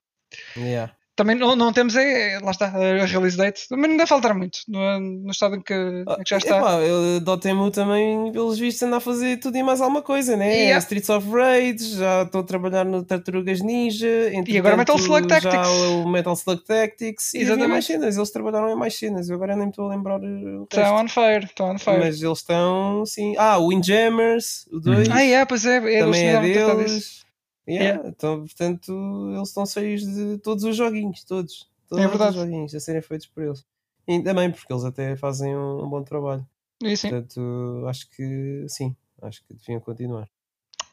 Yeah. 0.56 0.94
Também 1.16 1.36
não, 1.38 1.56
não 1.56 1.72
temos, 1.72 1.96
é, 1.96 2.40
lá 2.44 2.52
está, 2.52 2.66
a 2.68 3.06
release 3.06 3.38
date, 3.38 3.66
mas 3.72 3.90
não 3.90 3.96
deve 3.96 4.08
faltar 4.08 4.36
muito 4.36 4.60
no, 4.68 5.00
no 5.00 5.32
estado 5.32 5.56
em 5.56 5.62
que, 5.62 5.74
em 5.74 6.24
que 6.24 6.30
já 6.30 6.38
está. 6.38 6.56
Ah, 6.58 6.60
Epá, 6.60 6.82
eu- 6.82 7.22
Dotemu 7.22 7.72
também, 7.72 8.32
pelos 8.34 8.60
vistos, 8.60 8.84
anda 8.84 8.98
a 8.98 9.00
fazer 9.00 9.38
tudo 9.38 9.58
e 9.58 9.64
mais 9.64 9.80
alguma 9.80 10.02
coisa, 10.02 10.36
né? 10.36 10.54
Yeah. 10.54 10.80
Streets 10.80 11.08
of 11.10 11.26
Rage, 11.32 11.96
já 11.98 12.24
estou 12.24 12.42
a 12.42 12.44
trabalhar 12.44 12.84
no 12.84 13.02
Tartarugas 13.04 13.62
Ninja. 13.62 14.30
E 14.46 14.58
agora 14.58 14.76
Metal 14.76 14.98
Slug 14.98 15.28
Tactics. 15.28 15.54
Já 15.54 15.70
o 15.70 16.08
Metal 16.10 16.34
Slug 16.34 16.64
Tactics. 16.66 17.34
E 17.34 17.40
Exatamente. 17.40 17.70
mais 17.70 17.86
cenas, 17.86 18.18
eles 18.18 18.32
trabalharam 18.32 18.70
em 18.70 18.76
mais 18.76 18.98
cenas. 18.98 19.30
Eu 19.30 19.36
agora 19.36 19.56
nem 19.56 19.66
me 19.68 19.70
estou 19.72 19.86
a 19.90 19.96
lembrar 19.96 20.20
o 20.20 20.22
resto. 20.22 20.68
Estão 20.70 20.96
on 20.98 21.08
fire, 21.08 21.46
estão 21.46 21.72
on 21.72 21.80
fire. 21.80 21.98
Mas 22.00 22.22
eles 22.22 22.40
estão, 22.40 23.06
sim. 23.06 23.36
Ah, 23.38 23.58
o 23.58 23.70
Windjammers, 23.70 24.68
o 24.72 24.80
2. 24.82 25.10
Ah, 25.10 25.24
é, 25.24 25.46
pois 25.46 25.66
é, 25.66 25.78
é 25.78 26.00
também 26.00 26.28
é 26.28 26.42
deles. 26.42 27.25
Yeah, 27.68 28.08
Então, 28.08 28.42
portanto, 28.42 29.32
eles 29.36 29.50
estão 29.50 29.66
cheios 29.66 30.02
de 30.04 30.38
todos 30.38 30.64
os 30.64 30.76
joguinhos, 30.76 31.24
todos. 31.24 31.68
Todos 31.90 32.04
É 32.04 32.08
verdade. 32.08 32.38
os 32.38 32.44
joguinhos 32.44 32.76
a 32.76 32.80
serem 32.80 33.02
feitos 33.02 33.28
por 33.28 33.44
eles. 33.44 33.66
E 34.08 34.14
ainda 34.14 34.34
bem, 34.34 34.52
porque 34.52 34.72
eles 34.72 34.84
até 34.84 35.16
fazem 35.16 35.56
um, 35.56 35.84
um 35.84 35.90
bom 35.90 36.04
trabalho. 36.04 36.46
E 36.84 36.96
sim. 36.96 37.10
Portanto, 37.10 37.86
acho 37.88 38.10
que 38.12 38.66
sim, 38.68 38.96
acho 39.22 39.44
que 39.44 39.54
deviam 39.54 39.80
continuar. 39.80 40.28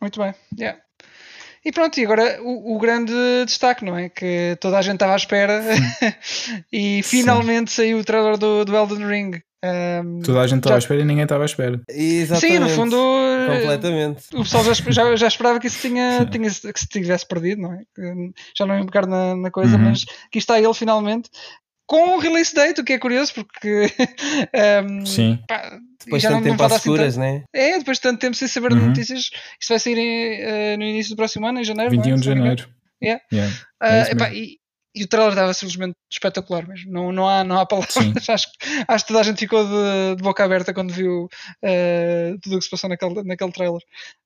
Muito 0.01 0.19
bem, 0.20 0.35
yeah. 0.59 0.81
E 1.65 1.70
pronto, 1.70 1.99
e 1.99 2.05
agora 2.05 2.43
o, 2.43 2.74
o 2.74 2.78
grande 2.78 3.12
destaque, 3.47 3.85
não 3.85 3.97
é? 3.97 4.09
Que 4.09 4.57
toda 4.61 4.78
a 4.78 4.82
gente 4.82 4.94
estava 4.94 5.12
à 5.12 5.16
espera 5.16 5.62
e 6.73 7.03
finalmente 7.05 7.70
saiu 7.70 7.99
o 7.99 8.05
trailer 8.05 8.36
do, 8.36 8.65
do 8.65 8.74
Elden 8.77 9.07
Ring. 9.07 9.43
Um, 9.64 10.20
Toda 10.22 10.40
a 10.40 10.47
gente 10.47 10.59
estava 10.59 10.72
Já- 10.74 10.76
à 10.76 10.78
espera 10.78 11.01
e 11.01 11.05
ninguém 11.05 11.22
estava 11.22 11.44
à 11.44 11.47
espera. 11.47 11.80
Exatamente. 11.89 12.52
sim, 12.52 12.59
no 12.59 12.68
fundo, 12.68 12.97
Completamente. 13.47 14.24
o 14.34 14.43
pessoal 14.43 14.64
já, 14.64 14.72
já, 14.90 15.16
já 15.16 15.26
esperava 15.28 15.60
que 15.60 15.66
isso 15.68 15.80
tinha, 15.80 16.26
tinha, 16.30 16.51
que 16.51 16.80
se 16.80 16.86
tivesse 16.89 17.26
perdido, 17.26 17.62
não 17.62 17.72
é? 17.74 17.82
Já 18.56 18.66
não 18.66 18.76
ia 18.78 18.84
pegar 18.84 19.06
na, 19.06 19.36
na 19.36 19.51
coisa, 19.51 19.76
Uhum. 19.76 19.84
mas 19.90 20.05
aqui 20.26 20.39
está 20.39 20.59
ele 20.59 20.74
finalmente. 20.74 21.30
Com 21.86 22.16
o 22.16 22.18
release 22.18 22.55
date, 22.55 22.80
o 22.80 22.84
que 22.84 22.94
é 22.94 22.98
curioso, 22.98 23.34
porque 23.34 23.86
um, 24.89 25.05
Sim. 25.05 25.39
pá, 25.47 25.78
Depois 26.05 26.22
de 26.22 26.28
tanto 26.28 26.36
não 26.44 26.51
tempo 26.51 26.62
às 26.62 26.72
assim 26.72 26.82
seguras, 26.84 27.14
tanto. 27.16 27.24
né? 27.24 27.43
É, 27.52 27.78
depois 27.78 27.98
de 27.98 28.02
tanto 28.02 28.18
tempo 28.20 28.34
sem 28.36 28.48
saber 28.48 28.70
de 28.70 28.76
Uhum. 28.78 28.86
notícias, 28.89 29.18
isto 29.60 29.68
vai 29.68 29.78
sair 29.78 29.98
em, 29.98 30.40
eh, 30.40 30.76
no 30.76 30.84
início 30.84 31.12
do 31.14 31.16
próximo 31.16 31.47
ano, 31.47 31.60
em 31.60 31.64
janeiro. 31.64 31.93
não 31.94 32.01
é? 32.01 32.05
21 32.05 32.16
de 32.20 32.24
janeiro. 32.26 32.68
Yeah. 33.02 33.22
Yeah. 33.32 33.55
Ah, 33.80 33.97
É 33.97 34.02
isso 34.02 34.10
epá, 34.12 34.32
e, 34.32 34.59
e 34.94 35.05
o 35.05 35.09
trailer 35.09 35.31
estava 35.32 35.55
simplesmente 35.55 35.94
espetacular 36.10 36.66
mesmo. 36.69 36.93
Não, 36.93 37.10
não, 37.12 37.28
há, 37.28 37.43
não 37.44 37.59
há 37.59 37.66
palavras. 37.66 37.94
Acho, 38.28 38.51
que- 38.52 38.85
acho 38.86 39.05
que 39.05 39.09
toda 39.09 39.20
a 39.20 39.23
gente 39.23 39.39
ficou 39.39 39.64
de, 39.64 40.16
de 40.16 40.23
boca 40.23 40.44
aberta 40.44 40.74
quando 40.74 40.93
viu 40.93 41.28
ah, 41.64 42.36
tudo 42.43 42.56
o 42.56 42.59
que 42.59 42.64
se 42.64 42.70
passou 42.70 42.90
naquele, 42.90 43.23
naquele 43.23 43.52
trailer. 43.52 43.81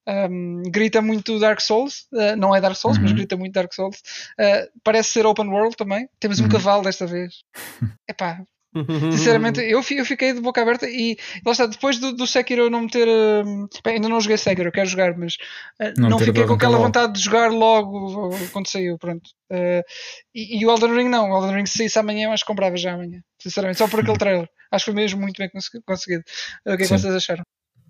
Um, 0.08 0.62
grita 0.70 1.02
muito 1.02 1.38
Dark 1.38 1.60
Souls, 1.60 2.06
ah, 2.14 2.36
não 2.36 2.54
é 2.54 2.60
Dark 2.60 2.76
Souls, 2.76 2.98
mas 2.98 3.10
Uhum. 3.10 3.16
grita 3.16 3.36
muito 3.36 3.52
Dark 3.54 3.72
Souls. 3.72 4.00
Ah, 4.38 4.66
parece 4.84 5.10
ser 5.12 5.26
open 5.26 5.48
world 5.48 5.76
também. 5.76 6.08
Temos 6.20 6.40
um 6.40 6.44
Uhum. 6.44 6.48
cavalo 6.48 6.82
desta 6.82 7.06
vez. 7.06 7.42
Epá, 8.08 8.40
Sinceramente, 9.12 9.60
eu, 9.60 9.82
eu 9.90 10.04
fiquei 10.04 10.32
de 10.32 10.40
boca 10.40 10.60
aberta 10.62 10.88
e 10.88 11.16
lá 11.44 11.52
está, 11.52 11.66
depois 11.66 11.98
do, 11.98 12.12
do 12.12 12.26
Sekiro 12.26 12.70
não 12.70 12.82
me 12.82 12.90
ter. 12.90 13.08
hum, 13.08 13.66
bem, 13.84 13.94
ainda 13.94 14.08
não 14.08 14.20
joguei 14.20 14.36
Sekiro, 14.36 14.72
quero 14.72 14.88
jogar, 14.88 15.16
mas 15.16 15.34
uh, 15.80 16.00
Não 16.00 16.10
não, 16.10 16.18
fiquei 16.18 16.44
com 16.44 16.54
aquela 16.54 16.78
vontade 16.78 17.14
de 17.14 17.20
jogar 17.20 17.50
logo 17.50 18.28
uh, 18.28 18.48
quando 18.52 18.68
saiu. 18.68 18.98
Pronto. 18.98 19.28
Uh, 19.50 19.82
e, 20.34 20.58
e 20.60 20.66
o 20.66 20.70
Elden 20.70 20.94
Ring 20.94 21.08
não, 21.08 21.30
o 21.30 21.36
Elden 21.38 21.56
Ring 21.56 21.66
se 21.66 21.78
saísse 21.78 21.98
amanhã, 21.98 22.28
eu 22.28 22.32
acho 22.32 22.44
que 22.44 22.48
comprava 22.48 22.76
já 22.76 22.94
amanhã, 22.94 23.20
sinceramente, 23.40 23.78
só 23.78 23.88
por 23.88 24.00
aquele 24.00 24.18
trailer. 24.18 24.48
Acho 24.70 24.84
que 24.84 24.90
foi 24.92 25.00
mesmo 25.00 25.20
muito 25.20 25.38
bem 25.38 25.48
consegui- 25.50 25.82
conseguido. 25.86 26.22
Uh, 26.66 26.72
o 26.74 26.76
que 26.76 26.82
é 26.82 26.86
que 26.86 26.92
vocês 26.92 27.14
acharam? 27.14 27.42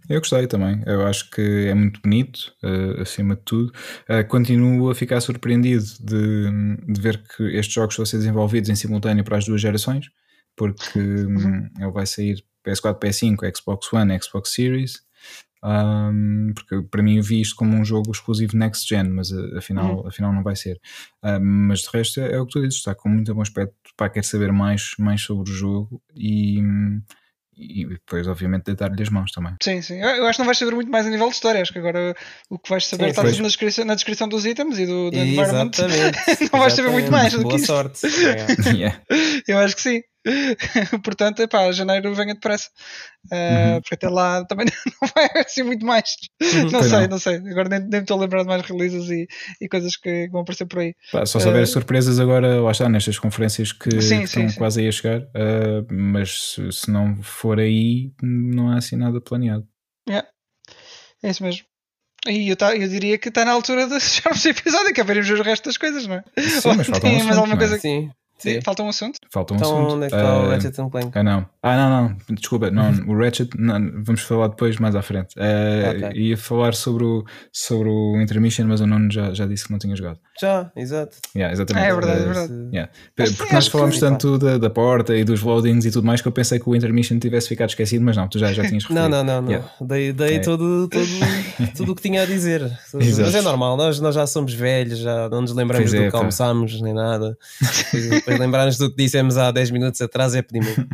Eu 0.08 0.20
gostei 0.20 0.46
também. 0.46 0.82
Eu 0.86 1.04
acho 1.04 1.28
que 1.30 1.66
é 1.68 1.74
muito 1.74 2.00
bonito, 2.00 2.54
eh, 2.62 3.02
acima 3.02 3.34
de 3.34 3.42
tudo. 3.44 3.72
Eh, 4.08 4.22
continuo 4.22 4.88
a 4.88 4.94
ficar 4.94 5.20
surpreendido 5.20 5.82
de, 6.00 6.76
de 6.92 7.00
ver 7.00 7.24
que 7.26 7.42
estes 7.56 7.74
jogos 7.74 7.96
vão 7.96 8.06
ser 8.06 8.18
desenvolvidos 8.18 8.70
em 8.70 8.76
simultâneo 8.76 9.24
para 9.24 9.36
as 9.38 9.44
duas 9.44 9.60
gerações, 9.60 10.06
porque 10.56 10.98
hum, 10.98 11.68
ele 11.78 11.90
vai 11.92 12.06
sair 12.06 12.42
PS4, 12.66 12.98
PS5, 12.98 13.56
Xbox 13.56 13.92
One, 13.92 14.18
Xbox 14.22 14.52
Series. 14.52 15.04
Um, 15.64 16.52
porque 16.54 16.80
para 16.90 17.02
mim 17.02 17.16
eu 17.16 17.22
vi 17.22 17.40
isto 17.40 17.56
como 17.56 17.76
um 17.76 17.84
jogo 17.84 18.12
exclusivo 18.12 18.56
next 18.56 18.86
gen, 18.88 19.04
mas 19.08 19.30
uh, 19.30 19.56
afinal, 19.58 20.00
Uhum. 20.00 20.06
afinal 20.08 20.32
não 20.32 20.42
vai 20.42 20.54
ser. 20.54 20.78
Um, 21.24 21.40
mas 21.68 21.80
de 21.80 21.88
resto 21.92 22.20
é, 22.20 22.34
é 22.34 22.40
o 22.40 22.46
que 22.46 22.52
tu 22.52 22.60
dizes, 22.60 22.76
está 22.78 22.94
com 22.94 23.08
muito 23.08 23.34
bom 23.34 23.40
aspecto. 23.42 23.74
Pá, 23.96 24.08
quer 24.08 24.24
saber 24.24 24.52
mais, 24.52 24.92
mais 24.98 25.22
sobre 25.22 25.50
o 25.50 25.54
jogo 25.54 26.00
e, 26.14 26.60
e 27.56 27.86
depois, 27.86 28.26
obviamente, 28.28 28.64
deitar-lhe 28.64 29.02
as 29.02 29.08
mãos 29.08 29.32
também. 29.32 29.54
Sim, 29.62 29.80
sim. 29.80 30.00
Eu, 30.00 30.08
eu 30.10 30.26
acho 30.26 30.36
que 30.36 30.40
não 30.40 30.46
vais 30.46 30.58
saber 30.58 30.74
muito 30.74 30.90
mais 30.90 31.06
a 31.06 31.10
nível 31.10 31.28
de 31.28 31.34
história. 31.34 31.62
Acho 31.62 31.72
que 31.72 31.78
agora 31.78 32.14
o 32.50 32.58
que 32.58 32.68
vais 32.70 32.86
saber 32.86 33.04
Sim, 33.04 33.10
está 33.10 33.22
pois. 33.22 33.38
na 33.38 33.46
descrição, 33.46 33.84
na 33.86 33.94
descrição 33.94 34.28
dos 34.28 34.44
itens 34.44 34.78
e 34.78 34.86
do, 34.86 35.10
do 35.10 35.16
environment. 35.18 35.70
Exatamente. 35.74 36.18
Não 36.52 36.60
vais 36.60 36.72
saber 36.74 36.90
muito 36.90 37.10
mais 37.10 37.32
do 37.32 37.38
que 37.38 37.44
Boa 37.44 37.56
isto. 37.56 37.66
sorte. 37.66 38.00
Yeah. 38.76 39.00
Eu 39.48 39.58
acho 39.58 39.74
que 39.74 39.82
sim. 39.82 40.02
Portanto, 41.02 41.40
epá, 41.40 41.70
janeiro 41.72 42.14
venha 42.14 42.34
depressa. 42.34 42.68
Uh, 43.26 43.74
Uhum. 43.76 43.80
Porque 43.80 43.94
até 43.94 44.08
lá 44.08 44.44
também 44.44 44.66
não 45.02 45.08
vai 45.14 45.24
haver 45.26 45.44
assim 45.46 45.62
muito 45.64 45.84
mais. 45.84 46.14
Não 46.40 46.70
Pois 46.70 46.86
sei, 46.86 47.00
não. 47.02 47.08
não. 47.08 47.18
sei. 47.18 47.36
Agora 47.36 47.68
nem, 47.68 47.80
nem 47.80 47.90
me 47.90 47.98
estou 47.98 48.16
a 48.16 48.20
lembrar 48.20 48.42
de 48.42 48.48
mais 48.48 48.62
releases 48.62 49.10
e, 49.10 49.26
e 49.60 49.68
coisas 49.68 49.96
que 49.96 50.28
vão 50.28 50.42
aparecer 50.42 50.66
por 50.66 50.78
aí. 50.80 50.94
Pá, 51.10 51.26
só 51.26 51.40
se 51.40 51.46
houver 51.48 51.62
Eh, 51.62 51.66
surpresas 51.66 52.20
agora, 52.20 52.60
lá 52.60 52.70
está, 52.70 52.88
nestas 52.88 53.18
conferências 53.18 53.72
que, 53.72 53.90
Sim, 53.90 53.98
que 53.98 54.02
sim, 54.02 54.22
estão 54.22 54.48
sim. 54.48 54.58
quase 54.58 54.80
aí 54.80 54.88
a 54.88 54.92
chegar, 54.92 55.22
eh, 55.34 55.84
mas 55.90 56.52
se, 56.54 56.72
se 56.72 56.90
não 56.90 57.20
for 57.22 57.58
aí, 57.58 58.12
não 58.22 58.70
há 58.70 58.76
assim 58.78 58.96
nada 58.96 59.20
planeado. 59.20 59.66
É 61.22 61.30
isso 61.30 61.42
mesmo. 61.42 61.64
E 62.28 62.48
eu, 62.48 62.56
tá, 62.56 62.76
eu 62.76 62.88
diria 62.88 63.18
que 63.18 63.28
está 63.28 63.44
na 63.44 63.52
altura 63.52 63.86
de 63.88 63.98
fecharmos 64.00 64.44
o 64.44 64.48
episódio, 64.48 64.92
que 64.92 65.00
é 65.00 65.04
vermos 65.04 65.28
o 65.30 65.42
resto 65.42 65.64
das 65.64 65.76
coisas, 65.76 66.06
não 66.06 66.16
é? 66.16 66.24
Sim, 66.38 66.74
mas 66.76 66.86
falta 66.86 67.06
um 67.06 67.10
Tem 67.10 67.24
mais 67.24 67.36
alguma 67.38 67.54
não 67.54 67.54
é? 67.54 67.56
coisa 67.68 67.78
Sim. 67.78 68.10
Sim. 68.38 68.60
Falta 68.62 68.82
um 68.82 68.88
assunto? 68.88 69.18
Falta 69.30 69.54
um 69.54 69.56
Então, 69.56 69.76
assunto. 69.78 69.94
onde 69.94 70.06
é 70.06 70.08
que 70.08 70.14
está 70.16 70.38
o 70.40 70.44
Eh, 70.46 70.48
Ratchet 70.54 70.78
and 70.80 70.90
Clank? 70.90 71.10
Ah, 71.14 71.22
não. 71.22 71.46
Ah, 71.62 71.76
não, 71.76 72.02
não. 72.02 72.34
Desculpa, 72.36 72.70
não. 72.70 72.90
O 73.08 73.18
Ratchet, 73.18 73.50
não, 73.58 74.02
vamos 74.04 74.20
falar 74.22 74.48
depois, 74.48 74.76
mais 74.78 74.94
à 74.94 75.02
frente. 75.02 75.34
Eh, 75.38 75.94
Ok. 76.06 76.20
Ia 76.20 76.36
falar 76.36 76.74
sobre 76.74 77.04
o, 77.04 77.24
sobre 77.52 77.88
o 77.88 78.20
Intermission, 78.20 78.66
mas 78.66 78.80
o 78.80 78.86
Nuno 78.86 79.10
já, 79.10 79.32
já 79.32 79.46
disse 79.46 79.64
que 79.66 79.72
não 79.72 79.78
tinha 79.78 79.94
jogado. 79.96 80.18
Já, 80.40 80.70
exato. 80.76 81.16
Yeah, 81.34 81.52
exatamente. 81.52 81.86
É 81.86 81.92
verdade, 81.94 82.18
é 82.18 82.22
Eh, 82.22 82.24
verdade. 82.26 82.52
yeah. 82.72 82.92
Porque 83.14 83.54
nós 83.54 83.66
falámos 83.68 83.94
que- 83.94 84.00
tanto 84.00 84.38
da, 84.38 84.58
da 84.58 84.68
porta 84.70 85.16
e 85.16 85.24
dos 85.24 85.42
loadings 85.42 85.84
e 85.86 85.90
tudo 85.90 86.06
mais 86.06 86.20
que 86.20 86.28
eu 86.28 86.32
pensei 86.32 86.58
que 86.58 86.68
o 86.68 86.74
Intermission 86.76 87.18
tivesse 87.18 87.48
ficado 87.48 87.70
esquecido, 87.70 88.04
mas 88.04 88.16
não, 88.16 88.28
tu 88.28 88.38
já, 88.38 88.52
já 88.52 88.62
tinhas 88.66 88.84
referido. 88.84 89.00
Não, 89.00 89.08
não, 89.08 89.24
não, 89.24 89.42
não. 89.42 89.50
Yeah. 89.50 89.70
Dei, 89.80 90.12
dei 90.12 90.36
É. 90.36 90.38
todo, 90.40 90.88
todo, 90.88 91.06
tudo 91.76 91.92
o 91.92 91.94
que 91.94 92.02
tinha 92.02 92.22
a 92.22 92.26
dizer. 92.26 92.62
Exato. 92.62 93.22
Mas 93.22 93.34
é 93.34 93.42
normal, 93.42 93.76
nós, 93.76 93.98
nós 94.00 94.14
já 94.14 94.26
somos 94.26 94.52
velhos, 94.52 94.98
já 94.98 95.28
não 95.30 95.40
nos 95.40 95.52
lembramos 95.54 95.90
Pois 95.90 95.94
é, 95.94 96.04
do 96.04 96.06
que 96.06 96.12
pá. 96.12 96.18
almoçámos 96.18 96.80
nem 96.82 96.92
nada. 96.92 97.36
Depois, 98.26 98.38
depois 98.38 98.40
lembrar-nos 98.40 98.76
do 98.78 98.90
que 98.90 98.96
dissemos 98.96 99.36
há 99.36 99.50
10 99.50 99.70
minutos 99.70 100.00
atrás 100.00 100.34
é 100.34 100.42
pedimento. 100.42 100.86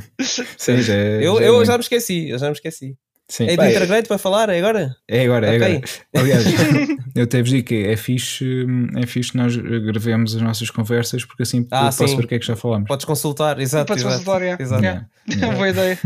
Sim, 0.58 0.82
já 0.82 0.94
é- 0.94 1.26
Eu, 1.26 1.36
já 1.38 1.44
é 1.44 1.48
eu 1.48 1.64
já 1.64 1.74
me 1.78 1.80
esqueci, 1.82 2.28
eu 2.28 2.38
já 2.38 2.46
me 2.46 2.52
esqueci. 2.52 2.96
Sim. 3.28 3.46
É 3.48 3.56
Pá, 3.56 3.64
de 3.64 3.70
Intergrade 3.70 4.08
para 4.08 4.18
falar 4.18 4.48
é 4.50 4.58
agora? 4.58 4.94
É 5.08 5.24
agora, 5.24 5.46
é 5.46 5.56
Ok. 5.56 5.66
agora. 5.68 5.82
Aliás, 6.14 6.44
eu 7.16 7.24
até 7.24 7.40
vos 7.40 7.50
digo 7.50 7.66
que 7.66 7.86
é 7.86 7.96
fixe, 7.96 8.66
é 8.96 9.06
fixe 9.06 9.34
nós 9.36 9.56
gravemos 9.56 10.34
as 10.36 10.42
nossas 10.42 10.68
conversas 10.70 11.24
porque 11.24 11.42
assim 11.42 11.66
Ah, 11.70 11.84
posso 11.86 12.08
sim. 12.08 12.16
ver 12.16 12.24
o 12.24 12.28
que 12.28 12.34
é 12.34 12.38
que 12.38 12.46
já 12.46 12.56
falámos. 12.56 12.88
Podes 12.88 13.06
consultar, 13.06 13.58
exato. 13.58 13.86
Podes 13.86 14.02
exato, 14.04 14.18
consultar, 14.24 14.42
é. 14.42 14.56
exato. 14.60 14.82
Yeah. 14.82 15.06
Yeah. 15.30 15.54
Boa 15.56 15.68
ideia. 15.68 15.98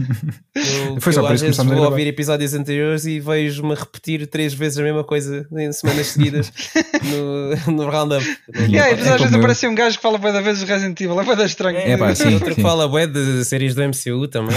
Eu, 0.55 1.01
Foi 1.01 1.13
só 1.13 1.21
eu 1.21 1.25
por 1.27 1.33
às 1.33 1.41
isso 1.41 1.45
que 1.45 1.57
começámos 1.57 1.73
a 1.73 1.75
gravar. 1.75 1.91
ouvir 1.91 2.07
episódios 2.07 2.53
anteriores 2.55 3.07
e 3.07 3.19
vejo-me 3.19 3.75
repetir 3.75 4.27
três 4.27 4.53
vezes 4.53 4.79
a 4.79 4.83
mesma 4.83 5.03
coisa 5.05 5.49
em 5.57 5.73
semanas 5.73 6.09
seguidas 6.09 6.53
no, 7.67 7.73
no 7.73 7.91
roundup. 7.91 8.23
Yeah, 8.69 8.91
depois 8.91 9.07
É 9.07 9.15
às 9.15 9.21
vezes 9.23 9.35
aparece 9.35 9.67
um 9.67 9.75
gajo 9.75 9.97
que 9.97 10.03
fala 10.03 10.19
bué 10.19 10.33
da 10.33 10.41
vez 10.43 10.61
do 10.61 10.67
Resident 10.67 11.01
Evil. 11.01 11.19
É 11.21 11.25
bué 11.25 11.35
da 11.35 11.47
estranho. 11.47 11.79
É, 11.79 11.97
pá, 11.97 12.15
sim. 12.15 12.35
Outro 12.35 12.55
que 12.55 12.61
fala 12.63 12.87
bué 12.87 13.07
de 13.07 13.43
séries 13.47 13.75
do 13.75 13.83
MCU 13.83 14.29
também. 14.29 14.55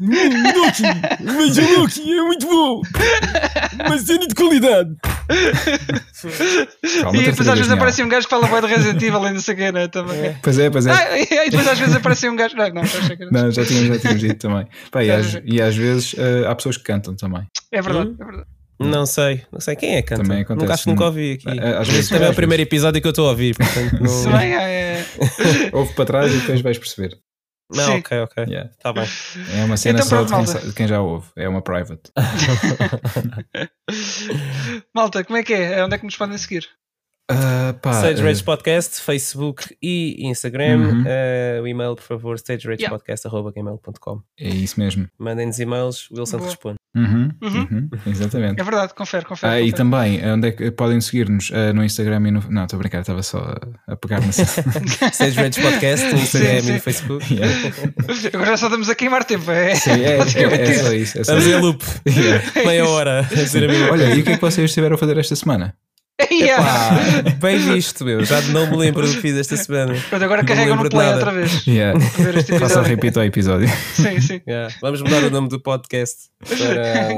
Veja 0.00 0.69
Loki, 1.78 2.12
é 2.12 2.22
muito 2.22 2.46
bom! 2.46 2.82
Uma 3.86 3.98
cena 3.98 4.26
de 4.26 4.34
qualidade! 4.34 4.94
Calma, 7.02 7.18
E 7.18 7.24
depois 7.24 7.48
às 7.48 7.58
vezes 7.58 7.72
aparece 7.72 8.02
um 8.02 8.08
gajo 8.08 8.26
que 8.26 8.30
fala 8.30 8.46
bué 8.46 8.60
do 8.60 8.66
Resident 8.66 9.02
Evil 9.02 9.26
e 9.26 9.32
não 9.32 9.40
sei 9.40 9.54
o 9.54 9.56
que, 9.56 9.72
né? 9.72 9.88
Também. 9.88 10.36
Pois 10.42 10.58
é, 10.58 10.70
pois 10.70 10.86
é. 10.86 10.92
Ah, 10.92 11.18
e 11.18 11.50
depois 11.50 11.68
às 11.68 11.78
vezes 11.78 11.94
aparece 11.96 12.28
um 12.28 12.36
gajo. 12.36 12.56
Não, 12.56 12.68
não, 12.70 12.82
era- 12.82 13.30
Não, 13.30 13.50
já 13.50 13.64
tínhamos, 13.64 13.88
já 13.88 13.98
tínhamos 14.00 14.20
dito 14.20 14.48
também. 14.48 14.66
Pá, 14.90 15.04
e, 15.04 15.10
às, 15.10 15.38
e 15.44 15.60
às 15.62 15.74
vezes 15.76 16.14
eh, 16.18 16.44
há 16.46 16.54
pessoas 16.54 16.76
que 16.76 16.84
cantam 16.84 17.14
também. 17.14 17.42
É 17.72 17.80
verdade, 17.80 18.14
é 18.20 18.24
verdade. 18.24 18.46
Não 18.82 19.04
sei, 19.04 19.42
não 19.52 19.60
sei 19.60 19.76
quem 19.76 19.96
é 19.96 20.02
que 20.02 20.08
canta. 20.08 20.22
Também 20.22 20.40
acontece 20.40 20.62
nunca, 20.62 20.74
acho 20.74 20.82
que 20.84 20.88
nunca 20.90 21.04
ouvi 21.04 21.32
aqui. 21.32 21.48
É, 21.48 21.68
às 21.72 21.78
Mas 21.80 21.88
vezes, 21.88 22.08
também 22.08 22.24
é 22.24 22.26
às 22.28 22.32
o 22.32 22.36
primeiro 22.36 22.62
episódio 22.62 23.00
que 23.00 23.06
eu 23.06 23.10
estou 23.10 23.26
a 23.26 23.30
ouvir. 23.30 23.54
Portanto, 23.54 24.08
Se 24.08 24.26
não... 24.28 24.38
bem, 24.38 24.54
é. 24.54 25.04
Ouve 25.72 25.92
para 25.94 26.04
trás 26.06 26.32
e 26.32 26.38
depois 26.38 26.60
vais 26.62 26.78
perceber. 26.78 27.14
Não 27.70 27.84
Sim. 27.84 27.98
ok, 27.98 28.18
ok. 28.20 28.44
Yeah. 28.44 28.70
Tá 28.80 28.92
bem. 28.92 29.06
É 29.54 29.64
uma 29.64 29.76
cena 29.76 30.00
Então 30.00 30.08
só 30.08 30.24
pronto, 30.24 30.46
de 30.46 30.52
quem, 30.58 30.68
de 30.68 30.74
quem 30.74 30.88
já 30.88 31.00
ouve. 31.00 31.28
É 31.36 31.48
uma 31.48 31.62
private. 31.62 32.10
Malta, 34.94 35.24
como 35.24 35.36
é 35.36 35.42
que 35.42 35.54
é? 35.54 35.84
Onde 35.84 35.94
é 35.94 35.98
que 35.98 36.04
nos 36.04 36.16
podem 36.16 36.38
seguir? 36.38 36.68
Ah, 37.30 37.74
pá, 37.80 37.90
Stage 37.92 38.20
eh, 38.20 38.24
Rage 38.24 38.42
Podcast, 38.44 39.00
Facebook 39.00 39.76
e 39.82 40.16
Instagram. 40.26 40.78
Uhum. 40.78 41.04
Eh, 41.06 41.60
o 41.62 41.66
e-mail, 41.66 41.94
por 41.96 42.02
favor, 42.04 42.36
stageragepodcast.gmail.com. 42.38 44.20
é 44.38 44.48
isso 44.48 44.78
mesmo. 44.80 45.08
Mandem-nos 45.18 45.58
e-mails, 45.58 46.10
o 46.10 46.18
Wilson 46.18 46.38
Boa. 46.38 46.48
responde. 46.48 46.76
Uhum, 46.92 47.30
Uhum. 47.40 47.68
uhum, 47.70 47.88
exatamente. 48.04 48.60
É 48.60 48.64
verdade, 48.64 48.92
confere, 48.94 49.24
confere. 49.24 49.52
Ah, 49.52 49.60
e 49.60 49.70
confere. 49.70 49.76
também, 49.76 50.26
onde 50.32 50.48
é 50.48 50.50
que 50.50 50.70
podem 50.72 51.00
seguir-nos? 51.00 51.52
Ah, 51.54 51.72
no 51.72 51.84
Instagram 51.84 52.26
e 52.26 52.30
no. 52.32 52.42
Não, 52.50 52.64
estou 52.64 52.76
a 52.78 52.80
brincar, 52.80 53.00
estava 53.02 53.22
só 53.22 53.38
a, 53.38 53.92
a 53.92 53.96
pegar 53.96 54.20
na 54.20 54.26
Stage 55.12 55.36
Rage 55.36 55.62
Podcast 55.62 56.12
no 56.12 56.18
Instagram 56.18 56.54
Sim, 56.56 56.60
sim. 56.62 56.70
e 56.70 56.72
no 56.74 56.80
Facebook. 56.80 57.20
Yeah. 57.30 57.54
Agora 58.34 58.56
só 58.56 58.66
estamos 58.66 58.88
a 58.90 58.94
queimar 58.94 59.24
tempo. 59.24 59.48
É, 59.50 59.74
Sim, 59.76 59.90
é, 59.90 59.94
é, 59.94 60.18
é 60.18 60.70
isso. 60.70 60.84
só 60.84 60.92
isso. 60.92 61.18
É 61.20 61.24
só 61.24 61.36
Estamos 61.38 61.46
em 61.46 61.60
loop. 61.60 61.84
Yeah. 62.08 62.44
Meia 62.66 62.88
hora 62.88 63.28
Olha, 63.92 64.14
e 64.14 64.20
o 64.20 64.24
que 64.24 64.30
é 64.32 64.34
que 64.34 64.40
vocês 64.40 64.70
estiveram 64.70 64.96
a 64.96 64.98
fazer 64.98 65.16
esta 65.16 65.36
semana? 65.36 65.74
Yeah. 66.30 67.22
Bem 67.40 67.58
visto, 67.58 68.04
meu. 68.04 68.24
Já 68.24 68.40
não 68.42 68.70
me 68.70 68.76
lembro 68.76 69.06
do 69.06 69.14
que 69.14 69.20
fiz 69.20 69.36
esta 69.36 69.56
semana. 69.56 69.94
Pronto, 70.08 70.24
agora 70.24 70.44
carrega 70.44 70.74
no 70.74 70.88
play 70.88 71.06
nada. 71.06 71.16
outra 71.18 71.32
vez. 71.32 71.66
Yeah. 71.66 71.98
Faça 72.00 72.40
episódio. 72.40 72.82
repeat 72.82 73.16
ao 73.16 73.24
episódio. 73.24 73.68
Sim, 73.94 74.20
sim. 74.20 74.40
Yeah. 74.46 74.74
Vamos 74.80 75.02
mudar 75.02 75.22
o 75.24 75.30
nome 75.30 75.48
do 75.48 75.60
podcast 75.60 76.16
para. 76.48 77.08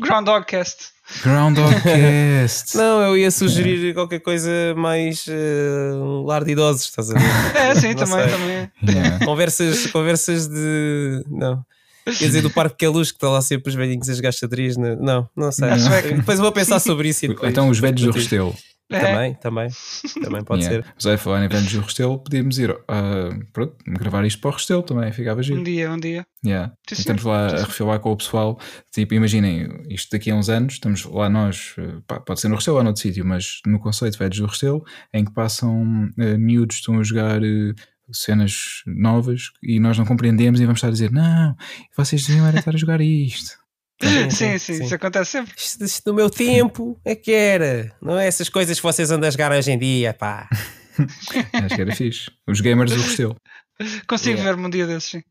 Groundhogcast. 0.00 0.76
Groundhog 1.24 1.74
Cast. 1.82 2.76
Não, 2.76 3.02
eu 3.02 3.16
ia 3.16 3.30
sugerir 3.32 3.92
qualquer 3.94 4.20
coisa 4.20 4.50
mais 4.76 5.26
um 5.28 6.24
lar 6.24 6.44
de 6.44 6.52
idosos, 6.52 6.84
estás 6.84 7.10
a 7.10 7.14
ver? 7.18 7.56
É, 7.56 7.74
sim, 7.74 7.88
Não 7.88 7.94
também, 7.96 8.28
sei. 8.28 8.38
também. 8.38 8.70
Yeah. 8.88 9.24
Conversas, 9.26 9.86
conversas 9.88 10.46
de. 10.48 11.24
Não. 11.28 11.64
Quer 12.18 12.26
dizer, 12.26 12.42
do 12.42 12.50
Parque 12.50 12.76
que 12.78 12.84
é 12.84 12.88
luz, 12.88 13.10
que 13.10 13.16
está 13.16 13.28
lá 13.30 13.40
sempre 13.42 13.68
os 13.70 13.74
velhinhos 13.74 14.08
a 14.08 14.14
jogar 14.14 14.32
xadrez. 14.32 14.76
né? 14.76 14.96
Não, 15.00 15.28
não 15.36 15.50
sei. 15.52 15.68
À 15.70 15.78
sueca. 15.78 16.14
Depois 16.16 16.38
eu 16.38 16.42
vou 16.44 16.52
pensar 16.52 16.78
sobre 16.80 17.08
isso 17.08 17.24
e 17.24 17.28
depois. 17.28 17.50
Então, 17.50 17.68
os 17.68 17.78
velhos 17.78 18.02
do. 18.02 18.10
Restelo. 18.10 18.54
É. 18.92 18.98
Também, 18.98 19.34
também. 19.34 19.68
Também 20.20 20.42
pode 20.42 20.64
Yeah. 20.64 20.84
ser. 20.84 20.92
Mas 20.96 21.06
aí, 21.06 21.16
falar 21.16 21.44
em 21.44 21.48
velhos 21.48 21.72
do 21.72 21.80
Restelo, 21.80 22.18
podíamos 22.18 22.58
ir 22.58 22.76
ah, 22.88 23.28
pronto, 23.52 23.76
gravar 23.86 24.24
isto 24.24 24.40
para 24.40 24.50
o 24.50 24.52
Restelo 24.54 24.82
também, 24.82 25.12
ficava 25.12 25.38
Um 25.38 25.42
giro. 25.44 25.62
dia, 25.62 25.92
um 25.92 25.96
dia. 25.96 26.26
Yeah. 26.44 26.72
Sim, 26.88 26.94
Estamos 26.98 27.22
sim. 27.22 27.28
lá 27.28 27.50
Sim, 27.50 27.54
a 27.54 27.58
refilar 27.66 28.00
com 28.00 28.10
o 28.10 28.16
pessoal. 28.16 28.58
Tipo, 28.92 29.14
imaginem, 29.14 29.68
isto 29.88 30.08
daqui 30.10 30.32
a 30.32 30.34
uns 30.34 30.48
anos, 30.48 30.72
estamos 30.72 31.04
lá 31.04 31.30
nós, 31.30 31.76
pá, 32.04 32.18
pode 32.18 32.40
ser 32.40 32.48
no 32.48 32.56
Restelo 32.56 32.78
ou 32.78 32.82
noutro 32.82 33.00
sítio, 33.00 33.24
mas 33.24 33.60
no 33.64 33.78
conceito 33.78 34.18
Velhos 34.18 34.38
do 34.38 34.46
Restelo, 34.46 34.82
em 35.14 35.24
que 35.24 35.32
passam 35.32 36.08
eh, 36.18 36.36
miúdos, 36.36 36.78
estão 36.78 36.98
a 36.98 37.04
jogar 37.04 37.40
eh, 37.44 37.72
cenas 38.12 38.82
novas 38.86 39.50
e 39.62 39.78
nós 39.80 39.96
não 39.98 40.04
compreendemos 40.04 40.60
e 40.60 40.64
vamos 40.64 40.78
estar 40.78 40.88
a 40.88 40.92
dizer: 40.92 41.10
Não, 41.10 41.54
vocês 41.96 42.26
deviam 42.26 42.46
era 42.46 42.58
estar 42.58 42.74
a 42.74 42.78
jogar 42.78 43.00
isto. 43.00 43.58
Sim, 44.30 44.56
sim, 44.58 44.82
isso 44.82 44.94
acontece 44.94 45.32
sempre. 45.32 45.52
Isto, 45.56 45.84
isto 45.84 46.08
no 46.10 46.16
meu 46.16 46.30
tempo 46.30 46.98
é 47.04 47.14
que 47.14 47.32
era. 47.32 47.94
Não 48.00 48.18
é 48.18 48.26
essas 48.26 48.48
coisas 48.48 48.78
que 48.78 48.82
vocês 48.82 49.10
andam 49.10 49.28
a 49.28 49.30
jogar 49.30 49.52
hoje 49.52 49.70
em 49.70 49.78
dia, 49.78 50.14
pá. 50.14 50.48
Acho 51.52 51.74
que 51.74 51.80
era 51.82 51.94
fixe. 51.94 52.30
Os 52.48 52.60
gamers 52.60 52.92
do 52.92 53.00
Restelo. 53.00 53.36
Consigo 54.08 54.36
Yeah. 54.38 54.50
ver-me 54.50 54.66
um 54.66 54.70
dia 54.70 54.86
desses, 54.86 55.10
sim. 55.10 55.22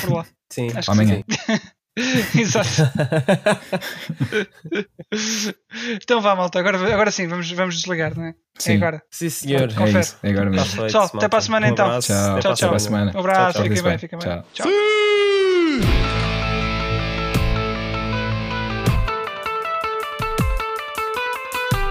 Por 0.00 0.12
lá. 0.12 0.26
Sim. 0.52 0.68
Acho 0.74 0.86
que 0.86 0.90
Amanhã. 0.90 1.22
Exato. 2.38 2.68
então 6.02 6.20
vá, 6.20 6.34
malta. 6.36 6.58
Agora, 6.58 6.78
agora 6.92 7.10
sim, 7.10 7.26
vamos, 7.26 7.50
vamos 7.52 7.76
desligar, 7.76 8.16
não 8.16 8.24
é? 8.26 8.34
Sim. 8.58 8.72
É 8.72 8.76
agora. 8.76 9.02
Sim, 9.10 9.30
senhor. 9.30 9.70
É 9.70 9.74
Confere. 9.74 10.00
isso, 10.00 10.16
é 10.22 10.30
agora 10.30 10.50
mesmo. 10.50 10.64
feito, 10.66 10.82
Pessoal, 10.84 11.10
até 11.14 11.28
para 11.28 11.38
a 11.38 11.42
semana 11.42 11.66
Um 11.66 11.70
então. 11.70 12.00
Tchau, 12.00 12.36
Até 12.36 12.48
até 12.48 12.66
para 12.66 12.76
a 12.76 12.78
semana. 12.78 13.12
Um 13.14 13.18
abraço, 13.20 13.52
Tchau, 13.54 13.62
fiquem 13.64 13.76
fiquem 13.76 13.82
bem, 13.82 13.90
bem. 13.90 13.98
fiquem 13.98 14.18
bem. 14.18 14.28
Tchau. 14.28 14.44
Tchau. 14.54 16.29